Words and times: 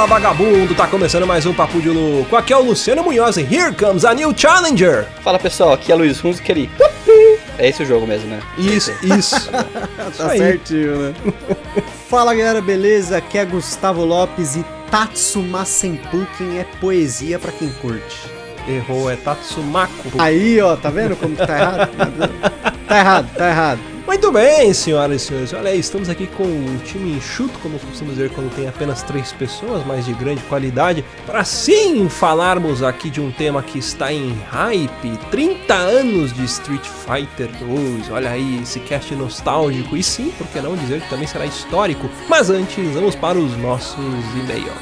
Fala 0.00 0.18
vagabundo, 0.18 0.74
tá 0.74 0.86
começando 0.86 1.26
mais 1.26 1.44
um 1.44 1.52
Papo 1.52 1.78
de 1.78 1.90
Louco. 1.90 2.34
Aqui 2.34 2.54
é 2.54 2.56
o 2.56 2.62
Luciano 2.62 3.02
Munhoz 3.04 3.36
e 3.36 3.42
here 3.42 3.70
comes 3.74 4.02
a 4.02 4.14
new 4.14 4.32
challenger. 4.34 5.06
Fala 5.22 5.38
pessoal, 5.38 5.74
aqui 5.74 5.92
é 5.92 5.94
Luiz 5.94 6.24
Hunz, 6.24 6.40
aquele. 6.40 6.70
É 7.58 7.68
esse 7.68 7.82
o 7.82 7.86
jogo 7.86 8.06
mesmo, 8.06 8.26
né? 8.30 8.40
Isso, 8.56 8.90
isso. 9.04 9.50
tá 10.16 10.30
certinho, 10.30 10.96
né? 10.96 11.14
Fala 12.08 12.34
galera, 12.34 12.62
beleza? 12.62 13.18
Aqui 13.18 13.36
é 13.36 13.44
Gustavo 13.44 14.02
Lopes 14.02 14.56
e 14.56 14.64
Tatsuma 14.90 15.66
Senpuken 15.66 16.58
é 16.58 16.64
poesia 16.80 17.38
pra 17.38 17.52
quem 17.52 17.68
curte. 17.68 18.16
Errou, 18.66 19.10
é 19.10 19.16
Tatsumako. 19.16 19.92
Aí, 20.16 20.58
ó, 20.62 20.76
tá 20.76 20.88
vendo 20.88 21.14
como 21.14 21.36
que 21.36 21.44
tá 21.46 21.58
errado? 21.58 21.90
tá 22.88 22.98
errado, 22.98 23.30
tá 23.36 23.48
errado. 23.50 23.80
Muito 24.10 24.32
bem, 24.32 24.74
senhoras 24.74 25.22
e 25.22 25.24
senhores. 25.26 25.52
Olha 25.52 25.70
aí, 25.70 25.78
estamos 25.78 26.08
aqui 26.08 26.26
com 26.26 26.42
um 26.42 26.78
time 26.84 27.12
enxuto, 27.12 27.56
como 27.60 27.78
costumamos 27.78 28.16
dizer 28.16 28.28
quando 28.30 28.52
tem 28.56 28.66
apenas 28.66 29.04
três 29.04 29.32
pessoas, 29.32 29.86
mas 29.86 30.04
de 30.04 30.12
grande 30.14 30.42
qualidade, 30.48 31.04
para 31.24 31.44
sim 31.44 32.08
falarmos 32.08 32.82
aqui 32.82 33.08
de 33.08 33.20
um 33.20 33.30
tema 33.30 33.62
que 33.62 33.78
está 33.78 34.12
em 34.12 34.36
hype: 34.50 35.16
30 35.30 35.74
anos 35.74 36.32
de 36.32 36.44
Street 36.44 36.84
Fighter 36.84 37.48
2. 37.60 38.10
Olha 38.10 38.30
aí, 38.30 38.60
esse 38.60 38.80
cast 38.80 39.14
nostálgico. 39.14 39.96
E 39.96 40.02
sim, 40.02 40.32
por 40.36 40.48
que 40.48 40.60
não 40.60 40.74
dizer 40.74 41.02
que 41.02 41.08
também 41.08 41.28
será 41.28 41.46
histórico? 41.46 42.10
Mas 42.28 42.50
antes, 42.50 42.92
vamos 42.92 43.14
para 43.14 43.38
os 43.38 43.56
nossos 43.58 43.96
e-mails. 44.34 44.74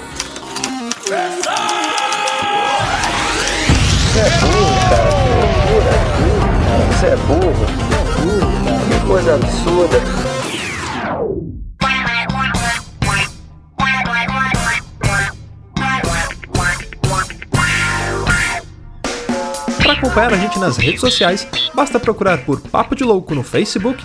Você 1.05 1.15
é 4.21 4.31
burro, 4.41 4.89
cara. 4.89 6.19
Você 6.99 7.07
é 7.07 7.17
burro, 7.17 7.67
coisa 9.09 9.37
absurda. 9.37 9.99
Para 19.79 19.93
acompanhar 19.95 20.35
a 20.35 20.37
gente 20.37 20.59
nas 20.59 20.77
redes 20.77 21.01
sociais, 21.01 21.49
basta 21.75 21.99
procurar 21.99 22.45
por 22.45 22.61
Papo 22.61 22.95
de 22.95 23.03
Louco 23.03 23.35
no 23.35 23.43
Facebook 23.43 24.05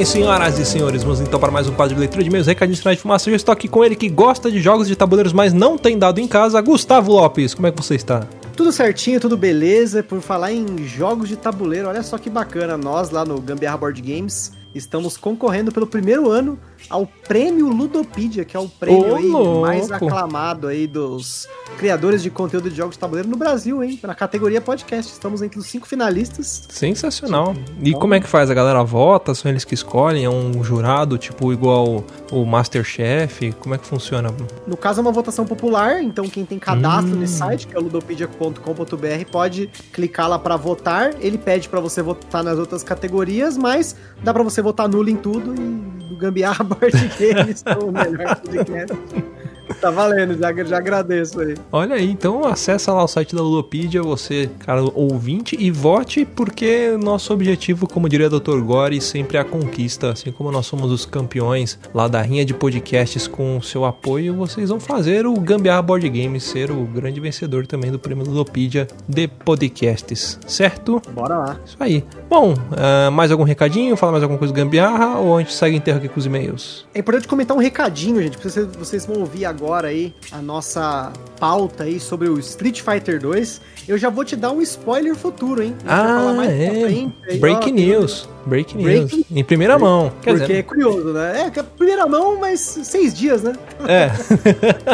bem, 0.00 0.06
senhoras 0.06 0.58
e 0.58 0.64
senhores, 0.64 1.02
vamos 1.02 1.20
então 1.20 1.38
para 1.38 1.52
mais 1.52 1.68
um 1.68 1.74
quadro 1.74 1.94
de 1.94 2.00
leitura 2.00 2.24
de 2.24 2.30
meus 2.30 2.46
recadinhos 2.46 2.80
de 2.80 2.96
fumaça. 2.96 3.28
Eu 3.28 3.36
estou 3.36 3.52
aqui 3.52 3.68
com 3.68 3.84
ele 3.84 3.94
que 3.94 4.08
gosta 4.08 4.50
de 4.50 4.58
jogos 4.58 4.88
de 4.88 4.96
tabuleiros, 4.96 5.30
mas 5.30 5.52
não 5.52 5.76
tem 5.76 5.98
dado 5.98 6.18
em 6.18 6.26
casa, 6.26 6.58
Gustavo 6.62 7.12
Lopes. 7.12 7.52
Como 7.52 7.66
é 7.66 7.70
que 7.70 7.76
você 7.76 7.96
está? 7.96 8.26
Tudo 8.56 8.72
certinho, 8.72 9.20
tudo 9.20 9.36
beleza. 9.36 10.02
Por 10.02 10.22
falar 10.22 10.52
em 10.52 10.86
jogos 10.86 11.28
de 11.28 11.36
tabuleiro, 11.36 11.86
olha 11.86 12.02
só 12.02 12.16
que 12.16 12.30
bacana. 12.30 12.78
Nós 12.78 13.10
lá 13.10 13.26
no 13.26 13.38
Gambiarra 13.42 13.76
Board 13.76 14.00
Games 14.00 14.52
estamos 14.74 15.18
concorrendo 15.18 15.70
pelo 15.70 15.86
primeiro 15.86 16.30
ano 16.30 16.58
ao 16.88 17.06
prêmio 17.06 17.68
Ludopedia, 17.68 18.44
que 18.44 18.56
é 18.56 18.60
o 18.60 18.68
prêmio 18.68 19.16
aí 19.16 19.60
mais 19.60 19.90
aclamado 19.90 20.66
aí 20.66 20.86
dos 20.86 21.48
criadores 21.78 22.22
de 22.22 22.30
conteúdo 22.30 22.70
de 22.70 22.76
jogos 22.76 22.94
de 22.94 22.98
tabuleiro 22.98 23.28
no 23.28 23.36
Brasil, 23.36 23.82
hein? 23.82 23.98
Na 24.02 24.14
categoria 24.14 24.60
podcast. 24.60 25.12
Estamos 25.12 25.42
entre 25.42 25.58
os 25.58 25.66
cinco 25.66 25.86
finalistas. 25.86 26.66
Sensacional. 26.68 27.54
E 27.82 27.92
como 27.92 28.14
é 28.14 28.20
que 28.20 28.28
faz? 28.28 28.50
A 28.50 28.54
galera 28.54 28.82
vota? 28.82 29.34
São 29.34 29.50
eles 29.50 29.64
que 29.64 29.74
escolhem? 29.74 30.24
É 30.24 30.30
um 30.30 30.62
jurado, 30.62 31.18
tipo, 31.18 31.52
igual 31.52 32.04
o 32.30 32.44
Masterchef? 32.44 33.52
Como 33.60 33.74
é 33.74 33.78
que 33.78 33.86
funciona? 33.86 34.34
No 34.66 34.76
caso, 34.76 35.00
é 35.00 35.02
uma 35.02 35.12
votação 35.12 35.46
popular. 35.46 36.02
Então, 36.02 36.28
quem 36.28 36.44
tem 36.44 36.58
cadastro 36.58 37.14
hum. 37.14 37.20
nesse 37.20 37.34
site, 37.34 37.66
que 37.66 37.76
é 37.76 37.78
ludopedia.com.br, 37.80 39.30
pode 39.30 39.68
clicar 39.92 40.28
lá 40.28 40.38
para 40.38 40.56
votar. 40.56 41.14
Ele 41.20 41.38
pede 41.38 41.68
para 41.68 41.80
você 41.80 42.02
votar 42.02 42.42
nas 42.42 42.58
outras 42.58 42.82
categorias, 42.82 43.56
mas 43.56 43.96
dá 44.22 44.32
para 44.32 44.42
você 44.42 44.60
votar 44.60 44.88
nulo 44.88 45.08
em 45.08 45.16
tudo 45.16 45.54
e 45.54 46.00
do 46.10 46.16
Gambiarra 46.16 46.64
Board 46.70 46.94
Games 47.18 47.64
o 47.66 47.90
melhor 47.90 48.36
podcast. 48.36 49.39
Tá 49.80 49.90
valendo, 49.90 50.36
já, 50.36 50.52
já 50.64 50.78
agradeço 50.78 51.40
aí. 51.40 51.54
Olha 51.70 51.96
aí, 51.96 52.10
então 52.10 52.44
acessa 52.44 52.92
lá 52.92 53.04
o 53.04 53.08
site 53.08 53.34
da 53.34 53.42
Ludopedia, 53.42 54.02
você, 54.02 54.50
cara, 54.60 54.82
ouvinte, 54.94 55.56
e 55.58 55.70
vote, 55.70 56.24
porque 56.24 56.96
nosso 57.02 57.32
objetivo, 57.32 57.88
como 57.88 58.08
diria 58.08 58.26
o 58.26 58.40
Dr. 58.40 58.60
Gore, 58.60 59.00
sempre 59.00 59.36
é 59.36 59.40
a 59.40 59.44
conquista. 59.44 60.10
Assim 60.10 60.32
como 60.32 60.50
nós 60.50 60.66
somos 60.66 60.90
os 60.90 61.06
campeões 61.06 61.78
lá 61.94 62.08
da 62.08 62.20
rinha 62.20 62.44
de 62.44 62.52
podcasts 62.52 63.26
com 63.26 63.58
o 63.58 63.62
seu 63.62 63.84
apoio, 63.84 64.34
vocês 64.34 64.68
vão 64.68 64.80
fazer 64.80 65.26
o 65.26 65.34
Gambiarra 65.34 65.82
Board 65.82 66.08
Games 66.08 66.44
ser 66.44 66.70
o 66.70 66.84
grande 66.84 67.20
vencedor 67.20 67.66
também 67.66 67.90
do 67.90 67.98
prêmio 67.98 68.24
Ludopedia 68.24 68.86
de 69.08 69.28
podcasts, 69.28 70.38
certo? 70.46 71.00
Bora 71.12 71.36
lá. 71.36 71.60
Isso 71.64 71.76
aí. 71.80 72.04
Bom, 72.28 72.54
uh, 72.54 73.10
mais 73.10 73.30
algum 73.30 73.44
recadinho? 73.44 73.96
Fala 73.96 74.12
mais 74.12 74.22
alguma 74.22 74.38
coisa 74.38 74.52
do 74.52 74.56
Gambiarra 74.56 75.18
ou 75.18 75.36
a 75.36 75.40
gente 75.40 75.52
segue 75.52 75.76
enterro 75.76 75.98
aqui 75.98 76.08
com 76.08 76.18
os 76.18 76.26
e-mails? 76.26 76.86
É 76.94 76.98
importante 76.98 77.28
comentar 77.28 77.56
um 77.56 77.60
recadinho, 77.60 78.20
gente, 78.22 78.32
porque 78.32 78.48
vocês, 78.48 78.66
vocês 78.76 79.06
vão 79.06 79.20
ouvir 79.20 79.44
agora 79.44 79.59
agora 79.60 79.88
aí 79.88 80.14
a 80.32 80.38
nossa 80.38 81.12
pauta 81.38 81.84
aí 81.84 82.00
sobre 82.00 82.30
o 82.30 82.38
Street 82.38 82.80
Fighter 82.80 83.20
2, 83.20 83.60
eu 83.86 83.98
já 83.98 84.08
vou 84.08 84.24
te 84.24 84.34
dar 84.34 84.52
um 84.52 84.62
spoiler 84.62 85.14
futuro, 85.14 85.62
hein? 85.62 85.76
Ah, 85.86 86.34
é. 86.46 86.86
Frente, 86.86 87.14
aí, 87.28 87.38
Break 87.38 87.68
ó, 87.68 87.72
news. 87.72 88.28
Break 88.46 88.74
news. 88.74 89.10
Break... 89.10 89.26
Em 89.30 89.44
primeira 89.44 89.78
mão. 89.78 90.10
Quer 90.22 90.30
Porque 90.30 90.46
dizer... 90.46 90.58
é 90.60 90.62
curioso, 90.62 91.12
né? 91.12 91.52
É, 91.54 91.62
primeira 91.62 92.06
mão, 92.06 92.40
mas 92.40 92.60
seis 92.60 93.12
dias, 93.12 93.42
né? 93.42 93.52
É. 93.86 94.10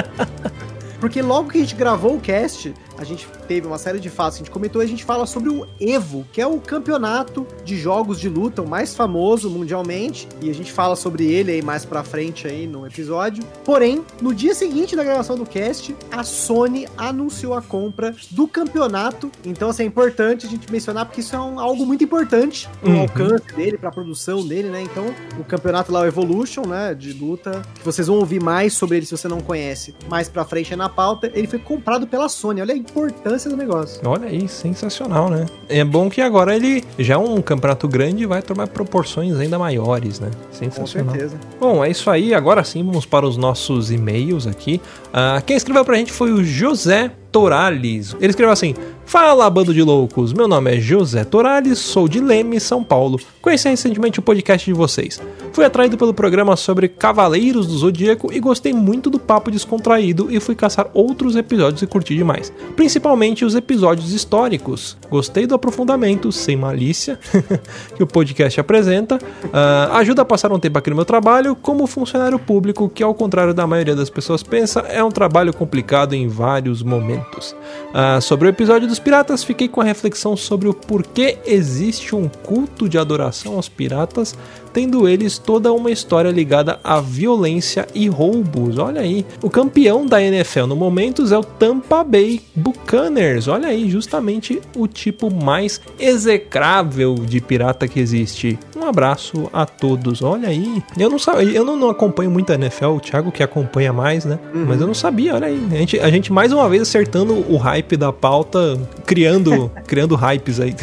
Porque 0.98 1.22
logo 1.22 1.50
que 1.50 1.58
a 1.58 1.60
gente 1.60 1.76
gravou 1.76 2.16
o 2.16 2.20
cast, 2.20 2.74
a 2.98 3.04
gente 3.04 3.26
teve 3.46 3.66
uma 3.66 3.78
série 3.78 4.00
de 4.00 4.10
fatos, 4.10 4.36
a 4.36 4.38
gente 4.38 4.50
comentou, 4.50 4.80
a 4.80 4.86
gente 4.86 5.04
fala 5.04 5.26
sobre 5.26 5.50
o 5.50 5.66
Evo, 5.80 6.26
que 6.32 6.40
é 6.40 6.46
o 6.46 6.58
campeonato 6.58 7.46
de 7.64 7.76
jogos 7.76 8.20
de 8.20 8.28
luta, 8.28 8.62
o 8.62 8.68
mais 8.68 8.94
famoso 8.94 9.50
mundialmente, 9.50 10.28
e 10.40 10.50
a 10.50 10.54
gente 10.54 10.72
fala 10.72 10.96
sobre 10.96 11.24
ele 11.24 11.52
aí 11.52 11.62
mais 11.62 11.84
pra 11.84 12.02
frente 12.02 12.46
aí 12.46 12.66
no 12.66 12.86
episódio. 12.86 13.44
Porém, 13.64 14.04
no 14.20 14.34
dia 14.34 14.54
seguinte 14.54 14.96
da 14.96 15.04
gravação 15.04 15.36
do 15.36 15.44
cast, 15.44 15.94
a 16.10 16.24
Sony 16.24 16.86
anunciou 16.96 17.54
a 17.54 17.62
compra 17.62 18.14
do 18.30 18.48
campeonato, 18.48 19.30
então 19.44 19.68
assim, 19.68 19.82
é 19.82 19.86
importante 19.86 20.46
a 20.46 20.48
gente 20.48 20.70
mencionar, 20.70 21.06
porque 21.06 21.20
isso 21.20 21.34
é 21.34 21.40
um, 21.40 21.58
algo 21.60 21.84
muito 21.84 22.02
importante 22.04 22.68
pro 22.80 22.90
uhum. 22.90 23.00
alcance 23.00 23.54
dele, 23.54 23.78
pra 23.78 23.90
produção 23.90 24.46
dele, 24.46 24.68
né? 24.68 24.82
Então, 24.82 25.06
o 25.38 25.44
campeonato 25.44 25.92
lá, 25.92 26.00
o 26.00 26.06
Evolution, 26.06 26.66
né, 26.66 26.94
de 26.94 27.12
luta, 27.12 27.62
que 27.74 27.84
vocês 27.84 28.06
vão 28.06 28.18
ouvir 28.18 28.42
mais 28.42 28.72
sobre 28.72 28.96
ele 28.96 29.06
se 29.06 29.16
você 29.16 29.28
não 29.28 29.40
conhece, 29.40 29.94
mais 30.08 30.28
pra 30.28 30.44
frente 30.44 30.72
é 30.72 30.76
na 30.76 30.88
pauta, 30.88 31.30
ele 31.34 31.46
foi 31.46 31.58
comprado 31.58 32.06
pela 32.06 32.28
Sony, 32.28 32.60
olha 32.60 32.74
aí 32.74 32.85
importância 32.90 33.50
do 33.50 33.56
negócio. 33.56 34.00
Olha 34.06 34.28
aí, 34.28 34.48
sensacional, 34.48 35.28
né? 35.28 35.46
É 35.68 35.84
bom 35.84 36.08
que 36.08 36.20
agora 36.20 36.54
ele 36.54 36.84
já 36.98 37.14
é 37.14 37.18
um 37.18 37.40
campeonato 37.42 37.88
grande 37.88 38.22
e 38.22 38.26
vai 38.26 38.42
tomar 38.42 38.68
proporções 38.68 39.36
ainda 39.36 39.58
maiores, 39.58 40.20
né? 40.20 40.30
Sensacional. 40.50 41.12
Com 41.12 41.12
certeza. 41.12 41.40
Bom, 41.60 41.84
é 41.84 41.90
isso 41.90 42.10
aí. 42.10 42.34
Agora 42.34 42.62
sim, 42.64 42.84
vamos 42.84 43.04
para 43.06 43.26
os 43.26 43.36
nossos 43.36 43.90
e-mails 43.90 44.46
aqui. 44.46 44.80
Uh, 45.08 45.42
quem 45.44 45.56
escreveu 45.56 45.84
pra 45.84 45.96
gente 45.96 46.12
foi 46.12 46.32
o 46.32 46.42
José 46.44 47.12
Torales. 47.36 48.16
Ele 48.18 48.30
escreveu 48.30 48.50
assim: 48.50 48.74
Fala, 49.04 49.50
bando 49.50 49.74
de 49.74 49.82
loucos! 49.82 50.32
Meu 50.32 50.48
nome 50.48 50.74
é 50.74 50.80
José 50.80 51.22
Torales, 51.22 51.78
sou 51.78 52.08
de 52.08 52.18
Leme, 52.18 52.58
São 52.58 52.82
Paulo. 52.82 53.20
Conheci 53.42 53.68
recentemente 53.68 54.18
o 54.18 54.22
podcast 54.22 54.64
de 54.64 54.72
vocês. 54.72 55.20
Fui 55.52 55.62
atraído 55.62 55.98
pelo 55.98 56.14
programa 56.14 56.56
sobre 56.56 56.88
Cavaleiros 56.88 57.66
do 57.66 57.76
Zodíaco 57.76 58.32
e 58.32 58.40
gostei 58.40 58.72
muito 58.72 59.10
do 59.10 59.18
papo 59.18 59.50
descontraído 59.50 60.28
e 60.30 60.40
fui 60.40 60.54
caçar 60.54 60.88
outros 60.94 61.36
episódios 61.36 61.82
e 61.82 61.86
curti 61.86 62.16
demais. 62.16 62.50
Principalmente 62.74 63.44
os 63.44 63.54
episódios 63.54 64.12
históricos. 64.14 64.96
Gostei 65.10 65.46
do 65.46 65.54
aprofundamento, 65.54 66.32
sem 66.32 66.56
malícia, 66.56 67.18
que 67.94 68.02
o 68.02 68.06
podcast 68.06 68.58
apresenta. 68.58 69.16
Uh, 69.16 69.92
ajuda 69.92 70.22
a 70.22 70.24
passar 70.24 70.50
um 70.52 70.58
tempo 70.58 70.78
aqui 70.78 70.88
no 70.88 70.96
meu 70.96 71.04
trabalho 71.04 71.54
como 71.54 71.86
funcionário 71.86 72.38
público, 72.38 72.88
que 72.88 73.02
ao 73.02 73.14
contrário 73.14 73.52
da 73.52 73.66
maioria 73.66 73.94
das 73.94 74.08
pessoas 74.08 74.42
pensa, 74.42 74.80
é 74.88 75.04
um 75.04 75.10
trabalho 75.10 75.52
complicado 75.52 76.14
em 76.14 76.26
vários 76.28 76.82
momentos. 76.82 77.25
Uh, 77.34 78.20
sobre 78.20 78.48
o 78.48 78.50
episódio 78.50 78.88
dos 78.88 78.98
piratas, 78.98 79.44
fiquei 79.44 79.68
com 79.68 79.80
a 79.80 79.84
reflexão 79.84 80.36
sobre 80.36 80.68
o 80.68 80.74
porquê 80.74 81.38
existe 81.44 82.14
um 82.14 82.28
culto 82.28 82.88
de 82.88 82.98
adoração 82.98 83.54
aos 83.54 83.68
piratas 83.68 84.36
tendo 84.76 85.08
eles 85.08 85.38
toda 85.38 85.72
uma 85.72 85.90
história 85.90 86.30
ligada 86.30 86.78
à 86.84 87.00
violência 87.00 87.86
e 87.94 88.10
roubos. 88.10 88.76
Olha 88.76 89.00
aí. 89.00 89.24
O 89.40 89.48
campeão 89.48 90.04
da 90.04 90.22
NFL 90.22 90.66
no 90.66 90.76
momento 90.76 91.24
é 91.32 91.38
o 91.38 91.42
Tampa 91.42 92.04
Bay 92.04 92.42
Buccaneers. 92.54 93.48
Olha 93.48 93.68
aí, 93.68 93.88
justamente 93.88 94.60
o 94.76 94.86
tipo 94.86 95.32
mais 95.32 95.80
execrável 95.98 97.14
de 97.14 97.40
pirata 97.40 97.88
que 97.88 97.98
existe. 97.98 98.58
Um 98.76 98.84
abraço 98.84 99.48
a 99.50 99.64
todos. 99.64 100.20
Olha 100.20 100.50
aí. 100.50 100.82
Eu 100.98 101.08
não 101.08 101.18
sabia, 101.18 101.56
eu 101.56 101.64
não, 101.64 101.74
não 101.74 101.88
acompanho 101.88 102.30
muito 102.30 102.52
a 102.52 102.56
NFL, 102.56 102.88
o 102.88 103.00
Thiago 103.00 103.32
que 103.32 103.42
acompanha 103.42 103.94
mais, 103.94 104.26
né? 104.26 104.38
Uhum. 104.52 104.66
Mas 104.66 104.78
eu 104.78 104.86
não 104.86 104.92
sabia, 104.92 105.36
olha 105.36 105.46
aí. 105.46 105.68
A 105.72 105.76
gente, 105.76 106.00
a 106.00 106.10
gente 106.10 106.30
mais 106.30 106.52
uma 106.52 106.68
vez 106.68 106.82
acertando 106.82 107.32
o 107.50 107.56
hype 107.56 107.96
da 107.96 108.12
pauta, 108.12 108.78
criando, 109.06 109.70
criando 109.88 110.14
hypes 110.16 110.60
aí. 110.60 110.76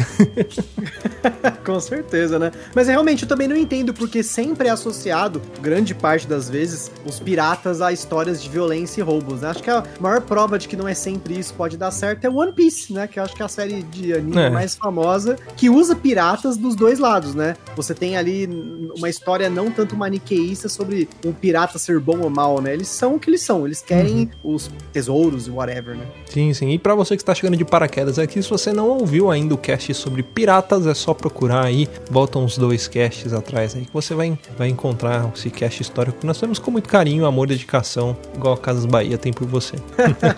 Com 1.64 1.78
certeza, 1.78 2.40
né? 2.40 2.50
Mas 2.74 2.88
realmente 2.88 3.22
eu 3.22 3.28
também 3.28 3.46
não 3.46 3.56
entendo 3.56 3.83
porque 3.92 4.22
sempre 4.22 4.68
é 4.68 4.70
associado, 4.70 5.42
grande 5.60 5.94
parte 5.94 6.26
das 6.26 6.48
vezes, 6.48 6.90
os 7.04 7.18
piratas 7.20 7.82
a 7.82 7.92
histórias 7.92 8.42
de 8.42 8.48
violência 8.48 9.00
e 9.00 9.04
roubos, 9.04 9.40
né? 9.40 9.48
Acho 9.48 9.62
que 9.62 9.70
a 9.70 9.84
maior 10.00 10.20
prova 10.20 10.58
de 10.58 10.68
que 10.68 10.76
não 10.76 10.88
é 10.88 10.94
sempre 10.94 11.38
isso 11.38 11.52
pode 11.54 11.76
dar 11.76 11.90
certo 11.90 12.24
é 12.24 12.30
One 12.30 12.52
Piece, 12.52 12.92
né? 12.92 13.06
Que 13.06 13.18
eu 13.18 13.24
acho 13.24 13.34
que 13.34 13.42
é 13.42 13.44
a 13.44 13.48
série 13.48 13.82
de 13.82 14.14
anime 14.14 14.38
é. 14.38 14.50
mais 14.50 14.74
famosa 14.74 15.36
que 15.56 15.68
usa 15.68 15.94
piratas 15.94 16.56
dos 16.56 16.74
dois 16.74 16.98
lados, 16.98 17.34
né? 17.34 17.56
Você 17.76 17.94
tem 17.94 18.16
ali 18.16 18.48
uma 18.96 19.08
história 19.08 19.50
não 19.50 19.70
tanto 19.70 19.96
maniqueísta 19.96 20.68
sobre 20.68 21.08
um 21.24 21.32
pirata 21.32 21.78
ser 21.78 22.00
bom 22.00 22.20
ou 22.20 22.30
mal, 22.30 22.60
né? 22.60 22.72
Eles 22.72 22.88
são 22.88 23.16
o 23.16 23.20
que 23.20 23.30
eles 23.30 23.42
são, 23.42 23.66
eles 23.66 23.82
querem 23.82 24.30
uhum. 24.42 24.54
os 24.54 24.70
tesouros 24.92 25.46
e 25.46 25.50
whatever, 25.50 25.96
né? 25.96 26.06
Sim, 26.26 26.52
sim. 26.54 26.70
E 26.70 26.78
para 26.78 26.94
você 26.94 27.16
que 27.16 27.22
está 27.22 27.34
chegando 27.34 27.56
de 27.56 27.64
paraquedas 27.64 28.18
aqui, 28.18 28.42
se 28.42 28.48
você 28.48 28.72
não 28.72 28.88
ouviu 28.88 29.30
ainda 29.30 29.54
o 29.54 29.58
cast 29.58 29.92
sobre 29.94 30.22
piratas, 30.22 30.86
é 30.86 30.94
só 30.94 31.14
procurar 31.14 31.64
aí, 31.64 31.88
volta 32.10 32.38
uns 32.38 32.56
dois 32.56 32.88
casts 32.88 33.32
atrás 33.32 33.73
aí 33.74 33.84
que 33.84 33.92
você 33.92 34.14
vai, 34.14 34.38
vai 34.56 34.68
encontrar 34.68 35.30
esse 35.34 35.50
cast 35.50 35.82
histórico 35.82 36.24
nós 36.26 36.38
temos 36.38 36.58
com 36.58 36.70
muito 36.70 36.88
carinho, 36.88 37.26
amor 37.26 37.46
e 37.46 37.48
dedicação, 37.50 38.16
igual 38.34 38.54
a 38.54 38.58
Casas 38.58 38.86
Bahia 38.86 39.18
tem 39.18 39.32
por 39.32 39.46
você. 39.46 39.76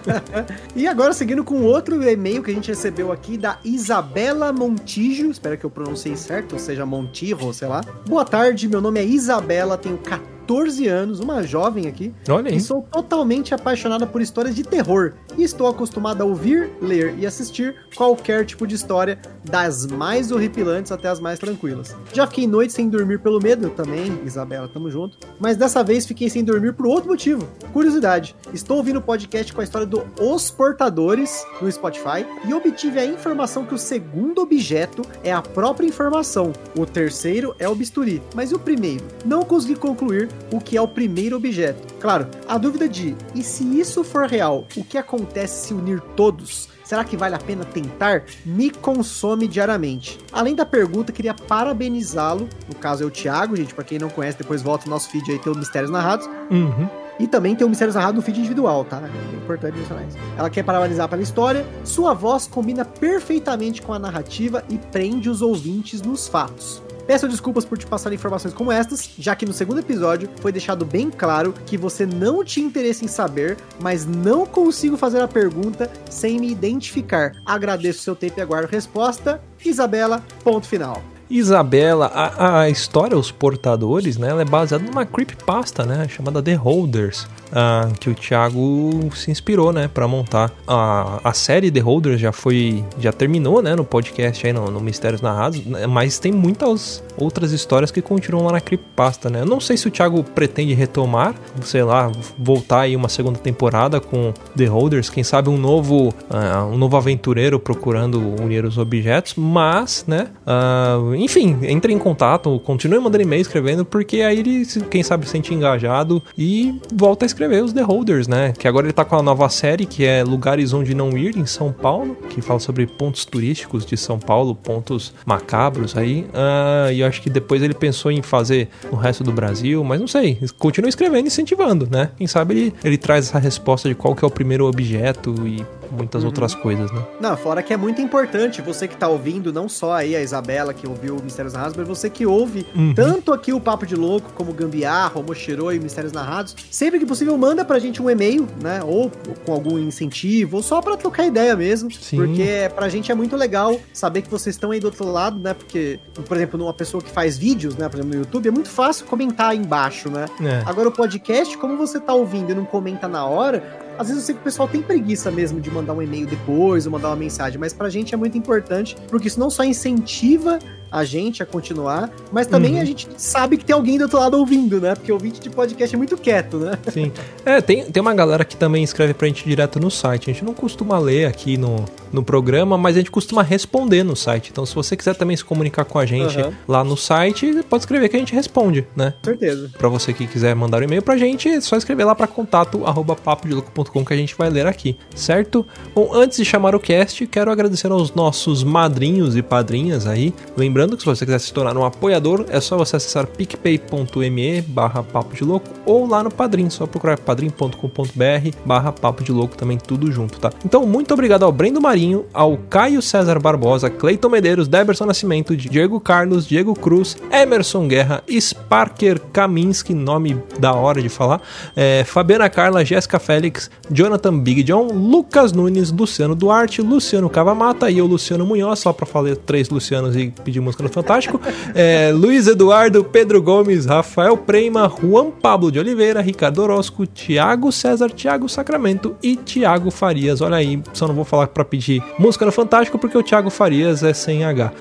e 0.74 0.86
agora 0.86 1.12
seguindo 1.12 1.44
com 1.44 1.62
outro 1.62 2.02
e-mail 2.02 2.42
que 2.42 2.50
a 2.50 2.54
gente 2.54 2.68
recebeu 2.68 3.12
aqui 3.12 3.38
da 3.38 3.58
Isabela 3.64 4.52
Montijo, 4.52 5.30
espero 5.30 5.56
que 5.56 5.64
eu 5.64 5.70
pronunciei 5.70 6.16
certo, 6.16 6.54
ou 6.54 6.58
seja, 6.58 6.84
Montijo, 6.84 7.52
sei 7.52 7.68
lá. 7.68 7.82
Boa 8.06 8.24
tarde, 8.24 8.68
meu 8.68 8.80
nome 8.80 9.00
é 9.00 9.04
Isabela, 9.04 9.76
tenho 9.76 9.98
14 9.98 10.35
14 10.46 10.86
anos, 10.86 11.18
uma 11.18 11.42
jovem 11.42 11.88
aqui. 11.88 12.14
Olha 12.28 12.50
aí. 12.50 12.56
E 12.56 12.60
sou 12.60 12.80
totalmente 12.80 13.52
apaixonada 13.52 14.06
por 14.06 14.22
histórias 14.22 14.54
de 14.54 14.62
terror. 14.62 15.14
E 15.36 15.42
estou 15.42 15.66
acostumada 15.66 16.22
a 16.22 16.26
ouvir, 16.26 16.70
ler 16.80 17.16
e 17.18 17.26
assistir 17.26 17.74
qualquer 17.96 18.46
tipo 18.46 18.64
de 18.64 18.76
história, 18.76 19.18
das 19.44 19.86
mais 19.86 20.30
horripilantes 20.30 20.92
até 20.92 21.08
as 21.08 21.18
mais 21.18 21.40
tranquilas. 21.40 21.96
Já 22.12 22.26
fiquei 22.28 22.46
noites 22.46 22.76
sem 22.76 22.88
dormir 22.88 23.18
pelo 23.18 23.40
medo, 23.40 23.70
também, 23.70 24.20
Isabela, 24.24 24.68
tamo 24.68 24.88
junto. 24.88 25.18
Mas 25.40 25.56
dessa 25.56 25.82
vez 25.82 26.06
fiquei 26.06 26.30
sem 26.30 26.44
dormir 26.44 26.74
por 26.74 26.86
outro 26.86 27.08
motivo. 27.08 27.48
Curiosidade. 27.72 28.36
Estou 28.54 28.76
ouvindo 28.76 29.00
o 29.00 29.02
podcast 29.02 29.52
com 29.52 29.60
a 29.60 29.64
história 29.64 29.86
do 29.86 30.06
Os 30.20 30.48
Portadores 30.48 31.44
no 31.60 31.70
Spotify 31.70 32.24
e 32.48 32.54
obtive 32.54 33.00
a 33.00 33.04
informação 33.04 33.66
que 33.66 33.74
o 33.74 33.78
segundo 33.78 34.42
objeto 34.42 35.02
é 35.24 35.32
a 35.32 35.42
própria 35.42 35.88
informação. 35.88 36.52
O 36.78 36.86
terceiro 36.86 37.54
é 37.58 37.68
o 37.68 37.74
bisturi. 37.74 38.22
Mas 38.34 38.52
e 38.52 38.54
o 38.54 38.58
primeiro? 38.60 39.04
Não 39.24 39.42
consegui 39.42 39.74
concluir 39.74 40.28
o 40.52 40.60
que 40.60 40.76
é 40.76 40.80
o 40.80 40.88
primeiro 40.88 41.36
objeto. 41.36 41.94
Claro, 42.00 42.28
a 42.46 42.58
dúvida 42.58 42.88
de 42.88 43.16
e 43.34 43.42
se 43.42 43.64
isso 43.78 44.04
for 44.04 44.26
real, 44.26 44.66
o 44.76 44.84
que 44.84 44.98
acontece 44.98 45.66
se 45.66 45.74
unir 45.74 46.00
todos? 46.14 46.68
Será 46.86 47.02
que 47.02 47.16
vale 47.16 47.34
a 47.34 47.38
pena 47.38 47.64
tentar? 47.64 48.22
Me 48.44 48.70
consome 48.70 49.48
diariamente. 49.48 50.20
Além 50.30 50.54
da 50.54 50.64
pergunta, 50.64 51.10
queria 51.10 51.34
parabenizá-lo. 51.34 52.48
No 52.68 52.76
caso 52.76 53.02
é 53.02 53.06
o 53.06 53.10
Thiago, 53.10 53.56
gente. 53.56 53.74
Para 53.74 53.82
quem 53.82 53.98
não 53.98 54.08
conhece, 54.08 54.38
depois 54.38 54.62
volta 54.62 54.84
no 54.84 54.92
nosso 54.92 55.10
feed 55.10 55.32
aí, 55.32 55.38
tem 55.40 55.52
o 55.52 55.56
Mistérios 55.56 55.90
Narrados. 55.90 56.28
Uhum. 56.48 56.88
E 57.18 57.26
também 57.26 57.56
tem 57.56 57.66
o 57.66 57.68
Mistérios 57.68 57.96
Narrados 57.96 58.14
no 58.14 58.22
feed 58.22 58.38
individual, 58.38 58.84
tá? 58.84 59.02
É 59.02 59.36
importante 59.36 59.76
mencionar 59.76 60.06
isso. 60.06 60.16
Ela 60.38 60.48
quer 60.48 60.62
parabenizar 60.62 61.08
pela 61.08 61.22
história. 61.22 61.66
Sua 61.82 62.14
voz 62.14 62.46
combina 62.46 62.84
perfeitamente 62.84 63.82
com 63.82 63.92
a 63.92 63.98
narrativa 63.98 64.62
e 64.68 64.78
prende 64.78 65.28
os 65.28 65.42
ouvintes 65.42 66.00
nos 66.02 66.28
fatos. 66.28 66.85
Peço 67.06 67.28
desculpas 67.28 67.64
por 67.64 67.78
te 67.78 67.86
passar 67.86 68.12
informações 68.12 68.52
como 68.52 68.72
estas, 68.72 69.10
já 69.16 69.36
que 69.36 69.46
no 69.46 69.52
segundo 69.52 69.78
episódio 69.78 70.28
foi 70.40 70.50
deixado 70.50 70.84
bem 70.84 71.08
claro 71.08 71.54
que 71.64 71.76
você 71.76 72.04
não 72.04 72.44
tinha 72.44 72.66
interesse 72.66 73.04
em 73.04 73.08
saber, 73.08 73.56
mas 73.78 74.04
não 74.04 74.44
consigo 74.44 74.96
fazer 74.96 75.20
a 75.20 75.28
pergunta 75.28 75.88
sem 76.10 76.40
me 76.40 76.50
identificar. 76.50 77.32
Agradeço 77.46 78.02
seu 78.02 78.16
tempo 78.16 78.40
e 78.40 78.42
aguardo 78.42 78.68
resposta. 78.68 79.40
Isabela, 79.64 80.22
ponto 80.42 80.66
final. 80.66 81.02
Isabela, 81.28 82.06
a, 82.06 82.60
a, 82.60 82.70
história 82.70 83.18
Os 83.18 83.32
Portadores, 83.32 84.16
né, 84.16 84.28
ela 84.28 84.42
é 84.42 84.44
baseada 84.44 84.84
numa 84.84 85.04
creepypasta, 85.04 85.84
né, 85.84 86.06
chamada 86.08 86.40
The 86.40 86.54
Holders, 86.54 87.26
uh, 87.50 87.92
que 87.98 88.10
o 88.10 88.14
Thiago 88.14 89.10
se 89.14 89.30
inspirou, 89.30 89.72
né, 89.72 89.88
para 89.92 90.06
montar. 90.08 90.52
A, 90.66 91.20
a 91.22 91.32
série 91.32 91.70
The 91.70 91.80
Holders 91.80 92.20
já 92.20 92.32
foi, 92.32 92.84
já 92.98 93.12
terminou, 93.12 93.62
né, 93.62 93.74
no 93.74 93.84
podcast 93.84 94.46
aí, 94.46 94.52
no, 94.52 94.70
no 94.70 94.80
Mistérios 94.80 95.20
Narrados, 95.20 95.64
né, 95.64 95.86
mas 95.86 96.18
tem 96.18 96.32
muitas 96.32 97.02
outras 97.16 97.52
histórias 97.52 97.90
que 97.90 98.02
continuam 98.02 98.46
lá 98.46 98.52
na 98.52 98.60
creepypasta, 98.60 99.30
né. 99.30 99.40
Eu 99.40 99.46
não 99.46 99.60
sei 99.60 99.76
se 99.76 99.88
o 99.88 99.90
Thiago 99.90 100.22
pretende 100.22 100.74
retomar, 100.74 101.34
sei 101.62 101.82
lá, 101.82 102.10
voltar 102.38 102.80
aí 102.80 102.96
uma 102.96 103.08
segunda 103.08 103.38
temporada 103.38 104.00
com 104.00 104.32
The 104.56 104.66
Holders, 104.66 105.10
quem 105.10 105.24
sabe 105.24 105.48
um 105.48 105.56
novo, 105.56 106.08
uh, 106.08 106.72
um 106.72 106.76
novo 106.76 106.96
aventureiro 106.96 107.58
procurando 107.58 108.20
unir 108.40 108.64
os 108.64 108.78
objetos, 108.78 109.34
mas, 109.36 110.04
né, 110.06 110.28
uh, 110.46 111.14
enfim, 111.14 111.58
entre 111.62 111.92
em 111.92 111.98
contato, 111.98 112.60
continue 112.60 112.98
mandando 112.98 113.22
e-mail 113.22 113.42
escrevendo, 113.42 113.84
porque 113.84 114.20
aí 114.22 114.40
ele, 114.40 114.66
quem 114.90 115.02
sabe, 115.02 115.26
se 115.26 115.36
sente 115.36 115.52
engajado 115.52 116.22
e 116.36 116.80
volta 116.94 117.24
a 117.24 117.26
escrever 117.36 117.62
os 117.62 117.74
The 117.74 117.82
Holders, 117.82 118.26
né? 118.26 118.54
Que 118.58 118.66
agora 118.66 118.86
ele 118.86 118.94
tá 118.94 119.04
com 119.04 119.14
a 119.14 119.22
nova 119.22 119.46
série, 119.50 119.84
que 119.84 120.06
é 120.06 120.24
Lugares 120.24 120.72
Onde 120.72 120.94
Não 120.94 121.18
Ir, 121.18 121.36
em 121.36 121.44
São 121.44 121.70
Paulo, 121.70 122.16
que 122.30 122.40
fala 122.40 122.58
sobre 122.58 122.86
pontos 122.86 123.26
turísticos 123.26 123.84
de 123.84 123.94
São 123.94 124.18
Paulo, 124.18 124.54
pontos 124.54 125.12
macabros 125.26 125.94
aí. 125.98 126.26
Uh, 126.32 126.92
e 126.92 127.00
eu 127.00 127.06
acho 127.06 127.20
que 127.20 127.28
depois 127.28 127.62
ele 127.62 127.74
pensou 127.74 128.10
em 128.10 128.22
fazer 128.22 128.70
no 128.90 128.96
resto 128.96 129.22
do 129.22 129.32
Brasil, 129.32 129.84
mas 129.84 130.00
não 130.00 130.08
sei. 130.08 130.38
Continua 130.58 130.88
escrevendo 130.88 131.26
e 131.26 131.28
incentivando, 131.28 131.86
né? 131.90 132.10
Quem 132.16 132.26
sabe 132.26 132.54
ele, 132.54 132.74
ele 132.82 132.96
traz 132.96 133.28
essa 133.28 133.38
resposta 133.38 133.86
de 133.86 133.94
qual 133.94 134.14
que 134.14 134.24
é 134.24 134.26
o 134.26 134.30
primeiro 134.30 134.66
objeto 134.66 135.34
e 135.46 135.62
muitas 135.90 136.22
uhum. 136.22 136.28
outras 136.28 136.54
coisas, 136.54 136.90
né? 136.90 137.02
Não, 137.20 137.36
fora 137.36 137.62
que 137.62 137.72
é 137.72 137.76
muito 137.76 138.00
importante 138.00 138.62
você 138.62 138.88
que 138.88 138.96
tá 138.96 139.08
ouvindo, 139.08 139.52
não 139.52 139.68
só 139.68 139.92
aí 139.94 140.16
a 140.16 140.22
Isabela 140.22 140.72
que 140.72 140.86
ouviu 140.86 141.16
o 141.16 141.22
Mistérios 141.22 141.54
Narrados, 141.54 141.76
mas 141.76 141.86
você 141.86 142.08
que 142.08 142.26
ouve 142.26 142.66
uhum. 142.74 142.94
tanto 142.94 143.32
aqui 143.32 143.52
o 143.52 143.60
Papo 143.60 143.86
de 143.86 143.94
Louco, 143.94 144.32
como 144.34 144.52
Gambiarra, 144.52 145.18
o 145.18 145.22
Mochiro 145.22 145.72
e 145.72 145.78
Mistérios 145.78 146.12
Narrados, 146.12 146.54
sempre 146.70 146.98
que 146.98 147.06
possível 147.06 147.36
manda 147.36 147.64
pra 147.64 147.78
gente 147.78 148.02
um 148.02 148.08
e-mail, 148.08 148.46
né? 148.62 148.80
Ou 148.84 149.10
com 149.44 149.52
algum 149.52 149.78
incentivo, 149.78 150.56
ou 150.56 150.62
só 150.62 150.80
pra 150.80 150.96
trocar 150.96 151.26
ideia 151.26 151.56
mesmo. 151.56 151.90
Sim. 151.90 152.16
Porque 152.16 152.70
pra 152.74 152.88
gente 152.88 153.10
é 153.10 153.14
muito 153.14 153.36
legal 153.36 153.78
saber 153.92 154.22
que 154.22 154.30
vocês 154.30 154.54
estão 154.54 154.70
aí 154.70 154.80
do 154.80 154.86
outro 154.86 155.10
lado, 155.10 155.38
né? 155.38 155.54
Porque, 155.54 155.98
por 156.26 156.36
exemplo, 156.36 156.58
numa 156.58 156.74
pessoa 156.74 157.02
que 157.02 157.10
faz 157.10 157.36
vídeos, 157.38 157.76
né? 157.76 157.88
Por 157.88 157.98
exemplo, 157.98 158.16
no 158.16 158.24
YouTube, 158.24 158.48
é 158.48 158.50
muito 158.50 158.68
fácil 158.68 159.06
comentar 159.06 159.50
aí 159.50 159.58
embaixo, 159.58 160.10
né? 160.10 160.26
É. 160.40 160.62
Agora 160.66 160.88
o 160.88 160.92
podcast, 160.92 161.56
como 161.58 161.76
você 161.76 161.98
tá 162.00 162.14
ouvindo 162.14 162.52
e 162.52 162.54
não 162.54 162.64
comenta 162.64 163.08
na 163.08 163.24
hora, 163.24 163.85
às 163.98 164.08
vezes 164.08 164.22
eu 164.22 164.26
sei 164.26 164.34
que 164.34 164.40
o 164.40 164.44
pessoal 164.44 164.68
tem 164.68 164.82
preguiça 164.82 165.30
mesmo 165.30 165.60
de 165.60 165.70
mandar 165.70 165.94
um 165.94 166.02
e-mail 166.02 166.26
depois 166.26 166.86
ou 166.86 166.92
mandar 166.92 167.08
uma 167.08 167.16
mensagem, 167.16 167.58
mas 167.58 167.72
pra 167.72 167.88
gente 167.88 168.14
é 168.14 168.16
muito 168.16 168.36
importante, 168.36 168.96
porque 169.08 169.28
isso 169.28 169.40
não 169.40 169.50
só 169.50 169.64
incentiva 169.64 170.58
a 170.90 171.04
gente 171.04 171.42
a 171.42 171.46
continuar, 171.46 172.10
mas 172.32 172.46
também 172.46 172.74
Uhum. 172.74 172.80
a 172.80 172.84
gente 172.84 173.08
sabe 173.16 173.56
que 173.56 173.64
tem 173.64 173.74
alguém 173.74 173.98
do 173.98 174.02
outro 174.04 174.18
lado 174.18 174.38
ouvindo, 174.38 174.80
né? 174.80 174.94
Porque 174.94 175.10
o 175.10 175.14
ouvinte 175.14 175.40
de 175.40 175.50
podcast 175.50 175.94
é 175.94 175.98
muito 175.98 176.16
quieto, 176.16 176.58
né? 176.58 176.72
Sim. 176.92 177.12
É, 177.44 177.60
tem, 177.60 177.84
tem 177.84 178.00
uma 178.00 178.14
galera 178.14 178.44
que 178.44 178.56
também 178.56 178.82
escreve 178.82 179.14
pra 179.14 179.26
gente 179.28 179.44
direto 179.44 179.78
no 179.80 179.90
site. 179.90 180.30
A 180.30 180.32
gente 180.32 180.44
não 180.44 180.54
costuma 180.54 180.98
ler 180.98 181.26
aqui 181.26 181.56
no, 181.56 181.84
no 182.12 182.22
programa, 182.22 182.76
mas 182.78 182.96
a 182.96 182.98
gente 183.00 183.10
costuma 183.10 183.42
responder 183.42 184.02
no 184.02 184.14
site. 184.16 184.50
Então, 184.52 184.64
se 184.64 184.74
você 184.74 184.96
quiser 184.96 185.14
também 185.14 185.36
se 185.36 185.44
comunicar 185.44 185.84
com 185.84 185.98
a 185.98 186.06
gente 186.06 186.38
Aham. 186.38 186.52
lá 186.68 186.82
no 186.84 186.96
site, 186.96 187.62
pode 187.68 187.82
escrever 187.82 188.08
que 188.08 188.16
a 188.16 188.18
gente 188.18 188.34
responde, 188.34 188.86
né? 188.96 189.14
Certeza. 189.22 189.70
Pra 189.76 189.88
você 189.88 190.12
que 190.12 190.26
quiser 190.26 190.54
mandar 190.54 190.80
um 190.80 190.84
e-mail 190.84 191.02
pra 191.02 191.16
gente, 191.16 191.48
é 191.48 191.60
só 191.60 191.76
escrever 191.76 192.04
lá 192.04 192.14
pra 192.14 192.26
contato 192.26 192.84
arroba 192.86 193.14
papodelouco.com 193.16 194.04
que 194.04 194.12
a 194.12 194.16
gente 194.16 194.34
vai 194.36 194.48
ler 194.50 194.66
aqui, 194.66 194.96
certo? 195.14 195.66
Bom, 195.94 196.10
antes 196.14 196.36
de 196.38 196.44
chamar 196.44 196.74
o 196.74 196.80
cast, 196.80 197.26
quero 197.26 197.50
agradecer 197.50 197.90
aos 197.90 198.14
nossos 198.14 198.62
madrinhos 198.64 199.36
e 199.36 199.42
padrinhas 199.42 200.06
aí. 200.06 200.32
Lembrando 200.56 200.75
que 200.76 201.02
se 201.02 201.06
você 201.06 201.24
quiser 201.24 201.38
se 201.38 201.52
tornar 201.52 201.76
um 201.76 201.84
apoiador, 201.84 202.44
é 202.50 202.60
só 202.60 202.76
você 202.76 202.96
acessar 202.96 203.26
picpay.me 203.26 204.60
barra 204.62 205.02
papo 205.02 205.34
de 205.34 205.42
louco 205.42 205.70
ou 205.86 206.06
lá 206.06 206.22
no 206.22 206.30
Padrim, 206.30 206.68
só 206.68 206.86
procurar 206.86 207.18
padrim.com.br 207.18 208.56
barra 208.64 208.92
papo 208.92 209.24
de 209.24 209.32
louco 209.32 209.56
também 209.56 209.78
tudo 209.78 210.12
junto, 210.12 210.38
tá? 210.38 210.50
Então, 210.64 210.84
muito 210.84 211.14
obrigado 211.14 211.44
ao 211.44 211.52
Brendo 211.52 211.80
Marinho, 211.80 212.26
ao 212.34 212.58
Caio 212.68 213.00
César 213.00 213.38
Barbosa, 213.38 213.88
Cleiton 213.88 214.28
Medeiros, 214.28 214.68
Deberson 214.68 215.06
Nascimento, 215.06 215.56
Diego 215.56 215.98
Carlos, 215.98 216.46
Diego 216.46 216.74
Cruz, 216.74 217.16
Emerson 217.30 217.88
Guerra, 217.88 218.22
Sparker 218.28 219.18
Kaminski, 219.32 219.94
nome 219.94 220.36
da 220.58 220.74
hora 220.74 221.00
de 221.00 221.08
falar, 221.08 221.40
é, 221.74 222.04
Fabiana 222.04 222.50
Carla, 222.50 222.84
Jéssica 222.84 223.18
Félix, 223.18 223.70
Jonathan 223.90 224.38
Big 224.38 224.62
John, 224.62 224.88
Lucas 224.92 225.52
Nunes, 225.52 225.90
Luciano 225.90 226.34
Duarte, 226.34 226.82
Luciano 226.82 227.30
Cavamata 227.30 227.90
e 227.90 227.98
eu, 227.98 228.06
Luciano 228.06 228.44
Munhoz, 228.44 228.80
só 228.80 228.92
pra 228.92 229.06
falar 229.06 229.36
três 229.36 229.70
Lucianos 229.70 230.16
e 230.16 230.32
pedir 230.44 230.60
música 230.66 230.82
no 230.82 230.88
Fantástico, 230.88 231.40
é, 231.74 232.12
Luiz 232.12 232.46
Eduardo, 232.46 233.04
Pedro 233.04 233.40
Gomes, 233.40 233.86
Rafael 233.86 234.36
Preima, 234.36 234.88
Juan 234.88 235.30
Pablo 235.30 235.70
de 235.70 235.78
Oliveira, 235.78 236.20
Ricardo 236.20 236.62
Orozco, 236.62 237.06
Thiago 237.06 237.72
César, 237.72 238.10
Thiago 238.10 238.48
Sacramento 238.48 239.16
e 239.22 239.36
Thiago 239.36 239.90
Farias. 239.90 240.40
Olha 240.40 240.56
aí, 240.56 240.82
só 240.92 241.06
não 241.06 241.14
vou 241.14 241.24
falar 241.24 241.46
pra 241.48 241.64
pedir 241.64 242.02
música 242.18 242.44
no 242.44 242.52
Fantástico 242.52 242.98
porque 242.98 243.16
o 243.16 243.22
Thiago 243.22 243.50
Farias 243.50 244.02
é 244.02 244.12
sem 244.12 244.44
H. 244.44 244.72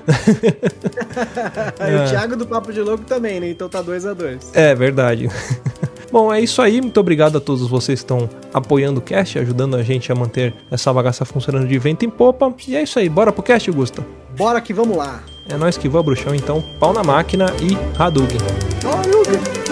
Aí 1.78 1.94
o 1.96 2.08
Thiago 2.08 2.36
do 2.36 2.46
Papo 2.46 2.72
de 2.72 2.80
Louco 2.80 3.04
também, 3.04 3.40
né? 3.40 3.50
Então 3.50 3.68
tá 3.68 3.80
2 3.80 4.06
a 4.06 4.12
2 4.14 4.50
É 4.54 4.74
verdade. 4.74 5.28
Bom, 6.10 6.32
é 6.32 6.40
isso 6.40 6.62
aí. 6.62 6.80
Muito 6.80 6.98
obrigado 6.98 7.36
a 7.38 7.40
todos 7.40 7.68
vocês 7.68 8.00
que 8.00 8.04
estão 8.04 8.28
apoiando 8.52 9.00
o 9.00 9.02
cast, 9.02 9.38
ajudando 9.38 9.76
a 9.76 9.82
gente 9.82 10.10
a 10.10 10.14
manter 10.14 10.54
essa 10.70 10.92
bagaça 10.92 11.24
funcionando 11.24 11.66
de 11.66 11.78
vento 11.78 12.04
em 12.04 12.10
popa. 12.10 12.52
E 12.66 12.76
é 12.76 12.82
isso 12.82 12.98
aí. 12.98 13.08
Bora 13.08 13.32
pro 13.32 13.42
cast, 13.42 13.70
Gusta? 13.70 14.04
Bora 14.36 14.60
que 14.60 14.72
vamos 14.72 14.96
lá. 14.96 15.22
É 15.48 15.56
nós 15.56 15.76
que 15.76 15.88
voa, 15.88 16.02
bruxão. 16.02 16.34
Então, 16.34 16.62
pau 16.80 16.92
na 16.92 17.02
máquina 17.02 17.46
e 17.60 17.76
Hadouken. 17.98 18.38
Isso 18.38 19.65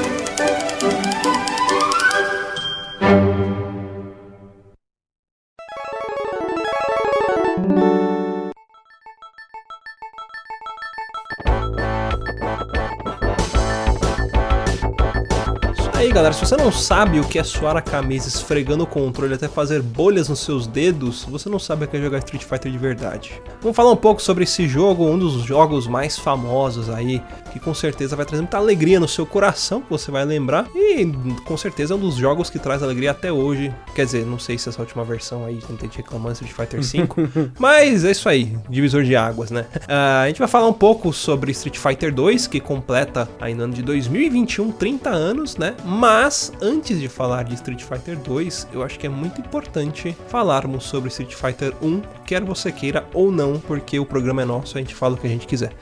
galera. 16.15 16.33
Se 16.33 16.47
você 16.47 16.57
não 16.57 16.71
sabe 16.71 17.19
o 17.19 17.25
que 17.25 17.41
é 17.41 17.43
suar 17.43 17.77
a 17.77 17.83
camisa 17.83 18.29
esfregando 18.29 18.85
o 18.85 18.87
controle 18.87 19.35
até 19.35 19.49
fazer 19.49 19.83
bolhas 19.83 20.29
nos 20.29 20.39
seus 20.39 20.65
dedos, 20.65 21.25
você 21.29 21.49
não 21.49 21.59
sabe 21.59 21.85
o 21.85 21.89
que 21.89 21.97
é 21.97 22.01
jogar 22.01 22.19
Street 22.19 22.45
Fighter 22.45 22.71
de 22.71 22.79
verdade. 22.79 23.43
Vamos 23.61 23.75
falar 23.75 23.91
um 23.91 23.97
pouco 23.97 24.23
sobre 24.23 24.45
esse 24.45 24.69
jogo, 24.69 25.09
um 25.09 25.19
dos 25.19 25.43
jogos 25.43 25.89
mais 25.89 26.17
famosos 26.17 26.89
aí, 26.89 27.21
que 27.53 27.59
com 27.59 27.75
certeza 27.75 28.15
vai 28.15 28.25
trazer 28.25 28.43
muita 28.43 28.59
alegria 28.59 29.01
no 29.01 29.09
seu 29.09 29.27
coração, 29.27 29.81
que 29.81 29.91
você 29.91 30.13
vai 30.13 30.25
lembrar, 30.25 30.69
e 30.73 31.05
com 31.45 31.57
certeza 31.57 31.95
é 31.95 31.97
um 31.97 32.01
dos 32.01 32.15
jogos 32.15 32.49
que 32.49 32.61
traz 32.61 32.81
alegria 32.81 33.11
até 33.11 33.33
hoje. 33.33 33.75
Quer 33.93 34.05
dizer, 34.05 34.25
não 34.25 34.39
sei 34.39 34.57
se 34.57 34.69
essa 34.69 34.81
última 34.81 35.03
versão 35.03 35.45
aí, 35.45 35.57
tem 35.57 35.77
gente 35.81 35.97
reclamando 35.97 36.35
Street 36.35 36.53
Fighter 36.53 36.81
V, 36.81 37.51
mas 37.59 38.05
é 38.05 38.13
isso 38.13 38.29
aí, 38.29 38.57
divisor 38.71 39.03
de 39.03 39.17
águas, 39.17 39.51
né? 39.51 39.67
Ah, 39.89 40.23
a 40.23 40.29
gente 40.29 40.39
vai 40.39 40.47
falar 40.47 40.69
um 40.69 40.73
pouco 40.73 41.13
sobre 41.13 41.51
Street 41.51 41.77
Fighter 41.77 42.15
2, 42.15 42.47
que 42.47 42.61
completa 42.61 43.29
aí 43.41 43.53
no 43.53 43.65
ano 43.65 43.75
de 43.75 43.83
2021 43.83 44.71
30 44.71 45.11
anos, 45.11 45.57
né? 45.57 45.75
Mas 46.05 46.53
antes 46.61 47.01
de 47.01 47.09
falar 47.09 47.45
de 47.45 47.55
Street 47.55 47.83
Fighter 47.83 48.19
2, 48.19 48.69
eu 48.75 48.83
acho 48.83 48.99
que 48.99 49.07
é 49.07 49.09
muito 49.09 49.41
importante 49.41 50.15
falarmos 50.29 50.85
sobre 50.85 51.09
Street 51.09 51.33
Fighter 51.33 51.73
1, 51.81 52.03
quer 52.27 52.43
você 52.45 52.71
queira 52.71 53.07
ou 53.15 53.33
não, 53.33 53.59
porque 53.59 53.99
o 53.99 54.05
programa 54.05 54.43
é 54.43 54.45
nosso, 54.45 54.77
a 54.77 54.81
gente 54.83 54.95
fala 54.95 55.15
o 55.15 55.17
que 55.17 55.27
a 55.27 55.31
gente 55.31 55.47
quiser. 55.47 55.73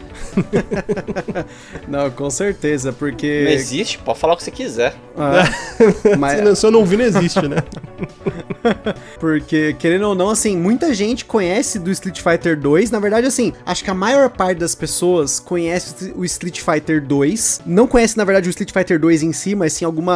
Não, 1.89 2.09
com 2.11 2.31
certeza, 2.31 2.91
Não 2.91 2.97
porque. 2.99 3.27
existe, 3.49 3.99
pode 3.99 4.19
falar 4.21 4.35
o 4.35 4.37
que 4.37 4.45
você 4.45 4.51
quiser. 4.53 4.95
Ah, 5.17 5.43
mas, 6.19 6.39
Se 6.39 6.43
não- 6.45 6.55
Se 6.55 6.67
eu 6.67 6.71
não 6.71 6.81
ouvir, 6.81 6.99
não 6.99 7.05
existe, 7.05 7.49
né? 7.49 7.57
Porque, 9.19 9.75
querendo 9.79 10.07
ou 10.09 10.15
não, 10.15 10.31
assim, 10.31 10.57
muita 10.57 10.95
gente 10.95 11.25
conhece 11.25 11.79
do 11.79 11.91
Street 11.91 12.21
Fighter 12.21 12.59
2. 12.59 12.91
Na 12.91 13.01
verdade, 13.01 13.27
assim, 13.27 13.53
acho 13.67 13.83
que 13.85 13.91
a 13.91 13.95
maior 13.95 14.31
parte 14.31 14.59
das 14.59 14.75
pessoas 14.75 15.39
conhece 15.41 16.13
o 16.17 16.25
Street 16.25 16.61
Fighter 16.61 17.03
2. 17.05 17.63
Não 17.67 17.87
conhece, 17.87 18.17
na 18.17 18.25
verdade, 18.25 18.49
o 18.49 18.51
Street 18.51 18.73
Fighter 18.73 18.99
2 19.01 19.23
em 19.25 19.33
si, 19.33 19.55
mas 19.55 19.73
sim 19.73 19.85
alguma, 19.85 20.12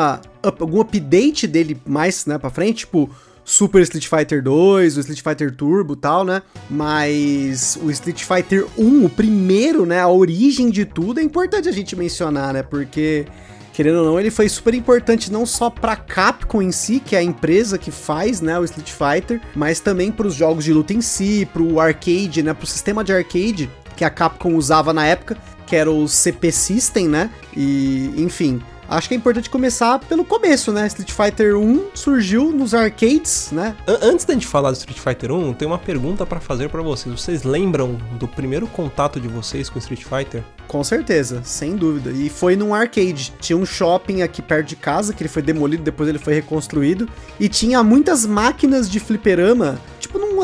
up- 0.47 0.61
algum 0.62 0.81
update 0.81 1.47
dele 1.47 1.81
mais, 1.87 2.26
né, 2.26 2.38
pra 2.38 2.50
frente, 2.50 2.79
tipo. 2.79 3.11
Super 3.49 3.81
Street 3.83 4.09
Fighter 4.09 4.43
2, 4.43 4.97
o 4.97 5.00
Street 5.00 5.23
Fighter 5.23 5.55
Turbo 5.55 5.93
e 5.93 5.97
tal, 5.99 6.25
né? 6.25 6.43
Mas 6.69 7.79
o 7.81 7.88
Street 7.93 8.25
Fighter 8.25 8.67
1, 8.76 9.05
o 9.05 9.09
primeiro, 9.09 9.87
né? 9.87 10.00
A 10.00 10.09
origem 10.09 10.69
de 10.69 10.85
tudo 10.85 11.21
é 11.21 11.23
importante 11.23 11.69
a 11.69 11.73
gente 11.73 11.95
mencionar, 11.95 12.53
né? 12.53 12.65
Porque 12.65 13.25
querendo 13.73 13.99
ou 14.00 14.05
não, 14.07 14.19
ele 14.19 14.31
foi 14.33 14.49
super 14.49 14.75
importante 14.75 15.31
não 15.31 15.47
só 15.47 15.71
pra 15.71 15.95
Capcom 15.95 16.61
em 16.61 16.73
si, 16.73 16.99
que 16.99 17.15
é 17.15 17.21
a 17.21 17.23
empresa 17.23 17.79
que 17.79 17.91
faz, 17.93 18.41
né, 18.41 18.59
o 18.59 18.65
Street 18.65 18.91
Fighter, 18.91 19.41
mas 19.55 19.81
também 19.81 20.11
pros 20.11 20.35
jogos 20.35 20.65
de 20.65 20.73
luta 20.73 20.95
em 20.95 21.03
si, 21.03 21.47
pro 21.53 21.79
arcade, 21.79 22.43
né, 22.43 22.55
pro 22.55 22.67
sistema 22.67 23.05
de 23.05 23.12
arcade 23.12 23.71
que 23.95 24.03
a 24.05 24.09
Capcom 24.11 24.55
usava 24.57 24.95
na 24.95 25.07
época, 25.07 25.37
que 25.67 25.76
era 25.76 25.91
o 25.91 26.09
CP 26.09 26.50
System, 26.50 27.07
né? 27.07 27.31
E, 27.55 28.12
enfim, 28.17 28.61
acho 28.88 29.09
que 29.09 29.14
é 29.14 29.16
importante 29.16 29.50
começar 29.50 29.99
pelo 30.00 30.25
começo, 30.25 30.73
né? 30.73 30.87
Street 30.87 31.11
Fighter 31.12 31.57
1 31.57 31.87
surgiu 31.95 32.52
nos 32.52 32.75
arcades, 32.75 33.50
né? 33.52 33.75
An- 33.87 33.99
Antes 34.02 34.25
da 34.25 34.35
gente 34.35 34.47
falar 34.47 34.71
do 34.71 34.76
Street 34.76 34.99
Fighter 34.99 35.33
1, 35.33 35.55
tem 35.55 35.66
uma 35.66 35.78
pergunta 35.78 36.25
pra 36.26 36.40
fazer 36.40 36.69
pra 36.69 36.83
vocês. 36.83 37.19
Vocês 37.21 37.43
lembram 37.43 37.99
do 38.19 38.26
primeiro 38.28 38.66
contato 38.66 39.21
de 39.21 39.28
vocês 39.28 39.69
com 39.69 39.78
Street 39.78 40.05
Fighter? 40.05 40.43
Com 40.69 40.83
certeza, 40.83 41.43
sem 41.45 41.76
dúvida. 41.76 42.11
E 42.11 42.28
foi 42.28 42.57
num 42.57 42.75
arcade. 42.75 43.33
Tinha 43.40 43.57
um 43.57 43.64
shopping 43.64 44.23
aqui 44.23 44.43
perto 44.43 44.66
de 44.69 44.76
casa, 44.76 45.12
que 45.12 45.23
ele 45.23 45.28
foi 45.28 45.43
demolido, 45.43 45.83
depois 45.83 46.09
ele 46.09 46.19
foi 46.19 46.35
reconstruído. 46.35 47.09
E 47.38 47.49
tinha 47.49 47.83
muitas 47.85 48.26
máquinas 48.26 48.90
de 48.90 48.99
fliperama, 48.99 49.78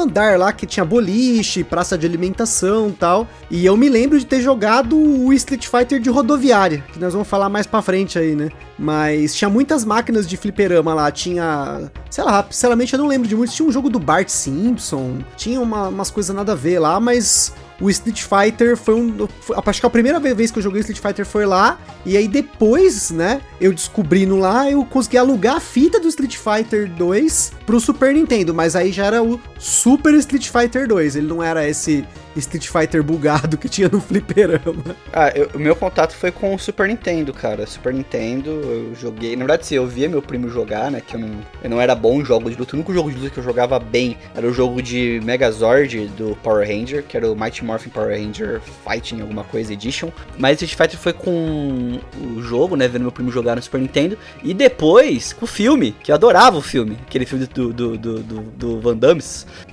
andar 0.03 0.39
lá 0.39 0.53
que 0.53 0.67
tinha 0.67 0.85
boliche, 0.85 1.65
praça 1.65 1.97
de 1.97 2.07
alimentação 2.07 2.91
tal. 2.91 3.27
E 3.51 3.65
eu 3.65 3.77
me 3.77 3.89
lembro 3.89 4.19
de 4.19 4.27
ter 4.27 4.41
jogado 4.41 4.97
o 4.97 5.33
Street 5.33 5.67
Fighter 5.67 6.01
de 6.01 6.11
rodoviária, 6.11 6.85
que 6.93 6.99
nós 6.99 7.13
vamos 7.13 7.29
falar 7.29 7.49
mais 7.49 7.67
pra 7.67 7.83
frente 7.83 8.19
aí, 8.19 8.35
né? 8.35 8.51
Mas 8.79 9.35
tinha 9.35 9.49
muitas 9.49 9.85
máquinas 9.85 10.27
de 10.29 10.37
fliperama 10.37 10.93
lá. 10.95 11.11
Tinha. 11.11 11.91
Sei 12.11 12.25
lá, 12.25 12.45
sinceramente 12.51 12.93
eu 12.93 12.99
não 12.99 13.07
lembro 13.07 13.29
de 13.29 13.37
muitos. 13.37 13.55
Tinha 13.55 13.69
um 13.69 13.73
jogo 13.73 13.89
do 13.89 13.99
Bart 13.99 14.29
Simpson, 14.29 15.19
tinha 15.37 15.61
uma- 15.61 15.89
umas 15.89 16.11
coisas 16.11 16.35
nada 16.35 16.53
a 16.53 16.57
ver 16.57 16.79
lá, 16.79 16.99
mas 16.99 17.53
o 17.81 17.91
Street 17.91 18.23
Fighter 18.23 18.77
foi 18.77 18.95
um. 18.95 19.27
foi- 19.41 19.57
acho 19.67 19.81
que 19.81 19.87
a 19.87 19.91
primeira 19.91 20.19
vez 20.21 20.51
que 20.51 20.59
eu 20.59 20.63
joguei 20.63 20.81
Street 20.81 21.01
Fighter 21.01 21.27
foi 21.27 21.47
lá. 21.47 21.79
E 22.07 22.17
aí 22.17 22.29
depois, 22.29 23.11
né, 23.11 23.41
eu 23.61 23.73
descobrindo 23.73 24.37
lá, 24.37 24.71
eu 24.71 24.85
consegui 24.85 25.17
alugar 25.19 25.57
a 25.57 25.61
fita 25.61 25.99
do 26.01 26.09
Street 26.09 26.37
Fighter 26.37 26.89
2 26.93 27.53
pro 27.67 27.81
Super 27.81 28.15
Nintendo. 28.15 28.53
Mas 28.55 28.77
aí 28.77 28.93
já 28.93 29.07
era 29.07 29.23
o 29.23 29.41
Super 29.59 30.15
Street 30.15 30.49
Fighter 30.49 30.87
2. 30.89 31.17
Ele 31.17 31.27
não 31.27 31.43
era 31.43 31.69
esse 31.69 32.05
Street 32.37 32.69
Fighter 32.69 33.03
bugado 33.03 33.57
que 33.59 33.69
tinha 33.69 33.89
no 33.89 34.01
fliperama. 34.01 34.97
Ah, 35.13 35.29
eu- 35.35 35.51
o 35.55 35.59
meu 35.59 35.75
contato 35.77 36.15
foi 36.15 36.31
com 36.31 36.55
o 36.55 36.59
Super 36.59 36.89
Nintendo, 36.89 37.33
cara. 37.33 37.67
Super 37.67 37.93
Nintendo, 37.93 38.51
eu 38.51 38.95
joguei. 38.95 39.33
Na 39.37 39.45
verdade, 39.45 39.67
sim, 39.67 39.75
eu 39.75 39.87
via 39.87 40.09
meu 40.09 40.23
primo 40.23 40.49
jogar, 40.49 40.91
né? 40.91 41.01
Que 41.07 41.15
eu 41.17 41.21
não, 41.21 41.31
eu 41.63 41.71
não 41.71 41.81
era 41.81 41.95
bom 41.95 42.21
em 42.21 42.25
jogos 42.25 42.53
de 42.53 42.59
luta. 42.59 42.75
O 42.75 42.77
único 42.77 42.93
jogo 42.93 43.11
de 43.11 43.17
luta 43.17 43.31
que 43.31 43.39
eu 43.39 43.45
jogava 43.45 43.79
bem 43.79 44.17
era 44.35 44.47
o 44.47 44.53
jogo 44.53 44.81
de 44.83 45.21
Megazord 45.25 46.07
do 46.17 46.37
Power 46.43 46.67
Ranger, 46.67 47.03
que 47.03 47.17
era 47.17 47.31
o 47.31 47.37
Mighty 47.39 47.65
Morphin 47.65 47.91
Power 47.91 48.11
Ranger 48.19 48.61
Fighting 48.89 49.21
alguma 49.21 49.45
coisa 49.45 49.73
Edition. 49.73 50.11
Mas 50.39 50.61
Street 50.63 50.75
Fighter 50.77 50.99
foi 50.99 51.13
com 51.13 51.99
o 52.37 52.43
jogo, 52.43 52.77
né? 52.77 52.89
Vendo 52.89 53.03
meu 53.03 53.13
primo 53.13 53.31
jogar 53.31 53.57
no 53.57 53.63
Super 53.63 53.81
Nintendo. 53.81 54.17
E 54.43 54.55
depois 54.55 55.33
com 55.33 55.45
o 55.45 55.49
filme, 55.49 55.95
que 56.03 56.11
eu 56.11 56.15
adorava 56.15 56.57
o 56.59 56.63
filme. 56.63 56.97
Aquele 57.07 57.27
filme 57.27 57.47
do, 57.47 57.73
do, 57.73 57.99
do, 57.99 58.19
do, 58.21 58.41
do 58.43 58.81
Van 58.81 58.97
Damme. 58.97 59.23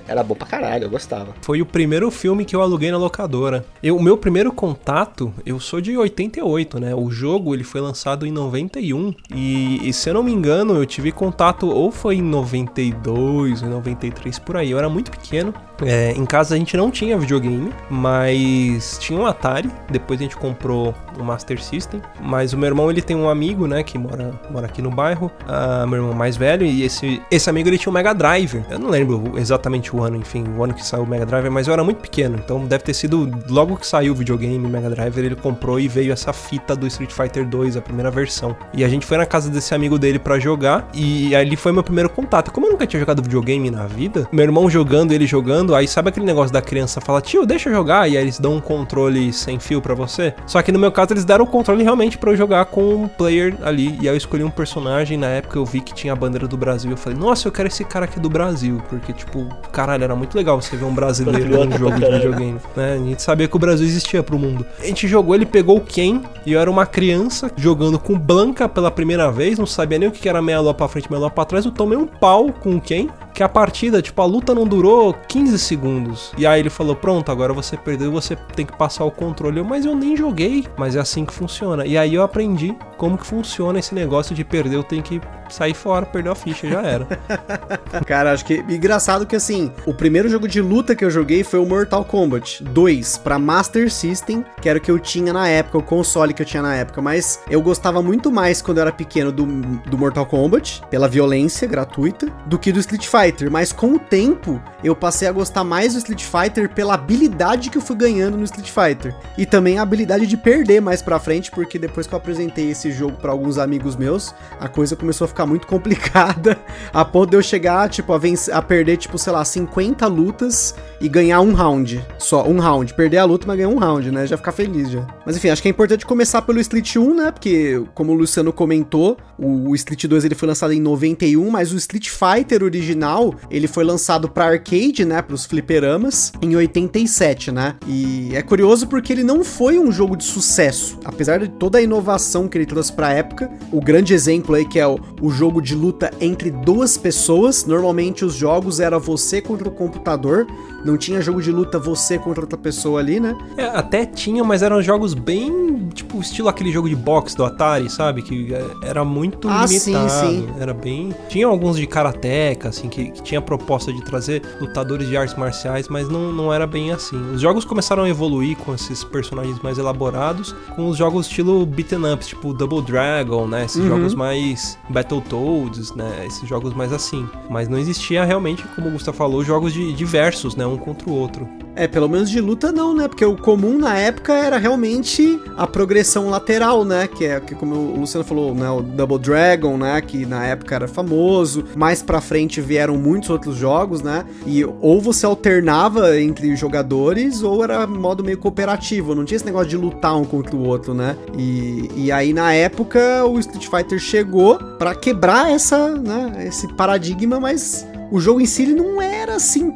Era 0.06 0.22
bom 0.22 0.34
pra 0.34 0.46
caralho, 0.46 0.84
eu 0.84 0.90
gostava. 0.90 1.34
Foi 1.42 1.62
o 1.62 1.66
primeiro 1.66 2.10
filme 2.10 2.44
que 2.50 2.56
eu 2.56 2.62
aluguei 2.62 2.90
na 2.90 2.98
locadora. 2.98 3.64
O 3.80 4.02
meu 4.02 4.16
primeiro 4.16 4.50
contato, 4.50 5.32
eu 5.46 5.60
sou 5.60 5.80
de 5.80 5.96
88, 5.96 6.80
né? 6.80 6.92
O 6.96 7.08
jogo 7.08 7.54
ele 7.54 7.62
foi 7.62 7.80
lançado 7.80 8.26
em 8.26 8.32
91 8.32 9.14
e, 9.32 9.88
e 9.88 9.92
se 9.92 10.10
eu 10.10 10.14
não 10.14 10.24
me 10.24 10.32
engano, 10.32 10.74
eu 10.74 10.84
tive 10.84 11.12
contato 11.12 11.68
ou 11.68 11.92
foi 11.92 12.16
em 12.16 12.22
92 12.22 13.62
ou 13.62 13.68
em 13.68 13.70
93 13.70 14.40
por 14.40 14.56
aí. 14.56 14.68
Eu 14.72 14.78
era 14.78 14.88
muito 14.88 15.12
pequeno. 15.12 15.54
É, 15.84 16.12
em 16.12 16.24
casa 16.26 16.54
a 16.54 16.58
gente 16.58 16.76
não 16.76 16.90
tinha 16.90 17.16
videogame, 17.16 17.72
mas 17.88 18.98
tinha 18.98 19.18
um 19.18 19.26
Atari. 19.26 19.70
Depois 19.90 20.20
a 20.20 20.22
gente 20.22 20.36
comprou 20.36 20.94
um 21.18 21.24
Master 21.24 21.62
System. 21.62 22.00
Mas 22.20 22.52
o 22.52 22.58
meu 22.58 22.68
irmão 22.68 22.90
ele 22.90 23.02
tem 23.02 23.16
um 23.16 23.28
amigo, 23.28 23.66
né, 23.66 23.82
que 23.82 23.98
mora, 23.98 24.32
mora 24.50 24.66
aqui 24.66 24.82
no 24.82 24.90
bairro, 24.90 25.30
uh, 25.44 25.86
meu 25.86 26.00
irmão 26.00 26.14
mais 26.14 26.36
velho, 26.36 26.66
e 26.66 26.82
esse, 26.82 27.22
esse 27.30 27.48
amigo 27.48 27.68
ele 27.68 27.78
tinha 27.78 27.90
um 27.90 27.94
Mega 27.94 28.14
Drive. 28.14 28.62
Eu 28.70 28.78
não 28.78 28.88
lembro 28.88 29.34
exatamente 29.36 29.94
o 29.94 30.02
ano, 30.02 30.16
enfim, 30.16 30.44
o 30.56 30.62
ano 30.62 30.74
que 30.74 30.84
saiu 30.84 31.04
o 31.04 31.06
Mega 31.06 31.26
Drive, 31.26 31.48
mas 31.50 31.66
eu 31.66 31.72
era 31.72 31.84
muito 31.84 31.98
pequeno, 31.98 32.38
então 32.42 32.64
deve 32.66 32.84
ter 32.84 32.94
sido 32.94 33.30
logo 33.48 33.76
que 33.76 33.86
saiu 33.86 34.12
o 34.12 34.16
videogame 34.16 34.58
Mega 34.58 34.90
Drive, 34.90 35.16
ele 35.18 35.34
comprou 35.34 35.78
e 35.78 35.88
veio 35.88 36.12
essa 36.12 36.32
fita 36.32 36.74
do 36.74 36.86
Street 36.86 37.12
Fighter 37.12 37.46
2, 37.46 37.76
a 37.76 37.80
primeira 37.80 38.10
versão. 38.10 38.56
E 38.72 38.84
a 38.84 38.88
gente 38.88 39.06
foi 39.06 39.16
na 39.16 39.26
casa 39.26 39.50
desse 39.50 39.74
amigo 39.74 39.98
dele 39.98 40.18
para 40.18 40.38
jogar, 40.38 40.88
e 40.94 41.34
ali 41.34 41.56
foi 41.56 41.72
meu 41.72 41.82
primeiro 41.82 42.08
contato. 42.08 42.50
Como 42.50 42.66
eu 42.66 42.72
nunca 42.72 42.86
tinha 42.86 43.00
jogado 43.00 43.22
videogame 43.22 43.70
na 43.70 43.86
vida, 43.86 44.28
meu 44.32 44.44
irmão 44.44 44.68
jogando, 44.70 45.12
ele 45.12 45.26
jogando, 45.26 45.69
aí 45.74 45.86
sabe 45.88 46.08
aquele 46.08 46.26
negócio 46.26 46.52
da 46.52 46.60
criança 46.62 47.00
fala, 47.00 47.20
tio, 47.20 47.46
deixa 47.46 47.68
eu 47.68 47.74
jogar, 47.74 48.08
e 48.08 48.16
aí 48.16 48.22
eles 48.22 48.38
dão 48.38 48.54
um 48.54 48.60
controle 48.60 49.32
sem 49.32 49.58
fio 49.58 49.80
para 49.80 49.94
você? 49.94 50.34
Só 50.46 50.60
que 50.62 50.72
no 50.72 50.78
meu 50.78 50.92
caso 50.92 51.12
eles 51.12 51.24
deram 51.24 51.44
o 51.44 51.48
controle 51.48 51.82
realmente 51.82 52.18
para 52.18 52.30
eu 52.30 52.36
jogar 52.36 52.64
com 52.66 52.94
um 52.94 53.08
player 53.08 53.56
ali, 53.62 53.96
e 54.00 54.08
aí 54.08 54.14
eu 54.14 54.16
escolhi 54.16 54.44
um 54.44 54.50
personagem, 54.50 55.16
na 55.16 55.28
época 55.28 55.58
eu 55.58 55.64
vi 55.64 55.80
que 55.80 55.94
tinha 55.94 56.12
a 56.12 56.16
bandeira 56.16 56.46
do 56.46 56.56
Brasil, 56.56 56.90
eu 56.90 56.96
falei, 56.96 57.18
nossa, 57.18 57.48
eu 57.48 57.52
quero 57.52 57.68
esse 57.68 57.84
cara 57.84 58.04
aqui 58.04 58.18
do 58.18 58.28
Brasil, 58.28 58.82
porque 58.88 59.12
tipo, 59.12 59.46
caralho, 59.72 60.04
era 60.04 60.14
muito 60.14 60.36
legal 60.36 60.60
você 60.60 60.76
ver 60.76 60.84
um 60.84 60.94
brasileiro 60.94 61.64
num 61.64 61.78
jogo 61.78 61.98
de 61.98 62.10
videogame, 62.10 62.58
né? 62.76 62.94
A 62.94 62.98
gente 62.98 63.22
sabia 63.22 63.48
que 63.48 63.56
o 63.56 63.58
Brasil 63.58 63.86
existia 63.86 64.22
pro 64.22 64.38
mundo. 64.38 64.66
A 64.78 64.86
gente 64.86 65.06
jogou, 65.06 65.34
ele 65.34 65.46
pegou 65.46 65.76
o 65.76 65.80
Ken, 65.80 66.22
e 66.44 66.52
eu 66.52 66.60
era 66.60 66.70
uma 66.70 66.86
criança 66.86 67.50
jogando 67.56 67.98
com 67.98 68.18
Blanca 68.18 68.68
pela 68.68 68.90
primeira 68.90 69.30
vez, 69.30 69.58
não 69.58 69.66
sabia 69.66 69.98
nem 69.98 70.08
o 70.08 70.12
que 70.12 70.28
era 70.28 70.42
meia 70.42 70.60
lua 70.60 70.74
pra 70.74 70.88
frente, 70.88 71.10
meia 71.10 71.20
lua 71.20 71.30
pra 71.30 71.44
trás, 71.44 71.64
eu 71.64 71.72
tomei 71.72 71.96
um 71.96 72.06
pau 72.06 72.52
com 72.52 72.76
o 72.76 72.80
Ken, 72.80 73.08
que 73.34 73.42
a 73.42 73.48
partida, 73.48 74.02
tipo, 74.02 74.20
a 74.20 74.24
luta 74.24 74.54
não 74.54 74.66
durou 74.66 75.14
15 75.14 75.58
segundos. 75.58 76.32
E 76.36 76.46
aí 76.46 76.60
ele 76.60 76.70
falou: 76.70 76.96
Pronto, 76.96 77.30
agora 77.30 77.52
você 77.52 77.76
perdeu, 77.76 78.10
você 78.10 78.36
tem 78.36 78.66
que 78.66 78.76
passar 78.76 79.04
o 79.04 79.10
controle. 79.10 79.58
Eu, 79.58 79.64
mas 79.64 79.84
eu 79.84 79.94
nem 79.94 80.16
joguei, 80.16 80.66
mas 80.76 80.96
é 80.96 81.00
assim 81.00 81.24
que 81.24 81.32
funciona. 81.32 81.86
E 81.86 81.96
aí 81.96 82.14
eu 82.14 82.22
aprendi 82.22 82.76
como 82.96 83.16
que 83.16 83.26
funciona 83.26 83.78
esse 83.78 83.94
negócio 83.94 84.34
de 84.34 84.44
perder, 84.44 84.76
eu 84.76 84.84
tenho 84.84 85.02
que 85.02 85.20
sair 85.48 85.74
fora, 85.74 86.06
perdeu 86.06 86.32
a 86.32 86.34
ficha, 86.34 86.68
já 86.68 86.82
era. 86.82 87.06
Cara, 88.06 88.32
acho 88.32 88.44
que 88.44 88.64
engraçado 88.68 89.26
que 89.26 89.34
assim, 89.34 89.72
o 89.86 89.94
primeiro 89.94 90.28
jogo 90.28 90.46
de 90.46 90.60
luta 90.60 90.94
que 90.94 91.04
eu 91.04 91.10
joguei 91.10 91.42
foi 91.42 91.58
o 91.58 91.66
Mortal 91.66 92.04
Kombat 92.04 92.62
2 92.62 93.18
para 93.18 93.38
Master 93.38 93.90
System, 93.90 94.44
que 94.60 94.68
era 94.68 94.78
o 94.78 94.82
que 94.82 94.90
eu 94.90 94.98
tinha 94.98 95.32
na 95.32 95.48
época, 95.48 95.78
o 95.78 95.82
console 95.82 96.34
que 96.34 96.42
eu 96.42 96.46
tinha 96.46 96.62
na 96.62 96.74
época, 96.74 97.00
mas 97.02 97.40
eu 97.48 97.60
gostava 97.62 98.02
muito 98.02 98.30
mais 98.30 98.62
quando 98.62 98.78
eu 98.78 98.82
era 98.82 98.92
pequeno 98.92 99.32
do, 99.32 99.46
do 99.46 99.98
Mortal 99.98 100.26
Kombat, 100.26 100.82
pela 100.90 101.08
violência 101.08 101.66
gratuita, 101.66 102.28
do 102.46 102.58
que 102.58 102.70
do 102.70 102.80
Street 102.80 103.06
Fighter, 103.06 103.19
mas 103.50 103.72
com 103.72 103.94
o 103.94 103.98
tempo 103.98 104.62
eu 104.82 104.96
passei 104.96 105.28
a 105.28 105.32
gostar 105.32 105.62
mais 105.62 105.92
do 105.92 105.98
Street 105.98 106.24
Fighter 106.24 106.70
pela 106.70 106.94
habilidade 106.94 107.68
que 107.68 107.76
eu 107.76 107.82
fui 107.82 107.96
ganhando 107.96 108.36
no 108.36 108.44
Street 108.44 108.70
Fighter 108.70 109.14
e 109.36 109.44
também 109.44 109.78
a 109.78 109.82
habilidade 109.82 110.26
de 110.26 110.36
perder 110.36 110.80
mais 110.80 111.02
para 111.02 111.18
frente, 111.18 111.50
porque 111.50 111.78
depois 111.78 112.06
que 112.06 112.14
eu 112.14 112.16
apresentei 112.16 112.70
esse 112.70 112.90
jogo 112.90 113.16
para 113.16 113.30
alguns 113.30 113.58
amigos 113.58 113.96
meus, 113.96 114.34
a 114.58 114.68
coisa 114.68 114.96
começou 114.96 115.24
a 115.24 115.28
ficar 115.28 115.46
muito 115.46 115.66
complicada, 115.68 116.58
a 116.92 117.04
ponto 117.04 117.30
de 117.30 117.36
eu 117.36 117.42
chegar, 117.42 117.88
tipo, 117.88 118.12
a, 118.12 118.18
vencer, 118.18 118.54
a 118.54 118.62
perder, 118.62 118.96
tipo, 118.96 119.18
sei 119.18 119.32
lá, 119.32 119.44
50 119.44 120.06
lutas 120.06 120.74
e 121.00 121.08
ganhar 121.08 121.40
um 121.40 121.52
round. 121.52 122.04
Só, 122.18 122.46
um 122.46 122.58
round. 122.58 122.94
Perder 122.94 123.18
a 123.18 123.24
luta, 123.24 123.46
mas 123.46 123.56
ganhar 123.56 123.68
um 123.68 123.78
round, 123.78 124.10
né? 124.10 124.26
Já 124.26 124.36
ficar 124.36 124.52
feliz 124.52 124.90
já. 124.90 125.06
Mas 125.24 125.36
enfim, 125.36 125.48
acho 125.48 125.62
que 125.62 125.68
é 125.68 125.70
importante 125.70 126.06
começar 126.06 126.42
pelo 126.42 126.60
Street 126.60 126.96
1, 126.96 127.14
né? 127.14 127.30
Porque, 127.30 127.82
como 127.94 128.12
o 128.12 128.14
Luciano 128.14 128.52
comentou, 128.52 129.16
o 129.38 129.74
Street 129.74 130.06
2 130.06 130.24
ele 130.24 130.34
foi 130.34 130.48
lançado 130.48 130.72
em 130.72 130.80
91, 130.80 131.50
mas 131.50 131.72
o 131.72 131.76
Street 131.76 132.08
Fighter 132.08 132.62
original, 132.62 133.09
ele 133.50 133.66
foi 133.66 133.84
lançado 133.84 134.28
para 134.28 134.46
arcade, 134.46 135.04
né? 135.04 135.20
Pros 135.22 135.44
fliperamas, 135.44 136.32
em 136.40 136.54
87, 136.54 137.50
né? 137.50 137.76
E 137.86 138.30
é 138.34 138.42
curioso 138.42 138.86
porque 138.86 139.12
ele 139.12 139.22
não 139.24 139.42
foi 139.44 139.78
um 139.78 139.90
jogo 139.90 140.16
de 140.16 140.24
sucesso. 140.24 140.98
Apesar 141.04 141.38
de 141.38 141.48
toda 141.48 141.78
a 141.78 141.82
inovação 141.82 142.48
que 142.48 142.56
ele 142.58 142.66
trouxe 142.66 142.92
pra 142.92 143.12
época, 143.12 143.50
o 143.72 143.80
grande 143.80 144.14
exemplo 144.14 144.54
aí 144.54 144.64
que 144.64 144.78
é 144.78 144.86
o, 144.86 144.98
o 145.20 145.30
jogo 145.30 145.60
de 145.60 145.74
luta 145.74 146.10
entre 146.20 146.50
duas 146.50 146.96
pessoas, 146.96 147.64
normalmente 147.64 148.24
os 148.24 148.34
jogos 148.34 148.80
era 148.80 148.98
você 148.98 149.40
contra 149.40 149.68
o 149.68 149.72
computador, 149.72 150.46
não 150.84 150.96
tinha 150.96 151.20
jogo 151.20 151.40
de 151.42 151.50
luta 151.50 151.78
você 151.78 152.18
contra 152.18 152.42
outra 152.42 152.58
pessoa 152.58 153.00
ali, 153.00 153.20
né? 153.20 153.36
É, 153.56 153.64
até 153.64 154.04
tinha, 154.06 154.42
mas 154.44 154.62
eram 154.62 154.82
jogos 154.82 155.14
bem, 155.14 155.88
tipo, 155.94 156.20
estilo 156.20 156.48
aquele 156.48 156.72
jogo 156.72 156.88
de 156.88 156.96
boxe 156.96 157.36
do 157.36 157.44
Atari, 157.44 157.88
sabe? 157.90 158.22
Que 158.22 158.54
é, 158.54 158.64
era 158.82 159.04
muito 159.04 159.48
ah, 159.48 159.66
limitado. 159.66 160.10
Sim, 160.10 160.46
sim. 160.46 160.48
Era 160.58 160.74
bem. 160.74 161.14
Tinha 161.28 161.46
alguns 161.46 161.76
de 161.76 161.86
karateca, 161.86 162.68
assim, 162.68 162.88
que, 162.88 163.10
que 163.10 163.22
tinha 163.22 163.38
a 163.38 163.42
proposta 163.42 163.92
de 163.92 164.02
trazer 164.02 164.42
lutadores 164.60 165.08
de 165.08 165.16
artes 165.16 165.36
marciais, 165.36 165.88
mas 165.88 166.08
não, 166.08 166.32
não 166.32 166.52
era 166.52 166.66
bem 166.66 166.92
assim. 166.92 167.20
Os 167.32 167.40
jogos 167.40 167.64
começaram 167.64 168.04
a 168.04 168.08
evoluir 168.08 168.56
com 168.56 168.74
esses 168.74 169.04
personagens 169.04 169.60
mais 169.60 169.78
elaborados, 169.78 170.54
com 170.74 170.88
os 170.88 170.96
jogos 170.96 171.26
estilo 171.26 171.64
beaten 171.66 172.12
ups, 172.12 172.28
tipo 172.28 172.52
Double 172.52 172.82
Dragon, 172.82 173.46
né? 173.46 173.64
Esses 173.64 173.82
uhum. 173.82 173.88
jogos 173.88 174.14
mais 174.14 174.78
Battletoads, 174.88 175.94
né? 175.94 176.26
Esses 176.26 176.48
jogos 176.48 176.74
mais 176.74 176.92
assim. 176.92 177.28
Mas 177.48 177.68
não 177.68 177.78
existia 177.78 178.24
realmente, 178.24 178.64
como 178.74 178.88
o 178.88 178.92
Gustavo 178.92 179.16
falou, 179.16 179.44
jogos 179.44 179.72
de 179.72 179.92
diversos, 179.92 180.56
né? 180.56 180.66
Um 180.70 180.78
contra 180.78 181.08
o 181.08 181.12
outro. 181.12 181.48
É, 181.76 181.86
pelo 181.86 182.08
menos 182.08 182.28
de 182.28 182.40
luta 182.40 182.72
não, 182.72 182.94
né? 182.94 183.08
Porque 183.08 183.24
o 183.24 183.36
comum 183.36 183.78
na 183.78 183.96
época 183.96 184.34
era 184.34 184.58
realmente 184.58 185.40
a 185.56 185.66
progressão 185.66 186.28
lateral, 186.28 186.84
né? 186.84 187.06
Que 187.06 187.24
é, 187.24 187.40
que 187.40 187.54
como 187.54 187.74
o 187.74 188.00
Luciano 188.00 188.24
falou, 188.24 188.54
né? 188.54 188.68
O 188.68 188.82
Double 188.82 189.18
Dragon, 189.18 189.76
né? 189.76 190.00
Que 190.00 190.26
na 190.26 190.44
época 190.44 190.74
era 190.74 190.88
famoso. 190.88 191.64
Mais 191.76 192.02
pra 192.02 192.20
frente 192.20 192.60
vieram 192.60 192.96
muitos 192.96 193.30
outros 193.30 193.56
jogos, 193.56 194.02
né? 194.02 194.24
E 194.46 194.64
ou 194.64 195.00
você 195.00 195.24
alternava 195.24 196.20
entre 196.20 196.54
jogadores 196.56 197.42
ou 197.42 197.62
era 197.62 197.86
modo 197.86 198.24
meio 198.24 198.38
cooperativo. 198.38 199.14
Não 199.14 199.24
tinha 199.24 199.36
esse 199.36 199.46
negócio 199.46 199.68
de 199.68 199.76
lutar 199.76 200.16
um 200.16 200.24
contra 200.24 200.54
o 200.56 200.66
outro, 200.66 200.92
né? 200.92 201.16
E, 201.38 201.88
e 201.96 202.12
aí 202.12 202.32
na 202.32 202.52
época 202.52 203.24
o 203.24 203.38
Street 203.38 203.68
Fighter 203.68 203.98
chegou 203.98 204.58
para 204.78 204.94
quebrar 204.94 205.50
essa, 205.50 205.96
né? 205.96 206.44
Esse 206.46 206.68
paradigma, 206.74 207.38
mas 207.38 207.86
o 208.10 208.20
jogo 208.20 208.40
em 208.40 208.46
si 208.46 208.62
ele 208.62 208.74
não 208.74 209.00
era 209.00 209.36
assim 209.36 209.72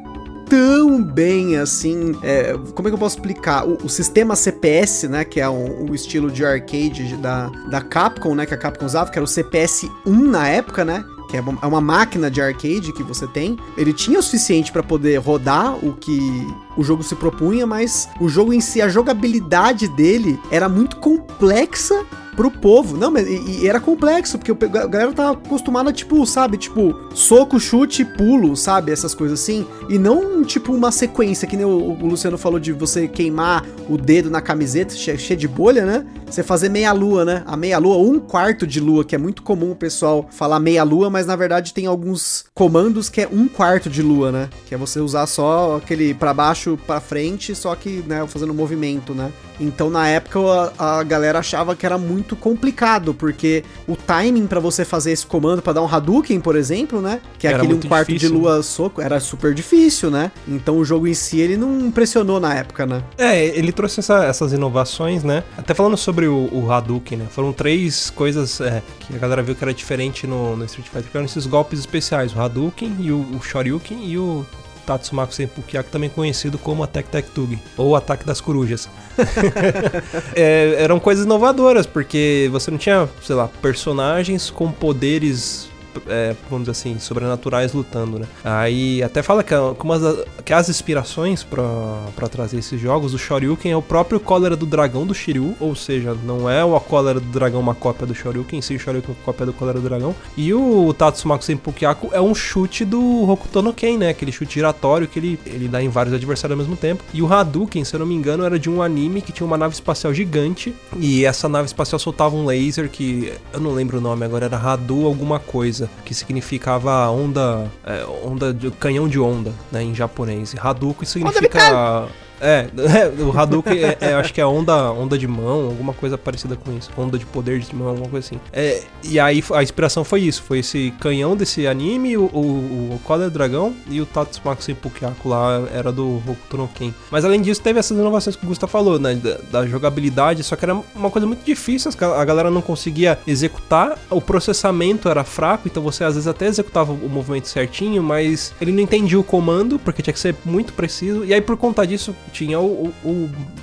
tão 0.49 1.03
bem 1.03 1.57
assim. 1.57 2.17
É, 2.23 2.57
como 2.75 2.89
é 2.89 2.91
que 2.91 2.95
eu 2.95 2.99
posso 2.99 3.17
explicar? 3.17 3.67
O, 3.67 3.79
o 3.85 3.89
sistema 3.89 4.37
CPS, 4.37 5.09
né? 5.09 5.25
Que 5.25 5.41
é 5.41 5.49
o 5.49 5.95
estilo 5.95 6.31
de 6.31 6.45
arcade 6.45 7.17
da, 7.17 7.49
da 7.71 7.81
Capcom, 7.81 8.35
né? 8.35 8.47
Que 8.47 8.55
a 8.55 8.57
Capcom 8.57 8.87
usava, 8.87 9.11
que 9.11 9.19
era 9.19 9.25
o 9.25 9.29
CPS 9.29 9.91
1 10.07 10.13
na 10.31 10.49
época, 10.49 10.85
né? 10.85 11.05
que 11.35 11.39
é 11.39 11.67
uma 11.67 11.81
máquina 11.81 12.31
de 12.31 12.41
arcade 12.41 12.93
que 12.93 13.03
você 13.03 13.27
tem, 13.27 13.59
ele 13.77 13.93
tinha 13.93 14.19
o 14.21 14.23
suficiente 14.23 14.71
para 14.71 14.85
poder 14.85 15.17
rodar 15.17 15.85
o 15.85 15.93
que 15.93 16.47
o 16.77 16.83
jogo 16.83 17.03
se 17.03 17.15
propunha, 17.15 17.67
mas 17.67 18.09
o 18.21 18.29
jogo 18.29 18.53
em 18.53 18.61
si, 18.61 18.81
a 18.81 18.89
jogabilidade 18.89 19.89
dele 19.89 20.39
era 20.51 20.69
muito 20.69 20.97
complexa 20.97 22.05
pro 22.35 22.51
povo. 22.51 22.97
Não, 22.97 23.11
mas 23.11 23.27
e, 23.27 23.63
e 23.63 23.69
era 23.69 23.81
complexo, 23.81 24.39
porque 24.39 24.53
a 24.53 24.87
galera 24.87 25.13
tava 25.13 25.33
acostumada, 25.33 25.93
tipo, 25.93 26.25
sabe, 26.27 26.57
tipo, 26.57 26.95
soco, 27.15 27.59
chute, 27.59 28.05
pulo, 28.05 28.57
sabe? 28.57 28.93
Essas 28.93 29.15
coisas 29.15 29.41
assim. 29.41 29.67
E 29.89 29.99
não, 29.99 30.45
tipo, 30.45 30.73
uma 30.73 30.93
sequência, 30.93 31.49
que 31.49 31.57
nem 31.57 31.65
o, 31.65 31.93
o 31.93 32.07
Luciano 32.07 32.37
falou 32.37 32.59
de 32.59 32.73
você 32.73 33.09
queimar 33.09 33.65
o 33.89 33.97
dedo 33.97 34.31
na 34.31 34.41
camiseta, 34.41 34.95
cheio 34.95 35.39
de 35.39 35.49
bolha, 35.49 35.85
né? 35.85 36.05
Você 36.27 36.43
fazer 36.43 36.69
meia 36.69 36.93
lua, 36.93 37.25
né? 37.25 37.43
A 37.47 37.57
meia 37.57 37.79
lua, 37.79 37.97
um 37.97 38.19
quarto 38.19 38.67
de 38.67 38.81
lua, 38.81 39.05
que 39.05 39.15
é 39.15 39.19
muito 39.19 39.43
comum 39.43 39.73
o 39.73 39.77
pessoal 39.77 40.27
falar 40.31 40.59
meia 40.59 40.83
lua, 40.83 41.09
mas 41.09 41.27
na 41.27 41.37
verdade 41.37 41.73
tem 41.73 41.87
alguns 41.87 42.45
comandos 42.55 43.09
que 43.09 43.21
é 43.21 43.29
um 43.31 43.47
quarto 43.47 43.89
de 43.89 44.03
lua, 44.03 44.33
né? 44.33 44.49
Que 44.67 44.75
é 44.75 44.79
você 44.79 44.99
usar 45.01 45.27
só 45.27 45.77
aquele 45.77 46.13
para 46.13 46.35
baixo, 46.35 46.64
para 46.87 47.01
frente, 47.01 47.55
só 47.55 47.75
que, 47.75 48.03
né, 48.07 48.27
fazendo 48.27 48.53
movimento, 48.55 49.15
né? 49.15 49.31
Então 49.61 49.89
na 49.89 50.09
época 50.09 50.41
a, 50.79 50.99
a 50.99 51.03
galera 51.03 51.39
achava 51.39 51.77
que 51.77 51.87
era 51.87 51.97
muito 51.97 52.35
complicado, 52.35 53.15
porque 53.15 53.63
o 53.87 53.97
timing 53.97 54.47
para 54.47 54.61
você 54.61 54.85
fazer 54.85 55.13
esse 55.13 55.27
comando 55.27 55.63
para 55.63 55.75
dar 55.75 55.83
um 55.83 55.87
Hadouken, 55.89 56.41
por 56.41 56.57
exemplo, 56.57 57.01
né? 57.01 57.21
Que 57.39 57.47
é 57.47 57.51
era 57.53 57.63
aquele 57.63 57.75
um 57.75 57.81
quarto 57.81 58.09
difícil, 58.09 58.29
de 58.31 58.35
lua 58.35 58.63
soco, 58.63 59.01
era 59.01 59.21
super 59.21 59.55
difícil, 59.55 60.11
né? 60.11 60.33
Então 60.49 60.77
o 60.79 60.85
jogo 60.85 61.07
em 61.07 61.15
si 61.15 61.41
ele 61.41 61.57
não 61.57 61.81
impressionou 61.81 62.41
na 62.41 62.55
época, 62.55 62.87
né? 62.87 63.03
É, 63.17 63.45
ele 63.45 63.73
trouxe 63.73 64.01
essa, 64.01 64.25
essas 64.25 64.53
inovações, 64.53 65.23
né? 65.23 65.45
Até 65.57 65.75
falando 65.75 65.97
sobre 65.97 66.27
o, 66.27 66.49
o 66.53 66.71
Hadouken, 66.71 67.19
né? 67.19 67.27
Foram 67.31 67.53
três 67.53 68.11
coisas 68.11 68.61
é, 68.61 68.83
que 69.01 69.15
a 69.15 69.19
galera 69.19 69.43
viu 69.43 69.55
que 69.55 69.63
era 69.63 69.73
diferente 69.73 70.27
no, 70.27 70.57
no 70.57 70.65
Street 70.65 70.89
Fighter, 70.89 71.11
que 71.11 71.17
eram 71.17 71.27
esses 71.27 71.47
golpes 71.47 71.79
especiais, 71.79 72.35
o 72.35 72.41
Hadouken 72.41 72.97
e 72.99 73.13
o, 73.13 73.21
o 73.37 73.43
Shoryuken 73.43 74.05
e 74.05 74.19
o 74.19 74.45
Tatsumaku 74.85 75.35
Senpukiaku, 75.35 75.91
também 75.91 76.09
conhecido 76.09 76.59
como 76.59 76.83
Attack 76.83 77.09
Tag 77.09 77.29
Tug, 77.29 77.59
ou 77.77 77.97
Ataque 77.97 78.25
das 78.25 78.41
Corujas. 78.41 78.89
é, 80.35 80.77
eram 80.79 81.01
coisas 81.01 81.25
inovadoras, 81.25 81.87
porque 81.87 82.49
você 82.53 82.71
não 82.71 82.79
tinha, 82.79 83.09
sei 83.23 83.35
lá, 83.35 83.49
personagens 83.61 84.51
com 84.51 84.71
poderes 84.71 85.69
é, 86.09 86.35
vamos 86.51 86.67
dizer 86.67 86.73
assim, 86.73 86.99
sobrenaturais 86.99 87.73
lutando, 87.73 88.19
né? 88.19 88.27
Aí 88.45 89.03
até 89.03 89.23
fala 89.23 89.43
que, 89.43 89.55
uma 89.55 90.25
que 90.45 90.53
as 90.53 90.69
inspirações 90.69 91.43
pra 91.43 92.29
trazer 92.31 92.59
esses 92.59 92.81
jogos, 92.81 93.15
o 93.15 93.19
Shoryuken 93.19 93.73
é 93.73 93.77
o 93.77 93.83
próprio 93.83 94.21
cólera 94.21 94.57
do 94.57 94.67
dragão 94.67 95.07
do 95.07 95.15
Shiryu, 95.15 95.55
ou 95.61 95.75
seja, 95.75 96.17
não 96.25 96.49
é 96.49 96.65
o 96.65 96.79
cólera 96.81 97.21
do 97.21 97.27
dragão 97.27 97.61
uma 97.61 97.75
cópia 97.75 98.07
do 98.07 98.15
Shoryuken, 98.15 98.59
em 98.59 98.63
si 98.63 98.75
o 98.75 98.79
Shoryuken 98.79 99.15
é 99.15 99.19
uma 99.19 99.25
cópia 99.25 99.47
do 99.47 99.53
cólera 99.53 99.81
do 99.81 99.89
dragão. 99.89 100.15
E 100.37 100.53
o 100.53 100.93
Tatsumaku 100.93 101.45
Senpukyaku 101.45 102.11
é 102.13 102.21
um 102.21 102.35
chute 102.35 102.85
do 102.85 103.29
Hokuto 103.29 103.63
no 103.63 103.73
Ken, 103.73 103.97
né? 103.99 104.11
Aquele 104.11 104.33
chute 104.33 104.55
giratório 104.55 105.09
que 105.09 105.19
ele, 105.19 105.39
ele 105.47 105.69
dá 105.69 105.83
em 105.83 105.89
vários 105.89 106.15
adversários 106.15 106.59
ao 106.59 106.65
mesmo 106.65 106.77
tempo. 106.77 107.05
E 107.13 107.23
o 107.23 107.33
Hadouken, 107.33 107.85
se 107.85 107.95
eu 107.95 108.01
não 108.01 108.07
me 108.07 108.15
engano, 108.15 108.45
era 108.45 108.59
de 108.59 108.69
um 108.69 108.83
anime 108.83 109.23
que 109.23 109.33
tinha 109.33 109.47
uma 109.47 109.57
nave 109.57 109.75
espacial 109.75 110.13
gigante. 110.13 110.75
E 110.99 111.25
essa 111.25 111.49
nave 111.49 111.67
espacial 111.67 111.99
soltava 111.99 112.37
um 112.37 112.47
laser 112.47 112.89
que 112.89 113.33
eu 113.53 113.61
não 113.61 113.73
lembro 113.73 113.99
o 113.99 114.01
nome 114.01 114.25
agora, 114.25 114.47
era 114.47 114.57
Hadu 114.57 115.07
alguma 115.07 115.39
coisa, 115.39 115.84
que 116.05 116.15
significava 116.15 117.09
onda, 117.11 117.71
é, 117.85 118.05
onda 118.25 118.53
de, 118.53 118.71
canhão 118.71 119.09
de 119.09 119.19
onda, 119.19 119.53
né, 119.71 119.83
em 119.83 119.95
japonês. 119.95 120.53
E 120.55 120.59
Hadouken 120.59 121.07
significa 121.07 122.09
é, 122.45 122.69
é, 122.77 123.23
o 123.23 123.37
Hadouken 123.37 123.83
é, 123.83 123.97
é, 124.01 124.15
acho 124.15 124.33
que 124.33 124.41
é 124.41 124.47
onda, 124.47 124.93
onda 124.93 125.17
de 125.17 125.27
mão, 125.27 125.67
alguma 125.67 125.95
coisa 125.95 126.19
parecida 126.19 126.57
com 126.57 126.77
isso. 126.77 126.91
Onda 126.97 127.19
de 127.19 127.25
poder 127.25 127.59
de 127.61 127.75
mão, 127.75 127.89
alguma 127.89 128.09
coisa 128.09 128.27
assim. 128.27 128.41
É, 128.53 128.83
e 129.03 129.19
aí 129.19 129.43
a 129.53 129.63
inspiração 129.63 130.05
foi 130.05 130.21
isso, 130.21 130.43
foi 130.43 130.59
esse 130.59 130.93
canhão 131.01 131.35
desse 131.35 131.67
anime, 131.67 132.17
o, 132.17 132.25
o, 132.25 133.01
o 133.01 133.31
Dragão 133.31 133.75
e 133.89 134.01
o 134.01 134.07
Tatsumaku 134.07 134.63
Senpukyaku 134.63 135.29
lá 135.29 135.67
era 135.73 135.91
do 135.91 136.17
Hokuto 136.27 136.69
Ken. 136.75 136.93
Mas 137.11 137.25
além 137.25 137.41
disso, 137.41 137.61
teve 137.63 137.79
essas 137.79 137.97
inovações 137.97 138.37
que 138.37 138.45
o 138.45 138.49
Gustavo 138.49 138.71
falou, 138.71 138.99
né, 138.99 139.15
da, 139.15 139.39
da 139.51 139.67
jogabilidade, 139.67 140.43
só 140.43 140.57
que 140.57 140.65
era 140.65 140.75
uma 140.95 141.11
coisa 141.11 141.27
muito 141.27 141.45
difícil, 141.45 141.91
a 142.01 142.25
galera 142.25 142.51
não 142.51 142.61
conseguia 142.61 143.19
executar, 143.27 143.99
o 144.11 144.21
processamento 144.21 145.09
era 145.09 145.25
fraco, 145.25 145.67
então 145.67 145.83
você 145.83 146.05
às 146.05 146.15
vezes 146.15 146.27
até 146.29 146.47
executava 146.47 146.93
o 146.93 147.09
movimento 147.09 147.49
certinho, 147.49 148.03
mas 148.03 148.53
ele 148.61 148.73
não 148.73 148.81
entendia 148.81 149.19
o 149.19 149.25
comando, 149.25 149.79
porque 149.79 150.03
tinha 150.03 150.13
que 150.13 150.21
ser 150.21 150.35
muito 150.45 150.73
preciso, 150.73 151.25
e 151.25 151.33
aí 151.33 151.41
por 151.41 151.57
conta 151.57 151.87
disso 151.87 152.15
tinha 152.35 152.59
o, 152.59 152.93
o, 153.05 153.09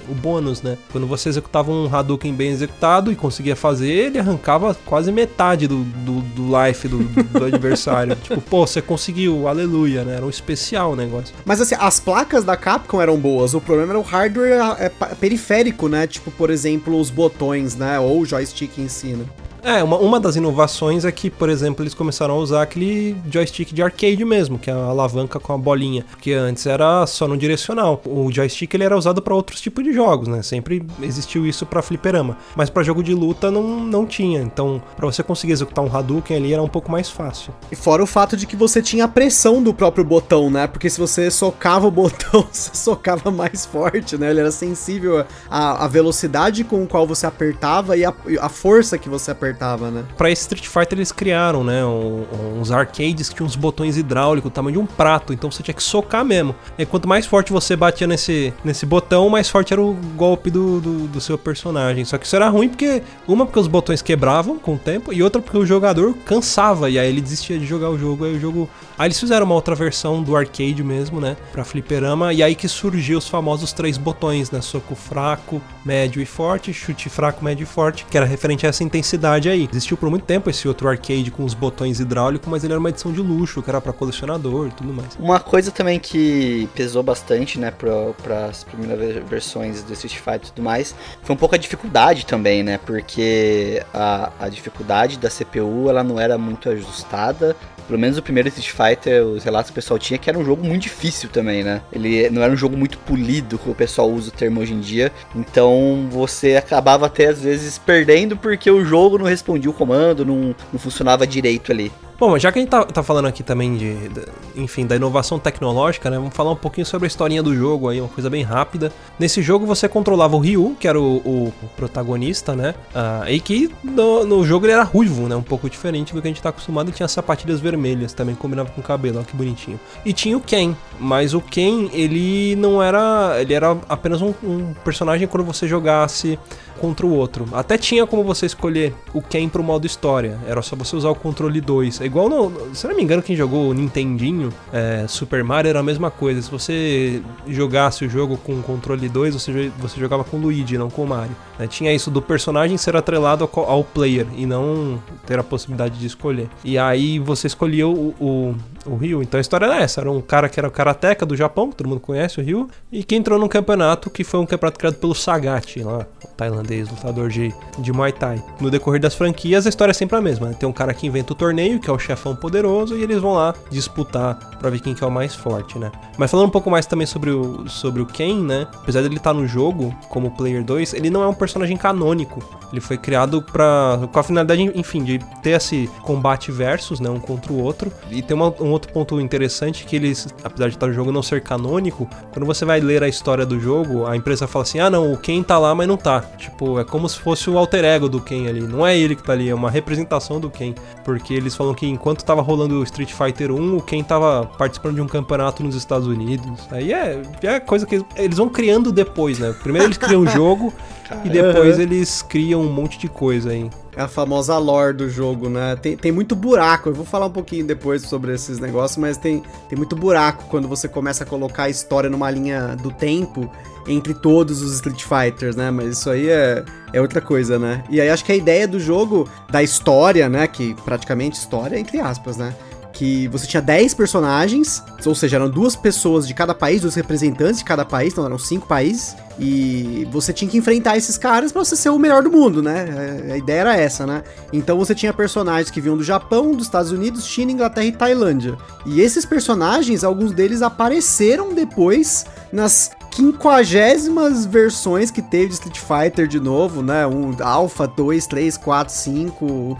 o- 0.09 0.15
bônus, 0.15 0.61
né? 0.61 0.77
Quando 0.91 1.05
você 1.05 1.27
executava 1.29 1.69
um 1.71 1.93
Hadouken 1.93 2.33
bem 2.33 2.49
executado 2.49 3.11
e 3.11 3.15
conseguia 3.15 3.55
fazer, 3.55 3.91
ele 3.91 4.17
arrancava 4.19 4.73
quase 4.85 5.11
metade 5.11 5.67
do, 5.67 5.83
do, 5.83 6.21
do 6.21 6.47
life 6.65 6.87
do, 6.87 6.99
do 7.03 7.43
adversário. 7.45 8.15
tipo, 8.15 8.39
pô, 8.41 8.65
você 8.65 8.81
conseguiu, 8.81 9.47
aleluia, 9.47 10.03
né? 10.03 10.15
Era 10.15 10.25
um 10.25 10.29
especial 10.29 10.93
o 10.93 10.95
negócio. 10.95 11.35
Mas 11.45 11.59
assim, 11.59 11.75
as 11.77 11.99
placas 11.99 12.43
da 12.45 12.55
Capcom 12.55 13.01
eram 13.01 13.17
boas, 13.17 13.53
o 13.53 13.59
problema 13.61 13.91
era 13.91 13.99
o 13.99 14.03
hardware 14.03 14.75
é, 14.79 14.89
pa- 14.89 15.07
periférico, 15.07 15.87
né? 15.89 16.07
Tipo, 16.07 16.31
por 16.31 16.49
exemplo, 16.49 16.97
os 16.99 17.09
botões, 17.09 17.75
né? 17.75 17.99
Ou 17.99 18.21
o 18.21 18.25
joystick 18.25 18.77
em 18.77 18.87
si, 18.87 19.07
né? 19.07 19.25
É, 19.63 19.83
uma, 19.83 19.97
uma 19.97 20.19
das 20.19 20.35
inovações 20.35 21.05
é 21.05 21.11
que, 21.11 21.29
por 21.29 21.47
exemplo, 21.47 21.83
eles 21.83 21.93
começaram 21.93 22.33
a 22.33 22.37
usar 22.37 22.63
aquele 22.63 23.15
joystick 23.29 23.73
de 23.73 23.83
arcade 23.83 24.23
mesmo, 24.25 24.57
que 24.57 24.69
é 24.69 24.73
a 24.73 24.85
alavanca 24.85 25.39
com 25.39 25.53
a 25.53 25.57
bolinha, 25.57 26.03
porque 26.09 26.33
antes 26.33 26.65
era 26.65 27.05
só 27.05 27.27
no 27.27 27.37
direcional. 27.37 28.01
O 28.05 28.31
joystick 28.31 28.73
ele 28.73 28.83
era 28.83 28.97
usado 28.97 29.21
para 29.21 29.35
outros 29.35 29.61
tipos 29.61 29.83
de 29.83 29.93
jogos, 29.93 30.27
né? 30.27 30.41
Sempre 30.41 30.85
existiu 31.01 31.45
isso 31.45 31.65
para 31.65 31.81
fliperama, 31.81 32.37
mas 32.55 32.69
para 32.69 32.81
jogo 32.81 33.03
de 33.03 33.13
luta 33.13 33.51
não, 33.51 33.79
não 33.79 34.05
tinha. 34.05 34.41
Então, 34.41 34.81
para 34.95 35.05
você 35.05 35.21
conseguir 35.21 35.53
executar 35.53 35.85
um 35.85 35.95
Hadouken 35.95 36.37
ali 36.37 36.53
era 36.53 36.61
um 36.61 36.67
pouco 36.67 36.91
mais 36.91 37.09
fácil. 37.09 37.53
E 37.71 37.75
fora 37.75 38.03
o 38.03 38.07
fato 38.07 38.35
de 38.35 38.47
que 38.47 38.55
você 38.55 38.81
tinha 38.81 39.05
a 39.05 39.07
pressão 39.07 39.61
do 39.61 39.73
próprio 39.73 40.03
botão, 40.03 40.49
né? 40.49 40.65
Porque 40.65 40.89
se 40.89 40.99
você 40.99 41.29
socava 41.29 41.85
o 41.85 41.91
botão, 41.91 42.47
você 42.51 42.71
socava 42.73 43.29
mais 43.29 43.65
forte, 43.65 44.17
né? 44.17 44.31
Ele 44.31 44.39
era 44.39 44.51
sensível 44.51 45.23
à, 45.49 45.85
à 45.85 45.87
velocidade 45.87 46.63
com 46.63 46.87
qual 46.87 47.05
você 47.05 47.27
apertava 47.27 47.95
e 47.95 48.03
a, 48.03 48.13
a 48.39 48.49
força 48.49 48.97
que 48.97 49.07
você 49.07 49.29
apertava, 49.29 49.50
né? 49.91 50.03
Pra 50.17 50.29
esse 50.29 50.41
Street 50.41 50.65
Fighter 50.67 50.97
eles 50.97 51.11
criaram, 51.11 51.63
né, 51.63 51.83
um- 51.85 52.25
uns 52.59 52.71
arcades 52.71 53.29
que 53.29 53.35
tinham 53.35 53.47
uns 53.47 53.55
botões 53.55 53.97
hidráulicos, 53.97 54.49
o 54.49 54.53
tamanho 54.53 54.73
de 54.73 54.79
um 54.79 54.85
prato, 54.85 55.33
então 55.33 55.49
você 55.51 55.63
tinha 55.63 55.73
que 55.73 55.83
socar 55.83 56.23
mesmo. 56.23 56.55
E 56.77 56.85
quanto 56.85 57.07
mais 57.07 57.25
forte 57.25 57.51
você 57.51 57.75
batia 57.75 58.07
nesse, 58.07 58.53
nesse 58.63 58.85
botão, 58.85 59.29
mais 59.29 59.49
forte 59.49 59.73
era 59.73 59.81
o 59.81 59.93
golpe 60.15 60.49
do, 60.49 60.79
do, 60.79 61.07
do 61.07 61.21
seu 61.21 61.37
personagem. 61.37 62.05
Só 62.05 62.17
que 62.17 62.25
isso 62.25 62.35
era 62.35 62.47
ruim 62.49 62.69
porque, 62.69 63.01
uma 63.27 63.45
porque 63.45 63.59
os 63.59 63.67
botões 63.67 64.01
quebravam 64.01 64.57
com 64.59 64.75
o 64.75 64.77
tempo, 64.77 65.13
e 65.13 65.21
outra 65.23 65.41
porque 65.41 65.57
o 65.57 65.65
jogador 65.65 66.13
cansava, 66.25 66.89
e 66.89 66.97
aí 66.99 67.07
ele 67.07 67.21
desistia 67.21 67.57
de 67.57 67.65
jogar 67.65 67.89
o 67.89 67.97
jogo, 67.97 68.25
aí 68.25 68.35
o 68.35 68.39
jogo... 68.39 68.69
Aí 68.97 69.07
eles 69.07 69.19
fizeram 69.19 69.45
uma 69.45 69.55
outra 69.55 69.73
versão 69.73 70.21
do 70.21 70.35
arcade 70.35 70.83
mesmo, 70.83 71.19
né, 71.19 71.35
pra 71.51 71.63
fliperama, 71.63 72.33
e 72.33 72.43
aí 72.43 72.53
que 72.53 72.67
surgiu 72.67 73.17
os 73.17 73.27
famosos 73.27 73.73
três 73.73 73.97
botões, 73.97 74.51
né, 74.51 74.61
soco 74.61 74.95
fraco, 74.95 75.61
médio 75.83 76.21
e 76.21 76.25
forte, 76.25 76.71
chute 76.73 77.09
fraco, 77.09 77.43
médio 77.43 77.63
e 77.63 77.65
forte, 77.65 78.05
que 78.09 78.15
era 78.15 78.25
referente 78.25 78.65
a 78.65 78.69
essa 78.69 78.83
intensidade 78.83 79.40
aí. 79.49 79.67
Existiu 79.71 79.97
por 79.97 80.09
muito 80.09 80.23
tempo 80.25 80.49
esse 80.49 80.67
outro 80.67 80.87
arcade 80.87 81.31
com 81.31 81.43
os 81.43 81.53
botões 81.53 81.99
hidráulicos, 81.99 82.47
mas 82.49 82.63
ele 82.63 82.73
era 82.73 82.79
uma 82.79 82.89
edição 82.89 83.11
de 83.11 83.19
luxo, 83.21 83.61
que 83.61 83.69
era 83.69 83.79
pra 83.81 83.93
colecionador 83.93 84.67
e 84.67 84.71
tudo 84.71 84.93
mais. 84.93 85.09
Uma 85.19 85.39
coisa 85.39 85.71
também 85.71 85.99
que 85.99 86.67
pesou 86.75 87.03
bastante, 87.03 87.59
né, 87.59 87.71
para 87.71 88.45
as 88.45 88.63
primeiras 88.63 88.99
ve- 88.99 89.19
versões 89.21 89.83
do 89.83 89.93
Street 89.93 90.15
Fighter 90.17 90.47
e 90.47 90.51
tudo 90.51 90.61
mais, 90.63 90.95
foi 91.23 91.35
um 91.35 91.37
pouco 91.37 91.55
a 91.55 91.57
dificuldade 91.57 92.25
também, 92.25 92.63
né, 92.63 92.79
porque 92.85 93.83
a, 93.93 94.31
a 94.39 94.49
dificuldade 94.49 95.17
da 95.17 95.29
CPU, 95.29 95.89
ela 95.89 96.03
não 96.03 96.19
era 96.19 96.37
muito 96.37 96.69
ajustada, 96.69 97.55
pelo 97.87 97.99
menos 97.99 98.17
o 98.17 98.21
primeiro 98.23 98.47
Street 98.47 98.69
Fighter, 98.71 99.23
os 99.25 99.43
relatos 99.43 99.69
que 99.69 99.73
o 99.73 99.75
pessoal 99.75 99.99
tinha, 99.99 100.17
que 100.17 100.29
era 100.29 100.39
um 100.39 100.45
jogo 100.45 100.65
muito 100.65 100.83
difícil 100.83 101.29
também, 101.29 101.63
né, 101.63 101.81
ele 101.91 102.29
não 102.29 102.41
era 102.41 102.53
um 102.53 102.55
jogo 102.55 102.77
muito 102.77 102.97
polido, 102.99 103.57
que 103.57 103.69
o 103.69 103.75
pessoal 103.75 104.09
usa 104.09 104.29
o 104.29 104.31
termo 104.31 104.61
hoje 104.61 104.73
em 104.73 104.79
dia, 104.79 105.11
então 105.35 106.07
você 106.09 106.55
acabava 106.55 107.05
até 107.07 107.27
às 107.27 107.41
vezes 107.41 107.77
perdendo 107.77 108.37
porque 108.37 108.69
o 108.71 108.85
jogo 108.85 109.17
não 109.17 109.27
respondia 109.31 109.69
o 109.69 109.73
comando, 109.73 110.25
não, 110.25 110.55
não 110.71 110.79
funcionava 110.79 111.25
direito 111.25 111.71
ali. 111.71 111.91
Bom, 112.21 112.37
já 112.37 112.51
que 112.51 112.59
a 112.59 112.61
gente 112.61 112.69
tá, 112.69 112.85
tá 112.85 113.01
falando 113.01 113.25
aqui 113.27 113.41
também 113.41 113.75
de, 113.75 114.09
de- 114.09 114.25
enfim, 114.55 114.85
da 114.85 114.95
inovação 114.95 115.39
tecnológica, 115.39 116.07
né? 116.07 116.17
Vamos 116.17 116.35
falar 116.35 116.51
um 116.51 116.55
pouquinho 116.55 116.85
sobre 116.85 117.07
a 117.07 117.09
historinha 117.09 117.41
do 117.41 117.55
jogo 117.55 117.89
aí, 117.89 117.99
uma 117.99 118.07
coisa 118.07 118.29
bem 118.29 118.43
rápida. 118.43 118.93
Nesse 119.17 119.41
jogo 119.41 119.65
você 119.65 119.89
controlava 119.89 120.35
o 120.35 120.39
Ryu, 120.39 120.77
que 120.79 120.87
era 120.87 121.01
o, 121.01 121.15
o 121.15 121.53
protagonista, 121.75 122.55
né? 122.55 122.75
Ah, 122.93 123.23
e 123.27 123.39
que 123.39 123.71
no, 123.83 124.23
no 124.23 124.45
jogo 124.45 124.67
ele 124.67 124.73
era 124.73 124.83
ruivo, 124.83 125.27
né? 125.27 125.35
Um 125.35 125.41
pouco 125.41 125.67
diferente 125.67 126.13
do 126.13 126.21
que 126.21 126.27
a 126.27 126.29
gente 126.29 126.43
tá 126.43 126.49
acostumado 126.49 126.91
e 126.91 126.93
tinha 126.93 127.07
sapatilhas 127.07 127.59
vermelhas 127.59 128.13
também, 128.13 128.35
combinava 128.35 128.69
com 128.69 128.81
o 128.81 128.83
cabelo, 128.83 129.19
ó 129.19 129.23
que 129.23 129.35
bonitinho. 129.35 129.79
E 130.05 130.13
tinha 130.13 130.37
o 130.37 130.41
Ken, 130.41 130.75
mas 130.99 131.33
o 131.33 131.41
Ken, 131.41 131.89
ele 131.91 132.55
não 132.55 132.83
era. 132.83 133.41
Ele 133.41 133.55
era 133.55 133.75
apenas 133.89 134.21
um, 134.21 134.31
um 134.43 134.75
personagem 134.83 135.27
quando 135.27 135.43
você 135.43 135.67
jogasse 135.67 136.37
contra 136.79 137.05
o 137.05 137.13
outro. 137.15 137.47
Até 137.53 137.77
tinha 137.77 138.05
como 138.05 138.23
você 138.23 138.45
escolher 138.45 138.93
o 139.11 139.21
Ken 139.23 139.49
pro 139.49 139.63
modo 139.63 139.87
história. 139.87 140.39
Era 140.47 140.61
só 140.61 140.75
você 140.75 140.95
usar 140.95 141.09
o 141.09 141.15
controle 141.15 141.59
2. 141.61 142.01
É 142.01 142.10
igual 142.11 142.29
no. 142.29 142.49
no- 142.49 142.75
Se 142.75 142.87
não 142.87 142.95
me 142.95 143.01
engano, 143.03 143.21
quem 143.23 143.35
jogou 143.35 143.69
o 143.69 143.73
Nintendinho, 143.73 144.49
é, 144.71 145.05
Super 145.07 145.43
Mario 145.43 145.69
era 145.69 145.79
a 145.79 145.83
mesma 145.83 146.11
coisa. 146.11 146.41
Se 146.41 146.51
você 146.51 147.21
jogasse 147.47 148.05
o 148.05 148.09
jogo 148.09 148.37
com 148.37 148.53
o 148.53 148.61
controle 148.63 149.07
2, 149.09 149.33
você, 149.33 149.71
você 149.79 149.99
jogava 149.99 150.23
com 150.23 150.37
o 150.37 150.39
Luigi, 150.41 150.77
não 150.77 150.89
com 150.89 151.03
o 151.03 151.07
Mario. 151.07 151.35
né? 151.57 151.67
Tinha 151.67 151.93
isso 151.93 152.11
do 152.11 152.21
personagem 152.21 152.77
ser 152.77 152.95
atrelado 152.95 153.49
ao, 153.51 153.63
ao 153.69 153.83
player 153.83 154.27
e 154.35 154.45
não 154.45 155.01
ter 155.25 155.39
a 155.39 155.43
possibilidade 155.43 155.97
de 155.97 156.05
escolher. 156.05 156.47
E 156.63 156.77
aí 156.77 157.17
você 157.19 157.47
escolhia 157.47 157.87
o, 157.87 158.13
o, 158.19 158.55
o 158.85 158.95
Ryu. 158.95 159.21
Então 159.21 159.37
a 159.37 159.41
história 159.41 159.65
era 159.65 159.77
essa: 159.81 160.01
era 160.01 160.11
um 160.11 160.21
cara 160.21 160.49
que 160.49 160.59
era 160.59 160.67
o 160.67 160.71
karateka 160.71 161.25
do 161.25 161.35
Japão, 161.35 161.69
que 161.69 161.75
todo 161.75 161.87
mundo 161.87 161.99
conhece 162.01 162.39
o 162.39 162.43
Ryu, 162.43 162.69
e 162.91 163.03
que 163.03 163.15
entrou 163.15 163.37
num 163.39 163.47
campeonato 163.47 164.09
que 164.09 164.23
foi 164.23 164.39
um 164.39 164.45
campeonato 164.45 164.79
criado 164.79 164.95
pelo 164.95 165.13
Sagat, 165.15 165.77
lá, 165.83 166.05
o 166.23 166.27
tailandês, 166.29 166.89
lutador 166.89 167.29
de, 167.29 167.53
de 167.79 167.91
Muay 167.93 168.11
Thai. 168.11 168.43
No 168.59 168.69
decorrer 168.71 168.99
das 169.01 169.13
franquias, 169.15 169.65
a 169.65 169.69
história 169.69 169.91
é 169.91 169.93
sempre 169.93 170.17
a 170.17 170.21
mesma. 170.21 170.47
né? 170.49 170.55
Tem 170.59 170.67
um 170.67 170.73
cara 170.73 170.93
que 170.93 171.05
inventa 171.07 171.33
o 171.33 171.35
torneio, 171.35 171.79
que 171.79 171.89
é 171.89 171.93
o 171.93 171.99
chefão 171.99 172.35
poderoso, 172.35 172.95
e 172.97 173.03
eles 173.03 173.19
vão 173.19 173.33
lá 173.33 173.53
disputar 173.69 174.35
pra 174.59 174.69
ver 174.69 174.79
quem 174.79 174.93
que 174.93 175.03
é 175.03 175.07
o 175.07 175.11
mais 175.11 175.33
forte, 175.35 175.77
né? 175.79 175.91
Mas 176.17 176.29
falando 176.29 176.47
um 176.47 176.51
pouco 176.51 176.69
mais 176.69 176.85
também 176.85 177.07
sobre 177.07 177.31
o, 177.31 177.67
sobre 177.67 178.01
o 178.01 178.05
Ken, 178.05 178.35
né? 178.41 178.67
Apesar 178.75 179.01
dele 179.01 179.17
estar 179.17 179.33
no 179.33 179.47
jogo 179.47 179.95
como 180.09 180.31
Player 180.31 180.63
2, 180.63 180.93
ele 180.93 181.09
não 181.09 181.23
é 181.23 181.27
um 181.27 181.33
personagem 181.33 181.75
canônico. 181.77 182.39
Ele 182.71 182.79
foi 182.79 182.97
criado 182.97 183.41
pra, 183.41 183.99
com 184.11 184.19
a 184.19 184.23
finalidade, 184.23 184.61
enfim, 184.75 185.03
de 185.03 185.19
ter 185.41 185.51
esse 185.51 185.89
combate 186.03 186.51
versus, 186.51 186.99
né? 186.99 187.09
Um 187.09 187.19
contra 187.19 187.51
o 187.51 187.61
outro. 187.61 187.91
E 188.09 188.21
tem 188.21 188.35
uma- 188.35 188.53
um 188.61 188.70
outro 188.71 188.91
ponto 188.91 189.19
interessante 189.19 189.85
que 189.85 189.95
eles, 189.95 190.27
apesar 190.43 190.69
de 190.69 190.75
estar 190.75 190.87
no 190.87 190.93
jogo 190.93 191.11
não 191.11 191.23
ser 191.23 191.41
canônico, 191.41 192.07
quando 192.31 192.45
você 192.45 192.65
vai 192.65 192.79
ler 192.79 193.03
a 193.03 193.07
história 193.07 193.45
do 193.45 193.59
jogo, 193.59 194.05
a 194.05 194.15
empresa 194.15 194.47
fala 194.47 194.63
assim: 194.63 194.79
ah, 194.79 194.89
não, 194.89 195.11
o 195.11 195.17
Ken 195.17 195.41
tá 195.43 195.57
lá, 195.57 195.73
mas 195.73 195.87
não 195.87 195.97
tá. 195.97 196.21
Tipo, 196.37 196.79
é 196.79 196.83
como 196.83 197.07
se 197.07 197.19
fosse 197.19 197.49
o 197.49 197.57
alter 197.57 197.83
ego 197.83 198.09
do 198.09 198.21
Ken 198.21 198.47
ali. 198.47 198.61
Não 198.61 198.85
é 198.85 198.97
ele 198.97 199.15
que 199.15 199.23
tá 199.23 199.33
ali, 199.33 199.49
é 199.49 199.55
uma 199.55 199.69
representação 199.69 200.39
do 200.39 200.49
Ken. 200.49 200.73
Porque 201.03 201.33
eles 201.33 201.55
falam 201.55 201.73
que 201.73 201.87
enquanto 201.87 202.23
tava 202.23 202.41
rolando 202.41 202.79
o 202.79 202.83
Street 202.83 203.11
Fighter 203.11 203.51
1, 203.51 203.77
o 203.77 203.81
Ken 203.81 204.03
tava 204.03 204.45
participando 204.57 204.95
de 204.95 205.01
um 205.01 205.07
campeonato 205.07 205.63
nos 205.63 205.75
Estados 205.75 206.07
Unidos. 206.07 206.61
Aí 206.71 206.93
é, 206.93 207.21
é 207.43 207.59
coisa 207.59 207.85
que 207.85 208.03
eles 208.15 208.37
vão 208.37 208.49
criando 208.49 208.91
depois, 208.91 209.39
né? 209.39 209.53
Primeiro 209.61 209.87
eles 209.87 209.97
criam 209.97 210.21
o 210.21 210.27
jogo 210.27 210.73
e 211.23 211.29
depois 211.29 211.79
eles 211.79 212.21
criam 212.21 212.61
um 212.61 212.71
monte 212.71 212.97
de 212.97 213.07
coisa 213.07 213.51
aí. 213.51 213.69
É 213.95 214.01
a 214.01 214.07
famosa 214.07 214.57
lore 214.57 214.95
do 214.95 215.09
jogo, 215.09 215.49
né? 215.49 215.75
Tem, 215.75 215.97
tem 215.97 216.11
muito 216.11 216.35
buraco. 216.35 216.89
Eu 216.89 216.93
vou 216.93 217.05
falar 217.05 217.25
um 217.25 217.31
pouquinho 217.31 217.65
depois 217.65 218.03
sobre 218.03 218.33
esses 218.33 218.57
negócios, 218.57 218.97
mas 218.97 219.17
tem, 219.17 219.43
tem 219.67 219.77
muito 219.77 219.95
buraco 219.95 220.45
quando 220.49 220.67
você 220.67 220.87
começa 220.87 221.23
a 221.23 221.27
colocar 221.27 221.63
a 221.63 221.69
história 221.69 222.09
numa 222.09 222.31
linha 222.31 222.75
do 222.81 222.91
tempo 222.91 223.51
entre 223.87 224.13
todos 224.13 224.61
os 224.61 224.75
Street 224.75 225.03
Fighters, 225.03 225.55
né? 225.55 225.69
Mas 225.71 225.97
isso 225.97 226.09
aí 226.09 226.29
é, 226.29 226.63
é 226.93 227.01
outra 227.01 227.19
coisa, 227.19 227.59
né? 227.59 227.83
E 227.89 227.99
aí 227.99 228.09
acho 228.09 228.23
que 228.23 228.31
a 228.31 228.35
ideia 228.35 228.67
do 228.67 228.79
jogo, 228.79 229.27
da 229.49 229.61
história, 229.61 230.29
né? 230.29 230.47
Que 230.47 230.73
praticamente 230.85 231.37
história, 231.37 231.77
entre 231.77 231.99
aspas, 231.99 232.37
né? 232.37 232.55
Que 233.01 233.27
você 233.29 233.47
tinha 233.47 233.63
10 233.63 233.95
personagens, 233.95 234.83
ou 235.03 235.15
seja, 235.15 235.37
eram 235.37 235.49
duas 235.49 235.75
pessoas 235.75 236.27
de 236.27 236.35
cada 236.35 236.53
país, 236.53 236.81
dois 236.81 236.93
representantes 236.93 237.57
de 237.57 237.65
cada 237.65 237.83
país, 237.83 238.13
então 238.13 238.23
eram 238.23 238.37
cinco 238.37 238.67
países, 238.67 239.15
e 239.39 240.07
você 240.11 240.31
tinha 240.31 240.47
que 240.47 240.55
enfrentar 240.55 240.97
esses 240.97 241.17
caras 241.17 241.51
para 241.51 241.65
você 241.65 241.75
ser 241.75 241.89
o 241.89 241.97
melhor 241.97 242.21
do 242.21 242.29
mundo, 242.29 242.61
né? 242.61 243.31
A 243.33 243.37
ideia 243.37 243.61
era 243.61 243.75
essa, 243.75 244.05
né? 244.05 244.21
Então 244.53 244.77
você 244.77 244.93
tinha 244.93 245.11
personagens 245.11 245.71
que 245.71 245.81
vinham 245.81 245.97
do 245.97 246.03
Japão, 246.03 246.53
dos 246.53 246.67
Estados 246.67 246.91
Unidos, 246.91 247.25
China, 247.25 247.51
Inglaterra 247.51 247.87
e 247.87 247.91
Tailândia. 247.91 248.55
E 248.85 249.01
esses 249.01 249.25
personagens, 249.25 250.03
alguns 250.03 250.31
deles 250.31 250.61
apareceram 250.61 251.55
depois 251.55 252.23
nas 252.53 252.91
quinquagésimas 253.09 254.45
versões 254.45 255.09
que 255.09 255.23
teve 255.23 255.47
de 255.47 255.53
Street 255.55 255.79
Fighter 255.79 256.27
de 256.27 256.39
novo, 256.39 256.83
né? 256.83 257.07
Um 257.07 257.35
Alpha 257.41 257.87
2, 257.87 258.27
3, 258.27 258.57
4, 258.57 258.93
5 258.93 259.77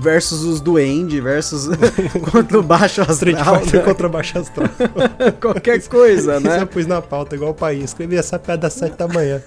versus 0.00 0.42
os 0.44 0.60
Duende, 0.60 1.20
versus 1.20 1.68
contra 2.30 2.58
o 2.58 2.62
Baixo 2.62 3.00
Astral. 3.02 3.62
Street 3.62 3.74
né? 3.74 3.80
contra 3.80 4.08
Baixo 4.08 4.38
Astral. 4.38 4.68
Qualquer 5.40 5.80
coisa, 5.88 6.36
Isso 6.38 6.46
né? 6.46 6.62
eu 6.62 6.66
pus 6.66 6.86
na 6.86 7.00
pauta, 7.00 7.34
igual 7.34 7.52
o 7.52 7.54
país. 7.54 7.84
Escrevi 7.84 8.16
essa 8.16 8.38
piada 8.38 8.66
às 8.66 8.74
7 8.74 8.96
da 8.96 9.08
manhã. 9.08 9.42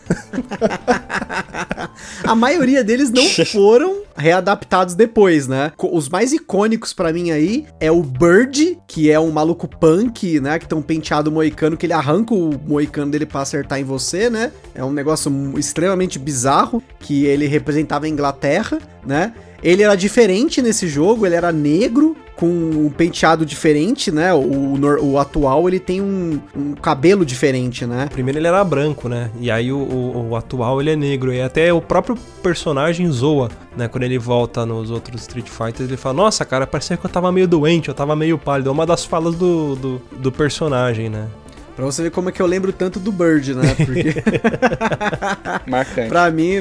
A 2.23 2.35
maioria 2.35 2.83
deles 2.83 3.11
não 3.11 3.25
foram 3.45 4.01
readaptados 4.15 4.95
depois, 4.95 5.47
né? 5.47 5.71
Os 5.77 6.09
mais 6.09 6.33
icônicos 6.33 6.93
pra 6.93 7.11
mim 7.11 7.31
aí 7.31 7.65
é 7.79 7.91
o 7.91 8.01
Bird, 8.01 8.77
que 8.87 9.11
é 9.11 9.19
um 9.19 9.31
maluco 9.31 9.67
punk, 9.67 10.39
né? 10.39 10.59
Que 10.59 10.67
tem 10.67 10.77
um 10.77 10.81
penteado 10.81 11.31
moicano 11.31 11.77
que 11.77 11.85
ele 11.85 11.93
arranca 11.93 12.33
o 12.33 12.59
moicano 12.65 13.11
dele 13.11 13.25
pra 13.25 13.41
acertar 13.41 13.79
em 13.79 13.83
você, 13.83 14.29
né? 14.29 14.51
É 14.73 14.83
um 14.83 14.91
negócio 14.91 15.31
extremamente 15.57 16.19
bizarro 16.19 16.83
que 16.99 17.25
ele 17.25 17.47
representava 17.47 18.05
a 18.05 18.09
Inglaterra, 18.09 18.79
né? 19.05 19.33
Ele 19.63 19.83
era 19.83 19.95
diferente 19.95 20.61
nesse 20.61 20.87
jogo, 20.87 21.25
ele 21.25 21.35
era 21.35 21.51
negro, 21.51 22.15
com 22.35 22.47
um 22.47 22.89
penteado 22.89 23.45
diferente, 23.45 24.11
né? 24.11 24.33
O, 24.33 24.75
nor- 24.75 24.97
o 24.99 25.19
atual 25.19 25.67
ele 25.67 25.79
tem 25.79 26.01
um, 26.01 26.39
um 26.55 26.73
cabelo 26.73 27.23
diferente, 27.23 27.85
né? 27.85 28.07
Primeiro 28.11 28.39
ele 28.39 28.47
era 28.47 28.63
branco, 28.63 29.07
né? 29.07 29.29
E 29.39 29.51
aí 29.51 29.71
o, 29.71 29.77
o- 29.77 30.29
o 30.31 30.35
atual 30.35 30.81
ele 30.81 30.89
é 30.89 30.95
negro. 30.95 31.31
E 31.31 31.39
até 31.39 31.71
o 31.71 31.79
próprio 31.79 32.17
personagem 32.41 33.11
zoa, 33.11 33.49
né? 33.77 33.87
Quando 33.87 34.03
ele 34.05 34.17
volta 34.17 34.65
nos 34.65 34.89
outros 34.89 35.21
Street 35.21 35.47
Fighters, 35.47 35.87
ele 35.87 35.97
fala: 35.97 36.15
Nossa, 36.15 36.43
cara, 36.43 36.65
parecia 36.65 36.97
que 36.97 37.05
eu 37.05 37.09
tava 37.11 37.31
meio 37.31 37.47
doente, 37.47 37.89
eu 37.89 37.93
tava 37.93 38.15
meio 38.15 38.39
pálido. 38.39 38.69
É 38.69 38.71
uma 38.73 38.87
das 38.87 39.05
falas 39.05 39.35
do, 39.35 39.75
do, 39.75 40.01
do 40.17 40.31
personagem, 40.31 41.09
né? 41.09 41.27
Pra 41.75 41.85
você 41.85 42.03
ver 42.03 42.11
como 42.11 42.29
é 42.29 42.31
que 42.31 42.41
eu 42.41 42.45
lembro 42.45 42.71
tanto 42.71 42.99
do 42.99 43.11
Bird, 43.11 43.53
né? 43.53 43.75
Porque 43.75 44.23
Marcante. 45.69 46.09
pra 46.09 46.29
mim 46.29 46.57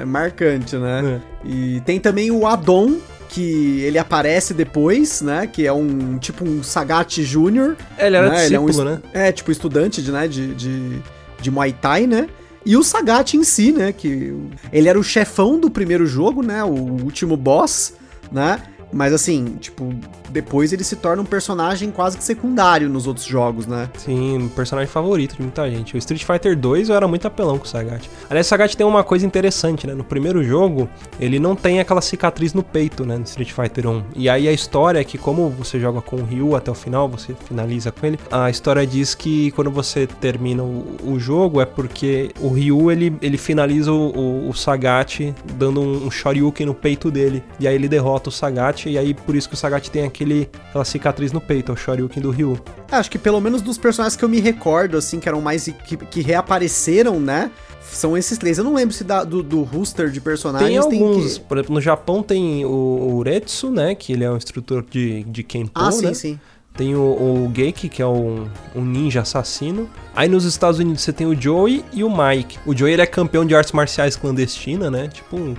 é 0.00 0.04
marcante, 0.04 0.76
né? 0.76 1.20
E 1.44 1.80
tem 1.84 2.00
também 2.00 2.30
o 2.30 2.46
Adon, 2.46 2.96
que 3.28 3.80
ele 3.82 3.98
aparece 3.98 4.54
depois, 4.54 5.20
né? 5.20 5.46
Que 5.46 5.66
é 5.66 5.72
um 5.72 6.18
tipo 6.18 6.44
um 6.44 6.62
Sagat 6.62 7.22
Júnior. 7.22 7.76
É, 7.96 8.06
ele 8.06 8.16
era 8.16 8.30
né? 8.30 8.46
Ele 8.46 8.56
é 8.56 8.60
um 8.60 8.66
discípulo, 8.66 8.90
né? 8.90 9.02
É, 9.12 9.32
tipo 9.32 9.52
estudante 9.52 10.02
de, 10.02 10.10
né? 10.10 10.26
de, 10.26 10.54
de, 10.54 11.02
de 11.40 11.50
Muay 11.50 11.72
Thai, 11.72 12.06
né? 12.06 12.28
E 12.64 12.76
o 12.76 12.82
Sagat 12.82 13.34
em 13.34 13.44
si, 13.44 13.72
né? 13.72 13.92
Que 13.92 14.34
ele 14.72 14.88
era 14.88 14.98
o 14.98 15.04
chefão 15.04 15.58
do 15.58 15.70
primeiro 15.70 16.06
jogo, 16.06 16.42
né? 16.42 16.64
O 16.64 17.02
último 17.02 17.36
boss, 17.36 17.94
né? 18.32 18.60
Mas 18.92 19.12
assim, 19.12 19.56
tipo, 19.60 19.94
depois 20.30 20.72
ele 20.72 20.84
se 20.84 20.96
torna 20.96 21.22
um 21.22 21.24
personagem 21.24 21.90
quase 21.90 22.16
que 22.16 22.24
secundário 22.24 22.88
nos 22.88 23.06
outros 23.06 23.26
jogos, 23.26 23.66
né? 23.66 23.88
Sim, 23.96 24.38
um 24.38 24.48
personagem 24.48 24.90
favorito 24.90 25.36
de 25.36 25.42
muita 25.42 25.70
gente. 25.70 25.94
O 25.94 25.98
Street 25.98 26.24
Fighter 26.24 26.56
2 26.56 26.88
eu 26.88 26.94
era 26.94 27.06
muito 27.06 27.26
apelão 27.26 27.58
com 27.58 27.64
o 27.64 27.68
Sagat. 27.68 28.08
Aliás, 28.28 28.46
o 28.46 28.48
Sagat 28.48 28.76
tem 28.76 28.86
uma 28.86 29.04
coisa 29.04 29.26
interessante, 29.26 29.86
né? 29.86 29.94
No 29.94 30.04
primeiro 30.04 30.42
jogo, 30.42 30.88
ele 31.18 31.38
não 31.38 31.54
tem 31.54 31.80
aquela 31.80 32.00
cicatriz 32.00 32.54
no 32.54 32.62
peito, 32.62 33.04
né? 33.04 33.16
No 33.16 33.24
Street 33.24 33.52
Fighter 33.52 33.86
1. 33.86 34.02
E 34.16 34.28
aí 34.28 34.48
a 34.48 34.52
história 34.52 34.98
é 35.00 35.04
que, 35.04 35.18
como 35.18 35.48
você 35.50 35.78
joga 35.78 36.00
com 36.00 36.16
o 36.16 36.24
Ryu 36.24 36.56
até 36.56 36.70
o 36.70 36.74
final, 36.74 37.08
você 37.08 37.34
finaliza 37.34 37.92
com 37.92 38.06
ele, 38.06 38.18
a 38.30 38.50
história 38.50 38.86
diz 38.86 39.14
que 39.14 39.50
quando 39.52 39.70
você 39.70 40.06
termina 40.06 40.62
o, 40.62 40.96
o 41.04 41.18
jogo 41.18 41.60
é 41.60 41.66
porque 41.66 42.30
o 42.40 42.48
Ryu 42.48 42.90
ele, 42.90 43.16
ele 43.20 43.38
finaliza 43.38 43.92
o, 43.92 44.10
o, 44.16 44.48
o 44.48 44.54
Sagat 44.54 45.34
dando 45.54 45.80
um, 45.80 46.06
um 46.06 46.10
Shoryuken 46.10 46.66
no 46.66 46.74
peito 46.74 47.10
dele. 47.10 47.42
E 47.58 47.66
aí 47.66 47.74
ele 47.74 47.88
derrota 47.88 48.28
o 48.28 48.32
Sagat, 48.32 48.77
e 48.86 48.98
aí 48.98 49.14
por 49.14 49.34
isso 49.34 49.48
que 49.48 49.54
o 49.54 49.56
Sagat 49.56 49.90
tem 49.90 50.04
aquele, 50.04 50.48
aquela 50.68 50.84
cicatriz 50.84 51.32
no 51.32 51.40
peito, 51.40 51.72
é 51.72 51.74
o 51.74 51.76
Shoryuken 51.76 52.22
do 52.22 52.30
Ryu. 52.30 52.58
É, 52.92 52.96
Acho 52.96 53.10
que 53.10 53.18
pelo 53.18 53.40
menos 53.40 53.62
dos 53.62 53.78
personagens 53.78 54.16
que 54.16 54.24
eu 54.24 54.28
me 54.28 54.40
recordo, 54.40 54.96
assim, 54.98 55.18
que 55.18 55.28
eram 55.28 55.40
mais. 55.40 55.64
que, 55.64 55.96
que 55.96 56.20
reapareceram, 56.20 57.18
né? 57.20 57.50
São 57.90 58.16
esses 58.18 58.36
três. 58.36 58.58
Eu 58.58 58.64
não 58.64 58.74
lembro 58.74 58.94
se 58.94 59.02
da- 59.02 59.24
do, 59.24 59.42
do 59.42 59.62
roster 59.62 60.10
de 60.10 60.20
personagens 60.20 60.68
Tem 60.68 60.76
alguns, 61.00 61.38
que. 61.38 61.44
por 61.44 61.56
exemplo, 61.56 61.74
no 61.74 61.80
Japão 61.80 62.22
tem 62.22 62.64
o, 62.64 62.68
o 62.68 63.14
Uretsu, 63.16 63.70
né, 63.70 63.94
que 63.94 64.12
ele 64.12 64.24
é 64.24 64.30
um 64.30 64.36
instrutor 64.36 64.84
de, 64.90 65.22
de 65.24 65.42
Kenpo, 65.42 65.70
Ah, 65.74 65.90
sim, 65.90 66.04
né? 66.06 66.14
sim. 66.14 66.38
Tem 66.76 66.94
o, 66.94 67.00
o 67.00 67.50
Geiki, 67.52 67.88
que 67.88 68.00
é 68.02 68.06
um, 68.06 68.46
um 68.76 68.84
ninja 68.84 69.22
assassino. 69.22 69.88
Aí 70.14 70.28
nos 70.28 70.44
Estados 70.44 70.78
Unidos 70.78 71.02
você 71.02 71.12
tem 71.12 71.26
o 71.26 71.34
Joey 71.40 71.84
e 71.92 72.04
o 72.04 72.10
Mike. 72.10 72.58
O 72.66 72.76
Joey 72.76 72.92
ele 72.92 73.02
é 73.02 73.06
campeão 73.06 73.44
de 73.44 73.54
artes 73.54 73.72
marciais 73.72 74.14
clandestina, 74.16 74.90
né, 74.90 75.08
tipo 75.08 75.36
um 75.36 75.56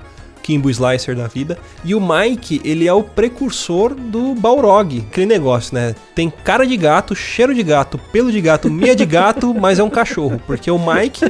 Kimbo 0.50 0.68
Slicer 0.68 1.16
da 1.16 1.28
vida. 1.28 1.60
E 1.86 1.94
o 1.94 2.02
Mike, 2.02 2.60
ele 2.66 2.88
é 2.88 2.94
o 2.94 3.04
precursor 3.04 3.94
do 3.94 4.34
Balrog. 4.34 5.06
Aquele 5.08 5.28
negócio, 5.28 5.76
né? 5.76 5.94
Tem 6.16 6.28
cara 6.28 6.66
de 6.66 6.76
gato, 6.76 7.16
cheiro 7.16 7.54
de 7.54 7.62
gato, 7.62 8.00
pelo 8.12 8.32
de 8.32 8.42
gato, 8.42 8.68
meia 8.68 8.96
de 8.96 9.06
gato, 9.06 9.54
mas 9.62 9.78
é 9.78 9.84
um 9.84 9.92
cachorro. 9.92 10.42
Porque 10.48 10.72
o 10.72 10.80
Mike 10.80 11.22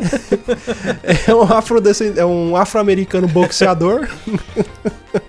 é 1.27 1.36
um 1.36 1.41
afrodescend... 1.41 2.17
é 2.17 2.25
um 2.25 2.55
afro-americano 2.55 3.27
boxeador. 3.27 4.08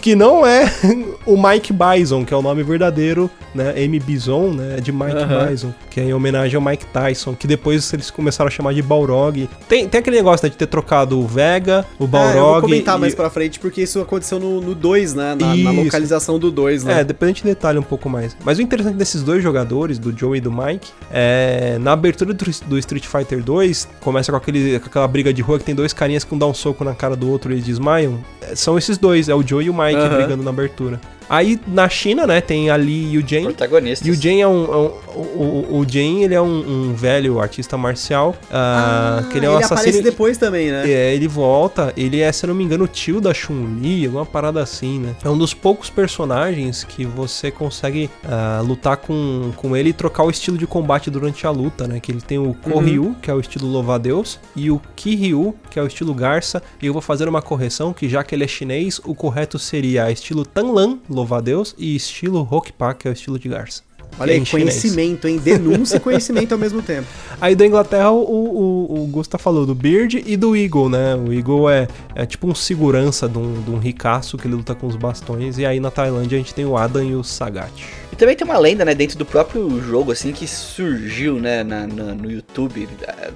que 0.00 0.14
não 0.14 0.44
é 0.46 0.64
o 1.26 1.36
Mike 1.40 1.72
Bison, 1.72 2.24
que 2.24 2.32
é 2.32 2.36
o 2.36 2.42
nome 2.42 2.62
verdadeiro, 2.62 3.30
né? 3.54 3.74
M. 3.82 3.98
Bison, 4.00 4.50
né? 4.52 4.76
De 4.80 4.90
Mike 4.92 5.16
Aham. 5.16 5.46
Bison, 5.46 5.74
que 5.90 6.00
é 6.00 6.04
em 6.04 6.14
homenagem 6.14 6.56
ao 6.56 6.62
Mike 6.62 6.86
Tyson, 6.86 7.34
que 7.34 7.46
depois 7.46 7.92
eles 7.92 8.10
começaram 8.10 8.48
a 8.48 8.50
chamar 8.50 8.72
de 8.74 8.82
Balrog. 8.82 9.48
Tem, 9.68 9.88
tem 9.88 9.98
aquele 10.00 10.16
negócio 10.16 10.44
né, 10.46 10.50
de 10.50 10.56
ter 10.56 10.66
trocado 10.66 11.18
o 11.18 11.26
Vega, 11.26 11.86
o 11.98 12.04
Ah, 12.04 12.06
eu 12.06 12.08
vou 12.08 12.08
Balrog. 12.08 12.60
comentar 12.62 12.96
e- 12.96 13.00
mais 13.00 13.14
pra 13.14 13.28
frente, 13.30 13.58
porque 13.58 13.82
isso 13.82 14.00
aconteceu 14.00 14.38
no 14.40 14.74
2, 14.74 15.14
né? 15.14 15.36
Na, 15.38 15.54
na 15.54 15.70
localização 15.70 16.38
do 16.38 16.50
2, 16.50 16.84
né? 16.84 17.00
É, 17.00 17.04
depois 17.04 17.30
a 17.30 17.32
gente 17.34 17.44
detalha 17.44 17.78
um 17.78 17.82
pouco 17.84 18.08
mais. 18.08 18.36
Mas 18.44 18.58
o 18.58 18.62
interessante 18.62 18.96
desses 18.96 19.22
dois 19.22 19.42
jogadores, 19.42 19.98
do 19.98 20.16
Joe 20.16 20.38
e 20.38 20.40
do 20.40 20.50
Mike, 20.50 20.90
é. 21.10 21.76
Na 21.80 21.92
abertura 21.92 22.32
do, 22.32 22.44
do 22.66 22.78
Street 22.78 23.06
Fighter 23.06 23.42
2, 23.42 23.88
começa 24.00 24.30
com, 24.32 24.38
aquele, 24.38 24.78
com 24.80 24.86
aquela 24.86 25.06
briga 25.08 25.32
de 25.32 25.42
rua 25.42 25.58
que 25.58 25.64
tem 25.64 25.74
dois 25.74 25.92
carinhas 25.92 26.24
que 26.24 26.34
um 26.34 26.38
dá 26.38 26.46
um 26.46 26.54
soco 26.54 26.84
na 26.84 26.94
cara 26.94 27.14
do 27.16 27.30
outro 27.30 27.50
e 27.50 27.54
eles 27.56 27.64
desmaiam. 27.64 28.18
É, 28.40 28.54
São 28.56 28.78
esses 28.78 28.96
dois, 28.98 29.28
é 29.28 29.34
o 29.34 29.46
Joe 29.46 29.64
e 29.64 29.70
o 29.70 29.74
Mike 29.74 29.81
Aham. 29.90 30.16
brigando 30.16 30.42
na 30.44 30.50
abertura. 30.50 31.00
Aí 31.32 31.58
na 31.66 31.88
China, 31.88 32.26
né, 32.26 32.42
tem 32.42 32.68
a 32.68 32.76
Lee 32.76 33.16
o 33.16 33.26
Jane. 33.26 33.44
Protagonistas. 33.46 34.06
E 34.06 34.10
o 34.10 34.14
Jane 34.14 34.42
é 34.42 34.46
um. 34.46 34.64
é 34.64 34.76
um- 34.76 34.92
o, 35.14 35.66
o, 35.74 35.78
o 35.80 35.86
Jane, 35.88 36.24
ele 36.24 36.34
é 36.34 36.40
um, 36.40 36.90
um 36.90 36.94
velho 36.94 37.40
artista 37.40 37.76
marcial. 37.78 38.34
ah, 38.50 39.24
que 39.30 39.38
ele 39.38 39.46
é 39.46 39.50
um 39.50 39.54
ele 39.54 39.64
assassino. 39.64 39.88
aparece 39.88 40.02
depois 40.02 40.36
também, 40.38 40.70
né? 40.70 40.90
É, 40.90 41.14
ele 41.14 41.26
volta, 41.28 41.92
ele 41.96 42.20
é, 42.20 42.30
se 42.32 42.44
eu 42.44 42.48
não 42.48 42.54
me 42.54 42.62
engano, 42.64 42.84
o 42.84 42.88
tio 42.88 43.20
da 43.20 43.32
Chun-Li, 43.32 44.04
alguma 44.06 44.26
parada 44.26 44.62
assim, 44.62 44.98
né? 45.00 45.14
É 45.24 45.28
um 45.28 45.36
dos 45.38 45.54
poucos 45.54 45.88
personagens 45.90 46.84
que 46.84 47.04
você 47.04 47.50
consegue 47.50 48.10
ah, 48.24 48.62
lutar 48.64 48.96
com, 48.98 49.52
com 49.56 49.76
ele 49.76 49.90
e 49.90 49.92
trocar 49.92 50.24
o 50.24 50.30
estilo 50.30 50.56
de 50.58 50.66
combate 50.66 51.10
durante 51.10 51.46
a 51.46 51.50
luta, 51.50 51.86
né? 51.88 51.98
Que 52.00 52.12
ele 52.12 52.20
tem 52.20 52.38
o 52.38 52.54
Koryu, 52.54 53.16
que 53.22 53.30
é 53.30 53.34
o 53.34 53.40
estilo 53.40 53.66
louva-a-Deus, 53.68 54.38
e 54.54 54.70
o 54.70 54.80
Kiryu, 54.94 55.54
que 55.70 55.78
é 55.78 55.82
o 55.82 55.86
estilo 55.86 56.12
garça. 56.14 56.62
E 56.80 56.86
eu 56.86 56.92
vou 56.92 57.02
fazer 57.02 57.28
uma 57.28 57.40
correção, 57.42 57.92
que 57.92 58.08
já 58.08 58.22
que 58.22 58.34
ele 58.34 58.44
é 58.44 58.48
chinês, 58.48 59.00
o 59.04 59.14
correto 59.14 59.58
seria 59.58 60.10
estilo 60.10 60.44
Tanlan, 60.44 60.98
louva-a-Deus, 61.22 61.74
e 61.78 61.94
estilo 61.96 62.46
Hokpa, 62.50 62.94
que 62.94 63.08
é 63.08 63.10
o 63.10 63.14
estilo 63.14 63.38
de 63.38 63.48
garça. 63.48 63.82
Olha 64.18 64.32
é 64.32 64.34
aí, 64.34 64.44
chinês. 64.44 64.50
conhecimento, 64.68 65.26
hein? 65.26 65.38
Denúncia 65.38 65.96
e 65.96 66.00
conhecimento 66.00 66.52
ao 66.52 66.58
mesmo 66.58 66.82
tempo. 66.82 67.08
Aí 67.40 67.56
da 67.56 67.66
Inglaterra 67.66 68.10
o, 68.10 68.20
o, 68.22 69.02
o 69.04 69.06
Gusta 69.06 69.38
falou 69.38 69.64
do 69.64 69.74
Beard 69.74 70.22
e 70.26 70.36
do 70.36 70.54
Eagle, 70.54 70.90
né? 70.90 71.14
O 71.16 71.32
Eagle 71.32 71.70
é, 71.70 71.88
é 72.14 72.26
tipo 72.26 72.46
um 72.46 72.54
segurança 72.54 73.26
de 73.26 73.38
um, 73.38 73.62
de 73.62 73.70
um 73.70 73.78
ricaço 73.78 74.36
que 74.36 74.46
ele 74.46 74.54
luta 74.54 74.74
com 74.74 74.86
os 74.86 74.96
bastões. 74.96 75.56
E 75.56 75.64
aí 75.64 75.80
na 75.80 75.90
Tailândia 75.90 76.36
a 76.36 76.38
gente 76.38 76.52
tem 76.52 76.66
o 76.66 76.76
Adam 76.76 77.02
e 77.02 77.14
o 77.14 77.24
Sagat. 77.24 77.72
E 78.12 78.16
também 78.16 78.36
tem 78.36 78.44
uma 78.46 78.58
lenda, 78.58 78.84
né, 78.84 78.94
dentro 78.94 79.16
do 79.16 79.24
próprio 79.24 79.80
jogo, 79.82 80.12
assim, 80.12 80.30
que 80.32 80.46
surgiu, 80.46 81.40
né, 81.40 81.64
na- 81.64 81.86
na- 81.86 82.14
no 82.14 82.30
YouTube. 82.30 82.86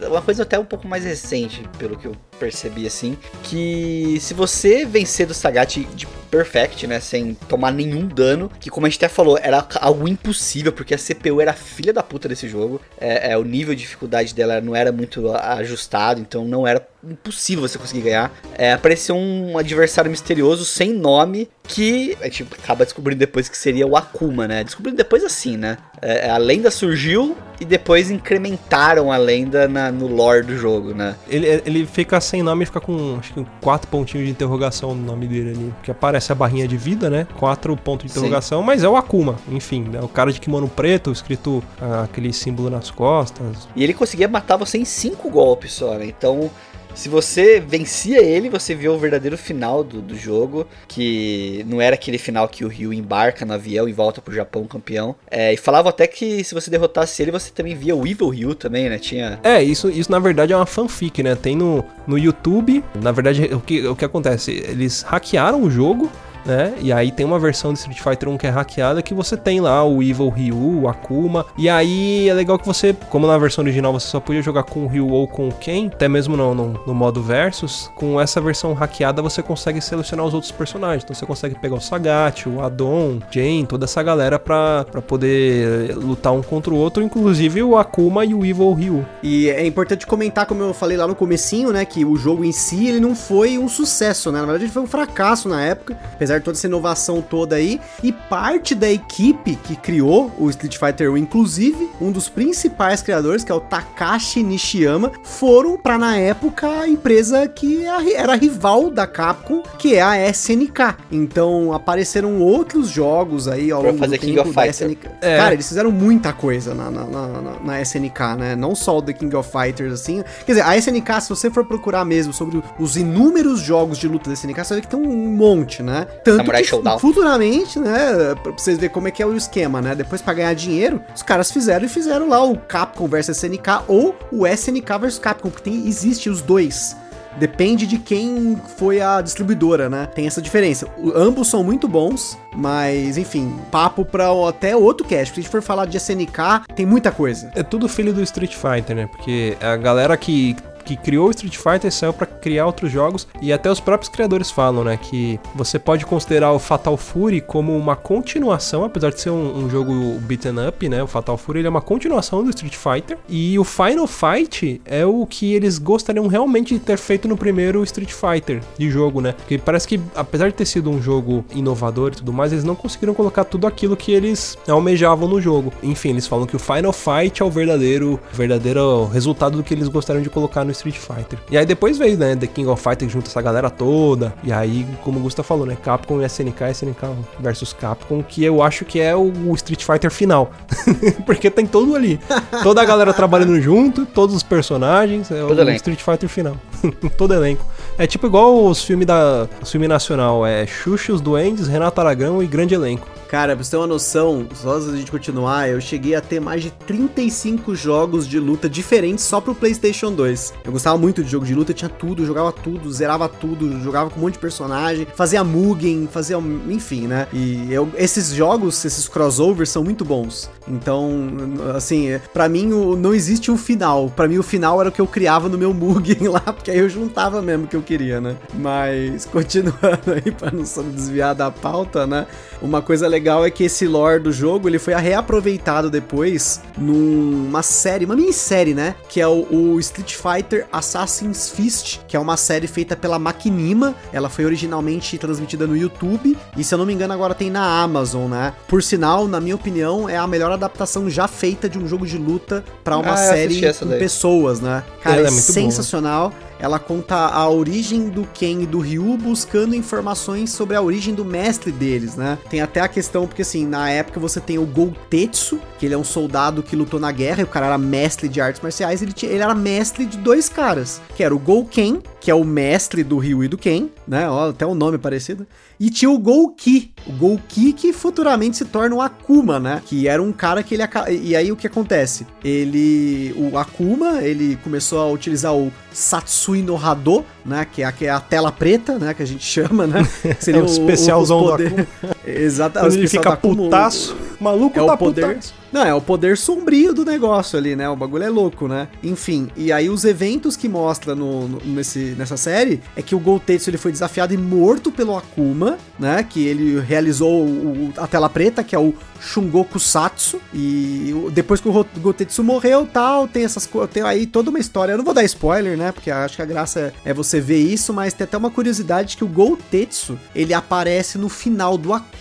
É 0.02 0.06
Uma 0.08 0.20
coisa 0.20 0.42
até 0.42 0.58
um 0.58 0.64
pouco 0.66 0.86
mais 0.86 1.04
recente, 1.04 1.62
pelo 1.78 1.96
que 1.96 2.06
eu 2.06 2.14
percebi, 2.36 2.86
assim. 2.86 3.16
Que 3.42 4.18
se 4.20 4.34
você 4.34 4.84
vencer 4.84 5.26
do 5.26 5.34
Sagat 5.34 5.80
de 5.94 6.06
Perfect, 6.30 6.86
né, 6.86 7.00
sem 7.00 7.34
tomar 7.48 7.72
nenhum 7.72 8.06
dano, 8.06 8.50
que 8.60 8.68
como 8.68 8.86
a 8.86 8.88
gente 8.88 8.98
até 8.98 9.08
falou, 9.08 9.38
era 9.40 9.66
algo 9.80 10.06
impossível, 10.08 10.72
porque 10.72 10.94
a 10.94 10.98
CPU 10.98 11.40
era 11.40 11.52
filha 11.52 11.92
da 11.92 12.02
puta 12.02 12.28
desse 12.28 12.48
jogo. 12.48 12.80
É, 12.98 13.32
é, 13.32 13.38
o 13.38 13.44
nível 13.44 13.74
de 13.74 13.80
dificuldade 13.82 14.34
dela 14.34 14.60
não 14.60 14.74
era 14.74 14.92
muito 14.92 15.32
ajustado, 15.34 16.20
então 16.20 16.44
não 16.44 16.66
era 16.66 16.86
impossível 17.02 17.66
você 17.66 17.78
conseguir 17.78 18.02
ganhar. 18.02 18.32
É, 18.54 18.72
apareceu 18.72 19.16
um 19.16 19.56
adversário 19.56 20.10
misterioso 20.10 20.64
sem 20.64 20.92
nome 20.92 21.48
que 21.62 22.16
a 22.20 22.24
gente 22.24 22.46
acaba 22.62 22.84
descobrindo 22.84 23.18
depois 23.18 23.48
que 23.48 23.56
seria 23.56 23.86
o 23.86 23.96
Akuma, 23.96 24.46
né? 24.46 24.64
Descobrindo 24.64 24.96
depois 24.96 25.24
assim, 25.24 25.56
né? 25.56 25.78
É, 26.02 26.30
a 26.30 26.36
lenda 26.36 26.70
surgiu 26.70 27.36
e 27.60 27.64
depois 27.64 28.10
incrementaram 28.10 29.10
a 29.10 29.16
lenda 29.16 29.66
na, 29.66 29.90
no 29.90 30.06
lore 30.06 30.42
do 30.42 30.56
jogo, 30.56 30.92
né? 30.92 31.16
Ele, 31.28 31.46
ele 31.64 31.86
fica 31.86 32.20
sem 32.20 32.42
nome 32.42 32.64
e 32.64 32.66
fica 32.66 32.80
com 32.80 33.16
acho 33.18 33.32
que 33.32 33.46
quatro 33.60 33.88
pontinhos 33.88 34.26
de 34.26 34.30
interrogação 34.30 34.94
no 34.94 35.02
nome 35.02 35.26
dele 35.26 35.50
ali. 35.50 35.74
Porque 35.76 35.90
aparece 35.90 36.30
a 36.32 36.34
barrinha 36.34 36.68
de 36.68 36.76
vida, 36.76 37.08
né? 37.08 37.26
Quatro 37.38 37.74
pontos 37.76 38.06
de 38.06 38.12
interrogação, 38.12 38.60
Sim. 38.60 38.66
mas 38.66 38.84
é 38.84 38.88
o 38.88 38.96
Akuma, 38.96 39.36
enfim, 39.50 39.84
né? 39.84 40.00
O 40.02 40.08
cara 40.08 40.32
de 40.32 40.40
kimono 40.40 40.68
preto, 40.68 41.10
escrito 41.10 41.62
ah, 41.80 42.02
aquele 42.04 42.32
símbolo 42.32 42.68
nas 42.68 42.90
costas. 42.90 43.68
E 43.74 43.82
ele 43.82 43.94
conseguia 43.94 44.28
matar 44.28 44.56
você 44.56 44.78
em 44.78 44.84
cinco 44.84 45.30
golpes 45.30 45.72
só, 45.72 45.94
né? 45.94 46.06
Então 46.06 46.50
se 46.96 47.10
você 47.10 47.60
vencia 47.60 48.22
ele, 48.22 48.48
você 48.48 48.74
vê 48.74 48.88
o 48.88 48.98
verdadeiro 48.98 49.36
final 49.36 49.84
do, 49.84 50.00
do 50.00 50.16
jogo, 50.16 50.66
que 50.88 51.64
não 51.68 51.80
era 51.80 51.94
aquele 51.94 52.16
final 52.16 52.48
que 52.48 52.64
o 52.64 52.68
Ryu 52.68 52.92
embarca 52.92 53.44
no 53.44 53.52
avião 53.52 53.86
e 53.86 53.92
volta 53.92 54.22
pro 54.22 54.34
Japão 54.34 54.66
campeão. 54.66 55.14
É, 55.30 55.52
e 55.52 55.56
falava 55.58 55.90
até 55.90 56.06
que 56.06 56.42
se 56.42 56.54
você 56.54 56.70
derrotasse 56.70 57.22
ele, 57.22 57.30
você 57.30 57.50
também 57.50 57.76
via 57.76 57.94
o 57.94 58.06
Evil 58.06 58.30
Ryu 58.30 58.54
também, 58.54 58.88
né? 58.88 58.98
Tinha... 58.98 59.38
É, 59.44 59.62
isso, 59.62 59.90
isso 59.90 60.10
na 60.10 60.18
verdade 60.18 60.54
é 60.54 60.56
uma 60.56 60.64
fanfic, 60.64 61.22
né? 61.22 61.34
Tem 61.34 61.54
no, 61.54 61.84
no 62.06 62.18
YouTube, 62.18 62.82
na 63.02 63.12
verdade, 63.12 63.44
o 63.52 63.60
que, 63.60 63.86
o 63.86 63.94
que 63.94 64.04
acontece? 64.04 64.52
Eles 64.52 65.02
hackearam 65.02 65.62
o 65.62 65.70
jogo, 65.70 66.10
né? 66.46 66.74
E 66.80 66.92
aí 66.92 67.10
tem 67.10 67.26
uma 67.26 67.38
versão 67.38 67.72
de 67.72 67.78
Street 67.78 68.00
Fighter 68.00 68.28
1 68.28 68.38
que 68.38 68.46
é 68.46 68.50
hackeada 68.50 69.02
que 69.02 69.12
você 69.12 69.36
tem 69.36 69.60
lá 69.60 69.84
o 69.84 70.02
Evil 70.02 70.28
Ryu, 70.28 70.82
o 70.82 70.88
Akuma. 70.88 71.44
E 71.58 71.68
aí 71.68 72.28
é 72.28 72.34
legal 72.34 72.58
que 72.58 72.66
você, 72.66 72.94
como 73.10 73.26
na 73.26 73.36
versão 73.36 73.62
original 73.64 73.92
você 73.92 74.06
só 74.06 74.20
podia 74.20 74.42
jogar 74.42 74.62
com 74.62 74.84
o 74.84 74.86
Ryu 74.86 75.08
ou 75.08 75.26
com 75.26 75.48
o 75.48 75.52
Ken, 75.52 75.88
até 75.92 76.08
mesmo 76.08 76.36
no, 76.36 76.54
no, 76.54 76.80
no 76.86 76.94
modo 76.94 77.22
versus, 77.22 77.90
com 77.94 78.20
essa 78.20 78.40
versão 78.40 78.72
hackeada 78.72 79.20
você 79.20 79.42
consegue 79.42 79.80
selecionar 79.80 80.24
os 80.24 80.34
outros 80.34 80.52
personagens. 80.52 81.02
Então 81.02 81.14
você 81.14 81.26
consegue 81.26 81.58
pegar 81.58 81.76
o 81.76 81.80
Sagat, 81.80 82.48
o 82.48 82.62
Adon, 82.62 83.18
Jane, 83.30 83.66
toda 83.66 83.84
essa 83.84 84.02
galera 84.02 84.38
pra, 84.38 84.84
pra 84.84 85.02
poder 85.02 85.94
lutar 85.96 86.32
um 86.32 86.42
contra 86.42 86.72
o 86.72 86.76
outro, 86.76 87.02
inclusive 87.02 87.62
o 87.62 87.76
Akuma 87.76 88.24
e 88.24 88.34
o 88.34 88.44
Evil 88.44 88.72
Ryu. 88.72 89.06
E 89.22 89.48
é 89.48 89.66
importante 89.66 90.06
comentar, 90.06 90.46
como 90.46 90.62
eu 90.62 90.74
falei 90.74 90.96
lá 90.96 91.06
no 91.06 91.14
comecinho, 91.14 91.72
né, 91.72 91.84
que 91.84 92.04
o 92.04 92.16
jogo 92.16 92.44
em 92.44 92.52
si 92.52 92.88
ele 92.88 93.00
não 93.00 93.14
foi 93.14 93.58
um 93.58 93.68
sucesso, 93.68 94.30
né? 94.30 94.38
Na 94.40 94.46
verdade 94.46 94.64
ele 94.64 94.72
foi 94.72 94.82
um 94.82 94.86
fracasso 94.86 95.48
na 95.48 95.62
época, 95.62 95.98
apesar 96.14 96.35
toda 96.42 96.56
essa 96.56 96.66
inovação 96.66 97.22
toda 97.22 97.56
aí. 97.56 97.80
E 98.02 98.12
parte 98.12 98.74
da 98.74 98.90
equipe 98.90 99.56
que 99.56 99.76
criou 99.76 100.30
o 100.38 100.48
Street 100.50 100.76
Fighter 100.76 101.12
1, 101.12 101.16
inclusive 101.16 101.90
um 102.00 102.10
dos 102.10 102.28
principais 102.28 103.02
criadores, 103.02 103.44
que 103.44 103.52
é 103.52 103.54
o 103.54 103.60
Takashi 103.60 104.42
Nishiyama, 104.42 105.12
foram 105.22 105.76
para 105.76 105.98
na 105.98 106.16
época 106.16 106.68
a 106.80 106.88
empresa 106.88 107.46
que 107.48 107.84
era 108.14 108.34
rival 108.34 108.90
da 108.90 109.06
Capcom, 109.06 109.62
que 109.78 109.94
é 109.94 110.02
a 110.02 110.30
SNK. 110.30 110.96
Então 111.10 111.72
apareceram 111.72 112.40
outros 112.40 112.88
jogos 112.88 113.48
aí 113.48 113.70
ao 113.70 113.82
longo 113.82 113.98
fazer 113.98 114.18
do 114.18 114.20
King 114.20 114.38
of 114.38 114.52
da 114.52 114.66
SNK. 114.66 115.08
É. 115.20 115.36
Cara, 115.38 115.54
eles 115.54 115.68
fizeram 115.68 115.90
muita 115.90 116.32
coisa 116.32 116.74
na, 116.74 116.90
na, 116.90 117.04
na, 117.04 117.60
na, 117.62 117.80
SNK, 117.82 118.20
né? 118.38 118.56
Não 118.56 118.74
só 118.74 118.98
o 118.98 119.02
The 119.02 119.12
King 119.12 119.34
of 119.36 119.50
Fighters, 119.50 119.92
assim. 119.92 120.22
Quer 120.44 120.52
dizer, 120.52 120.62
a 120.62 120.76
SNK, 120.76 121.20
se 121.20 121.28
você 121.28 121.50
for 121.50 121.64
procurar 121.64 122.04
mesmo 122.04 122.32
sobre 122.32 122.62
os 122.78 122.96
inúmeros 122.96 123.60
jogos 123.60 123.98
de 123.98 124.08
luta 124.08 124.30
da 124.30 124.34
SNK, 124.34 124.64
você 124.64 124.74
vai 124.74 124.76
ver 124.76 124.80
que 124.82 124.88
tem 124.88 125.00
um 125.00 125.28
monte, 125.28 125.82
né? 125.82 126.06
Tanto 126.26 126.38
Samurai 126.38 126.62
que 126.62 126.68
Showdown. 126.68 126.98
futuramente, 126.98 127.78
né, 127.78 128.34
pra 128.42 128.52
vocês 128.52 128.76
verem 128.78 128.92
como 128.92 129.08
é 129.08 129.10
que 129.10 129.22
é 129.22 129.26
o 129.26 129.36
esquema, 129.36 129.80
né, 129.80 129.94
depois 129.94 130.20
pra 130.20 130.34
ganhar 130.34 130.54
dinheiro, 130.54 131.00
os 131.14 131.22
caras 131.22 131.50
fizeram 131.50 131.86
e 131.86 131.88
fizeram 131.88 132.28
lá 132.28 132.42
o 132.42 132.56
Capcom 132.56 133.06
versus 133.06 133.36
SNK 133.36 133.84
ou 133.86 134.14
o 134.32 134.46
SNK 134.46 134.98
versus 135.00 135.18
Capcom, 135.18 135.50
porque 135.50 135.70
tem, 135.70 135.86
existe 135.86 136.28
os 136.28 136.42
dois. 136.42 136.96
Depende 137.38 137.86
de 137.86 137.98
quem 137.98 138.58
foi 138.78 138.98
a 138.98 139.20
distribuidora, 139.20 139.90
né? 139.90 140.06
Tem 140.06 140.26
essa 140.26 140.40
diferença. 140.40 140.88
O, 140.96 141.12
ambos 141.14 141.48
são 141.48 141.62
muito 141.62 141.86
bons, 141.86 142.38
mas 142.54 143.18
enfim, 143.18 143.54
papo 143.70 144.06
pra 144.06 144.28
até 144.48 144.74
outro 144.74 145.06
cast. 145.06 145.34
Se 145.34 145.40
a 145.40 145.42
gente 145.42 145.50
for 145.50 145.60
falar 145.60 145.84
de 145.84 145.98
SNK, 145.98 146.64
tem 146.74 146.86
muita 146.86 147.12
coisa. 147.12 147.50
É 147.54 147.62
tudo 147.62 147.90
filho 147.90 148.14
do 148.14 148.22
Street 148.22 148.54
Fighter, 148.54 148.96
né? 148.96 149.06
Porque 149.06 149.54
a 149.60 149.76
galera 149.76 150.16
que 150.16 150.56
que 150.86 150.96
criou 150.96 151.26
o 151.26 151.30
Street 151.30 151.56
Fighter 151.56 151.92
saiu 151.92 152.12
para 152.12 152.26
criar 152.26 152.66
outros 152.66 152.90
jogos 152.90 153.26
e 153.42 153.52
até 153.52 153.70
os 153.70 153.80
próprios 153.80 154.08
criadores 154.08 154.50
falam, 154.50 154.84
né, 154.84 154.96
que 154.96 155.38
você 155.54 155.78
pode 155.78 156.06
considerar 156.06 156.52
o 156.52 156.58
Fatal 156.58 156.96
Fury 156.96 157.40
como 157.40 157.76
uma 157.76 157.96
continuação, 157.96 158.84
apesar 158.84 159.10
de 159.10 159.20
ser 159.20 159.30
um, 159.30 159.64
um 159.64 159.68
jogo 159.68 159.92
beaten 160.20 160.68
up, 160.68 160.88
né, 160.88 161.02
o 161.02 161.06
Fatal 161.06 161.36
Fury 161.36 161.58
ele 161.58 161.66
é 161.66 161.70
uma 161.70 161.82
continuação 161.82 162.44
do 162.44 162.50
Street 162.50 162.76
Fighter 162.76 163.18
e 163.28 163.58
o 163.58 163.64
Final 163.64 164.06
Fight 164.06 164.80
é 164.84 165.04
o 165.04 165.26
que 165.26 165.52
eles 165.54 165.78
gostariam 165.78 166.28
realmente 166.28 166.74
de 166.74 166.80
ter 166.80 166.96
feito 166.96 167.26
no 167.26 167.36
primeiro 167.36 167.82
Street 167.82 168.12
Fighter 168.12 168.62
de 168.78 168.88
jogo, 168.88 169.20
né, 169.20 169.32
porque 169.32 169.58
parece 169.58 169.88
que 169.88 170.00
apesar 170.14 170.48
de 170.48 170.54
ter 170.54 170.66
sido 170.66 170.88
um 170.90 171.02
jogo 171.02 171.44
inovador 171.52 172.12
e 172.12 172.16
tudo 172.16 172.32
mais, 172.32 172.52
eles 172.52 172.64
não 172.64 172.76
conseguiram 172.76 173.12
colocar 173.14 173.44
tudo 173.44 173.66
aquilo 173.66 173.96
que 173.96 174.12
eles 174.12 174.56
almejavam 174.68 175.28
no 175.28 175.40
jogo. 175.40 175.72
Enfim, 175.82 176.10
eles 176.10 176.26
falam 176.26 176.46
que 176.46 176.54
o 176.54 176.58
Final 176.58 176.92
Fight 176.92 177.42
é 177.42 177.44
o 177.44 177.50
verdadeiro, 177.50 178.20
verdadeiro 178.32 179.06
resultado 179.06 179.56
do 179.56 179.64
que 179.64 179.74
eles 179.74 179.88
gostariam 179.88 180.22
de 180.22 180.30
colocar 180.30 180.64
no 180.64 180.70
Street 180.76 180.96
Fighter. 180.96 181.38
E 181.50 181.56
aí 181.56 181.66
depois 181.66 181.98
veio, 181.98 182.16
né, 182.16 182.36
The 182.36 182.46
King 182.46 182.68
of 182.68 182.82
Fighters 182.82 183.12
junto 183.12 183.28
essa 183.28 183.40
galera 183.42 183.70
toda. 183.70 184.34
E 184.42 184.52
aí, 184.52 184.86
como 185.02 185.18
o 185.18 185.22
Gusta 185.22 185.42
falou, 185.42 185.66
né, 185.66 185.76
Capcom 185.82 186.20
e 186.20 186.26
SNK, 186.26 186.70
SNK 186.72 187.16
versus 187.40 187.72
Capcom, 187.72 188.22
que 188.22 188.44
eu 188.44 188.62
acho 188.62 188.84
que 188.84 189.00
é 189.00 189.14
o, 189.14 189.32
Street 189.54 189.84
Fighter 189.84 190.10
final. 190.10 190.50
Porque 191.24 191.50
tem 191.50 191.66
todo 191.66 191.94
ali. 191.94 192.20
Toda 192.62 192.82
a 192.82 192.84
galera 192.84 193.12
trabalhando 193.12 193.58
junto, 193.62 194.06
todos 194.06 194.34
os 194.34 194.42
personagens, 194.42 195.30
é 195.30 195.40
todo 195.40 195.58
o 195.58 195.60
elenco. 195.60 195.76
Street 195.76 196.00
Fighter 196.00 196.28
final. 196.28 196.56
todo 197.16 197.34
elenco. 197.34 197.64
É 197.98 198.06
tipo 198.06 198.26
igual 198.26 198.64
os 198.64 198.84
filmes 198.84 199.06
da 199.06 199.48
os 199.60 199.70
filme 199.70 199.88
nacional, 199.88 200.46
é 200.46 200.66
Xuxa, 200.66 201.12
os 201.12 201.20
Duendes, 201.20 201.68
Renato 201.68 202.00
Aragão 202.00 202.42
e 202.42 202.46
grande 202.46 202.74
elenco. 202.74 203.06
Cara, 203.28 203.56
pra 203.56 203.64
você 203.64 203.72
ter 203.72 203.76
uma 203.76 203.86
noção, 203.86 204.46
só 204.54 204.74
antes 204.74 204.86
da 204.86 204.96
gente 204.96 205.10
continuar, 205.10 205.68
eu 205.68 205.80
cheguei 205.80 206.14
a 206.14 206.20
ter 206.20 206.40
mais 206.40 206.62
de 206.62 206.70
35 206.70 207.74
jogos 207.74 208.26
de 208.26 208.38
luta 208.38 208.68
diferentes 208.68 209.24
só 209.24 209.40
pro 209.40 209.54
PlayStation 209.54 210.12
2. 210.12 210.54
Eu 210.64 210.72
gostava 210.72 210.96
muito 210.96 211.24
de 211.24 211.30
jogo 211.30 211.44
de 211.44 211.54
luta, 211.54 211.74
tinha 211.74 211.88
tudo, 211.88 212.24
jogava 212.24 212.52
tudo, 212.52 212.92
zerava 212.92 213.28
tudo, 213.28 213.80
jogava 213.82 214.10
com 214.10 214.20
um 214.20 214.22
monte 214.22 214.34
de 214.34 214.38
personagem, 214.38 215.06
fazia 215.14 215.42
mugging, 215.42 216.08
fazia. 216.10 216.38
enfim, 216.68 217.08
né? 217.08 217.26
E 217.32 217.72
eu, 217.72 217.90
esses 217.96 218.30
jogos, 218.30 218.84
esses 218.84 219.08
crossovers 219.08 219.70
são 219.70 219.82
muito 219.82 220.04
bons. 220.04 220.48
Então, 220.68 221.28
assim, 221.74 222.20
para 222.32 222.48
mim 222.48 222.66
não 222.66 223.12
existe 223.12 223.50
um 223.50 223.56
final. 223.56 224.08
Para 224.08 224.28
mim 224.28 224.38
o 224.38 224.42
final 224.42 224.80
era 224.80 224.88
o 224.88 224.92
que 224.92 225.00
eu 225.00 225.06
criava 225.06 225.48
no 225.48 225.58
meu 225.58 225.74
mugging 225.74 226.28
lá, 226.28 226.40
porque 226.40 226.70
aí 226.70 226.78
eu 226.78 226.88
juntava 226.88 227.42
mesmo 227.42 227.64
o 227.64 227.68
que 227.68 227.76
eu 227.76 227.82
queria, 227.82 228.20
né? 228.20 228.36
Mas, 228.54 229.24
continuando 229.24 230.12
aí, 230.14 230.30
pra 230.30 230.50
não 230.52 230.62
desviar 230.62 231.34
da 231.34 231.50
pauta, 231.50 232.06
né? 232.06 232.26
Uma 232.62 232.80
coisa 232.80 233.06
legal 233.06 233.15
é 233.44 233.50
que 233.50 233.64
esse 233.64 233.86
lore 233.86 234.22
do 234.22 234.32
jogo 234.32 234.68
ele 234.68 234.78
foi 234.78 234.94
reaproveitado 234.94 235.90
depois 235.90 236.60
numa 236.76 237.62
série, 237.62 238.04
uma 238.04 238.16
minissérie, 238.16 238.74
né? 238.74 238.94
Que 239.08 239.20
é 239.20 239.26
o, 239.26 239.46
o, 239.50 239.80
Street 239.80 240.14
Fighter 240.14 240.66
Assassin's 240.72 241.50
Fist, 241.50 242.00
que 242.06 242.16
é 242.16 242.20
uma 242.20 242.36
série 242.36 242.66
feita 242.66 242.96
pela 242.96 243.18
Maquinima. 243.18 243.94
Ela 244.12 244.28
foi 244.28 244.44
originalmente 244.44 245.16
transmitida 245.18 245.66
no 245.66 245.76
YouTube 245.76 246.36
e, 246.56 246.64
se 246.64 246.74
eu 246.74 246.78
não 246.78 246.86
me 246.86 246.92
engano, 246.92 247.12
agora 247.12 247.34
tem 247.34 247.50
na 247.50 247.82
Amazon, 247.82 248.30
né? 248.30 248.52
Por 248.68 248.82
sinal, 248.82 249.26
na 249.26 249.40
minha 249.40 249.54
opinião, 249.54 250.08
é 250.08 250.16
a 250.16 250.26
melhor 250.26 250.52
adaptação 250.52 251.08
já 251.08 251.26
feita 251.26 251.68
de 251.68 251.78
um 251.78 251.88
jogo 251.88 252.06
de 252.06 252.18
luta 252.18 252.64
para 252.84 252.96
uma 252.98 253.14
ah, 253.14 253.16
série 253.16 253.60
com 253.72 253.88
pessoas, 253.98 254.60
né? 254.60 254.82
Cara, 255.02 255.18
Ela 255.18 255.28
é, 255.28 255.30
é 255.30 255.32
sensacional. 255.32 256.30
Boa. 256.30 256.46
Ela 256.58 256.78
conta 256.78 257.14
a 257.14 257.48
origem 257.48 258.08
do 258.08 258.24
Ken 258.32 258.62
e 258.62 258.66
do 258.66 258.78
Ryu 258.78 259.16
buscando 259.16 259.74
informações 259.74 260.50
sobre 260.50 260.76
a 260.76 260.82
origem 260.82 261.14
do 261.14 261.24
mestre 261.24 261.70
deles, 261.70 262.16
né? 262.16 262.38
Tem 262.48 262.60
até 262.60 262.80
a 262.80 262.88
questão, 262.88 263.26
porque 263.26 263.42
assim, 263.42 263.66
na 263.66 263.90
época 263.90 264.18
você 264.18 264.40
tem 264.40 264.58
o 264.58 264.66
Goltetsu, 264.66 265.60
que 265.78 265.86
ele 265.86 265.94
é 265.94 265.98
um 265.98 266.04
soldado 266.04 266.62
que 266.62 266.76
lutou 266.76 266.98
na 266.98 267.12
guerra, 267.12 267.40
e 267.40 267.44
o 267.44 267.48
cara 267.48 267.66
era 267.66 267.78
mestre 267.78 268.28
de 268.28 268.40
artes 268.40 268.62
marciais, 268.62 269.02
ele, 269.02 269.12
tinha, 269.12 269.30
ele 269.30 269.42
era 269.42 269.54
mestre 269.54 270.06
de 270.06 270.16
dois 270.16 270.48
caras, 270.48 271.00
que 271.14 271.22
era 271.22 271.34
o 271.34 271.38
Golken, 271.38 272.02
que 272.20 272.30
é 272.30 272.34
o 272.34 272.44
mestre 272.44 273.04
do 273.04 273.18
Ryu 273.18 273.44
e 273.44 273.48
do 273.48 273.58
Ken, 273.58 273.88
né? 274.06 274.28
Ó, 274.28 274.50
até 274.50 274.64
o 274.66 274.70
um 274.70 274.74
nome 274.74 274.98
parecido. 274.98 275.46
E 275.78 275.90
tinha 275.90 276.10
o 276.10 276.18
Golki, 276.18 276.92
o 277.06 277.12
Golki 277.12 277.72
que 277.72 277.92
futuramente 277.92 278.56
se 278.56 278.64
torna 278.64 278.96
o 278.96 279.00
Akuma, 279.02 279.60
né? 279.60 279.82
Que 279.84 280.08
era 280.08 280.22
um 280.22 280.32
cara 280.32 280.62
que 280.62 280.74
ele... 280.74 280.82
E 281.22 281.36
aí 281.36 281.52
o 281.52 281.56
que 281.56 281.66
acontece? 281.66 282.26
Ele... 282.42 283.34
O 283.36 283.58
Akuma, 283.58 284.22
ele 284.22 284.56
começou 284.64 285.00
a 285.00 285.10
utilizar 285.10 285.54
o 285.54 285.70
Satsui 285.92 286.62
no 286.62 286.76
Hado, 286.76 287.24
né? 287.44 287.66
Que 287.70 287.82
é, 287.82 287.84
a, 287.84 287.92
que 287.92 288.06
é 288.06 288.10
a 288.10 288.20
tela 288.20 288.50
preta, 288.50 288.98
né? 288.98 289.12
Que 289.12 289.22
a 289.22 289.26
gente 289.26 289.44
chama, 289.46 289.86
né? 289.86 290.02
Seria 290.40 290.60
é 290.60 290.62
o, 290.62 290.66
o 290.66 290.70
especialzão 290.70 291.38
o, 291.40 291.50
poder... 291.50 291.70
do 291.70 291.82
Akuma. 291.82 292.15
Exatamente. 292.26 292.96
ele 292.96 293.08
fica 293.08 293.36
putaço, 293.36 294.16
o, 294.40 294.44
maluco 294.44 294.78
é 294.78 294.84
tá 294.84 294.94
o 294.94 294.98
poder... 294.98 295.26
Putaço. 295.28 295.54
Não, 295.72 295.82
é 295.84 295.92
o 295.92 296.00
poder 296.00 296.38
sombrio 296.38 296.94
do 296.94 297.04
negócio 297.04 297.58
ali, 297.58 297.76
né? 297.76 297.86
O 297.88 297.96
bagulho 297.96 298.22
é 298.24 298.30
louco, 298.30 298.66
né? 298.66 298.88
Enfim, 299.02 299.48
e 299.56 299.70
aí 299.70 299.90
os 299.90 300.04
eventos 300.04 300.56
que 300.56 300.68
mostra 300.68 301.14
no, 301.14 301.46
no- 301.48 301.60
nesse, 301.66 302.14
nessa 302.16 302.36
série 302.36 302.80
é 302.96 303.02
que 303.02 303.14
o 303.14 303.18
Goltetsu 303.18 303.68
ele 303.68 303.76
foi 303.76 303.92
desafiado 303.92 304.32
e 304.32 304.38
morto 304.38 304.90
pelo 304.90 305.14
Akuma, 305.16 305.76
né? 305.98 306.22
Que 306.26 306.46
ele 306.46 306.80
realizou 306.80 307.44
o- 307.44 307.92
a 307.98 308.06
tela 308.06 308.28
preta, 308.30 308.64
que 308.64 308.74
é 308.74 308.78
o 308.78 308.94
Shungoku 309.20 309.78
Satsu. 309.78 310.40
E 310.54 311.12
depois 311.32 311.60
que 311.60 311.68
o 311.68 311.86
Goltetsu 312.00 312.42
morreu 312.42 312.88
tal, 312.90 313.28
tem 313.28 313.44
essas 313.44 313.66
coisas. 313.66 313.90
Tem 313.90 314.02
aí 314.02 314.24
toda 314.24 314.48
uma 314.48 314.60
história. 314.60 314.92
Eu 314.92 314.98
não 314.98 315.04
vou 315.04 315.12
dar 315.12 315.24
spoiler, 315.24 315.76
né? 315.76 315.92
Porque 315.92 316.10
acho 316.10 316.36
que 316.36 316.42
a 316.42 316.46
graça 316.46 316.80
é, 317.04 317.10
é 317.10 317.12
você 317.12 317.38
ver 317.40 317.58
isso, 317.58 317.92
mas 317.92 318.14
tem 318.14 318.24
até 318.24 318.36
uma 318.38 318.50
curiosidade 318.50 319.16
que 319.16 319.24
o 319.24 319.28
Goltetsu 319.28 320.18
ele 320.34 320.54
aparece 320.54 321.18
no 321.18 321.28
final 321.28 321.76
do 321.76 321.92
Akuma 321.92 322.15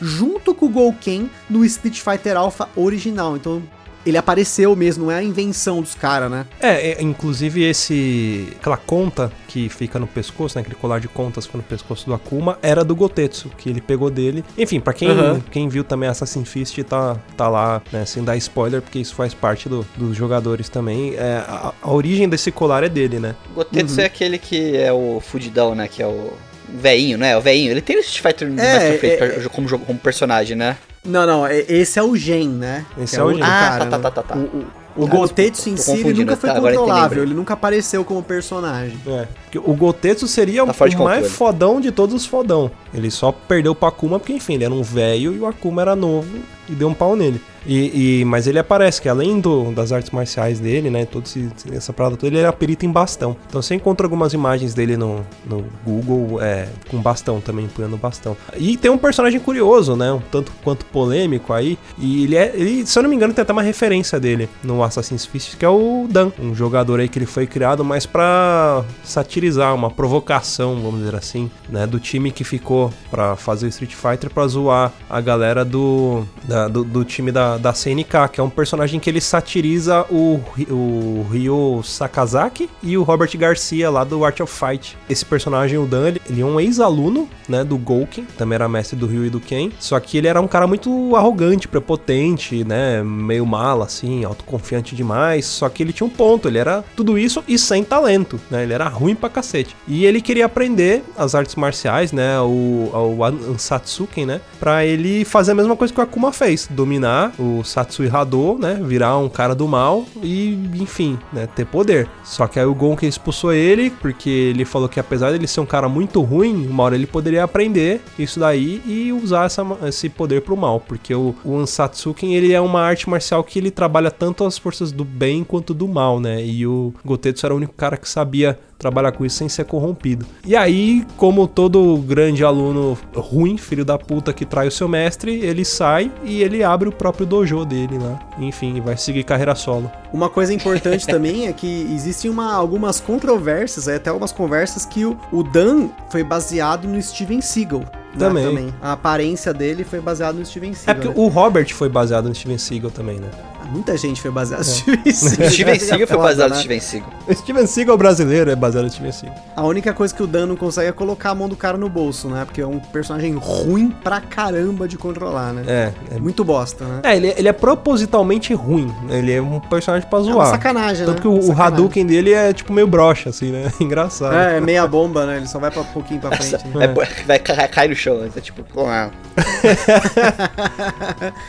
junto 0.00 0.54
com 0.54 0.66
o 0.66 0.68
Gouken 0.68 1.30
no 1.48 1.64
Street 1.64 2.00
Fighter 2.00 2.36
Alpha 2.36 2.68
original. 2.76 3.36
Então 3.36 3.62
ele 4.04 4.16
apareceu 4.18 4.74
mesmo, 4.74 5.04
não 5.04 5.12
é 5.12 5.18
a 5.18 5.22
invenção 5.22 5.80
dos 5.80 5.94
caras, 5.94 6.28
né? 6.28 6.44
É, 6.58 6.90
é, 6.90 7.02
inclusive 7.02 7.62
esse. 7.62 8.48
aquela 8.58 8.76
conta 8.76 9.30
que 9.46 9.68
fica 9.68 9.96
no 9.96 10.08
pescoço, 10.08 10.56
né? 10.58 10.60
Aquele 10.62 10.74
colar 10.74 10.98
de 10.98 11.06
contas 11.06 11.44
que 11.44 11.52
fica 11.52 11.58
no 11.58 11.62
pescoço 11.62 12.06
do 12.06 12.12
Akuma, 12.12 12.58
era 12.62 12.82
do 12.84 12.96
Gotetsu, 12.96 13.48
que 13.56 13.68
ele 13.70 13.80
pegou 13.80 14.10
dele. 14.10 14.44
Enfim, 14.58 14.80
pra 14.80 14.92
quem, 14.92 15.08
Aham. 15.08 15.40
quem 15.52 15.68
viu 15.68 15.84
também 15.84 16.08
Assassin's 16.08 16.48
Fist, 16.48 16.76
tá, 16.82 17.16
tá 17.36 17.48
lá, 17.48 17.80
né? 17.92 18.04
Sem 18.04 18.24
dar 18.24 18.36
spoiler, 18.38 18.82
porque 18.82 18.98
isso 18.98 19.14
faz 19.14 19.34
parte 19.34 19.68
do- 19.68 19.86
dos 19.96 20.16
jogadores 20.16 20.68
também. 20.68 21.14
É, 21.14 21.36
a, 21.46 21.72
a 21.80 21.90
origem 21.92 22.28
desse 22.28 22.50
colar 22.50 22.82
é 22.82 22.88
dele, 22.88 23.20
né? 23.20 23.36
Gotetsu 23.54 24.00
é 24.00 24.06
aquele 24.06 24.36
que 24.36 24.76
é 24.76 24.92
o 24.92 25.20
fudidão, 25.20 25.76
né? 25.76 25.86
Que 25.86 26.02
é 26.02 26.06
o 26.08 26.32
veinho, 26.74 27.18
né? 27.18 27.36
O 27.36 27.40
veinho. 27.40 27.70
Ele 27.70 27.80
tem 27.80 27.96
o 27.96 28.00
Street 28.00 28.22
Fighter 28.22 28.50
mais 28.50 28.68
pra 28.68 28.98
frente 28.98 29.06
é- 29.06 29.16
pra- 29.16 29.48
como, 29.50 29.68
jogo- 29.68 29.84
como 29.84 29.98
personagem, 29.98 30.56
né? 30.56 30.76
Não, 31.04 31.26
não, 31.26 31.46
é- 31.46 31.64
esse 31.68 31.98
é 31.98 32.02
o 32.02 32.16
Gen, 32.16 32.48
né? 32.48 32.84
Esse 32.98 33.14
Que 33.16 33.20
é 33.20 33.24
o 33.24 33.26
outro 33.26 33.40
Gen. 33.40 33.46
Ah, 33.50 33.68
cara, 33.78 33.86
tá, 33.86 33.96
né? 33.98 34.02
tá, 34.02 34.10
tá, 34.10 34.22
tá. 34.22 34.34
O, 34.36 34.38
o, 34.40 34.66
o 35.02 35.04
Ah, 35.04 35.08
Gotetsu 35.08 35.68
em 35.70 35.76
si, 35.76 35.90
ele 36.00 36.12
nunca 36.12 36.36
foi 36.36 36.50
tá, 36.50 36.60
controlável, 36.60 37.22
ele 37.22 37.34
nunca 37.34 37.54
apareceu 37.54 38.04
como 38.04 38.22
personagem. 38.22 38.96
É. 39.06 39.26
O 39.64 39.74
Gotetsu 39.74 40.28
seria 40.28 40.64
Tá 40.66 40.72
o 40.72 41.02
mais 41.04 41.30
fodão 41.32 41.80
de 41.80 41.90
todos 41.90 42.14
os 42.14 42.24
fodão. 42.26 42.70
Ele 42.94 43.10
só 43.10 43.32
perdeu 43.32 43.74
pro 43.74 43.88
Akuma 43.88 44.18
porque, 44.20 44.32
enfim, 44.34 44.54
ele 44.54 44.64
era 44.64 44.74
um 44.74 44.82
velho 44.82 45.34
e 45.34 45.38
o 45.40 45.46
Akuma 45.46 45.82
era 45.82 45.96
novo 45.96 46.28
e 46.72 46.74
deu 46.74 46.88
um 46.88 46.94
pau 46.94 47.14
nele. 47.14 47.40
E, 47.64 48.20
e- 48.20 48.24
mas 48.24 48.48
ele 48.48 48.58
aparece 48.58 49.00
que 49.00 49.08
além 49.08 49.38
do, 49.40 49.70
das 49.70 49.92
artes 49.92 50.10
marciais 50.10 50.58
dele, 50.58 50.90
né, 50.90 51.04
toda 51.04 51.24
essa 51.72 51.92
parada 51.92 52.16
toda, 52.16 52.26
ele 52.26 52.38
era 52.38 52.52
perito 52.52 52.84
em 52.84 52.90
bastão. 52.90 53.36
Então 53.48 53.62
você 53.62 53.74
encontra 53.76 54.04
algumas 54.04 54.32
imagens 54.32 54.74
dele 54.74 54.96
no, 54.96 55.24
no 55.48 55.64
Google 55.84 56.42
é, 56.42 56.66
com 56.90 57.00
bastão 57.00 57.40
também, 57.40 57.66
empunhando 57.66 57.96
bastão. 57.96 58.36
E 58.58 58.76
tem 58.76 58.90
um 58.90 58.98
personagem 58.98 59.38
curioso, 59.38 59.94
né, 59.94 60.12
um 60.12 60.18
tanto 60.20 60.50
quanto 60.64 60.84
polêmico 60.86 61.52
aí, 61.52 61.78
e 61.98 62.24
ele 62.24 62.34
é, 62.36 62.50
ele, 62.54 62.84
se 62.84 62.98
eu 62.98 63.02
não 63.04 63.10
me 63.10 63.14
engano, 63.14 63.32
tem 63.32 63.42
até 63.42 63.52
uma 63.52 63.62
referência 63.62 64.18
dele 64.18 64.48
no 64.64 64.82
Assassin's 64.82 65.24
Fist, 65.24 65.56
que 65.56 65.64
é 65.64 65.68
o 65.68 66.08
Dan, 66.10 66.32
um 66.40 66.54
jogador 66.56 66.98
aí 66.98 67.08
que 67.08 67.16
ele 67.18 67.26
foi 67.26 67.46
criado 67.46 67.84
mais 67.84 68.06
pra 68.06 68.84
satirizar, 69.04 69.72
uma 69.74 69.90
provocação, 69.90 70.80
vamos 70.80 70.98
dizer 71.04 71.14
assim, 71.14 71.48
né, 71.68 71.86
do 71.86 72.00
time 72.00 72.32
que 72.32 72.42
ficou 72.42 72.92
pra 73.10 73.36
fazer 73.36 73.66
o 73.66 73.68
Street 73.68 73.94
Fighter 73.94 74.30
pra 74.30 74.46
zoar 74.48 74.92
a 75.08 75.20
galera 75.20 75.64
do, 75.64 76.24
da- 76.44 76.61
do, 76.68 76.84
do 76.84 77.04
time 77.04 77.30
da, 77.32 77.56
da 77.56 77.72
CNK, 77.72 78.28
que 78.32 78.40
é 78.40 78.42
um 78.42 78.50
personagem 78.50 79.00
que 79.00 79.08
ele 79.08 79.20
satiriza 79.20 80.04
o, 80.10 80.40
o 80.70 81.26
Ryo 81.30 81.82
Sakazaki 81.82 82.68
e 82.82 82.96
o 82.96 83.02
Robert 83.02 83.30
Garcia 83.36 83.90
lá 83.90 84.04
do 84.04 84.24
Art 84.24 84.40
of 84.40 84.52
Fight. 84.52 84.96
Esse 85.08 85.24
personagem, 85.24 85.78
o 85.78 85.86
Dan, 85.86 86.08
ele, 86.08 86.40
é 86.40 86.44
um 86.44 86.58
ex-aluno, 86.60 87.28
né, 87.48 87.64
do 87.64 87.76
Gouken, 87.76 88.26
também 88.36 88.56
era 88.56 88.68
mestre 88.68 88.96
do 88.96 89.06
Ryu 89.06 89.26
e 89.26 89.30
do 89.30 89.40
Ken, 89.40 89.70
só 89.78 89.98
que 90.00 90.16
ele 90.16 90.28
era 90.28 90.40
um 90.40 90.48
cara 90.48 90.66
muito 90.66 91.14
arrogante, 91.16 91.68
prepotente, 91.68 92.64
né, 92.64 93.02
meio 93.02 93.46
mala, 93.46 93.84
assim, 93.84 94.24
autoconfiante 94.24 94.94
demais, 94.94 95.44
só 95.46 95.68
que 95.68 95.82
ele 95.82 95.92
tinha 95.92 96.06
um 96.06 96.10
ponto, 96.10 96.48
ele 96.48 96.58
era 96.58 96.84
tudo 96.96 97.18
isso 97.18 97.42
e 97.46 97.58
sem 97.58 97.84
talento, 97.84 98.40
né, 98.50 98.62
ele 98.62 98.72
era 98.72 98.88
ruim 98.88 99.14
pra 99.14 99.28
cacete. 99.28 99.76
E 99.86 100.04
ele 100.04 100.20
queria 100.20 100.46
aprender 100.46 101.02
as 101.16 101.34
artes 101.34 101.54
marciais, 101.56 102.12
né, 102.12 102.40
o, 102.40 102.90
o 102.92 103.24
Ansatsuken, 103.24 104.26
né, 104.26 104.40
pra 104.58 104.84
ele 104.84 105.24
fazer 105.24 105.52
a 105.52 105.54
mesma 105.54 105.76
coisa 105.76 105.92
que 105.92 106.00
o 106.00 106.02
Akuma 106.02 106.32
fez, 106.42 106.66
dominar 106.68 107.32
o 107.38 107.62
Satsui 107.62 108.10
Hado, 108.12 108.58
né, 108.58 108.80
virar 108.82 109.16
um 109.16 109.28
cara 109.28 109.54
do 109.54 109.68
mal 109.68 110.04
e, 110.20 110.54
enfim, 110.74 111.16
né, 111.32 111.46
ter 111.46 111.64
poder. 111.64 112.08
Só 112.24 112.48
que 112.48 112.58
aí 112.58 112.66
o 112.66 112.74
Gonken 112.74 113.08
expulsou 113.08 113.52
ele, 113.52 113.90
porque 113.90 114.28
ele 114.28 114.64
falou 114.64 114.88
que 114.88 114.98
apesar 114.98 115.30
dele 115.30 115.46
ser 115.46 115.60
um 115.60 115.66
cara 115.66 115.88
muito 115.88 116.20
ruim, 116.20 116.66
uma 116.66 116.82
hora 116.82 116.96
ele 116.96 117.06
poderia 117.06 117.44
aprender 117.44 118.00
isso 118.18 118.40
daí 118.40 118.82
e 118.84 119.12
usar 119.12 119.44
essa, 119.44 119.64
esse 119.86 120.08
poder 120.08 120.42
pro 120.42 120.56
mal, 120.56 120.80
porque 120.80 121.14
o, 121.14 121.32
o 121.44 121.56
Ansatsuken, 121.56 122.34
ele 122.34 122.52
é 122.52 122.60
uma 122.60 122.80
arte 122.80 123.08
marcial 123.08 123.44
que 123.44 123.60
ele 123.60 123.70
trabalha 123.70 124.10
tanto 124.10 124.44
as 124.44 124.58
forças 124.58 124.90
do 124.90 125.04
bem 125.04 125.44
quanto 125.44 125.72
do 125.72 125.86
mal, 125.86 126.18
né, 126.18 126.44
e 126.44 126.66
o 126.66 126.92
Gotetsu 127.04 127.46
era 127.46 127.54
o 127.54 127.56
único 127.56 127.74
cara 127.74 127.96
que 127.96 128.08
sabia 128.08 128.58
trabalhar 128.82 129.12
com 129.12 129.24
isso 129.24 129.36
sem 129.36 129.48
ser 129.48 129.64
corrompido. 129.64 130.26
E 130.44 130.54
aí, 130.54 131.06
como 131.16 131.46
todo 131.46 131.96
grande 131.98 132.44
aluno 132.44 132.98
ruim, 133.14 133.56
filho 133.56 133.84
da 133.84 133.96
puta 133.96 134.32
que 134.32 134.44
trai 134.44 134.66
o 134.68 134.70
seu 134.72 134.88
mestre, 134.88 135.32
ele 135.40 135.64
sai 135.64 136.10
e 136.24 136.42
ele 136.42 136.62
abre 136.64 136.88
o 136.88 136.92
próprio 136.92 137.24
dojo 137.24 137.64
dele 137.64 137.96
lá. 137.98 138.18
Enfim, 138.38 138.80
vai 138.80 138.96
seguir 138.96 139.22
carreira 139.22 139.54
solo. 139.54 139.90
Uma 140.12 140.28
coisa 140.28 140.52
importante 140.52 141.06
também 141.06 141.46
é 141.46 141.52
que 141.52 141.86
existem 141.94 142.30
uma- 142.30 142.52
algumas 142.52 143.00
controvérsias, 143.00 143.86
é, 143.88 143.94
até 143.96 144.10
algumas 144.10 144.32
conversas 144.32 144.84
que 144.84 145.04
o, 145.06 145.16
o 145.32 145.42
Dan 145.42 145.88
foi 146.10 146.24
baseado 146.24 146.86
no 146.88 147.00
Steven 147.00 147.40
Seagal. 147.40 147.80
né, 147.80 148.18
Também. 148.18 148.74
A 148.82 148.92
aparência 148.92 149.54
dele 149.54 149.84
foi 149.84 150.00
baseada 150.00 150.36
no 150.38 150.44
Steven 150.44 150.72
É 150.72 150.74
Seagal. 150.74 151.02
porque 151.02 151.18
né? 151.20 151.24
o 151.26 151.28
Robert 151.28 151.72
foi 151.72 151.88
baseado 151.88 152.28
no 152.28 152.34
Steven 152.34 152.58
Seagal 152.58 152.90
também, 152.90 153.18
né? 153.20 153.28
Muita 153.70 153.96
gente 153.96 154.20
foi 154.20 154.30
baseada 154.30 154.62
no 154.62 154.68
Steven 154.70 155.12
Seagal. 155.12 155.50
Steven 155.50 155.78
Seagal 155.78 156.06
foi 156.06 156.16
baseado 156.18 156.50
né? 156.50 156.54
no 156.56 156.60
Steven 156.60 156.80
Seagal. 156.80 157.10
O 157.28 157.34
Steven 157.34 157.66
Seagal 157.66 157.96
brasileiro 157.98 158.50
é 158.50 158.56
baseado 158.56 158.84
no 158.84 158.90
Steven 158.90 159.12
Seagal. 159.12 159.38
A 159.56 159.62
única 159.64 159.92
coisa 159.92 160.14
que 160.14 160.22
o 160.22 160.26
Dan 160.26 160.46
não 160.46 160.56
consegue 160.56 160.88
é 160.88 160.92
colocar 160.92 161.30
a 161.30 161.34
mão 161.34 161.48
do 161.48 161.56
cara 161.56 161.76
no 161.78 161.88
bolso, 161.88 162.28
né? 162.28 162.44
Porque 162.44 162.60
é 162.60 162.66
um 162.66 162.78
personagem 162.78 163.32
ruim 163.34 163.90
pra 164.02 164.20
caramba 164.20 164.86
de 164.88 164.96
controlar, 164.98 165.52
né? 165.52 165.62
É, 165.66 165.92
é 166.16 166.18
Muito 166.18 166.44
bosta, 166.44 166.84
né? 166.84 167.00
É, 167.04 167.16
ele, 167.16 167.34
ele 167.36 167.48
é 167.48 167.52
propositalmente 167.52 168.52
ruim. 168.54 168.86
né? 169.08 169.18
Ele 169.18 169.32
é 169.32 169.40
um 169.42 169.60
personagem 169.60 170.08
pra 170.08 170.18
É 170.18 170.22
uma 170.22 170.32
zoar. 170.32 170.50
sacanagem, 170.50 171.06
Tanto 171.06 171.16
né? 171.16 171.20
que 171.22 171.28
o, 171.28 171.38
o 171.38 171.42
Sacanagem. 171.42 171.62
Hadouken 171.74 172.06
dele 172.06 172.32
é 172.32 172.52
tipo 172.52 172.72
meio 172.72 172.86
broxa, 172.86 173.30
assim, 173.30 173.50
né? 173.50 173.70
Engraçado. 173.80 174.34
É, 174.34 174.56
é 174.56 174.60
meia 174.60 174.86
bomba, 174.86 175.26
né? 175.26 175.36
Ele 175.36 175.46
só 175.46 175.58
vai 175.58 175.70
pra 175.70 175.82
pouquinho 175.84 176.20
pra 176.20 176.36
frente. 176.36 176.66
né? 176.68 176.84
É, 176.84 177.24
vai 177.26 177.38
ca- 177.38 177.68
cair 177.68 177.88
no 177.88 177.94
chão, 177.96 178.20
é 178.36 178.40
tipo. 178.40 178.62
uau. 178.78 179.10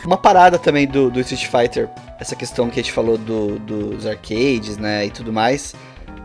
Uma 0.04 0.16
parada 0.16 0.58
também 0.58 0.86
do, 0.86 1.10
do 1.10 1.20
Street 1.20 1.46
Fighter, 1.46 1.88
essa 2.18 2.34
questão 2.36 2.68
que 2.70 2.78
a 2.80 2.82
gente 2.82 2.92
falou 2.92 3.16
do- 3.18 3.58
dos 3.58 4.06
arcades, 4.06 4.76
né, 4.78 5.06
e 5.06 5.10
tudo 5.10 5.32
mais, 5.32 5.74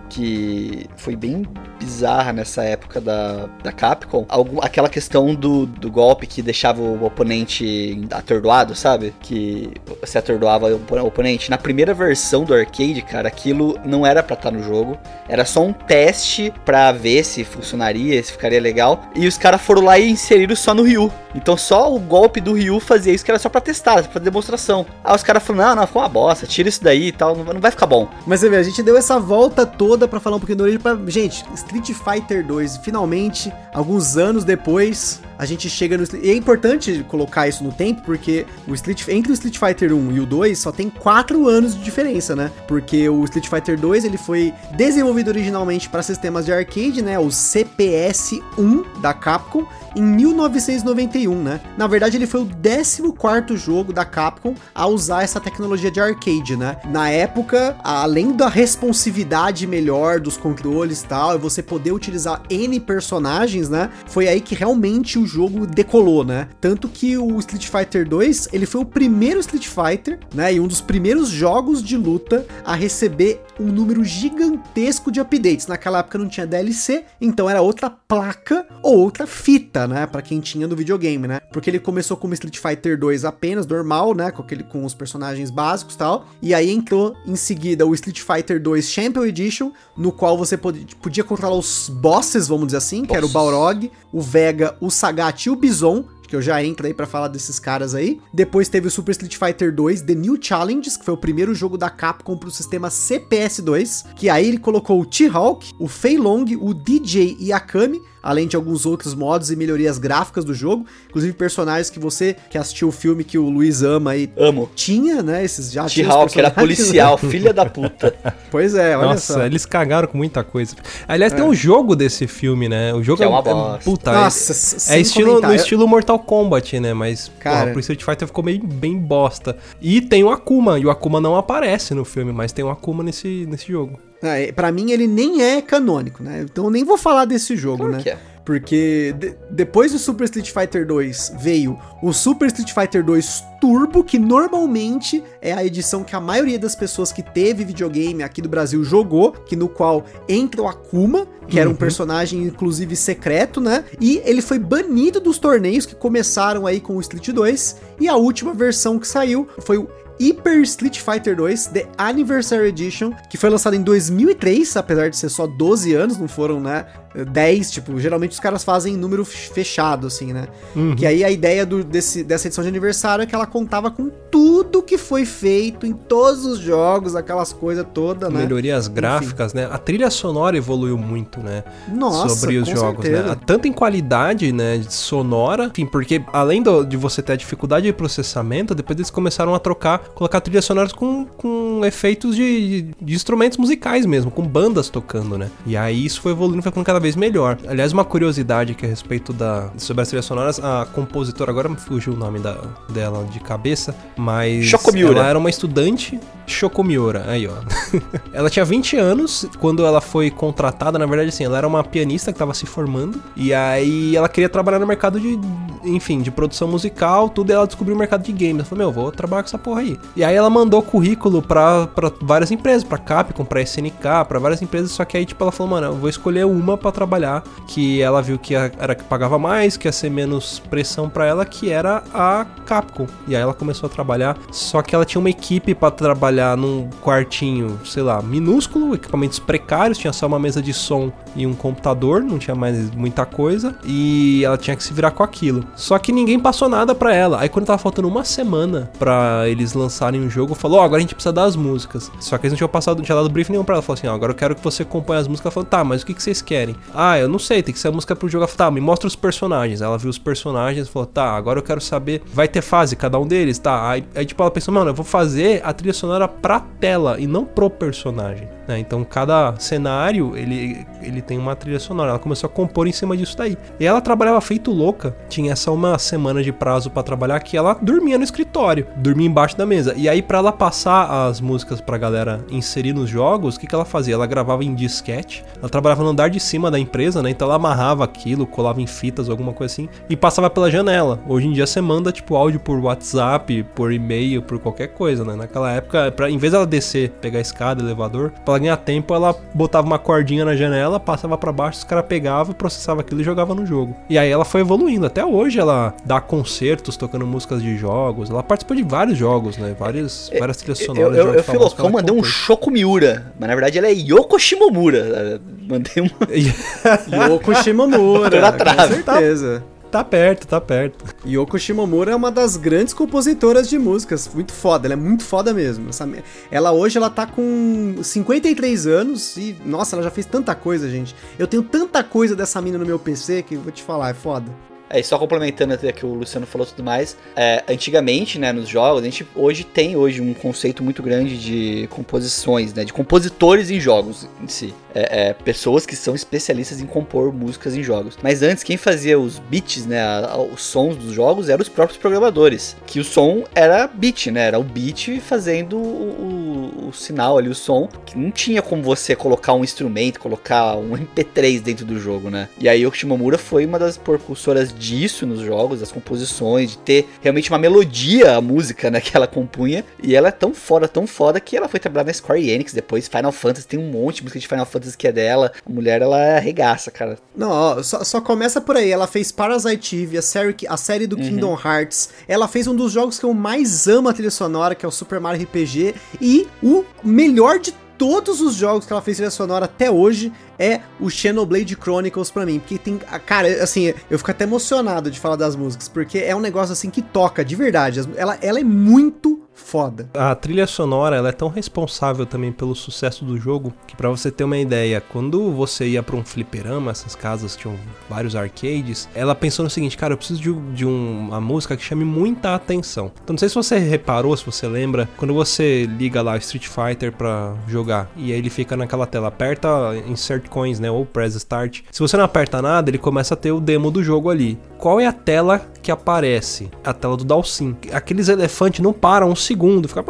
que 0.09 0.85
foi 0.95 1.15
bem 1.15 1.43
bizarra 1.80 2.34
nessa 2.34 2.63
época 2.63 2.99
da, 2.99 3.47
da 3.63 3.71
Capcom. 3.71 4.25
Algum, 4.27 4.59
aquela 4.61 4.89
questão 4.89 5.34
do, 5.34 5.65
do 5.65 5.89
golpe 5.89 6.27
que 6.27 6.41
deixava 6.41 6.82
o 6.82 7.05
oponente 7.05 8.01
atordoado, 8.11 8.75
sabe? 8.75 9.13
Que 9.21 9.71
você 10.01 10.17
atordoava 10.17 10.67
o 10.67 10.75
opo- 10.75 10.95
o 10.97 11.05
oponente. 11.05 11.49
Na 11.49 11.57
primeira 11.57 11.93
versão 11.93 12.43
do 12.43 12.53
arcade, 12.53 13.01
cara, 13.01 13.27
aquilo 13.27 13.80
não 13.86 14.05
era 14.05 14.21
pra 14.21 14.36
estar 14.36 14.51
no 14.51 14.61
jogo. 14.61 14.97
Era 15.27 15.45
só 15.45 15.61
um 15.63 15.71
teste 15.73 16.53
pra 16.65 16.91
ver 16.91 17.23
se 17.23 17.43
funcionaria, 17.43 18.21
se 18.21 18.32
ficaria 18.32 18.59
legal. 18.59 19.01
E 19.15 19.27
os 19.27 19.38
caras 19.38 19.61
foram 19.61 19.84
lá 19.84 19.97
e 19.97 20.09
inseriram 20.09 20.55
só 20.55 20.73
no 20.73 20.84
Ryu. 20.84 21.11
Então 21.34 21.55
só 21.55 21.93
o 21.93 21.99
golpe 21.99 22.41
do 22.41 22.53
Ryu 22.53 22.80
fazia 22.80 23.13
isso, 23.13 23.23
que 23.23 23.32
era 23.32 23.39
só 23.39 23.49
pra 23.49 23.61
testar, 23.61 24.03
pra 24.07 24.19
demonstração. 24.19 24.86
Aí 25.03 25.15
os 25.15 25.23
caras 25.23 25.43
falaram, 25.43 25.69
não, 25.69 25.75
não, 25.82 25.88
ficou 25.88 26.01
uma 26.01 26.09
bosta, 26.09 26.47
tira 26.47 26.67
isso 26.67 26.84
daí 26.84 27.07
e 27.07 27.11
tal, 27.11 27.36
não, 27.36 27.59
vai 27.61 27.71
ficar 27.71 27.86
bom. 27.86 28.07
Mas 28.25 28.39
você 28.39 28.49
vê, 28.49 28.57
a 28.57 28.63
gente 28.63 28.82
deu 28.82 28.97
essa 28.97 29.19
volta 29.19 29.65
toda 29.65 30.07
pra 30.07 30.19
falar 30.19 30.38
um 30.38 30.39
pouquinho 30.39 30.57
da 30.57 30.63
origem 30.63 30.80
pra... 30.82 30.97
Gente, 31.07 31.45
Street 31.70 31.93
Fighter 31.93 32.43
2, 32.45 32.78
finalmente, 32.78 33.53
alguns 33.72 34.17
anos 34.17 34.43
depois, 34.43 35.22
a 35.38 35.45
gente 35.45 35.70
chega 35.70 35.97
no... 35.97 36.03
E 36.22 36.32
é 36.32 36.36
importante 36.36 37.05
colocar 37.07 37.47
isso 37.47 37.63
no 37.63 37.72
tempo, 37.72 38.01
porque 38.01 38.45
o 38.67 38.74
Street... 38.74 39.07
entre 39.07 39.32
o 39.32 39.34
Street 39.34 39.57
Fighter 39.57 39.93
1 39.93 40.11
e 40.11 40.20
o 40.20 40.26
2 40.26 40.57
só 40.57 40.72
tem 40.72 40.89
4 40.89 41.47
anos 41.47 41.76
de 41.76 41.84
diferença, 41.84 42.36
né? 42.36 42.51
Porque 42.67 43.07
o 43.07 43.24
Street 43.26 43.47
Fighter 43.47 43.80
2, 43.80 44.03
ele 44.03 44.17
foi 44.17 44.51
desenvolvido 44.76 45.28
originalmente 45.28 45.88
para 45.88 46.01
sistemas 46.01 46.45
de 46.45 46.51
arcade, 46.51 47.03
né? 47.03 47.20
O 47.20 47.28
CPS-1 47.28 48.99
da 48.99 49.13
Capcom, 49.13 49.65
em 49.95 50.01
1991, 50.01 51.41
né? 51.41 51.61
Na 51.77 51.87
verdade, 51.87 52.17
ele 52.17 52.27
foi 52.27 52.41
o 52.41 52.45
14º 52.45 53.55
jogo 53.57 53.93
da 53.93 54.05
Capcom 54.05 54.55
a 54.73 54.87
usar 54.87 55.23
essa 55.23 55.39
tecnologia 55.39 55.91
de 55.91 55.99
arcade, 55.99 56.55
né? 56.55 56.77
Na 56.89 57.09
época, 57.09 57.75
além 57.83 58.31
da 58.31 58.47
responsividade 58.47 59.65
melhor 59.65 60.19
dos 60.19 60.37
controles 60.37 61.01
e 61.01 61.05
tal, 61.05 61.35
e 61.35 61.37
você 61.37 61.61
poder 61.61 61.91
utilizar 61.91 62.41
N 62.49 62.79
personagens, 62.79 63.69
né? 63.69 63.89
Foi 64.05 64.27
aí 64.27 64.41
que 64.41 64.55
realmente 64.55 65.17
o 65.17 65.25
jogo 65.25 65.65
decolou, 65.65 66.23
né? 66.23 66.47
Tanto 66.59 66.87
que 66.87 67.17
o 67.17 67.39
Street 67.39 67.67
Fighter 67.67 68.07
2, 68.07 68.49
ele 68.53 68.65
foi 68.65 68.81
o 68.81 68.85
primeiro 68.85 69.39
Street 69.39 69.67
Fighter, 69.67 70.19
né? 70.33 70.53
E 70.53 70.59
um 70.59 70.67
dos 70.67 70.81
primeiros 70.81 71.29
jogos 71.29 71.83
de 71.83 71.97
luta 71.97 72.45
a 72.65 72.75
receber 72.75 73.41
um 73.60 73.66
número 73.66 74.03
gigantesco 74.03 75.12
de 75.12 75.20
updates. 75.20 75.68
Naquela 75.68 75.99
época 75.99 76.18
não 76.18 76.30
tinha 76.30 76.47
DLC, 76.47 77.03
então 77.20 77.49
era 77.49 77.62
outra 77.62 77.89
placa 77.89 78.66
ou 78.82 78.97
outra 78.97 79.28
fita, 79.28 79.88
né? 79.88 80.07
Pra 80.07 80.22
quem 80.22 80.39
tinha 80.39 80.68
no 80.68 80.76
videogame, 80.76 81.28
né? 81.28 81.39
Porque 81.51 81.70
ele 81.70 81.80
começou 81.80 82.16
como 82.16 82.34
Street 82.34 82.57
Fighter 82.57 82.97
2 82.97 83.26
apenas, 83.26 83.68
normal, 83.68 84.16
né? 84.16 84.32
Com, 84.32 84.41
aquele, 84.41 84.64
com 84.64 84.86
os 84.86 84.93
personagens 84.93 85.51
básicos 85.51 85.95
e 85.95 85.97
tal. 85.97 86.28
E 86.41 86.53
aí 86.53 86.70
entrou 86.70 87.16
em 87.26 87.36
seguida 87.36 87.86
o 87.86 87.93
Street 87.93 88.22
Fighter 88.22 88.62
2 88.62 88.89
Champion 88.89 89.26
Edition, 89.26 89.72
no 89.97 90.12
qual 90.12 90.38
você 90.38 90.55
podia, 90.57 90.86
podia 91.01 91.24
controlar 91.24 91.57
os 91.57 91.89
bosses, 91.89 92.47
vamos 92.47 92.68
dizer 92.68 92.78
assim, 92.78 93.03
que 93.03 93.16
era 93.16 93.26
o 93.26 93.30
Balrog, 93.30 93.91
o 94.14 94.22
Vega, 94.22 94.76
o 94.80 94.89
Sagat 94.89 95.45
e 95.45 95.49
o 95.49 95.55
Bison 95.55 96.05
que 96.30 96.36
eu 96.36 96.41
já 96.41 96.63
entro 96.63 96.86
aí 96.86 96.93
para 96.93 97.07
falar 97.07 97.27
desses 97.27 97.59
caras 97.59 97.95
aí. 97.95 98.21
Depois 98.32 98.69
teve 98.69 98.88
o 98.88 98.91
Super 98.91 99.11
Street 99.11 99.36
Fighter 99.36 99.73
2 99.73 100.01
The 100.01 100.15
New 100.15 100.38
Challenges, 100.39 100.95
que 100.95 101.03
foi 101.03 101.13
o 101.13 101.17
primeiro 101.17 101.55
jogo 101.55 101.77
da 101.77 101.89
Capcom 101.89 102.38
pro 102.38 102.51
sistema 102.51 102.89
CPS2, 102.89 104.13
que 104.15 104.30
aí 104.30 104.47
ele 104.47 104.59
colocou 104.59 105.01
o 105.01 105.05
T-Hawk, 105.05 105.73
o 105.80 105.88
Fei 105.88 106.17
Long, 106.17 106.45
o 106.59 106.73
DJ 106.73 107.36
e 107.39 107.51
a 107.51 107.59
Kami, 107.59 108.01
além 108.22 108.47
de 108.47 108.55
alguns 108.55 108.86
outros 108.86 109.13
modos 109.13 109.51
e 109.51 109.55
melhorias 109.55 109.97
gráficas 109.97 110.43
do 110.43 110.53
jogo, 110.53 110.86
inclusive 111.09 111.34
personagens 111.34 111.89
que 111.89 111.99
você 111.99 112.36
que 112.49 112.57
assistiu 112.57 112.89
o 112.89 112.91
filme 112.91 113.24
que 113.24 113.38
o 113.38 113.49
Luiz 113.49 113.82
ama 113.84 114.11
aí 114.11 114.30
Amo. 114.38 114.70
tinha, 114.76 115.22
né? 115.22 115.43
Esses 115.43 115.72
já 115.72 115.86
T-Hawk 115.86 116.38
era 116.38 116.51
policial, 116.51 117.17
filha 117.17 117.53
da 117.53 117.65
puta. 117.65 118.15
Pois 118.51 118.74
é, 118.74 118.97
olha 118.97 119.09
Nossa, 119.09 119.34
só. 119.34 119.45
eles 119.45 119.65
cagaram 119.65 120.07
com 120.07 120.17
muita 120.17 120.43
coisa. 120.43 120.76
Aliás, 121.07 121.32
tem 121.32 121.43
um 121.43 121.53
jogo 121.53 121.95
desse 121.95 122.26
filme, 122.26 122.67
né? 122.67 122.93
O 122.93 123.03
jogo 123.03 123.17
Que 123.17 123.24
é 123.24 123.28
uma 123.28 123.41
bosta. 123.41 123.84
puta, 123.84 124.11
Nossa, 124.11 124.91
é, 124.91 124.97
é 124.97 125.01
estilo, 125.01 125.28
comentar. 125.30 125.49
no 125.51 125.55
estilo 125.55 125.88
Mortal 125.88 126.17
Kombat, 126.20 126.80
né? 126.80 126.93
Mas, 126.93 127.32
Cara. 127.39 127.59
porra, 127.59 127.72
pro 127.72 127.80
Street 127.80 128.03
Fighter 128.03 128.28
ficou 128.28 128.43
meio 128.43 128.63
bem 128.65 128.97
bosta. 128.97 129.55
E 129.82 130.01
tem 130.01 130.24
o 130.24 130.30
Akuma, 130.30 130.80
e 130.80 130.86
o 130.86 130.89
Akuma 130.89 131.22
não 131.22 131.36
aparece 131.36 131.93
no 131.93 132.03
filme, 132.03 132.32
mas 132.32 132.51
tem 132.51 132.65
o 132.65 132.70
Akuma 132.70 133.03
nesse, 133.03 133.45
nesse 133.47 133.72
jogo. 133.72 133.99
Ah, 134.22 134.38
é, 134.39 134.51
Pra 134.51 134.72
mim 134.72 134.91
ele 134.91 135.07
nem 135.07 135.41
é 135.41 135.61
canônico, 135.61 136.22
né? 136.24 136.41
Então 136.49 136.65
eu 136.65 136.70
nem 136.72 136.84
vou 136.84 136.97
falar 136.97 137.26
desse 137.26 137.55
jogo, 137.55 137.78
Claro 137.78 137.91
né? 137.93 137.99
que 138.03 138.09
é. 138.09 138.17
Porque 138.45 139.13
de- 139.20 139.36
depois 139.51 139.91
do 139.91 139.99
Super 139.99 140.24
Street 140.24 140.49
Fighter 140.51 140.84
2 140.88 141.34
veio 141.39 141.78
o 142.01 142.11
Super 142.11 142.47
Street 142.47 142.74
Fighter 142.74 143.03
2 143.05 143.43
Turbo, 143.61 144.03
que 144.03 144.17
normalmente 144.17 145.24
é 145.39 145.53
a 145.53 145.63
edição 145.63 146.03
que 146.03 146.15
a 146.15 146.20
maioria 146.20 146.57
das 146.57 146.76
pessoas 146.76 147.11
que 147.11 147.22
teve 147.22 147.63
videogame 147.63 148.24
aqui 148.24 148.41
do 148.41 148.49
Brasil 148.49 148.84
jogou, 148.84 149.34
que 149.34 149.55
no 149.55 149.70
qual 149.70 150.03
entra 150.28 150.63
o 150.63 150.67
Akuma, 150.67 151.28
que 151.47 151.59
era 151.59 151.70
um 151.70 151.76
personagem 151.76 152.41
inclusive 152.43 152.95
secreto, 152.95 153.61
né? 153.61 153.84
E 154.01 154.20
ele 154.26 154.41
foi 154.41 154.57
banido 154.57 155.20
dos 155.20 155.38
torneios 155.38 155.86
que 155.86 155.93
começaram 155.95 156.65
aí 156.65 156.80
com 156.80 156.95
o 156.95 157.01
Street 157.01 157.30
2, 157.30 157.76
e 157.99 158.07
a 158.07 158.15
última 158.15 158.53
versão 158.53 158.97
que 158.97 159.07
saiu 159.07 159.47
foi 159.59 159.78
o 159.78 159.88
Hyper 160.20 160.61
Street 160.63 160.99
Fighter 160.99 161.36
2 161.36 161.67
The 161.67 161.88
Anniversary 161.97 162.67
Edition, 162.67 163.11
que 163.30 163.38
foi 163.38 163.49
lançado 163.49 163.76
em 163.76 163.82
2003, 163.82 164.76
apesar 164.76 165.09
de 165.09 165.17
ser 165.17 165.30
só 165.30 165.47
12 165.47 165.93
anos, 165.93 166.17
não 166.17 166.28
foram, 166.28 166.59
né, 166.59 166.86
10, 167.14 167.72
tipo, 167.72 167.99
geralmente 167.99 168.32
os 168.34 168.39
caras 168.39 168.64
fazem 168.64 168.95
número 168.95 169.26
fechado, 169.26 170.07
assim, 170.07 170.32
né? 170.34 170.47
Que 170.95 171.05
aí 171.05 171.24
a 171.24 171.32
ideia 171.32 171.66
do, 171.66 171.84
desse, 171.84 172.24
dessa 172.24 172.47
edição 172.47 172.64
de 172.64 172.68
aniversário 172.68 173.24
é 173.24 173.26
que 173.26 173.34
ela 173.34 173.47
contava 173.47 173.89
com 173.89 174.10
tudo 174.32 174.84
que 174.84 174.97
foi 174.97 175.26
feito 175.26 175.86
em 175.86 175.93
todos 175.93 176.45
os 176.45 176.60
jogos, 176.60 177.16
aquelas 177.16 177.51
coisas 177.51 177.86
todas, 177.93 178.32
né? 178.32 178.41
Melhorias 178.41 178.88
gráficas, 178.88 179.53
né? 179.53 179.68
A 179.72 179.78
trilha 179.78 180.10
sonora 180.12 180.55
evoluiu 180.55 180.97
muito, 180.97 181.39
né? 181.39 181.64
Nossa, 181.91 182.36
sobre 182.36 182.57
os 182.57 182.70
com 182.70 182.76
jogos, 182.76 183.03
certeza. 183.05 183.30
né? 183.30 183.38
Tanto 183.45 183.68
em 183.68 183.74
qualidade, 183.74 184.51
né, 184.51 184.78
de 184.78 184.93
sonora, 184.93 185.66
enfim, 185.66 185.86
porque 185.86 186.22
além 186.32 186.62
do- 186.62 186.84
de 186.86 186.95
você 186.95 187.22
ter 187.24 187.34
a 187.34 187.36
dificuldade 187.36 187.86
de 187.88 187.93
processamento, 187.93 188.76
depois 188.76 188.97
eles 188.97 189.10
começaram 189.10 189.55
a 189.55 189.60
trocar, 189.60 189.99
colocar 190.14 190.39
trilhas 190.41 190.66
sonoras 190.66 190.93
com, 190.93 191.26
com 191.26 191.82
efeitos 191.84 192.36
de, 192.36 192.84
de 193.01 193.14
instrumentos 193.16 193.57
musicais 193.57 194.05
mesmo, 194.05 194.30
com 194.30 194.43
bandas 194.43 194.89
tocando, 194.89 195.38
né? 195.38 195.49
E 195.66 195.76
aí 195.76 196.05
isso 196.05 196.22
foi 196.22 196.32
evoluindo, 196.34 196.62
foi 196.62 196.72
ficando 196.72 196.86
cada 196.86 196.98
vez 196.99 197.15
melhor. 197.15 197.57
Aliás, 197.67 197.93
uma 197.93 198.05
curiosidade 198.05 198.73
que 198.73 198.85
a 198.85 198.89
respeito 198.89 199.33
da 199.33 199.69
sobre 199.77 200.01
as 200.01 200.07
trilhas 200.07 200.25
sonoras, 200.25 200.59
a 200.59 200.85
compositora 200.93 201.51
agora 201.51 201.69
me 201.69 201.77
fugiu 201.77 202.13
o 202.13 202.17
nome 202.17 202.39
da, 202.39 202.57
dela 202.89 203.23
de 203.25 203.39
cabeça, 203.39 203.95
mas 204.17 204.65
Shoko 204.65 204.91
Miura. 204.91 205.19
ela 205.19 205.29
era 205.29 205.39
uma 205.39 205.49
estudante 205.49 206.19
Shoko 206.49 206.83
Miura, 206.83 207.25
aí 207.27 207.47
ó. 207.47 207.53
ela 208.33 208.49
tinha 208.49 208.65
20 208.65 208.97
anos 208.97 209.45
quando 209.59 209.85
ela 209.85 210.01
foi 210.01 210.31
contratada, 210.31 210.97
na 210.97 211.05
verdade 211.05 211.29
assim, 211.29 211.45
ela 211.45 211.57
era 211.57 211.67
uma 211.67 211.83
pianista 211.83 212.33
que 212.33 212.39
tava 212.39 212.53
se 212.53 212.65
formando 212.65 213.21
e 213.35 213.53
aí 213.53 214.15
ela 214.15 214.27
queria 214.27 214.49
trabalhar 214.49 214.79
no 214.79 214.87
mercado 214.87 215.19
de, 215.19 215.39
enfim, 215.83 216.21
de 216.21 216.31
produção 216.31 216.67
musical, 216.67 217.29
tudo, 217.29 217.51
e 217.51 217.53
ela 217.53 217.67
descobriu 217.67 217.95
o 217.95 217.99
mercado 217.99 218.23
de 218.23 218.31
games. 218.31 218.59
Ela 218.59 218.65
falou, 218.65 218.85
meu, 218.85 218.91
vou 218.91 219.11
trabalhar 219.11 219.43
com 219.43 219.47
essa 219.47 219.57
porra 219.57 219.81
aí. 219.81 219.99
E 220.15 220.23
aí 220.23 220.35
ela 220.35 220.49
mandou 220.49 220.81
currículo 220.81 221.41
pra 221.41 221.87
várias 222.21 222.51
empresas, 222.51 222.83
pra 222.83 222.97
Capcom, 222.97 223.45
pra 223.45 223.61
SNK, 223.61 224.25
pra 224.27 224.39
várias 224.39 224.61
empresas, 224.61 224.91
só 224.91 225.05
que 225.05 225.17
aí 225.17 225.25
tipo 225.25 225.43
ela 225.43 225.51
falou, 225.51 225.71
mano, 225.71 225.87
eu 225.87 225.95
vou 225.95 226.09
escolher 226.09 226.45
uma 226.45 226.77
pra 226.77 226.88
trabalhar, 226.91 227.43
que 227.67 228.01
ela 228.01 228.21
viu 228.21 228.37
que 228.37 228.55
era 228.55 228.95
que 228.95 229.03
pagava 229.03 229.37
mais, 229.37 229.77
que 229.77 229.87
ia 229.87 229.91
ser 229.91 230.09
menos 230.09 230.59
pressão 230.69 231.09
pra 231.09 231.25
ela, 231.25 231.45
que 231.45 231.69
era 231.71 232.03
a 232.13 232.45
Capcom. 232.65 233.07
E 233.27 233.35
aí 233.35 233.41
ela 233.41 233.53
começou 233.53 233.87
a 233.87 233.89
trabalhar, 233.89 234.37
só 234.51 234.81
que 234.81 234.93
ela 234.93 235.05
tinha 235.05 235.19
uma 235.19 235.29
equipe 235.29 235.73
pra 235.73 235.91
trabalhar 235.91 236.57
num 236.57 236.89
quartinho, 237.01 237.79
sei 237.85 238.03
lá, 238.03 238.21
minúsculo, 238.21 238.95
equipamentos 238.95 239.39
precários, 239.39 239.97
tinha 239.97 240.13
só 240.13 240.27
uma 240.27 240.39
mesa 240.39 240.61
de 240.61 240.73
som 240.73 241.11
e 241.35 241.45
um 241.45 241.53
computador, 241.53 242.21
não 242.21 242.37
tinha 242.39 242.55
mais 242.55 242.91
muita 242.91 243.25
coisa, 243.25 243.75
e 243.83 244.43
ela 244.43 244.57
tinha 244.57 244.75
que 244.75 244.83
se 244.83 244.93
virar 244.93 245.11
com 245.11 245.23
aquilo. 245.23 245.63
Só 245.75 245.97
que 245.97 246.11
ninguém 246.11 246.39
passou 246.39 246.69
nada 246.69 246.93
pra 246.95 247.13
ela. 247.13 247.39
Aí 247.41 247.49
quando 247.49 247.65
tava 247.65 247.77
faltando 247.77 248.07
uma 248.07 248.23
semana 248.23 248.91
pra 248.97 249.43
eles 249.47 249.73
lançarem 249.73 250.21
o 250.25 250.29
jogo, 250.29 250.55
falou: 250.55 250.79
"Ó, 250.79 250.83
agora 250.83 250.97
a 250.97 251.01
gente 251.01 251.15
precisa 251.15 251.33
das 251.33 251.55
músicas". 251.55 252.11
Só 252.19 252.37
que 252.37 252.45
eles 252.45 252.53
não 252.53 252.57
tinham 252.57 252.69
passado, 252.69 252.97
não 252.97 253.05
tinha 253.05 253.15
dado 253.15 253.29
briefing 253.29 253.53
nenhum 253.53 253.63
pra 253.63 253.75
ela. 253.75 253.81
Falou 253.81 253.97
assim: 253.97 254.07
"Ó, 254.07 254.13
agora 254.13 254.31
eu 254.31 254.35
quero 254.35 254.55
que 254.55 254.63
você 254.63 254.83
componha 254.83 255.19
as 255.19 255.27
músicas". 255.27 255.45
Ela 255.47 255.53
falou: 255.53 255.67
"Tá, 255.69 255.83
mas 255.83 256.01
o 256.01 256.05
que 256.05 256.13
que 256.13 256.21
vocês 256.21 256.41
querem?". 256.41 256.75
"Ah, 256.93 257.17
eu 257.17 257.27
não 257.27 257.39
sei, 257.39 257.61
tem 257.63 257.73
que 257.73 257.80
ser 257.80 257.89
a 257.89 257.91
música 257.91 258.15
pro 258.15 258.30
jogo". 258.30 258.47
"Tá, 258.47 258.69
me 258.69 258.82
mostra 258.82 259.07
os 259.07 259.15
personagens". 259.15 259.82
Ela 259.82 259.97
viu 259.97 260.09
os 260.09 260.17
personagens 260.17 260.88
e 260.88 260.91
falou: 260.91 261.05
"Tá, 261.05 261.32
agora 261.32 261.59
eu 261.59 261.63
quero 261.63 261.82
saber, 261.82 262.21
vai 262.34 262.47
ter 262.47 262.61
fase 262.61 262.95
cada 262.95 263.19
um 263.19 263.27
deles?". 263.27 263.57
Tá. 263.59 263.89
Aí, 263.89 264.03
aí 264.15 264.25
tipo 264.25 264.41
ela 264.41 264.51
pensou: 264.51 264.73
"Mano, 264.73 264.89
eu 264.91 264.95
vou 264.95 265.05
fazer 265.05 265.61
a 265.63 265.73
trilha 265.73 265.93
sonora 265.93 266.27
pra 266.27 266.59
tela 266.59 267.19
e 267.19 267.27
não 267.27 267.45
pro 267.45 267.69
personagem". 267.69 268.59
Né? 268.70 268.78
Então 268.78 269.03
cada 269.03 269.55
cenário 269.57 270.38
ele, 270.38 270.86
ele 271.01 271.24
tem 271.24 271.39
uma 271.39 271.55
trilha 271.55 271.80
sonora. 271.80 272.11
Ela 272.11 272.20
começou 272.20 272.47
a 272.47 272.53
compor 272.53 272.88
em 272.88 272.91
cima 272.91 273.17
disso 273.17 273.36
daí. 273.36 273.57
E 273.80 273.86
ela 273.86 273.99
trabalhava 273.99 274.39
feito 274.39 274.72
louca. 274.72 275.15
Tinha 275.28 275.55
só 275.55 275.74
uma 275.74 275.97
semana 275.97 276.43
de 276.43 276.51
prazo 276.51 276.91
pra 276.91 277.01
trabalhar 277.01 277.39
que 277.39 277.57
ela 277.57 277.74
dormia 277.82 278.20
no 278.20 278.24
escritório, 278.24 278.86
dormia 278.95 279.26
embaixo 279.26 279.57
da 279.57 279.65
mesa. 279.65 279.95
E 279.97 280.07
aí 280.07 280.22
pra 280.22 280.38
ela 280.38 280.51
passar 280.51 281.28
as 281.28 281.41
músicas 281.41 281.82
pra 281.82 281.97
galera 281.97 282.45
inserir 282.51 282.93
nos 282.93 283.09
jogos, 283.09 283.55
o 283.55 283.59
que, 283.59 283.65
que 283.65 283.74
ela 283.74 283.86
fazia? 283.86 284.13
Ela 284.13 284.28
gravava 284.28 284.63
em 284.63 284.76
disquete. 284.76 285.43
Ela 285.57 285.70
trabalhava 285.70 286.03
no 286.03 286.09
andar 286.09 286.30
de 286.30 286.39
cima 286.39 286.70
da 286.70 286.78
empresa, 286.78 287.24
né? 287.24 287.32
Então 287.32 287.47
ela 287.47 287.55
amarrava 287.55 288.03
aquilo, 288.03 288.45
colava 288.45 288.80
em 288.80 288.88
fitas, 288.88 289.30
alguma 289.30 289.51
coisa 289.51 289.74
assim, 289.74 289.89
e 290.07 290.15
passava 290.15 290.47
pela 290.47 290.70
janela. 290.70 291.20
Hoje 291.28 291.47
em 291.47 291.53
dia 291.53 291.65
você 291.65 291.82
manda 291.82 292.11
tipo 292.11 292.36
áudio 292.36 292.59
por 292.59 292.78
WhatsApp, 292.80 293.63
por 293.74 293.91
e-mail, 293.91 294.43
por 294.43 294.59
qualquer 294.59 294.89
coisa, 294.89 295.26
né? 295.26 295.36
Naquela 295.36 295.72
época, 295.72 296.11
pra, 296.11 296.30
em 296.30 296.38
vez 296.38 296.53
dela 296.53 296.67
descer, 296.67 297.09
pegar 297.22 297.39
escada, 297.39 297.82
elevador, 297.82 298.32
pra 298.45 298.59
ganhar 298.60 298.78
tempo, 298.78 299.14
ela 299.14 299.36
botava 299.53 299.86
uma 299.88 299.99
cordinha 299.99 300.45
na 300.45 300.55
janela, 300.55 300.99
passava 300.99 301.38
pra 301.38 301.51
baixo, 301.51 301.80
os 301.80 301.84
caras 301.84 302.05
pegavam, 302.05 302.53
processavam 302.53 303.01
aquilo 303.01 303.22
e 303.22 303.24
jogava 303.24 303.55
no 303.55 303.66
jogo. 303.66 303.95
E 304.10 304.18
aí 304.18 304.30
ela 304.30 304.45
foi 304.45 304.62
evoluindo. 304.62 305.05
Até 305.05 305.26
hoje 305.26 305.60
ela 305.60 305.93
dá 306.05 306.20
concertos 306.22 306.97
tocando 306.97 307.26
músicas 307.26 307.62
de 307.62 307.78
jogos. 307.78 308.30
Ela 308.30 308.43
participou 308.43 308.76
de 308.76 308.84
vários 308.84 309.18
jogos, 309.18 309.57
né? 309.57 309.76
Várias, 309.78 310.32
várias 310.38 310.57
trilhas 310.57 310.80
Eu, 310.82 310.86
sonoras. 310.88 311.07
eu, 311.07 311.12
de 311.12 311.18
eu, 311.20 311.24
jogos 311.24 311.38
eu 311.38 311.43
fui 311.43 311.57
loucão, 311.57 311.89
mandei 311.89 312.16
um. 312.16 312.24
Shoko 312.24 312.70
Miura. 312.72 313.32
Mas 313.39 313.49
na 313.49 313.55
verdade 313.55 313.78
ela 313.78 313.88
é 313.88 313.93
Yoko 313.93 314.39
Shimomura. 314.39 315.39
Mandei 315.70 316.01
uma. 316.01 317.28
Yoko 317.28 317.53
Shimomura, 317.55 318.41
com 318.51 318.93
certeza. 318.93 319.64
Tá 319.91 320.03
perto, 320.03 320.47
tá 320.47 320.61
perto. 320.61 321.03
Yoko 321.25 321.57
Shimomura 321.57 322.11
é 322.11 322.15
uma 322.15 322.31
das 322.31 322.55
grandes 322.55 322.93
compositoras 322.93 323.67
de 323.67 323.79
músicas, 323.79 324.29
muito 324.31 324.53
foda, 324.53 324.87
ela 324.87 324.93
é 324.93 324.97
muito 324.97 325.23
foda 325.23 325.51
mesmo. 325.51 325.89
Essa 325.89 326.07
ela 326.51 326.71
hoje 326.71 326.97
ela 326.97 327.09
tá 327.09 327.25
com 327.25 327.95
53 328.01 328.85
anos 328.85 329.35
e 329.35 329.55
nossa, 329.65 329.95
ela 329.95 330.03
já 330.03 330.11
fez 330.11 330.27
tanta 330.27 330.53
coisa, 330.53 330.87
gente. 330.89 331.15
Eu 331.39 331.47
tenho 331.47 331.63
tanta 331.63 332.03
coisa 332.03 332.35
dessa 332.35 332.61
mina 332.61 332.77
no 332.77 332.85
meu 332.85 332.99
PC 332.99 333.41
que 333.41 333.55
eu 333.55 333.61
vou 333.61 333.71
te 333.71 333.81
falar, 333.81 334.11
é 334.11 334.13
foda. 334.13 334.51
É, 334.89 334.99
e 334.99 335.03
só 335.03 335.19
complementando 335.19 335.73
até 335.73 335.91
que 335.91 336.03
o 336.03 336.15
Luciano 336.15 336.47
falou 336.47 336.65
e 336.65 336.71
tudo 336.71 336.83
mais, 336.83 337.15
é, 337.35 337.63
antigamente, 337.69 338.39
né, 338.39 338.51
nos 338.51 338.67
jogos, 338.67 339.03
a 339.03 339.05
gente 339.05 339.25
hoje 339.35 339.63
tem 339.63 339.95
hoje 339.95 340.19
um 340.19 340.33
conceito 340.33 340.83
muito 340.83 341.03
grande 341.03 341.37
de 341.37 341.87
composições, 341.91 342.73
né, 342.73 342.83
de 342.83 342.91
compositores 342.91 343.69
em 343.69 343.79
jogos 343.79 344.27
em 344.41 344.47
si. 344.47 344.73
É, 344.93 345.29
é, 345.29 345.33
pessoas 345.33 345.85
que 345.85 345.95
são 345.95 346.15
especialistas 346.15 346.81
em 346.81 346.85
compor 346.85 347.31
músicas 347.33 347.75
em 347.75 347.83
jogos. 347.83 348.17
Mas 348.23 348.41
antes, 348.41 348.63
quem 348.63 348.75
fazia 348.77 349.19
os 349.19 349.37
beats, 349.39 349.85
né, 349.85 350.01
a- 350.01 350.31
a- 350.33 350.41
os 350.41 350.61
sons 350.63 350.95
dos 350.95 351.13
jogos, 351.13 351.47
eram 351.49 351.61
os 351.61 351.69
próprios 351.69 351.97
programadores. 351.99 352.75
Que 352.87 352.99
o 352.99 353.03
som 353.03 353.43
era 353.53 353.87
beat, 353.87 354.27
né, 354.27 354.47
era 354.47 354.59
o 354.59 354.63
beat 354.63 355.19
fazendo 355.21 355.77
o- 355.77 356.87
o 356.89 356.93
sinal 356.93 357.37
ali, 357.37 357.49
o 357.49 357.55
som, 357.55 357.87
que 358.05 358.17
não 358.17 358.31
tinha 358.31 358.61
como 358.61 358.81
você 358.81 359.15
colocar 359.15 359.53
um 359.53 359.63
instrumento, 359.63 360.19
colocar 360.19 360.75
um 360.75 360.93
MP3 360.95 361.61
dentro 361.61 361.85
do 361.85 361.99
jogo, 361.99 362.29
né? 362.29 362.49
E 362.59 362.67
aí 362.67 362.85
o 362.85 362.91
Shimomura 362.91 363.37
foi 363.37 363.65
uma 363.65 363.77
das 363.77 363.97
percussoras 363.97 364.73
disso 364.73 365.25
nos 365.25 365.39
jogos, 365.41 365.79
das 365.81 365.91
composições, 365.91 366.71
de 366.71 366.77
ter 366.79 367.07
realmente 367.21 367.49
uma 367.51 367.59
melodia 367.59 368.35
a 368.35 368.41
música, 368.41 368.89
né, 368.89 368.99
que 368.99 369.15
ela 369.15 369.27
compunha. 369.27 369.85
E 370.01 370.15
ela 370.15 370.29
é 370.29 370.31
tão 370.31 370.53
foda, 370.53 370.87
tão 370.87 371.05
foda 371.05 371.39
que 371.39 371.55
ela 371.55 371.67
foi 371.67 371.79
trabalhar 371.79 372.05
na 372.05 372.13
Square 372.13 372.49
Enix 372.49 372.73
depois, 372.73 373.07
Final 373.07 373.31
Fantasy, 373.31 373.67
tem 373.67 373.79
um 373.79 373.91
monte 373.91 374.17
de 374.17 374.23
música 374.23 374.39
de 374.39 374.47
Final 374.47 374.65
Fantasy 374.65 374.78
que 374.95 375.07
é 375.07 375.11
dela. 375.11 375.51
A 375.65 375.71
mulher, 375.71 376.01
ela 376.01 376.17
arregaça, 376.38 376.89
cara. 376.91 377.17
Não, 377.36 377.49
ó, 377.49 377.84
só, 377.84 378.03
só 378.03 378.21
começa 378.21 378.59
por 378.61 378.75
aí. 378.77 378.91
Ela 378.91 379.07
fez 379.07 379.32
Parasite 379.32 379.95
Eve, 380.01 380.17
a 380.17 380.21
série, 380.21 380.55
a 380.67 380.77
série 380.77 381.07
do 381.07 381.15
Kingdom 381.17 381.57
Hearts. 381.63 382.09
Ela 382.27 382.47
fez 382.47 382.67
um 382.67 382.75
dos 382.75 382.91
jogos 382.91 383.19
que 383.19 383.25
eu 383.25 383.34
mais 383.34 383.88
amo 383.88 384.09
a 384.09 384.13
trilha 384.13 384.32
sonora, 384.32 384.75
que 384.75 384.86
é 384.86 384.89
o 384.89 384.91
Super 384.91 385.19
Mario 385.19 385.43
RPG. 385.43 385.95
E 386.21 386.47
o 386.63 386.84
melhor 387.03 387.59
de 387.59 387.73
todos 387.97 388.39
os 388.39 388.55
jogos 388.55 388.86
que 388.86 388.93
ela 388.93 389.01
fez 389.01 389.17
trilha 389.17 389.30
sonora 389.30 389.65
até 389.65 389.91
hoje 389.91 390.32
é 390.57 390.80
o 391.01 391.09
Xenoblade 391.09 391.75
Chronicles 391.75 392.32
pra 392.32 392.45
mim. 392.45 392.59
Porque 392.59 392.77
tem. 392.77 392.99
a- 393.11 393.19
Cara, 393.19 393.61
assim, 393.61 393.93
eu 394.09 394.17
fico 394.17 394.32
até 394.32 394.45
emocionado 394.45 395.11
de 395.11 395.19
falar 395.19 395.36
das 395.36 395.55
músicas. 395.55 395.88
Porque 395.89 396.17
é 396.19 396.34
um 396.36 396.39
negócio 396.39 396.71
assim 396.73 396.89
que 396.89 397.01
toca, 397.01 397.43
de 397.43 397.55
verdade. 397.55 398.01
Ela, 398.15 398.38
ela 398.41 398.59
é 398.59 398.63
muito 398.63 399.41
foda. 399.60 400.10
A 400.14 400.34
trilha 400.36 400.66
sonora 400.66 401.16
ela 401.16 401.30
é 401.30 401.34
tão 401.34 401.47
responsável 401.49 402.26
também 402.26 402.51
pelo 402.51 402.76
sucesso 402.76 403.24
do 403.26 403.38
jogo 403.38 403.74
que 403.86 403.95
pra 403.95 404.10
você 404.10 404.32
ter 404.32 404.43
uma 404.43 404.57
ideia, 404.57 405.01
quando 405.01 405.51
você 405.51 405.88
ia 405.88 406.01
pra 406.03 406.16
um 406.16 406.24
fliperama, 406.24 406.91
essas 406.91 407.16
casas 407.16 407.55
tinham 407.55 407.76
vários 408.10 408.36
arcades, 408.36 409.07
ela 409.14 409.36
pensou 409.36 409.64
no 409.64 409.70
seguinte, 409.70 409.97
cara, 409.97 410.14
eu 410.14 410.18
preciso 410.18 410.41
de, 410.41 410.53
de 410.76 410.86
um- 410.86 411.28
uma 411.30 411.41
música 411.41 411.76
que 411.78 411.84
chame 411.84 412.05
muita 412.05 412.55
atenção. 412.55 413.12
Então 413.24 413.34
não 413.34 413.38
sei 413.38 413.49
se 413.49 413.55
você 413.55 413.78
reparou, 413.78 414.36
se 414.36 414.45
você 414.45 414.68
lembra, 414.68 415.07
quando 415.18 415.34
você 415.34 415.86
liga 415.86 416.22
lá 416.22 416.38
Street 416.38 416.68
Fighter 416.68 417.12
pra 417.12 417.53
jogar 417.68 418.10
e 418.16 418.32
aí 418.32 418.38
ele 418.39 418.49
fica 418.49 418.76
naquela 418.78 419.05
tela, 419.05 419.28
aperta 419.28 419.68
insert 420.07 420.47
coins, 420.49 420.80
né, 420.80 420.89
ou 420.89 421.05
press 421.05 421.36
start. 421.36 421.82
Se 421.91 421.99
você 421.99 422.16
não 422.18 422.24
aperta 422.24 422.62
nada, 422.62 422.89
ele 422.89 422.97
começa 422.97 423.34
a 423.34 423.38
ter 423.38 423.51
o 423.51 423.60
demo 423.60 423.91
do 423.91 424.03
jogo 424.03 424.30
ali. 424.30 424.57
Qual 424.78 424.99
é 424.99 425.05
a 425.05 425.12
tela 425.14 425.62
que 425.82 425.91
aparece? 425.91 426.70
A 426.84 426.93
tela 426.93 427.18
do 427.18 427.24
Dalsim. 427.26 427.76
Aqueles 427.91 428.30
elefantes 428.30 428.80
não 428.80 428.93
param 428.93 429.30
um 429.30 429.36
segundo, 429.49 429.87
fica 429.87 430.03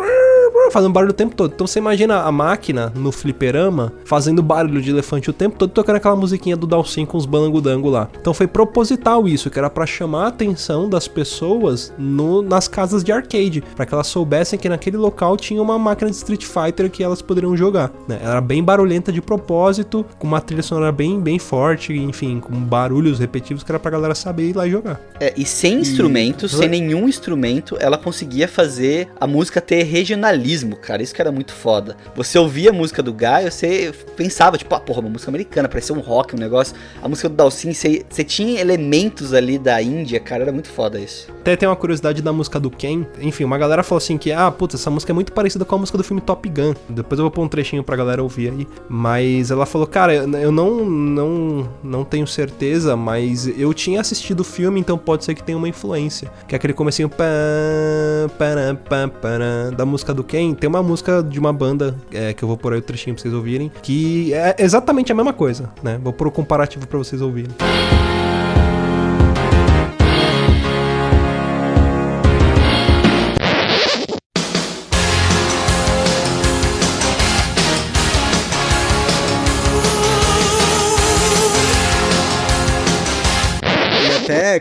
fazendo 0.72 0.91
barulho 0.93 1.11
o 1.11 1.13
tempo 1.15 1.36
todo. 1.36 1.51
Então 1.53 1.65
você 1.67 1.80
imagina 1.80 2.22
a 2.22 2.32
máquina 2.32 2.91
no 2.95 3.11
fliperama 3.11 3.93
fazendo 4.05 4.41
barulho 4.41 4.82
de 4.82 4.89
elefante 4.89 5.30
o 5.30 5.34
tempo 5.34 5.57
todo, 5.57 5.72
tocando 5.72 5.95
aquela 5.97 6.15
musiquinha 6.15 6.55
do 6.57 6.67
Dalsim 6.67 7.05
com 7.05 7.17
os 7.17 7.26
balangodango 7.26 7.89
lá. 7.89 8.09
Então 8.20 8.34
foi 8.34 8.47
proposital 8.47 9.28
isso, 9.28 9.49
que 9.49 9.57
era 9.59 9.70
pra 9.70 9.86
chamar 9.86 10.26
a 10.26 10.28
atenção 10.28 10.89
das 10.89 11.07
pessoas 11.07 11.93
no- 11.97 12.41
nas 12.41 12.67
casas 12.67 13.03
de 13.03 13.11
arcade, 13.11 13.63
pra 13.76 13.86
que 13.86 13.93
elas 13.93 14.07
soubessem 14.07 14.57
que 14.59 14.67
naquele 14.70 14.97
local 14.97 15.38
tinha 15.38 15.61
uma 15.61 15.78
máquina 15.80 16.09
de 16.09 16.15
Street 16.17 16.43
Fighter 16.45 16.89
que 16.89 17.03
elas 17.03 17.22
poderiam 17.22 17.55
jogar. 17.55 17.91
né? 18.07 18.20
Era 18.24 18.41
bem 18.41 18.63
barulhenta 18.63 19.11
de 19.11 19.22
propósito, 19.22 20.05
com 20.17 20.28
uma 20.28 20.41
trilha 20.41 20.61
sonora 20.63 20.91
bem, 20.91 21.20
bem 21.20 21.38
forte, 21.39 21.93
enfim, 21.93 22.39
com 22.39 22.53
barulhos 22.53 23.20
repetitivos 23.20 23.63
que 23.63 23.72
era 23.72 23.80
pra 23.80 23.91
galera 23.91 24.13
saber 24.15 24.49
ir 24.49 24.55
lá 24.55 24.67
e 24.67 24.72
jogar. 24.72 24.99
É, 25.20 25.34
e 25.38 25.45
sem 25.45 25.80
instrumentos, 25.80 26.51
sem 26.51 26.67
nenhum 26.67 27.07
instrumento, 27.07 27.78
ela 27.80 27.97
conseguia 27.97 28.47
fazer 28.47 29.09
a 29.20 29.26
música 29.28 29.61
ter 29.61 29.84
regionalismo, 29.84 30.59
cara. 30.76 31.01
Isso 31.01 31.14
que 31.14 31.22
era 31.22 31.32
muito 31.32 31.53
foda. 31.53 31.95
Você 32.16 32.38
ouvia 32.38 32.70
a 32.70 32.74
música 32.74 33.01
do 33.01 33.14
Gaio, 33.14 33.51
você 33.51 33.93
pensava, 34.16 34.57
tipo, 34.57 34.74
ah, 34.74 34.80
porra, 34.80 34.99
uma 35.01 35.10
música 35.10 35.30
americana, 35.30 35.68
parecia 35.68 35.95
um 35.95 35.99
rock, 35.99 36.36
um 36.36 36.39
negócio. 36.39 36.76
A 37.01 37.07
música 37.07 37.30
do 37.30 37.36
Dalsin, 37.36 37.74
você, 37.74 38.05
você 38.10 38.24
tinha 38.24 38.60
elementos 38.60 39.34
ali 39.34 39.57
da 39.57 39.82
Índia, 39.82 40.20
cara, 40.20 40.43
era 40.43 40.51
muito 40.51 40.70
foda 40.70 40.99
isso. 40.99 41.32
Até 41.39 41.55
tem 41.55 41.70
uma 41.70 41.76
curiosidade 41.76 42.22
da 42.22 42.34
música 42.34 42.60
do 42.60 42.70
Ken. 42.70 43.05
Enfim, 43.22 43.43
uma 43.43 43.57
galera 43.57 43.84
falou 43.84 43.97
assim 43.97 44.18
que, 44.18 44.32
ah, 44.32 44.51
putz, 44.51 44.76
essa 44.76 44.89
música 44.89 45.12
é 45.12 45.16
muito 45.16 45.32
parecida 45.32 45.66
com 45.66 45.76
a 45.76 45.78
música 45.78 45.97
do 45.97 46.03
filme 46.03 46.22
Top 46.22 46.47
Gun. 46.47 46.74
Depois 46.89 47.18
eu 47.18 47.24
vou 47.24 47.32
pôr 47.32 47.43
um 47.43 47.47
trechinho 47.47 47.84
pra 47.84 47.95
galera 47.95 48.22
ouvir 48.22 48.51
aí. 48.51 48.68
Mas 48.88 49.51
ela 49.51 49.66
falou, 49.66 49.88
cara, 49.88 50.14
eu 50.14 50.51
não, 50.51 50.86
não, 50.86 51.70
não 51.84 52.03
tenho 52.03 52.28
certeza, 52.28 52.95
mas 52.95 53.47
eu 53.47 53.74
tinha 53.74 54.01
assistido 54.01 54.41
o 54.41 54.43
filme, 54.43 54.80
então 54.80 54.97
pode 54.97 55.26
ser 55.26 55.34
que 55.34 55.43
tenha 55.43 55.57
uma 55.57 55.68
influência. 55.68 56.32
Que 56.47 56.55
é 56.55 56.57
aquele 56.57 56.74
comecinho 56.74 57.10
da 59.76 59.86
música 59.86 60.14
do 60.14 60.24
Ken. 60.24 60.49
Tem 60.56 60.68
uma 60.70 60.84
música 60.84 61.22
de 61.24 61.39
uma 61.39 61.52
banda 61.54 61.95
é, 62.12 62.34
que 62.34 62.43
eu 62.43 62.47
vou 62.47 62.58
pôr 62.58 62.74
aí 62.74 62.80
o 62.80 62.82
trechinho 62.82 63.16
pra 63.16 63.22
vocês 63.22 63.34
ouvirem, 63.34 63.72
que 63.82 64.34
é 64.34 64.56
exatamente 64.60 65.12
a 65.12 65.16
mesma 65.16 65.34
coisa, 65.34 65.72
né? 65.84 66.00
Vou 66.02 66.14
pôr 66.14 66.28
o 66.28 66.32
comparativo 66.32 66.88
pra 66.88 66.97
vocês 66.97 67.22
ouvirem. 67.22 67.52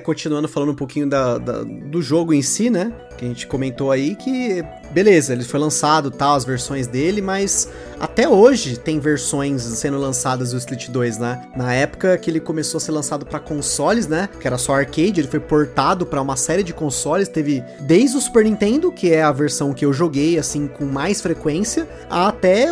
Continuando 0.05 0.49
falando 0.49 0.71
um 0.73 0.75
pouquinho 0.75 1.07
da, 1.09 1.37
da- 1.37 1.63
do 1.63 2.01
jogo 2.01 2.33
em 2.33 2.41
si, 2.41 2.71
né? 2.71 2.93
Que 3.19 3.25
a 3.25 3.29
gente 3.29 3.47
comentou 3.47 3.91
aí 3.91 4.15
que, 4.15 4.65
beleza, 4.91 5.33
ele 5.33 5.45
foi 5.45 5.59
lançado 5.61 6.11
tal, 6.11 6.35
as 6.35 6.45
versões 6.45 6.87
dele, 6.87 7.21
mas 7.21 7.69
até 8.01 8.29
hoje 8.29 8.79
tem 8.79 8.99
versões 9.01 9.63
sendo 9.63 9.99
lançadas 9.99 10.53
do 10.53 10.59
Split 10.59 10.89
2, 10.89 11.19
né? 11.19 11.43
Na 11.57 11.73
época 11.75 12.17
que 12.19 12.31
ele 12.31 12.41
começou 12.41 12.79
a 12.79 12.81
ser 12.81 12.93
lançado 12.93 13.27
pra 13.27 13.39
consoles, 13.41 14.07
né? 14.07 14.29
Que 14.41 14.47
era 14.47 14.57
só 14.59 14.75
arcade, 14.75 15.21
ele 15.21 15.29
foi 15.29 15.41
portado 15.41 16.07
pra 16.07 16.21
uma 16.23 16.37
série 16.37 16.63
de 16.63 16.73
consoles. 16.73 17.29
Teve 17.29 17.63
desde 17.81 18.17
o 18.17 18.21
Super 18.21 18.45
Nintendo, 18.45 18.93
que 18.93 19.13
é 19.13 19.23
a 19.23 19.33
versão 19.33 19.73
que 19.73 19.85
eu 19.85 19.93
joguei 19.93 20.39
assim 20.39 20.69
com 20.69 20.85
mais 20.85 21.21
frequência, 21.21 21.89
até 22.09 22.69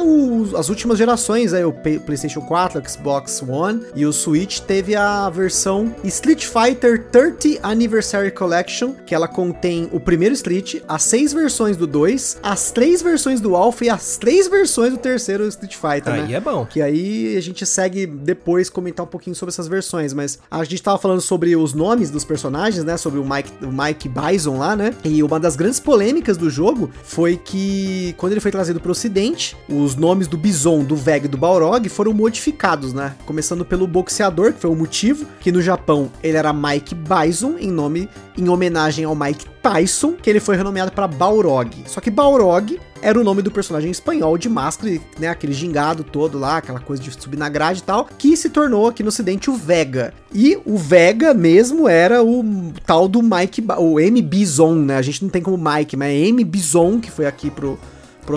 as 0.57 0.69
últimas 0.69 0.99
gerações, 0.99 1.53
aí 1.53 1.65
o 1.65 1.73
P- 1.73 1.99
PlayStation 1.99 2.41
4, 2.43 2.81
o 2.81 2.89
Xbox 2.89 3.43
One 3.47 3.83
e 3.95 4.07
o 4.07 4.13
Switch 4.13 4.61
teve 4.61 4.95
a 4.95 5.29
versão 5.29 5.95
Street 6.05 6.47
Fighter 6.47 7.05
30 7.11 7.67
Anniversary 7.67 8.31
Collection, 8.31 8.93
que 9.05 9.15
ela 9.15 9.27
contém 9.27 9.89
o 9.93 9.99
primeiro 9.99 10.35
Street, 10.35 10.83
as 10.89 11.03
seis 11.03 11.33
versões 11.33 11.77
do 11.77 11.87
2, 11.87 12.06
as 12.43 12.71
três 12.71 13.03
versões 13.03 13.41
do 13.41 13.57
Alpha 13.57 13.85
e 13.85 13.91
as 13.91 14.17
três 14.17 14.49
versões 14.49 14.93
do 14.93 14.99
terceiro 14.99 15.47
Street 15.49 15.75
Fighter, 15.75 16.13
né? 16.13 16.25
Aí 16.27 16.35
é 16.35 16.41
bom. 16.41 16.67
Que 16.67 16.83
aí 16.83 17.37
a 17.37 17.41
gente 17.41 17.65
segue 17.67 18.07
depois 18.07 18.69
comentar 18.71 19.05
um 19.05 19.09
pouquinho 19.09 19.35
sobre 19.35 19.53
essas 19.53 19.69
versões, 19.69 20.13
mas 20.13 20.39
a 20.51 20.63
gente 20.65 20.83
tava 20.83 20.99
falando 20.99 21.21
sobre 21.21 21.57
os 21.57 21.75
nomes 21.75 22.11
dos 22.11 22.25
personagens, 22.25 22.85
né? 22.85 22.97
Sobre 22.97 23.19
o 23.19 23.25
Mike, 23.25 23.53
o 23.63 23.73
Mike 23.73 24.09
Bison 24.09 24.59
lá, 24.59 24.77
né? 24.77 24.95
E 25.05 25.23
uma 25.23 25.41
das 25.41 25.57
grandes 25.57 25.81
polêmicas 25.81 26.37
do 26.37 26.51
jogo 26.51 26.91
foi 27.03 27.37
que 27.37 28.15
quando 28.17 28.33
ele 28.33 28.41
foi 28.41 28.51
trazido 28.51 28.81
pro 28.81 28.93
ocidente, 28.93 29.57
os 29.69 29.95
nomes 29.95 30.27
do 30.27 30.37
Bison, 30.37 30.85
do 30.85 30.97
Vega 30.97 31.27
e 31.27 31.29
do 31.29 31.37
Balrog 31.37 31.89
foram 31.89 32.13
modificados, 32.13 32.93
né? 32.93 33.15
Começando 33.27 33.65
pelo 33.65 33.87
boxeador, 33.87 34.53
que 34.53 34.61
foi 34.61 34.71
o 34.71 34.77
motivo, 34.77 35.27
que 35.41 35.51
no 35.53 35.63
Japão 35.63 36.11
ele 36.23 36.37
era 36.37 36.53
Mike 36.53 36.95
Bison, 36.95 37.57
em 37.59 37.71
nome 37.71 38.09
em 38.39 38.49
homenagem 38.49 39.05
ao 39.05 39.15
Mike 39.15 39.47
Tyson, 39.67 40.13
que 40.13 40.31
ele 40.31 40.39
foi 40.39 40.57
renomeado 40.57 40.93
para 40.93 41.09
Balrog. 41.09 41.71
Só 41.87 42.01
que 42.01 42.09
Balrog 42.09 42.79
era 43.03 43.19
o 43.19 43.25
nome 43.25 43.43
do 43.43 43.51
personagem 43.51 43.91
espanhol 43.91 44.39
de 44.39 44.49
máscara, 44.49 44.97
né, 45.19 45.27
aquele 45.27 45.53
gingado 45.53 46.05
todo 46.05 46.39
lá, 46.39 46.59
aquela 46.59 46.79
coisa 46.79 47.03
de 47.03 47.11
subir 47.21 47.37
na 47.37 47.49
grade 47.49 47.81
e 47.81 47.83
tal, 47.83 48.09
que 48.17 48.37
se 48.37 48.49
tornou 48.49 48.87
aqui 48.87 49.03
no 49.03 49.09
ocidente 49.09 49.51
o 49.51 49.57
Vega. 49.57 50.15
E 50.33 50.57
o 50.65 50.79
Vega 50.79 51.35
mesmo 51.35 51.89
era 51.89 52.23
o 52.23 52.73
tal 52.87 53.09
do 53.09 53.21
Mike, 53.21 53.65
o 53.77 53.99
M. 53.99 54.23
Bison, 54.23 54.77
né? 54.77 54.97
A 54.97 55.03
gente 55.03 55.25
não 55.25 55.31
tem 55.31 55.43
como 55.43 55.59
Mike, 55.59 55.97
mas 55.97 56.13
é 56.13 56.17
M. 56.17 56.45
Bison 56.45 57.01
que 57.01 57.11
foi 57.11 57.27
aqui 57.27 57.51
pro. 57.51 57.77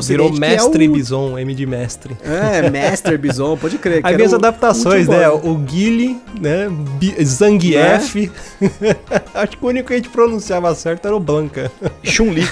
Virou 0.02 0.32
que 0.32 0.40
mestre 0.40 0.86
é 0.86 0.90
o... 0.90 0.92
Bison, 0.94 1.38
M 1.40 1.54
de 1.56 1.66
mestre. 1.66 2.16
É, 2.24 2.70
Master 2.90 3.18
Bison, 3.18 3.58
pode 3.58 3.78
crer. 3.78 4.02
Aí 4.06 4.10
era 4.14 4.18
vem 4.18 4.26
as 4.26 4.32
o 4.34 4.36
adaptações, 4.36 5.08
né? 5.08 5.28
O 5.30 5.56
Guile, 5.56 6.20
né? 6.40 6.70
Bi- 7.00 7.16
Zangief. 7.24 8.32
Acho 9.34 9.58
que 9.58 9.66
o 9.66 9.68
único 9.68 9.88
que 9.88 9.94
a 9.94 9.96
gente 9.98 10.10
pronunciava 10.10 10.74
certo 10.76 11.06
era 11.08 11.16
o 11.16 11.20
Blanca. 11.20 11.72
Chun-Li. 12.04 12.44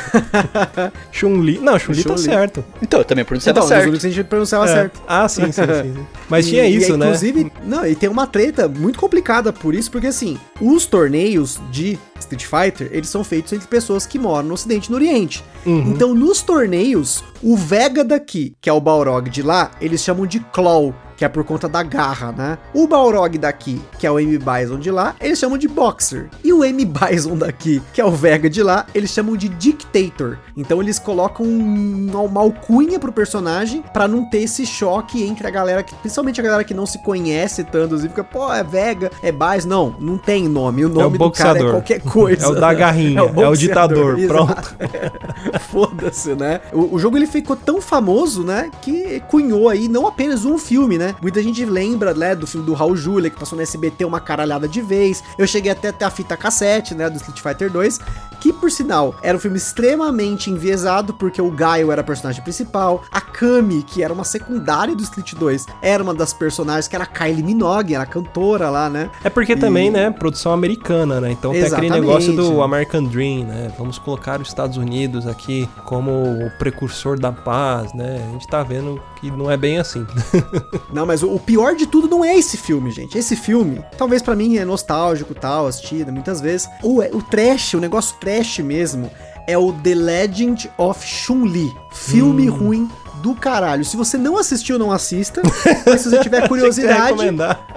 Chun-Li. 1.12 1.60
Não, 1.60 1.78
Chun-Li 1.80 2.04
tá 2.04 2.10
Chun-Li. 2.10 2.24
certo. 2.24 2.66
Então, 2.82 3.00
eu 3.00 3.06
também 3.06 3.26
pronunciava 3.26 3.58
Então, 3.60 3.64
os 3.64 3.70
certo. 3.70 3.84
únicos 3.84 4.02
que 4.02 4.08
a 4.08 4.10
gente 4.12 4.26
pronunciava 4.26 4.66
É. 4.66 4.68
certo. 4.74 5.02
Ah, 5.08 5.28
sim, 5.28 5.44
sim, 5.52 5.52
sim. 5.52 5.94
sim. 5.96 6.06
Mas 6.30 6.46
E- 6.46 6.50
tinha 6.50 6.66
e, 6.68 6.76
isso, 6.76 6.98
né? 6.98 7.06
Inclusive, 7.08 7.52
não, 7.64 7.86
e 7.86 7.96
tem 7.96 8.10
uma 8.10 8.28
treta 8.28 8.68
muito 8.68 9.00
complicada 9.00 9.52
por 9.54 9.74
isso, 9.74 9.92
porque 9.92 10.08
assim, 10.08 10.38
os 10.60 10.86
torneios 10.86 11.60
de 11.72 11.98
Street 12.20 12.46
Fighter, 12.46 12.90
eles 12.92 13.10
são 13.10 13.24
feitos 13.24 13.54
entre 13.54 13.68
pessoas 13.68 14.06
que 14.06 14.20
moram 14.20 14.50
no 14.50 14.54
Ocidente 14.54 14.88
e 14.88 14.92
no 14.92 14.98
Oriente. 14.98 15.44
Uhum. 15.66 15.92
Então, 15.92 16.14
nos 16.14 16.42
torneios, 16.42 17.24
o 17.42 17.56
Vega 17.56 18.04
daqui, 18.04 18.56
que 18.62 18.70
é 18.70 18.74
o 18.74 18.82
Balrog 18.82 19.30
de 19.30 19.42
lá, 19.42 19.72
eles 19.82 20.02
chamam 20.02 20.26
de 20.26 20.40
Claw. 20.40 20.94
Que 21.18 21.26
é 21.26 21.28
por 21.28 21.44
conta 21.44 21.68
da 21.68 21.82
garra, 21.82 22.32
né? 22.32 22.58
O 22.74 22.88
Balrog 22.88 23.38
daqui, 23.40 23.82
que 23.98 24.06
é 24.06 24.12
o 24.12 24.20
M. 24.20 24.38
Bison 24.38 24.78
de 24.78 24.92
lá, 24.92 25.16
eles 25.20 25.40
chamam 25.40 25.58
de 25.58 25.68
Boxer. 25.68 26.30
E 26.44 26.54
o 26.54 26.64
M. 26.64 26.86
Bison 26.86 27.36
daqui, 27.36 27.82
que 27.92 28.00
é 28.00 28.06
o 28.06 28.12
Vega 28.12 28.48
de 28.48 28.62
lá, 28.62 28.86
eles 28.94 29.10
chamam 29.10 29.36
de 29.36 29.50
Dictator. 29.50 30.38
Então 30.56 30.82
eles 30.82 31.00
colocam 31.00 31.46
uma, 31.46 32.40
alcunha 32.40 33.00
pro 33.00 33.12
personagem 33.12 33.84
para 33.92 34.08
não 34.08 34.30
ter 34.30 34.44
esse 34.44 34.66
choque 34.66 35.24
entre 35.24 35.48
a 35.48 35.50
galera, 35.50 35.82
que, 35.82 35.96
principalmente 35.96 36.40
a 36.40 36.44
galera 36.44 36.64
que 36.64 36.74
não 36.74 36.86
se 36.86 37.00
conhece 37.04 37.64
tanto, 37.64 37.96
e 37.96 38.02
fica, 38.02 38.24
pô, 38.24 38.54
é 38.54 38.64
Vega, 38.64 39.12
é 39.24 39.32
Bison. 39.32 39.68
Não, 39.68 39.96
não 40.00 40.18
tem 40.18 40.48
nome. 40.48 40.86
O 40.86 40.90
nome 40.90 41.18
do 41.18 41.32
cara 41.32 41.60
é 41.60 41.72
qualquer 41.72 42.02
coisa. 42.02 42.38
É 42.48 42.50
o 42.50 42.54
da 42.54 42.74
garrinha, 42.74 43.20
é 43.20 43.24
o, 43.24 43.30
boxeador, 43.30 43.58
ditador, 43.58 44.20
exato. 44.20 44.76
pronto. 44.76 44.76
Foda-se, 45.70 46.36
né? 46.36 46.62
O, 46.72 46.96
o 46.96 47.00
jogo 47.00 47.18
ele 47.18 47.26
ficou 47.26 47.56
tão 47.56 47.82
famoso, 47.82 48.44
né? 48.44 48.70
Que 48.82 49.22
cunhou 49.28 49.68
aí 49.68 49.88
não 49.88 50.06
apenas 50.06 50.46
um 50.46 50.58
filme, 50.58 50.98
né? 50.98 51.07
Muita 51.22 51.42
gente 51.42 51.66
lembra, 51.66 52.14
né? 52.14 52.36
Do 52.36 52.48
filme 52.48 52.66
do 52.66 52.74
Raul 52.74 52.96
Julia, 52.96 53.30
que 53.30 53.40
passou 53.40 53.56
no 53.56 53.62
SBT 53.62 54.06
uma 54.06 54.20
caralhada 54.20 54.68
de 54.68 54.82
vez. 54.82 55.24
Eu 55.38 55.48
cheguei 55.48 55.72
até 55.72 55.90
até 55.90 56.06
a 56.06 56.10
fita 56.10 56.38
cassete, 56.38 56.94
né? 56.94 57.10
Do 57.10 57.18
Street 57.18 57.42
Fighter 57.42 57.72
2. 57.72 58.00
Que, 58.40 58.54
por 58.54 58.70
sinal, 58.70 59.16
era 59.24 59.36
um 59.36 59.40
filme 59.40 59.58
extremamente 59.58 60.52
enviesado, 60.52 61.14
porque 61.14 61.42
o 61.42 61.50
Gaio 61.50 61.92
era 61.92 62.02
a 62.02 62.04
personagem 62.04 62.44
principal. 62.44 63.04
A 63.12 63.20
Kami, 63.20 63.82
que 63.84 64.04
era 64.04 64.14
uma 64.14 64.24
secundária 64.24 64.96
do 64.96 65.02
Street 65.02 65.34
2, 65.34 65.66
era 65.82 66.04
uma 66.04 66.14
das 66.14 66.34
personagens 66.34 66.88
que 66.88 66.96
era 66.96 67.04
a 67.04 67.08
Kylie 67.08 67.44
Minogue, 67.44 67.96
era 67.96 68.04
a 68.04 68.08
cantora 68.08 68.70
lá, 68.70 68.90
né? 68.90 69.10
É 69.24 69.30
porque 69.30 69.56
também, 69.56 69.90
né, 69.90 70.12
produção 70.12 70.52
americana, 70.52 71.20
né? 71.20 71.32
Então 71.32 71.52
tem 71.52 71.62
aquele 71.62 71.88
Exatamente. 71.88 72.00
negócio 72.00 72.36
do 72.36 72.62
American 72.62 73.04
Dream, 73.06 73.46
né? 73.46 73.72
Vamos 73.78 73.98
colocar 73.98 74.40
os 74.40 74.48
Estados 74.48 74.78
Unidos 74.78 75.26
aqui 75.26 75.68
como 75.86 76.12
o 76.12 76.52
precursor 76.60 77.20
da 77.20 77.32
paz, 77.32 77.94
né? 77.94 78.24
A 78.28 78.32
gente 78.34 78.48
tá 78.48 78.62
vendo 78.62 79.02
que 79.20 79.32
não 79.32 79.50
é 79.50 79.58
bem 79.58 79.80
assim. 79.80 80.06
Não, 80.98 81.06
mas 81.06 81.22
o, 81.22 81.38
pior 81.38 81.76
de 81.76 81.86
tudo 81.86 82.08
não 82.08 82.26
é 82.26 82.36
esse 82.36 82.58
filme, 82.58 82.90
gente. 82.90 83.16
Esse 83.16 83.36
filme, 83.36 83.86
talvez 84.00 84.20
pra 84.20 84.36
mim 84.36 84.58
é 84.58 84.66
nostálgico 84.66 85.36
tal, 85.36 85.68
assistido 85.68 86.12
muitas 86.12 86.42
vezes. 86.42 86.68
O, 86.82 87.02
o 87.02 87.22
trash, 87.22 87.76
o 87.76 87.80
negócio 87.80 88.16
trash 88.20 88.58
mesmo, 88.60 89.12
é 89.46 89.56
o 89.56 89.72
The 89.72 89.94
Legend 89.94 90.72
of 90.76 91.06
Chun-Li. 91.06 91.72
Filme 91.92 92.48
ruim 92.48 92.90
do 93.22 93.36
caralho. 93.36 93.86
Se 93.86 93.96
você 93.96 94.18
não 94.18 94.40
assistiu, 94.40 94.80
não 94.80 94.92
assista. 94.92 95.44
Mas 95.86 96.02
se 96.02 96.10
você 96.10 96.20
tiver 96.20 96.46
curiosidade, 96.50 97.16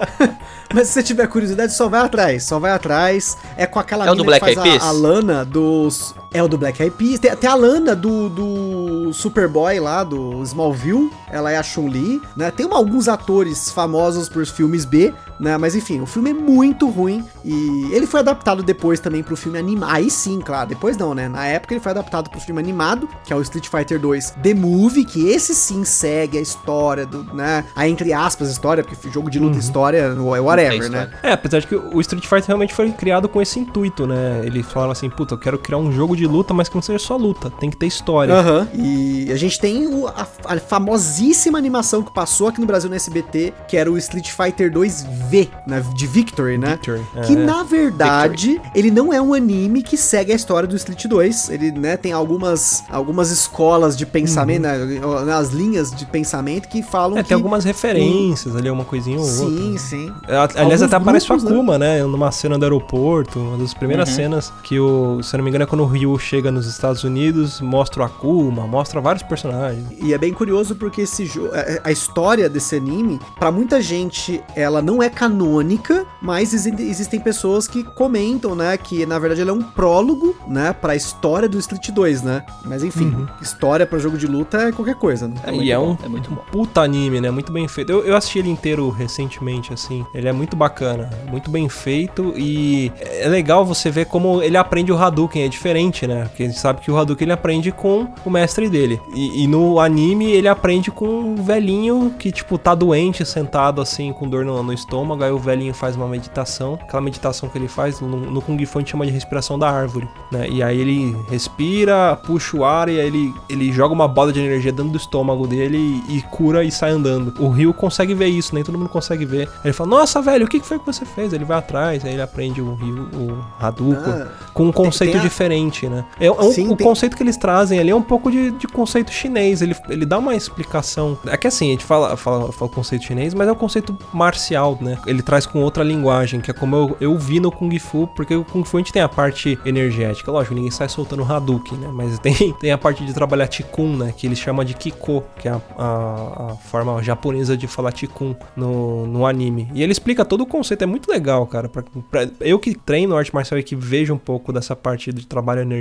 mas 0.73 0.89
se 0.89 0.95
você 0.95 1.03
tiver 1.03 1.27
curiosidade, 1.27 1.75
só 1.75 1.91
vai 1.91 2.01
atrás, 2.01 2.45
só 2.45 2.59
vai 2.59 2.73
atrás. 2.73 3.37
É 3.55 3.66
com 3.66 3.79
aquela 3.79 4.07
É 4.07 4.11
o 4.11 4.14
do 4.14 4.25
mina 4.25 4.41
que 4.41 4.55
Black 4.55 4.55
faz 4.55 4.83
a, 4.83 4.87
a 4.87 4.93
Lana 4.93 5.45
dos... 5.45 6.14
É 6.33 6.43
o 6.43 6.47
do 6.49 6.57
Black 6.57 6.81
Eyed 6.81 6.95
Peas. 6.97 7.18
Tem, 7.18 7.35
tem 7.37 7.51
a 7.51 7.55
Lana 7.55 7.95
do, 7.97 8.28
do 8.28 9.12
Superboy 9.12 9.81
lá, 9.81 10.05
do 10.05 10.43
Smallville. 10.45 11.11
Ela 11.28 11.51
é 11.53 11.57
a 11.57 11.62
Chun-Li, 11.62 12.20
né? 12.37 12.51
Tem 12.51 12.66
uma- 12.66 12.76
alguns 12.76 13.09
atores 13.09 13.70
famosos 13.70 14.28
por 14.28 14.45
filmes 14.47 14.85
B, 14.85 15.12
né? 15.41 15.57
Mas 15.59 15.74
enfim, 15.74 16.01
o 16.01 16.07
filme 16.07 16.31
é 16.31 16.35
muito 16.35 16.89
ruim. 16.89 17.24
E 17.45 17.89
ele 17.93 18.07
foi 18.07 18.20
adaptado 18.20 18.62
depois 18.62 19.01
também 19.01 19.22
pro 19.22 19.37
filme 19.37 19.59
animado. 19.59 19.91
Aí 19.93 20.09
sim, 20.11 20.41
claro. 20.41 20.68
Depois 20.68 20.97
não, 20.97 21.14
né? 21.14 21.28
Na 21.28 21.47
época 21.47 21.74
ele 21.74 21.81
foi 21.81 21.91
adaptado 21.91 22.31
pro 22.31 22.41
filme 22.41 22.61
animado, 22.61 23.09
que 23.24 23.33
é 23.33 23.37
o 23.37 23.41
Street 23.43 23.66
Fighter 23.68 23.99
2 23.99 24.31
The 24.43 24.55
Movie, 24.55 25.05
que 25.05 25.28
esse 25.28 25.55
sim 25.55 25.85
segue 25.85 26.39
a 26.39 26.41
história 26.41 27.05
do, 27.07 27.24
né? 27.35 27.64
A 27.74 27.89
entre 27.89 28.12
aspas 28.12 28.51
história, 28.51 28.85
porque 28.85 29.11
jogo 29.11 29.28
de 29.31 29.39
luta 29.41 29.59
história 29.59 29.99
é 29.99 30.41
whatever, 30.41 30.81
Uhum. 30.81 30.87
É 30.87 30.89
né? 30.91 31.11
É, 31.24 31.33
apesar 31.33 31.59
de 31.61 31.66
que 31.66 31.74
o 31.74 32.01
Street 32.01 32.24
Fighter 32.24 32.47
realmente 32.47 32.72
foi 32.74 32.91
criado 32.93 33.28
com 33.28 33.43
esse 33.43 33.59
intuito, 33.59 34.07
né? 34.07 34.43
Eles 34.45 34.64
falaram 34.66 34.93
assim, 34.93 35.11
puta, 35.11 35.35
eu 35.35 35.39
quero 35.39 35.59
criar 35.59 35.78
um 35.78 35.91
jogo 35.93 36.16
de 36.16 36.20
luta, 36.27 36.53
mas 36.55 36.68
que 36.68 36.75
não 36.75 36.83
seja 36.83 36.99
só 36.99 37.16
luta, 37.16 37.51
tem 37.51 37.71
que 37.71 37.77
ter 37.77 37.87
história. 37.87 38.35
Aham. 38.35 38.68
E 38.75 39.31
a 39.33 39.37
gente 39.37 39.59
tem 39.61 39.87
o- 39.87 40.07
a, 40.09 40.27
a 40.45 40.59
famosíssima 40.59 41.59
animação 41.59 42.03
que 42.03 42.12
passou 42.12 42.49
aqui 42.49 42.61
no 42.61 42.66
Brasil 42.66 42.89
no 42.91 42.97
SBT, 42.97 43.53
que 43.68 43.77
era 43.77 43.91
o 43.91 43.97
Street 43.99 44.31
Fighter 44.31 44.71
2 44.73 45.07
V, 45.31 45.49
né, 45.66 45.83
de 45.95 46.07
Victory, 46.07 46.59
né? 46.59 46.73
Victory, 46.73 47.03
é. 47.16 47.21
Que 47.23 47.37
na 47.37 47.62
verdade, 47.62 48.61
ele 48.75 48.91
não 48.91 49.12
é 49.12 49.21
um 49.21 49.35
anime 49.35 49.83
que 49.83 49.97
segue 49.97 50.33
a 50.33 50.35
história 50.37 50.68
do 50.68 50.77
Street 50.77 51.07
2. 51.07 51.51
Ele, 51.51 51.71
né, 51.73 51.97
tem 51.97 52.12
algumas, 52.12 52.83
algumas 52.91 53.31
escolas 53.31 53.97
de 53.97 54.05
pensamento, 54.07 54.62
né, 54.62 55.33
as 55.35 55.51
linhas 55.51 55.91
de 55.91 56.05
pensamento 56.07 56.68
que 56.68 56.83
falam 56.83 57.18
É, 57.18 57.23
que. 57.23 57.29
tem 57.29 57.35
algumas 57.35 57.64
referências 57.64 58.55
ali, 58.57 58.71
uma 58.71 58.85
coisinha 58.85 59.18
ou 59.18 59.25
outra. 59.25 59.37
Sim, 59.47 59.79
sim. 59.79 60.12
É, 60.29 60.37
Aliás, 60.37 60.57
Alguns 60.57 60.83
até 60.83 60.97
aparece 60.97 61.33
o 61.33 61.37
né? 61.37 61.51
Akuma, 61.51 61.79
né? 61.79 62.03
Numa 62.05 62.31
cena 62.33 62.59
do 62.59 62.64
aeroporto, 62.64 63.39
uma 63.39 63.59
das 63.59 63.75
primeiras 63.75 64.09
Uhum. 64.11 64.14
cenas 64.16 64.53
que 64.62 64.79
o, 64.79 65.23
se 65.23 65.35
eu 65.35 65.39
não 65.39 65.45
me 65.45 65.51
engano, 65.51 65.64
é 65.64 65.66
quando 65.66 65.83
o 65.83 65.87
Ryu 65.87 66.10
chega 66.19 66.51
nos 66.51 66.67
Estados 66.67 67.05
Unidos, 67.05 67.61
mostra 67.61 68.03
o 68.03 68.05
Akuma, 68.07 68.67
mostra 68.67 69.01
vários 69.01 69.23
personagens. 69.23 69.87
E 70.03 70.13
é 70.15 70.19
bem 70.19 70.33
curioso 70.33 70.75
porque 70.77 71.03
esse 71.03 71.25
jogo, 71.27 71.51
a 71.85 71.91
história 71.93 72.49
desse 72.49 72.77
anime, 72.77 73.19
pra 73.39 73.51
muita 73.51 73.81
gente, 73.81 74.43
ela 74.55 74.81
não 74.83 75.03
é 75.03 75.09
canônica, 75.11 76.07
mas 76.21 76.53
exi- 76.55 76.75
existem 76.79 77.19
pessoas 77.21 77.67
que 77.67 77.83
comentam, 77.83 78.55
né, 78.55 78.77
que 78.77 79.05
na 79.07 79.19
verdade 79.19 79.41
ela 79.41 79.51
é 79.51 79.55
um 79.55 79.63
prólogo, 79.63 80.35
né, 80.47 80.73
pra 80.73 80.95
história 80.95 81.49
do 81.49 81.59
Street 81.59 81.91
2, 81.91 82.23
né? 82.23 82.45
Mas 82.65 82.83
enfim, 82.83 83.07
Uhum. 83.07 83.27
história 83.41 83.87
pra 83.87 83.99
jogo 83.99 84.17
de 84.19 84.27
luta 84.27 84.59
é 84.69 84.73
qualquer 84.73 84.95
coisa, 84.95 85.27
né? 85.29 85.35
É 85.45 85.51
e 85.51 85.55
muito 85.57 85.73
é 85.73 85.77
bom, 85.77 85.91
um, 86.01 86.05
é 86.05 86.09
muito 86.09 86.31
bom. 86.31 86.43
puta 86.53 86.81
anime, 86.83 87.21
né? 87.21 87.31
Muito 87.31 87.53
bem 87.53 87.67
feito. 87.69 87.91
Eu, 87.91 88.05
eu 88.05 88.17
assisti 88.17 88.39
ele 88.39 88.51
inteiro 88.51 88.89
recentemente, 88.91 89.73
assim. 89.73 90.05
Ele 90.15 90.29
é 90.29 90.33
muito 90.33 90.57
bacana, 90.57 91.11
muito 91.31 91.51
bem 91.51 91.69
feito 91.69 92.33
e 92.37 92.93
é 93.01 93.29
legal 93.29 93.65
você 93.65 93.91
ver 93.91 94.07
como 94.07 94.43
ele 94.43 94.57
aprende 94.57 94.93
o 94.93 94.97
Hadouken. 94.99 95.43
É 95.45 95.49
diferente, 95.49 96.00
né? 96.07 96.25
Porque 96.25 96.43
a 96.43 96.47
gente 96.47 96.59
sabe 96.59 96.81
que 96.81 96.91
o 96.91 96.97
Hadouken 96.97 97.27
ele 97.27 97.33
aprende 97.33 97.71
com 97.73 98.09
o 98.25 98.31
mestre 98.31 98.69
dele. 98.69 99.01
E, 99.15 99.45
e 99.45 99.47
no 99.47 99.79
anime 99.81 100.31
ele 100.31 100.49
aprende 100.49 100.91
com 100.91 101.07
um 101.07 101.35
velhinho 101.37 102.15
que, 102.19 102.31
tipo, 102.33 102.59
tá 102.59 102.75
doente, 102.75 103.25
sentado 103.25 103.81
assim, 103.81 104.13
com 104.13 104.29
dor 104.29 104.45
no, 104.45 104.63
no 104.63 104.73
estômago. 104.73 105.23
Aí 105.25 105.31
o 105.31 105.39
velhinho 105.39 105.75
faz 105.75 105.97
uma 105.97 106.07
meditação. 106.09 106.75
Aquela 106.81 107.01
meditação 107.03 107.49
que 107.49 107.57
ele 107.59 107.69
faz, 107.69 108.01
no, 108.01 108.09
no 108.09 108.41
Kung 108.43 108.65
Fu 108.67 108.79
a 108.79 108.81
gente 108.81 108.91
chama 108.91 109.07
de 109.07 109.13
respiração 109.13 109.59
da 109.59 109.71
árvore, 109.71 110.09
né? 110.33 110.49
E 110.49 110.63
aí 110.63 110.79
ele 110.81 111.17
respira, 111.29 112.17
puxa 112.17 112.57
o 112.57 112.65
ar 112.65 112.89
e 112.89 113.01
aí 113.01 113.07
ele, 113.07 113.35
ele 113.49 113.73
joga 113.73 113.93
uma 113.95 114.07
bola 114.09 114.33
de 114.33 114.41
energia 114.41 114.73
dentro 114.73 114.93
do 114.93 114.99
estômago 114.99 115.47
dele 115.47 116.03
e, 116.09 116.19
e 116.19 116.23
cura 116.23 116.63
e 116.65 116.71
sai 116.71 116.91
andando. 116.91 117.35
O 117.39 117.49
Rio 117.49 117.73
consegue 117.75 118.15
ver 118.15 118.27
isso, 118.29 118.55
nem 118.55 118.63
todo 118.65 118.79
mundo 118.79 118.89
consegue 118.89 119.25
ver. 119.25 119.49
Aí 119.49 119.67
ele 119.67 119.73
fala, 119.73 119.91
nossa, 119.91 120.21
velho, 120.23 120.45
o 120.47 120.49
que 120.49 120.61
foi 120.61 120.79
que 120.79 120.87
você 120.87 121.05
fez? 121.05 121.33
Ele 121.33 121.45
vai 121.45 121.59
atrás, 121.59 122.05
aí 122.05 122.13
ele 122.13 122.23
aprende 122.23 122.61
o 122.61 122.75
Rio, 122.75 123.09
o 123.15 123.39
Hadouken, 123.59 124.13
Ah, 124.13 124.29
com 124.55 124.65
um 124.65 124.73
conceito 124.73 125.13
tem 125.13 125.21
a- 125.21 125.25
diferente, 125.25 125.89
né? 125.91 126.05
É, 126.18 126.30
um- 126.30 126.53
Sim, 126.53 126.68
o 126.70 126.76
tem- 126.76 126.86
conceito 126.86 127.16
que 127.16 127.22
eles 127.22 127.36
trazem 127.36 127.78
ali 127.78 127.91
é 127.91 127.95
um 127.95 128.03
pouco 128.03 128.30
de, 128.30 128.51
de 128.53 128.66
conceito 128.66 129.11
chinês. 129.12 129.61
Ele, 129.62 129.74
ele 129.88 130.07
dá 130.07 130.18
uma 130.18 130.34
explicação. 130.34 131.18
É 131.26 131.36
que 131.36 131.47
assim, 131.47 131.68
a 131.68 131.70
gente 131.72 131.84
fala, 131.84 132.16
fala, 132.16 132.53
fala 132.53 132.70
conceito 132.70 133.05
chinês, 133.05 133.34
mas 133.34 133.49
é 133.49 133.53
um 133.53 133.57
conceito 133.57 133.97
marcial, 134.12 134.78
né? 134.80 134.99
Ele 135.07 135.22
traz 135.22 135.47
com 135.47 135.61
outra 135.62 135.82
linguagem, 135.82 136.41
que 136.41 136.51
é 136.51 136.55
como 136.55 136.76
eu, 136.76 136.97
eu 137.01 137.18
vi 137.18 137.41
no 137.41 137.51
Kung 137.51 137.76
Fu, 137.78 138.07
porque 138.14 138.34
o 138.34 138.45
Kung 138.45 138.64
Fu 138.64 138.76
a 138.76 138.80
gente 138.80 138.93
tem 138.93 139.03
a 139.03 139.09
parte 139.09 139.59
energética. 139.64 140.30
Lógico, 140.30 140.55
ninguém 140.55 140.70
sai 140.70 140.88
soltando 140.88 141.22
Hadouken, 141.24 141.78
né? 141.78 141.88
Mas 141.93 142.18
tem, 142.20 142.53
tem 142.55 142.70
a 142.72 142.78
parte 142.78 143.05
de 143.05 143.12
trabalhar 143.12 143.47
Tikun, 143.49 143.97
né? 143.97 144.14
Que 144.16 144.26
eles 144.26 144.38
chamam 144.38 144.64
de 144.64 144.74
Kiko, 144.74 145.22
que 145.38 145.49
é 145.49 145.53
a, 145.53 145.61
a- 145.78 146.53
a 146.53 146.57
forma 146.57 147.03
japonesa 147.03 147.57
de 147.57 147.66
falar 147.66 147.93
Tikun 147.93 148.34
no, 148.57 149.07
no 149.07 149.26
anime. 149.26 149.68
E 149.74 149.82
ele 149.82 149.93
explica 149.93 150.24
todo 150.24 150.43
o 150.43 150.47
conceito, 150.47 150.82
é 150.82 150.86
muito 150.86 151.11
legal, 151.11 151.47
cara. 151.47 151.68
Pra, 151.68 151.82
pra- 152.11 152.28
eu 152.41 152.59
que 152.59 152.74
treino 152.74 153.16
arte 153.16 153.34
marcial 153.34 153.59
e 153.59 153.62
que 153.62 153.74
vejo 153.74 154.14
um 154.14 154.18
pouco 154.18 154.53
dessa 154.53 154.76
parte 154.76 155.12
de 155.12 155.26
trabalho 155.26 155.61
energético, 155.62 155.80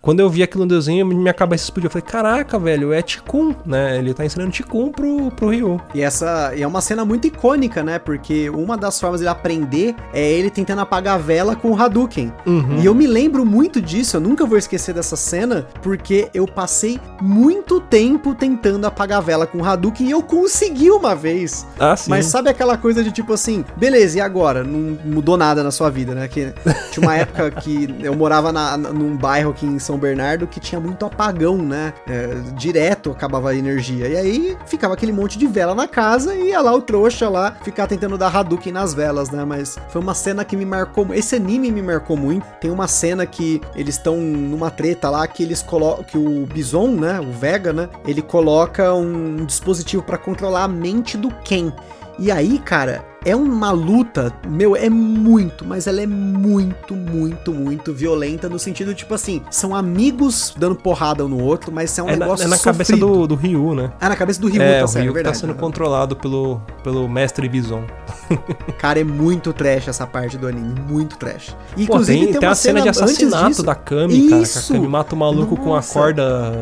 quando 0.00 0.20
eu 0.20 0.28
vi 0.30 0.42
aquilo 0.42 0.64
no 0.64 0.68
desenho, 0.68 1.06
minha 1.06 1.32
cabeça 1.34 1.64
explodiu. 1.64 1.88
Eu 1.88 1.90
falei, 1.92 2.06
caraca, 2.06 2.58
velho, 2.58 2.92
é 2.92 3.02
Tikun, 3.02 3.54
né? 3.66 3.98
Ele 3.98 4.12
tá 4.14 4.24
ensinando 4.24 4.50
Tikun 4.50 4.90
pro, 4.90 5.30
pro 5.32 5.48
Ryu. 5.48 5.80
E 5.94 6.00
essa 6.02 6.52
é 6.56 6.66
uma 6.66 6.80
cena 6.80 7.04
muito 7.04 7.26
icônica, 7.26 7.82
né? 7.82 7.98
Porque 7.98 8.48
uma 8.50 8.76
das 8.76 9.00
formas 9.00 9.20
de 9.20 9.24
ele 9.24 9.30
aprender 9.30 9.94
é 10.12 10.30
ele 10.32 10.50
tentando 10.50 10.80
apagar 10.80 11.14
a 11.14 11.18
vela 11.18 11.54
com 11.56 11.70
o 11.70 11.80
Hadouken. 11.80 12.32
Uhum. 12.46 12.80
E 12.80 12.86
eu 12.86 12.94
me 12.94 13.06
lembro 13.06 13.44
muito 13.44 13.80
disso, 13.80 14.16
eu 14.16 14.20
nunca 14.20 14.44
vou 14.46 14.58
esquecer 14.58 14.94
dessa 14.94 15.16
cena, 15.16 15.66
porque 15.82 16.28
eu 16.34 16.46
passei 16.46 16.98
muito 17.20 17.80
tempo 17.80 18.34
tentando 18.34 18.86
apagar 18.86 19.18
a 19.18 19.20
vela 19.20 19.46
com 19.46 19.58
o 19.58 19.64
Hadouken 19.64 20.06
e 20.06 20.10
eu 20.10 20.22
consegui 20.22 20.90
uma 20.90 21.14
vez. 21.14 21.66
Ah, 21.78 21.96
sim. 21.96 22.10
Mas 22.10 22.26
sabe 22.26 22.48
aquela 22.50 22.76
coisa 22.76 23.02
de 23.04 23.12
tipo 23.12 23.32
assim, 23.32 23.64
beleza, 23.76 24.18
e 24.18 24.20
agora? 24.20 24.64
Não 24.64 24.98
mudou 25.04 25.36
nada 25.36 25.62
na 25.62 25.70
sua 25.70 25.90
vida, 25.90 26.14
né? 26.14 26.28
Que 26.28 26.52
tinha 26.92 27.06
uma 27.06 27.16
época 27.16 27.50
que 27.50 27.94
eu 28.02 28.14
morava 28.14 28.52
na, 28.52 28.76
na- 28.76 28.92
num 28.92 29.16
bairro 29.16 29.29
aqui 29.30 29.66
em 29.66 29.78
São 29.78 29.98
Bernardo 29.98 30.46
que 30.46 30.60
tinha 30.60 30.80
muito 30.80 31.04
apagão, 31.04 31.56
né? 31.56 31.92
É, 32.08 32.34
direto 32.54 33.10
acabava 33.10 33.50
a 33.50 33.54
energia. 33.54 34.08
E 34.08 34.16
aí 34.16 34.58
ficava 34.66 34.94
aquele 34.94 35.12
monte 35.12 35.38
de 35.38 35.46
vela 35.46 35.74
na 35.74 35.86
casa 35.86 36.34
e 36.34 36.48
ia 36.48 36.60
lá 36.60 36.74
o 36.74 36.82
trouxa 36.82 37.28
lá 37.28 37.56
ficar 37.62 37.86
tentando 37.86 38.18
dar 38.18 38.34
Hadouken 38.34 38.72
nas 38.72 38.94
velas, 38.94 39.30
né? 39.30 39.44
Mas 39.44 39.78
foi 39.88 40.00
uma 40.00 40.14
cena 40.14 40.44
que 40.44 40.56
me 40.56 40.64
marcou. 40.64 41.06
Esse 41.14 41.36
anime 41.36 41.70
me 41.70 41.82
marcou 41.82 42.16
muito. 42.16 42.46
Tem 42.60 42.70
uma 42.70 42.88
cena 42.88 43.26
que 43.26 43.60
eles 43.74 43.96
estão 43.96 44.16
numa 44.16 44.70
treta 44.70 45.08
lá 45.08 45.26
que 45.26 45.42
eles 45.42 45.62
colocam. 45.62 46.04
Que 46.04 46.18
o 46.18 46.46
Bison, 46.46 46.88
né? 46.88 47.20
O 47.20 47.32
Vega, 47.32 47.72
né? 47.72 47.88
Ele 48.06 48.22
coloca 48.22 48.92
um 48.94 49.44
dispositivo 49.44 50.02
pra 50.02 50.18
controlar 50.18 50.64
a 50.64 50.68
mente 50.68 51.16
do 51.16 51.30
Ken. 51.44 51.72
E 52.18 52.30
aí, 52.30 52.58
cara, 52.58 53.04
é 53.24 53.36
uma 53.36 53.70
luta, 53.70 54.32
meu, 54.48 54.74
é 54.74 54.88
muito, 54.88 55.64
mas 55.66 55.86
ela 55.86 56.00
é 56.00 56.06
muito, 56.06 56.94
muito, 56.94 57.52
muito 57.52 57.92
violenta 57.92 58.48
no 58.48 58.58
sentido, 58.58 58.94
tipo 58.94 59.12
assim, 59.14 59.42
são 59.50 59.74
amigos 59.74 60.54
dando 60.56 60.74
porrada 60.74 61.24
um 61.24 61.28
no 61.28 61.42
outro, 61.42 61.70
mas 61.72 61.96
é 61.98 62.02
um 62.02 62.08
É 62.08 62.16
na, 62.16 62.24
negócio 62.24 62.46
é 62.46 62.48
na 62.48 62.58
cabeça 62.58 62.92
sofrido. 62.92 63.12
do, 63.20 63.26
do 63.28 63.34
Ryu, 63.34 63.74
né? 63.74 63.92
Ah, 64.00 64.08
na 64.08 64.16
cabeça 64.16 64.40
do 64.40 64.48
Ryu, 64.48 64.62
é, 64.62 64.78
tá 64.78 64.84
o 64.84 64.88
certo, 64.88 65.02
Ryu 65.04 65.10
é 65.10 65.12
tá 65.12 65.14
verdade. 65.14 65.38
sendo 65.38 65.54
controlado 65.54 66.16
pelo, 66.16 66.60
pelo 66.82 67.08
mestre 67.08 67.48
Bison. 67.48 67.84
Cara, 68.78 69.00
é 69.00 69.04
muito 69.04 69.52
trash 69.52 69.88
essa 69.88 70.06
parte 70.06 70.38
do 70.38 70.46
anime, 70.46 70.80
muito 70.88 71.16
trash. 71.16 71.50
Pô, 71.74 71.80
Inclusive 71.82 72.26
tem, 72.28 72.40
tem 72.40 72.48
a 72.48 72.54
cena 72.54 72.80
de 72.80 72.88
antes 72.88 73.00
assassinato 73.02 73.62
da 73.62 73.74
Kami, 73.74 74.28
cara. 74.30 74.42
Que 74.42 74.58
a 74.58 74.62
Kami 74.74 74.88
mata 74.88 75.14
o 75.14 75.18
maluco 75.18 75.56
com 75.56 75.72
a 75.72 75.76
Nossa! 75.76 75.92
corda, 75.92 76.52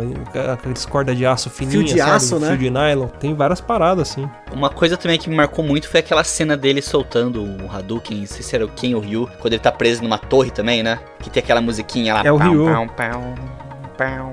aqueles 0.52 0.84
corda 0.86 1.14
de 1.14 1.24
aço 1.26 1.50
fininha, 1.50 1.72
Fio 1.78 1.84
de 1.84 1.98
sabe? 1.98 2.10
aço, 2.10 2.38
né? 2.38 2.48
Fio 2.48 2.58
de 2.58 2.70
nylon. 2.70 3.06
Tem 3.20 3.34
várias 3.34 3.60
paradas, 3.60 4.10
assim. 4.10 4.28
Uma 4.52 4.70
coisa 4.70 4.96
também 4.96 5.18
que 5.18 5.28
me 5.28 5.36
marcou 5.36 5.64
muito 5.64 5.88
foi 5.88 6.00
aquela 6.00 6.24
cena 6.24 6.47
dele 6.56 6.82
soltando 6.82 7.42
o 7.42 7.70
Hadouken, 7.70 8.18
não 8.18 8.26
sei 8.26 8.42
se 8.42 8.54
era 8.54 8.64
o 8.64 8.68
Ken 8.68 8.94
ou 8.94 9.00
o 9.00 9.04
Ryu, 9.04 9.30
quando 9.40 9.52
ele 9.52 9.62
tá 9.62 9.72
preso 9.72 10.02
numa 10.02 10.18
torre 10.18 10.50
também, 10.50 10.82
né? 10.82 10.98
Que 11.20 11.30
tem 11.30 11.42
aquela 11.42 11.60
musiquinha 11.60 12.14
lá. 12.14 12.22
É 12.24 12.32
o 12.32 12.38
pau, 12.38 12.50
Ryu. 12.50 12.64
pau, 12.64 12.86
pau, 12.96 13.34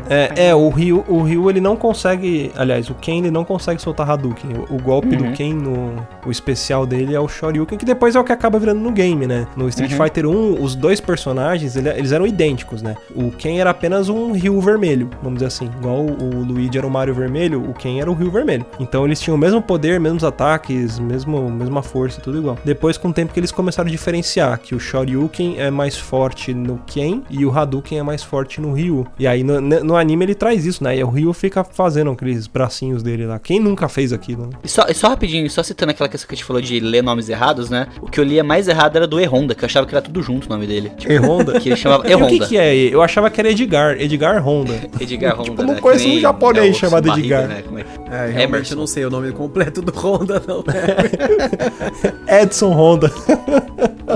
É, 0.09 0.47
é, 0.49 0.55
o 0.55 0.70
Ryu, 0.70 1.03
o 1.07 1.22
Ryu 1.24 1.49
ele 1.49 1.59
não 1.59 1.76
consegue. 1.76 2.51
Aliás, 2.55 2.89
o 2.89 2.93
Ken 2.95 3.18
ele 3.20 3.32
não 3.32 3.43
consegue 3.43 3.82
soltar 3.82 4.09
Hadouken. 4.09 4.51
O, 4.70 4.76
o 4.76 4.82
golpe 4.82 5.16
Uhum. 5.16 5.18
do 5.32 5.32
Ken, 5.34 5.53
no, 5.53 5.95
o 6.26 6.32
especial 6.32 6.86
dele 6.86 7.13
é 7.16 7.20
o 7.20 7.28
Shoryuken, 7.28 7.78
que 7.78 7.86
depois 7.86 8.16
é 8.16 8.20
o 8.20 8.24
que 8.24 8.32
acaba 8.32 8.59
virando 8.59 8.80
no 8.80 8.91
game, 8.91 9.26
né? 9.28 9.47
No 9.57 9.68
Street 9.70 9.91
Uhum. 9.91 9.97
Fighter 10.03 10.26
1, 10.28 10.61
os 10.63 10.76
dois 10.76 10.99
personagens 10.99 11.76
ele- 11.76 11.89
eles 11.89 12.11
eram 12.11 12.26
idênticos, 12.28 12.82
né? 12.82 12.95
O 13.16 13.32
Ken 13.32 13.57
era 13.59 13.70
apenas 13.70 14.09
um 14.09 14.32
Ryu 14.32 14.59
vermelho, 14.61 15.09
vamos 15.22 15.36
dizer 15.39 15.47
assim. 15.47 15.70
Igual 15.80 16.01
o, 16.01 16.36
o 16.36 16.43
Luigi 16.43 16.78
era 16.78 16.86
o 16.86 16.89
Mario 16.91 17.13
vermelho, 17.13 17.61
o 17.70 17.74
Ken 17.74 17.99
era 17.99 18.09
o 18.09 18.13
Ryu 18.13 18.30
vermelho. 18.32 18.66
Então 18.80 19.05
eles 19.05 19.20
tinham 19.20 19.36
o 19.36 19.39
mesmo 19.39 19.61
poder, 19.61 19.99
mesmos 19.99 20.24
ataques, 20.24 20.99
mesmo, 20.99 21.49
mesma 21.49 21.82
força, 21.82 22.22
tudo 22.22 22.38
igual. 22.38 22.57
Depois, 22.63 22.97
com 22.97 23.09
o 23.09 23.13
tempo 23.13 23.34
que 23.34 23.39
eles 23.39 23.51
começaram 23.51 23.88
a 23.88 23.91
diferenciar, 23.91 24.59
que 24.59 24.76
o 24.76 24.80
Shoryuken 24.80 25.55
é 25.59 25.72
mais 25.72 25.97
forte 25.97 26.53
no 26.53 26.80
Ken 26.86 27.22
e 27.30 27.45
o 27.45 27.57
Hadouken 27.57 27.99
é 27.99 28.03
mais 28.03 28.24
forte 28.24 28.59
no 28.61 28.74
Ryu. 28.74 29.05
E 29.18 29.26
aí 29.28 29.43
no, 29.43 29.54
no 29.61 29.95
anime 29.95 30.25
ele 30.25 30.35
traz 30.35 30.65
isso, 30.65 30.83
né? 30.83 30.97
E 30.97 31.03
o 31.03 31.09
Ryu 31.09 31.31
fica 31.33 31.63
fazendo 31.63 32.11
aqueles 32.11 32.47
bracinhos 32.47 33.01
dele 33.03 33.25
lá. 33.25 33.39
Quem 33.39 33.59
nunca 33.59 33.87
fez 33.89 34.11
aquilo, 34.13 34.43
né? 34.47 34.53
E 34.63 34.67
só, 34.67 34.85
e 34.87 34.93
só 34.93 35.07
rapidinho, 35.09 35.49
só 35.49 35.61
citando 35.63 35.91
aquela 35.91 36.09
questão 36.09 36.27
que 36.27 36.33
a 36.33 36.37
gente 36.37 36.45
falou 36.45 36.61
de 36.61 36.79
ler 36.79 37.01
nomes 37.03 37.29
errados, 37.29 37.69
né? 37.69 37.87
O 38.01 38.07
que 38.07 38.19
eu 38.19 38.23
lia 38.23 38.43
mais 38.43 38.67
errado 38.67 38.95
era 38.95 39.07
do 39.07 39.19
E-Honda, 39.19 39.55
que 39.55 39.63
eu 39.63 39.67
achava 39.67 39.85
que 39.87 39.93
era 39.95 40.01
tudo 40.01 40.21
junto 40.21 40.45
o 40.45 40.49
nome 40.49 40.65
dele. 40.67 40.91
Tipo, 40.97 41.13
E-Honda? 41.13 41.59
que 41.59 41.69
ele 41.69 41.75
chamava 41.75 42.07
E 42.09 42.15
o 42.15 42.27
que 42.27 42.39
que 42.39 42.57
é? 42.57 42.75
Eu 42.75 43.01
achava 43.01 43.29
que 43.29 43.39
era 43.39 43.49
Edgar, 43.49 43.99
Edgar 43.99 44.45
Honda. 44.47 44.73
Edgar 44.99 45.33
Honda. 45.35 45.43
Tipo, 45.49 45.61
eu 45.61 45.67
não 45.67 45.73
né? 45.75 45.81
conheço 45.81 46.07
um 46.07 46.19
japonês 46.19 46.65
é 46.67 46.69
o 46.69 46.73
chamado 46.73 47.07
barriga, 47.07 47.35
Edgar. 47.43 47.47
né? 47.47 47.61
Como 47.63 47.79
é 47.79 47.83
que- 47.83 47.89
É, 48.11 48.17
realmente 48.27 48.43
Emerson. 48.43 48.73
eu 48.73 48.77
não 48.77 48.87
sei 48.87 49.05
o 49.05 49.09
nome 49.09 49.31
completo 49.31 49.81
do 49.81 49.91
Honda, 49.91 50.41
não. 50.47 50.63
Edson 52.27 52.71
Honda. 52.71 53.11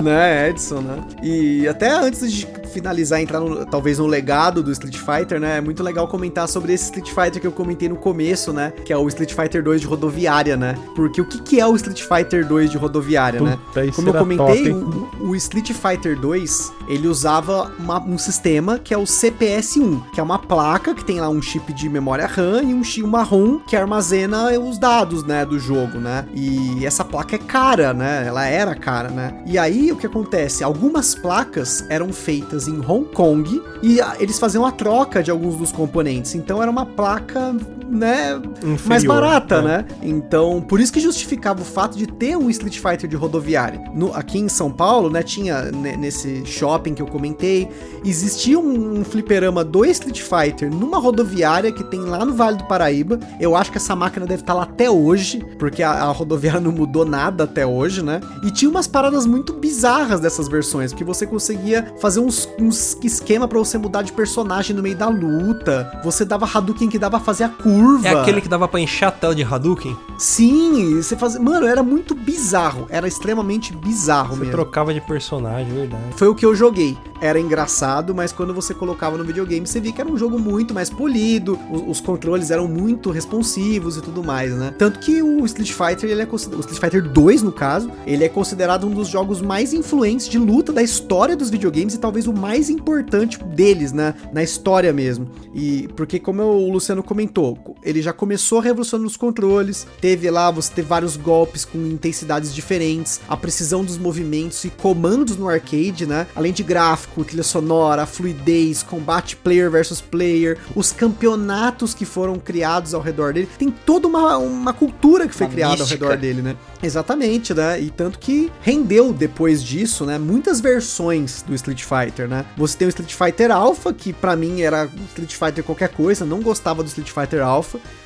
né, 0.04 0.50
Edson, 0.50 0.82
né? 0.82 0.98
E 1.24 1.68
até 1.68 1.90
antes 1.92 2.32
de 2.32 2.46
finalizar, 2.70 3.22
entrar 3.22 3.40
no- 3.40 3.66
talvez 3.66 4.00
no 4.00 4.08
legado 4.08 4.62
do 4.64 4.72
Street 4.72 4.98
Fighter, 4.98 5.40
né? 5.40 5.58
É 5.58 5.62
muito 5.62 5.82
legal 5.84 6.08
comentar 6.08 6.48
sobre 6.48 6.74
esse 6.74 6.86
Street 6.86 7.10
Fighter 7.10 7.42
que 7.42 7.48
eu 7.48 7.52
comentei 7.52 7.90
no 7.90 7.96
começo, 7.96 8.54
né? 8.54 8.72
Que 8.86 8.94
é 8.94 8.98
o 8.98 9.08
Street 9.08 9.34
Fighter 9.34 9.64
2 9.64 9.82
de 9.82 9.88
rodoviária, 9.88 10.56
né? 10.58 10.76
Porque 10.96 11.22
o 11.22 11.26
que, 11.26 11.42
que 11.42 11.60
é 11.60 11.66
o 11.66 11.76
Street 11.76 12.02
Fighter 12.04 12.46
2 12.48 12.70
de 12.72 12.78
rodoviária, 12.78 13.42
né? 13.42 13.58
Puta, 13.66 13.84
isso 13.86 13.96
Como 13.96 14.10
eu 14.10 14.14
comentei, 14.14 14.74
top, 14.74 15.10
o, 15.22 15.30
o 15.30 15.36
Street 15.36 15.72
Fighter 15.72 16.20
2, 16.20 16.72
ele 16.88 17.08
usava 17.08 17.72
uma- 17.80 18.02
um 18.02 18.18
sistema 18.18 18.80
que 18.80 18.94
é 18.94 18.98
o 18.98 19.06
CPS-1, 19.06 20.02
que 20.14 20.20
é 20.20 20.24
uma 20.24 20.38
placa 20.40 20.94
que 20.94 21.04
tem 21.04 21.20
lá 21.20 21.30
um 21.30 21.42
chip 21.42 21.72
de 21.74 21.90
memória 21.90 22.26
RAM 22.28 22.62
e 22.64 22.74
um 22.74 22.84
chip 22.84 23.00
uma 23.04 23.24
ROM 23.24 23.60
que 23.60 23.76
armazena 23.76 24.50
os 24.60 24.78
dados, 24.78 25.24
né, 25.24 25.46
do 25.46 25.58
jogo, 25.58 25.98
né? 26.00 26.26
E 26.34 26.86
essa 26.86 27.04
placa 27.06 27.36
é 27.36 27.40
cara, 27.40 27.94
né? 27.94 28.24
Ela 28.28 28.46
era 28.46 28.76
cara, 28.76 29.10
né? 29.10 29.42
E 29.46 29.58
aí 29.58 29.92
o 29.92 29.96
que 29.96 30.06
acontece? 30.06 30.64
Algumas 30.64 31.16
placas 31.16 31.86
eram 31.90 32.12
feitas 32.12 32.59
em 32.68 32.80
Hong 32.86 33.06
Kong 33.14 33.62
e 33.82 34.00
eles 34.20 34.40
faziam 34.40 34.66
a 34.66 34.72
troca 34.72 35.22
de 35.24 35.32
alguns 35.32 35.56
dos 35.56 35.72
componentes. 35.72 36.36
Então 36.36 36.62
era 36.62 36.70
uma 36.70 36.86
placa, 36.86 37.56
né, 37.90 38.40
mais 38.64 39.04
Inferior, 39.04 39.22
barata, 39.22 39.62
né? 39.62 39.78
né? 39.80 39.86
Então, 40.04 40.62
por 40.62 40.80
isso 40.80 40.92
que 40.94 41.00
justificava 41.00 41.62
o 41.62 41.66
fato 41.66 41.98
de 41.98 42.08
ter 42.08 42.38
um 42.38 42.50
Street 42.50 42.78
Fighter 42.80 43.10
de 43.10 43.16
rodoviária. 43.16 43.82
No- 43.94 44.14
aqui 44.14 44.40
em 44.40 44.48
São 44.50 44.72
Paulo, 44.72 45.10
né, 45.10 45.24
tinha 45.24 45.72
ne- 45.72 45.98
nesse 45.98 46.46
shopping 46.46 46.94
que 46.94 47.02
eu 47.02 47.08
comentei, 47.08 47.68
existia 48.06 48.60
um, 48.60 49.00
um 49.00 49.04
fliperama 49.04 49.64
do 49.64 49.84
Street 49.86 50.22
Fighter 50.22 50.70
numa 50.74 51.00
rodoviária 51.00 51.72
que 51.72 51.84
tem 51.84 52.02
lá 52.02 52.24
no 52.26 52.34
Vale 52.34 52.58
do 52.58 52.66
Paraíba. 52.66 53.20
Eu 53.40 53.56
acho 53.56 53.72
que 53.72 53.78
essa 53.78 53.96
máquina 53.96 54.26
deve 54.26 54.42
estar 54.44 54.54
lá 54.54 54.64
até 54.64 54.90
hoje, 54.90 55.44
porque 55.58 55.84
a, 55.84 55.92
a 55.92 56.12
rodoviária 56.12 56.60
não 56.62 56.72
mudou 56.72 57.06
nada 57.06 57.44
até 57.46 57.66
hoje, 57.66 58.04
né? 58.04 58.20
E 58.44 58.52
tinha 58.52 58.70
umas 58.70 58.88
paradas 58.88 59.26
muito 59.26 59.54
bizarras 59.54 60.20
dessas 60.20 60.48
versões, 60.48 60.92
porque 60.92 61.04
você 61.04 61.26
conseguia 61.26 61.94
fazer 62.00 62.20
uns, 62.20 62.48
uns 62.60 62.98
esquema 63.04 63.48
pra 63.48 63.58
você 63.60 63.78
mudar 63.78 64.02
de 64.04 64.12
personagem 64.12 64.76
no 64.76 64.82
meio 64.84 64.96
da 64.96 65.08
luta. 65.08 66.00
Você 66.04 66.24
dava 66.24 66.46
Hadouken 66.52 66.90
que 66.90 67.00
dava 67.00 67.20
fazer 67.20 67.44
a 67.46 67.50
curva. 67.50 67.79
É 68.04 68.10
aquele 68.10 68.42
que 68.42 68.48
dava 68.48 68.68
pra 68.68 68.80
encher 68.80 69.06
a 69.06 69.12
tela 69.12 69.34
de 69.36 69.44
Hadouken? 69.44 69.96
Sim, 70.18 70.96
você 71.02 71.16
fazia. 71.16 71.40
Mano, 71.40 71.66
era 71.66 71.82
muito 71.82 72.14
bizarro. 72.14 72.88
Era 72.90 73.08
extremamente 73.08 73.76
bizarro 73.76 74.36
Você 74.36 74.40
mesmo. 74.42 74.52
trocava 74.52 74.94
de 74.94 75.02
personagem, 75.02 75.74
verdade. 75.74 76.04
Foi 76.16 76.28
o 76.28 76.36
que 76.36 76.46
eu 76.46 76.54
joguei. 76.56 76.98
Era 77.22 77.38
engraçado, 77.40 78.16
mas 78.16 78.32
quando 78.32 78.54
você 78.54 78.74
colocava 78.74 79.18
no 79.18 79.24
videogame, 79.26 79.68
você 79.68 79.80
via 79.82 79.92
que 79.92 80.00
era 80.00 80.10
um 80.10 80.18
jogo 80.18 80.40
muito 80.40 80.74
mais 80.74 80.90
polido, 80.90 81.60
o- 81.70 81.90
os, 81.90 82.00
controles 82.00 82.50
eram 82.50 82.68
muito 82.68 83.12
responsivos 83.12 83.98
e 83.98 84.02
tudo 84.02 84.24
mais, 84.24 84.54
né? 84.54 84.74
Tanto 84.78 85.00
que 85.00 85.22
o 85.22 85.46
Street 85.46 85.72
Fighter, 85.72 86.10
ele 86.10 86.22
é 86.22 86.26
consider- 86.26 86.56
o 86.56 86.60
Street 86.62 86.80
Fighter 86.80 87.02
2, 87.12 87.44
no 87.44 87.52
caso, 87.52 87.92
ele 88.08 88.24
é 88.24 88.30
considerado 88.30 88.88
um 88.88 88.92
dos 88.92 89.08
jogos 89.10 89.42
mais 89.42 89.74
influentes 89.74 90.30
de 90.30 90.38
luta 90.38 90.72
da 90.72 90.82
história 90.82 91.36
dos 91.36 91.50
videogames 91.50 91.94
e 91.94 91.98
talvez 91.98 92.26
o 92.28 92.34
mais 92.34 92.70
importante 92.70 93.38
deles, 93.44 93.92
né? 93.92 94.14
Na 94.32 94.42
história 94.42 94.94
mesmo. 94.94 95.28
E 95.54 95.90
porque, 95.98 96.20
como 96.20 96.42
o 96.44 96.72
Luciano 96.72 97.04
comentou, 97.04 97.58
ele 97.84 98.02
já 98.02 98.14
começou 98.14 98.60
revolucionando 98.60 99.08
os 99.08 99.18
controles, 99.18 99.86
teve 100.02 100.30
lá, 100.30 100.50
você 100.52 100.72
teve 100.74 100.88
vários 100.88 101.16
golpes 101.16 101.66
com 101.66 101.78
intensidades 101.86 102.54
diferentes, 102.54 103.20
a 103.28 103.36
precisão 103.38 103.84
dos 103.84 103.98
movimentos 103.98 104.64
e 104.64 104.70
comandos 104.70 105.38
no 105.38 105.48
arcade, 105.50 106.06
né? 106.06 106.28
Além 106.36 106.52
de 106.54 106.64
gráfico, 106.64 107.24
trilha 107.24 107.44
sonora, 107.44 108.06
fluidez, 108.06 108.84
combate 108.84 109.36
player 109.36 109.70
versus 109.70 110.02
player, 110.02 110.58
os 110.76 110.92
campeonatos 110.92 111.94
que 111.94 112.06
foram 112.06 112.36
criados 112.38 112.94
ao 112.94 113.02
redor 113.02 113.34
dele. 113.34 113.48
Tem 113.58 113.70
toda 113.70 114.08
uma, 114.08 114.38
uma 114.38 114.74
cultura 114.74 115.28
que 115.28 115.34
foi 115.36 115.48
Uma 115.48 115.54
criada 115.54 115.78
mística. 115.78 116.06
ao 116.06 116.12
redor 116.12 116.22
dele, 116.22 116.42
né? 116.42 116.56
Exatamente, 116.82 117.54
né? 117.54 117.80
E 117.80 117.90
tanto 117.90 118.18
que 118.20 118.52
rendeu 118.62 119.12
depois 119.14 119.64
disso, 119.64 120.06
né? 120.06 120.18
Muitas 120.18 120.60
versões 120.60 121.44
do 121.44 121.54
Street 121.56 121.84
Fighter, 121.84 122.28
né? 122.28 122.46
Você 122.58 122.78
tem 122.78 122.88
o 122.88 122.90
Street 122.90 123.14
Fighter 123.14 123.52
Alpha, 123.52 123.94
que 123.94 124.14
pra 124.14 124.36
mim 124.36 124.62
era 124.62 124.90
Street 125.10 125.34
Fighter 125.34 125.64
qualquer 125.64 125.90
coisa, 125.90 126.26
não 126.26 126.42
gostava 126.42 126.82
do 126.82 126.88
Street 126.88 127.10
Fighter 127.12 127.42
Alpha. 127.44 127.59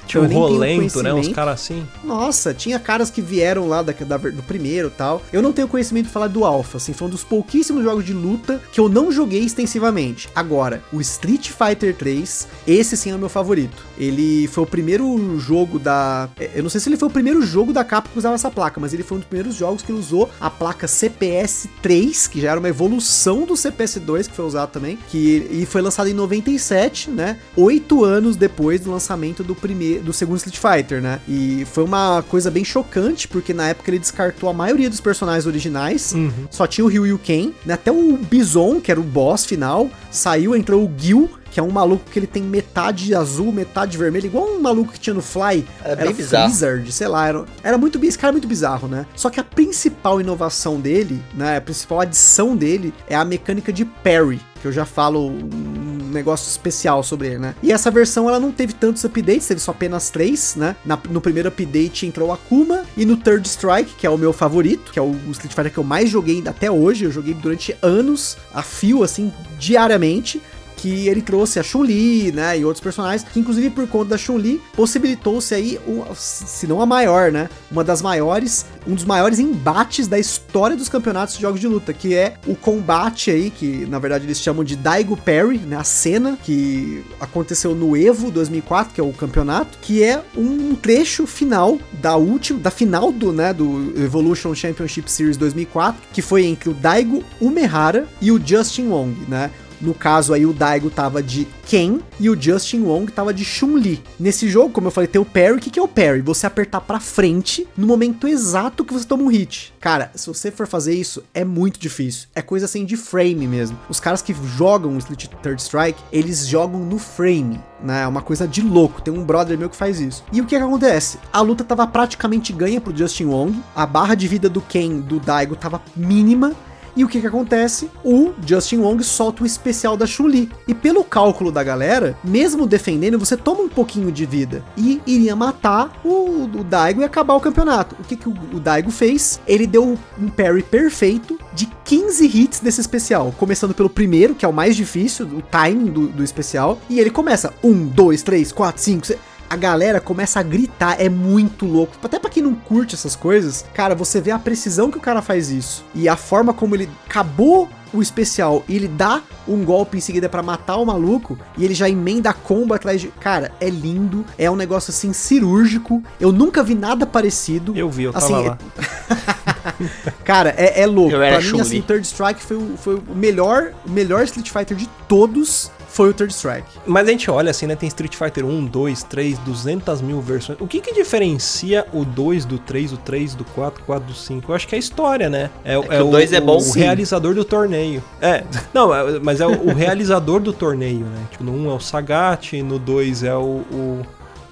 Tinha 0.05 0.21
Eu 0.21 0.29
um 0.29 0.33
rolento, 0.33 1.01
né? 1.01 1.13
Uns 1.13 1.29
caras 1.29 1.53
assim. 1.53 1.87
Nossa, 2.03 2.53
tinha 2.53 2.77
caras 2.77 3.09
que 3.09 3.21
vieram 3.21 3.67
lá 3.69 3.81
da, 3.81 3.93
da- 3.93 4.17
do 4.17 4.43
primeiro 4.43 4.89
e 4.89 4.91
tal. 4.91 5.21
Eu 5.31 5.41
não 5.41 5.53
tenho 5.53 5.67
conhecimento 5.67 6.07
de 6.07 6.11
falar 6.11 6.27
do 6.27 6.43
Alpha, 6.43 6.75
assim, 6.77 6.91
foi 6.91 7.07
um 7.07 7.09
dos 7.09 7.23
pouquíssimos 7.23 7.83
jogos 7.83 8.03
de 8.05 8.13
luta 8.13 8.61
que 8.73 8.79
eu 8.81 8.89
não 8.89 9.11
joguei 9.13 9.39
extensivamente. 9.45 10.27
Agora, 10.35 10.83
o 10.91 10.99
Street 10.99 11.49
Fighter 11.51 11.95
3, 11.95 12.47
esse 12.67 12.97
sim 12.97 13.11
é 13.11 13.15
o 13.15 13.19
meu 13.19 13.29
favorito. 13.29 13.77
Ele 13.97 14.45
foi 14.47 14.63
o 14.65 14.67
primeiro 14.67 15.39
jogo 15.39 15.79
da. 15.79 16.27
é, 16.37 16.51
Eu 16.55 16.63
não 16.63 16.69
sei 16.69 16.81
se 16.81 16.89
ele 16.89 16.97
foi 16.97 17.07
o 17.07 17.11
primeiro 17.11 17.41
jogo 17.41 17.71
da 17.71 17.83
Capcom 17.85 18.11
que 18.11 18.19
usava 18.19 18.35
essa 18.35 18.51
placa, 18.51 18.81
mas 18.81 18.93
ele 18.93 19.03
foi 19.03 19.15
um 19.17 19.19
dos 19.21 19.29
primeiros 19.29 19.55
jogos 19.55 19.81
que 19.81 19.93
usou 19.93 20.29
a 20.39 20.49
placa 20.49 20.85
CPS 20.85 21.69
3, 21.81 22.27
que 22.27 22.41
já 22.41 22.51
era 22.51 22.59
uma 22.59 22.67
evolução 22.69 23.45
do 23.45 23.55
CPS 23.55 23.99
2, 24.01 24.27
que 24.27 24.35
foi 24.35 24.43
usado 24.45 24.69
também, 24.71 24.97
que 25.09 25.47
e 25.49 25.65
foi 25.65 25.81
lançado 25.81 26.09
em 26.09 26.13
97, 26.13 27.09
né? 27.09 27.37
Oito 27.55 28.03
anos 28.03 28.35
depois 28.35 28.81
do 28.81 28.91
lançamento 28.91 29.32
do 29.41 29.55
primeiro, 29.55 30.03
do 30.03 30.11
segundo 30.11 30.37
Street 30.37 30.57
Fighter, 30.57 31.01
né? 31.01 31.21
E 31.27 31.65
foi 31.71 31.85
uma 31.85 32.21
coisa 32.27 32.51
bem 32.51 32.65
chocante, 32.65 33.25
porque 33.27 33.53
na 33.53 33.69
época 33.69 33.89
ele 33.89 33.99
descartou 33.99 34.49
a 34.49 34.53
maioria 34.53 34.89
dos 34.89 34.99
personagens 34.99 35.45
originais. 35.45 36.11
Uhum. 36.11 36.47
Só 36.51 36.67
tinha 36.67 36.83
o 36.83 36.89
Ryu 36.89 37.07
e 37.07 37.13
o 37.13 37.17
Ken, 37.17 37.53
né? 37.65 37.75
Até 37.75 37.91
o 37.91 38.17
Bison, 38.17 38.81
que 38.81 38.91
era 38.91 38.99
o 38.99 39.03
boss 39.03 39.45
final, 39.45 39.89
saiu, 40.11 40.55
entrou 40.55 40.83
o 40.83 40.91
Gil, 40.97 41.29
que 41.53 41.59
é 41.59 41.63
um 41.63 41.69
maluco 41.69 42.09
que 42.09 42.17
ele 42.17 42.25
tem 42.25 42.41
metade 42.41 43.13
azul, 43.13 43.51
metade 43.51 43.95
vermelho, 43.95 44.25
igual 44.25 44.47
um 44.47 44.59
maluco 44.59 44.91
que 44.91 44.99
tinha 44.99 45.13
no 45.13 45.21
Fly. 45.21 45.63
Era 45.83 46.03
bem 46.03 46.13
bizarro. 46.13 46.49
Freezard, 46.49 46.91
sei 46.91 47.07
lá, 47.07 47.27
era, 47.27 47.45
era 47.63 47.77
muito 47.77 48.03
esse 48.03 48.17
cara 48.17 48.31
é 48.31 48.33
muito 48.33 48.47
bizarro, 48.47 48.87
né? 48.87 49.05
Só 49.15 49.29
que 49.29 49.39
a 49.39 49.43
principal 49.43 50.19
inovação 50.19 50.79
dele, 50.79 51.23
né, 51.35 51.57
a 51.57 51.61
principal 51.61 52.01
adição 52.01 52.55
dele 52.55 52.91
é 53.07 53.15
a 53.15 53.23
mecânica 53.23 53.71
de 53.71 53.85
parry, 53.85 54.41
que 54.61 54.67
eu 54.67 54.71
já 54.71 54.83
falo 54.83 55.29
um 55.29 55.92
negócio 56.13 56.49
especial 56.49 57.03
sobre 57.03 57.27
ele, 57.27 57.39
né? 57.39 57.55
E 57.63 57.71
essa 57.71 57.89
versão 57.91 58.27
ela 58.29 58.39
não 58.39 58.51
teve 58.51 58.73
tantos 58.73 59.03
updates, 59.03 59.47
teve 59.47 59.59
só 59.59 59.71
apenas 59.71 60.09
três, 60.09 60.55
né? 60.55 60.75
Na- 60.85 60.99
no 61.09 61.19
primeiro 61.21 61.49
update 61.49 62.05
entrou 62.05 62.31
a 62.31 62.35
Akuma 62.35 62.83
e 62.95 63.05
no 63.05 63.17
Third 63.17 63.47
Strike, 63.47 63.95
que 63.97 64.05
é 64.05 64.09
o 64.09 64.17
meu 64.17 64.31
favorito, 64.33 64.91
que 64.91 64.99
é 64.99 65.01
o 65.01 65.15
Street 65.31 65.53
Fighter 65.53 65.71
que 65.71 65.77
eu 65.77 65.83
mais 65.83 66.09
joguei 66.09 66.43
até 66.45 66.69
hoje, 66.71 67.05
eu 67.05 67.11
joguei 67.11 67.33
durante 67.33 67.75
anos 67.81 68.37
a 68.53 68.61
fio 68.61 69.03
assim 69.03 69.31
diariamente 69.59 70.41
que 70.83 71.07
ele 71.07 71.21
trouxe 71.21 71.61
a 71.61 71.63
Chun-Li, 71.63 72.33
né, 72.33 72.59
e 72.59 72.65
outros 72.65 72.83
personagens, 72.83 73.23
que 73.23 73.39
inclusive 73.39 73.69
por 73.69 73.87
conta 73.87 74.09
da 74.09 74.17
Chun-Li, 74.17 74.61
possibilitou-se 74.75 75.55
aí, 75.55 75.79
um, 75.87 76.03
se 76.13 76.67
não 76.67 76.81
a 76.81 76.85
maior, 76.85 77.31
né, 77.31 77.49
uma 77.71 77.85
das 77.85 78.01
maiores, 78.01 78.65
um 78.85 78.93
dos 78.93 79.05
maiores 79.05 79.39
embates 79.39 80.09
da 80.09 80.19
história 80.19 80.75
dos 80.75 80.89
campeonatos 80.89 81.35
de 81.35 81.41
jogos 81.41 81.61
de 81.61 81.69
luta, 81.69 81.93
que 81.93 82.13
é 82.13 82.33
o 82.45 82.53
combate 82.53 83.31
aí, 83.31 83.49
que 83.49 83.85
na 83.85 83.97
verdade 83.97 84.25
eles 84.25 84.41
chamam 84.41 84.61
de 84.61 84.75
Daigo 84.75 85.15
Perry, 85.15 85.59
né, 85.59 85.77
a 85.77 85.85
cena 85.85 86.37
que 86.43 87.01
aconteceu 87.17 87.73
no 87.73 87.95
Evo 87.95 88.29
2004, 88.29 88.93
que 88.93 88.99
é 88.99 89.03
o 89.05 89.13
campeonato, 89.13 89.77
que 89.81 90.03
é 90.03 90.21
um 90.35 90.75
trecho 90.75 91.25
final 91.25 91.79
da 91.93 92.17
última, 92.17 92.59
da 92.59 92.69
final 92.69 93.09
do, 93.09 93.31
né, 93.31 93.53
do 93.53 93.93
Evolution 93.95 94.53
Championship 94.53 95.09
Series 95.09 95.37
2004, 95.37 96.01
que 96.11 96.21
foi 96.21 96.43
entre 96.43 96.69
o 96.69 96.73
Daigo 96.73 97.23
Umehara 97.39 98.05
e 98.19 98.33
o 98.33 98.45
Justin 98.45 98.87
Wong, 98.87 99.15
né? 99.29 99.49
No 99.83 99.93
caso 99.93 100.33
aí, 100.33 100.45
o 100.45 100.53
Daigo 100.53 100.89
tava 100.89 101.21
de 101.21 101.45
Ken 101.67 101.99
e 102.17 102.29
o 102.29 102.41
Justin 102.41 102.83
Wong 102.83 103.11
tava 103.11 103.33
de 103.33 103.43
Chun-Li. 103.43 104.01
Nesse 104.17 104.47
jogo, 104.47 104.69
como 104.69 104.87
eu 104.87 104.91
falei, 104.91 105.09
tem 105.09 105.21
o 105.21 105.25
parry. 105.25 105.57
O 105.57 105.59
que, 105.59 105.69
que 105.69 105.77
é 105.77 105.83
o 105.83 105.87
parry? 105.87 106.21
Você 106.21 106.47
apertar 106.47 106.79
pra 106.79 107.01
frente 107.01 107.67
no 107.75 107.85
momento 107.85 108.27
exato 108.27 108.85
que 108.85 108.93
você 108.93 109.05
toma 109.05 109.23
um 109.23 109.27
hit. 109.27 109.73
Cara, 109.81 110.09
se 110.15 110.27
você 110.27 110.49
for 110.49 110.67
fazer 110.67 110.93
isso, 110.93 111.21
é 111.33 111.43
muito 111.43 111.77
difícil. 111.77 112.29
É 112.33 112.41
coisa 112.41 112.65
assim 112.65 112.85
de 112.85 112.95
frame 112.95 113.45
mesmo. 113.45 113.77
Os 113.89 113.99
caras 113.99 114.21
que 114.21 114.33
jogam 114.55 114.95
o 114.95 114.97
Street 114.99 115.27
Third 115.41 115.61
Strike, 115.61 116.01
eles 116.11 116.47
jogam 116.47 116.79
no 116.79 116.97
frame 116.97 117.59
né? 117.83 118.03
É 118.03 118.07
uma 118.07 118.21
coisa 118.21 118.47
de 118.47 118.61
louco. 118.61 119.01
Tem 119.01 119.13
um 119.13 119.23
brother 119.23 119.57
meu 119.57 119.69
que 119.69 119.75
faz 119.75 119.99
isso. 119.99 120.23
E 120.31 120.39
o 120.39 120.45
que, 120.45 120.57
que 120.57 120.63
acontece? 120.63 121.19
A 121.31 121.41
luta 121.41 121.63
tava 121.63 121.85
praticamente 121.85 122.53
ganha 122.53 122.79
pro 122.79 122.95
Justin 122.95 123.25
Wong. 123.25 123.61
A 123.75 123.85
barra 123.85 124.15
de 124.15 124.27
vida 124.27 124.49
do 124.49 124.61
Ken, 124.61 124.99
do 124.99 125.19
Daigo, 125.19 125.55
tava 125.55 125.81
mínima. 125.95 126.53
E 126.95 127.03
o 127.03 127.07
que 127.07 127.19
que 127.19 127.27
acontece? 127.27 127.89
O 128.03 128.33
Justin 128.45 128.77
Wong 128.77 129.03
solta 129.03 129.43
o 129.43 129.45
especial 129.45 129.97
da 129.97 130.05
Chun-Li. 130.05 130.49
E 130.67 130.73
pelo 130.73 131.03
cálculo 131.03 131.51
da 131.51 131.63
galera, 131.63 132.17
mesmo 132.23 132.67
defendendo, 132.67 133.17
você 133.17 133.35
toma 133.35 133.61
um 133.61 133.69
pouquinho 133.69 134.11
de 134.11 134.25
vida. 134.25 134.63
E 134.77 135.01
iria 135.05 135.35
matar 135.35 135.99
o, 136.03 136.43
o 136.43 136.63
Daigo 136.63 137.01
e 137.01 137.03
acabar 137.03 137.33
o 137.35 137.41
campeonato. 137.41 137.95
O 137.99 138.03
que 138.03 138.15
que 138.15 138.29
o, 138.29 138.33
o 138.53 138.59
Daigo 138.59 138.91
fez? 138.91 139.39
Ele 139.47 139.65
deu 139.65 139.97
um 140.19 140.27
parry 140.29 140.63
perfeito 140.63 141.39
de 141.53 141.67
15 141.83 142.25
hits 142.25 142.59
desse 142.59 142.81
especial. 142.81 143.33
Começando 143.37 143.73
pelo 143.73 143.89
primeiro, 143.89 144.35
que 144.35 144.45
é 144.45 144.47
o 144.47 144.53
mais 144.53 144.75
difícil, 144.75 145.25
o 145.25 145.41
timing 145.41 145.91
do, 145.91 146.07
do 146.07 146.23
especial. 146.23 146.79
E 146.89 146.99
ele 146.99 147.09
começa: 147.09 147.53
1, 147.63 147.87
2, 147.87 148.21
3, 148.21 148.51
4, 148.51 148.81
5, 148.81 149.07
6 149.07 149.19
a 149.53 149.55
galera 149.55 149.99
começa 150.01 150.39
a 150.39 150.43
gritar, 150.43 150.99
é 150.99 151.07
muito 151.09 151.65
louco. 151.65 151.93
Até 152.03 152.19
pra 152.19 152.29
quem 152.29 152.41
não 152.43 152.53
curte 152.55 152.95
essas 152.95 153.15
coisas, 153.15 153.63
cara, 153.73 153.93
você 153.95 154.19
vê 154.19 154.31
a 154.31 154.39
precisão 154.39 154.89
que 154.91 154.97
o 154.97 155.01
cara 155.01 155.21
faz 155.21 155.49
isso. 155.49 155.85
E 155.95 156.09
a 156.09 156.15
forma 156.15 156.53
como 156.53 156.75
ele 156.75 156.89
acabou 157.07 157.69
o 157.93 158.01
especial 158.01 158.63
e 158.67 158.75
ele 158.75 158.87
dá 158.87 159.21
um 159.47 159.63
golpe 159.63 159.97
em 159.97 160.01
seguida 160.01 160.27
para 160.27 160.41
matar 160.41 160.77
o 160.77 160.85
maluco 160.85 161.37
e 161.55 161.63
ele 161.63 161.75
já 161.75 161.87
emenda 161.87 162.31
a 162.31 162.33
combo 162.33 162.73
atrás 162.73 162.99
de. 162.99 163.09
Cara, 163.19 163.51
é 163.61 163.69
lindo, 163.69 164.25
é 164.37 164.49
um 164.49 164.55
negócio 164.55 164.89
assim 164.89 165.13
cirúrgico. 165.13 166.01
Eu 166.19 166.31
nunca 166.31 166.63
vi 166.63 166.73
nada 166.73 167.05
parecido. 167.05 167.77
Eu 167.77 167.89
vi, 167.91 168.03
eu 168.05 168.13
tava 168.13 168.25
assim, 168.25 168.47
lá. 168.47 168.57
Cara, 170.25 170.53
é, 170.57 170.81
é 170.81 170.85
louco. 170.85 171.11
Eu 171.13 171.19
pra 171.19 171.39
mim, 171.41 171.59
assim. 171.61 171.81
Third 171.81 172.05
Strike 172.07 172.41
foi, 172.41 172.57
o- 172.57 172.77
foi 172.77 172.95
o 172.95 173.15
melhor, 173.15 173.73
o 173.85 173.91
melhor 173.91 174.23
Street 174.23 174.49
Fighter 174.49 174.75
de 174.75 174.87
todos. 175.07 175.71
Foi 175.93 176.09
o 176.09 176.13
Third 176.13 176.33
Strike. 176.33 176.65
Mas 176.87 177.07
a 177.07 177.11
gente 177.11 177.29
olha 177.29 177.51
assim, 177.51 177.67
né? 177.67 177.75
Tem 177.75 177.87
Street 177.87 178.15
Fighter 178.15 178.43
1, 178.43 178.65
2, 178.65 179.03
3, 179.03 179.37
200 179.37 180.01
mil 180.01 180.19
versões. 180.19 180.59
O 180.59 180.65
que 180.65 180.81
que 180.81 180.91
diferencia 180.91 181.85
o 181.93 182.03
2 182.03 182.45
do 182.45 182.57
3, 182.57 182.93
o 182.93 182.97
3 182.97 183.35
do 183.35 183.45
4, 183.45 183.83
o 183.83 183.85
4 183.85 184.07
do 184.07 184.13
5? 184.15 184.51
Eu 184.51 184.55
acho 184.55 184.67
que 184.67 184.73
é 184.73 184.77
a 184.77 184.79
história, 184.79 185.29
né? 185.29 185.51
É, 185.63 185.79
que 185.79 185.95
o 185.95 186.09
dois 186.09 186.33
é 186.33 186.41
bom, 186.41 186.57
O 186.57 186.61
sim. 186.61 186.79
realizador 186.79 187.35
do 187.35 187.45
torneio. 187.45 188.03
É, 188.19 188.43
não, 188.73 188.93
é- 188.93 189.19
mas 189.19 189.39
é 189.39 189.45
o, 189.45 189.69
o 189.69 189.73
realizador 189.73 190.39
do 190.39 190.51
torneio, 190.51 191.05
né? 191.05 191.27
Tipo, 191.29 191.43
no 191.43 191.53
1 191.53 191.69
é 191.69 191.73
o 191.75 191.79
Sagat, 191.79 192.53
no 192.63 192.79
2 192.79 193.21
é 193.21 193.35
o, 193.35 193.61
o, 193.71 194.01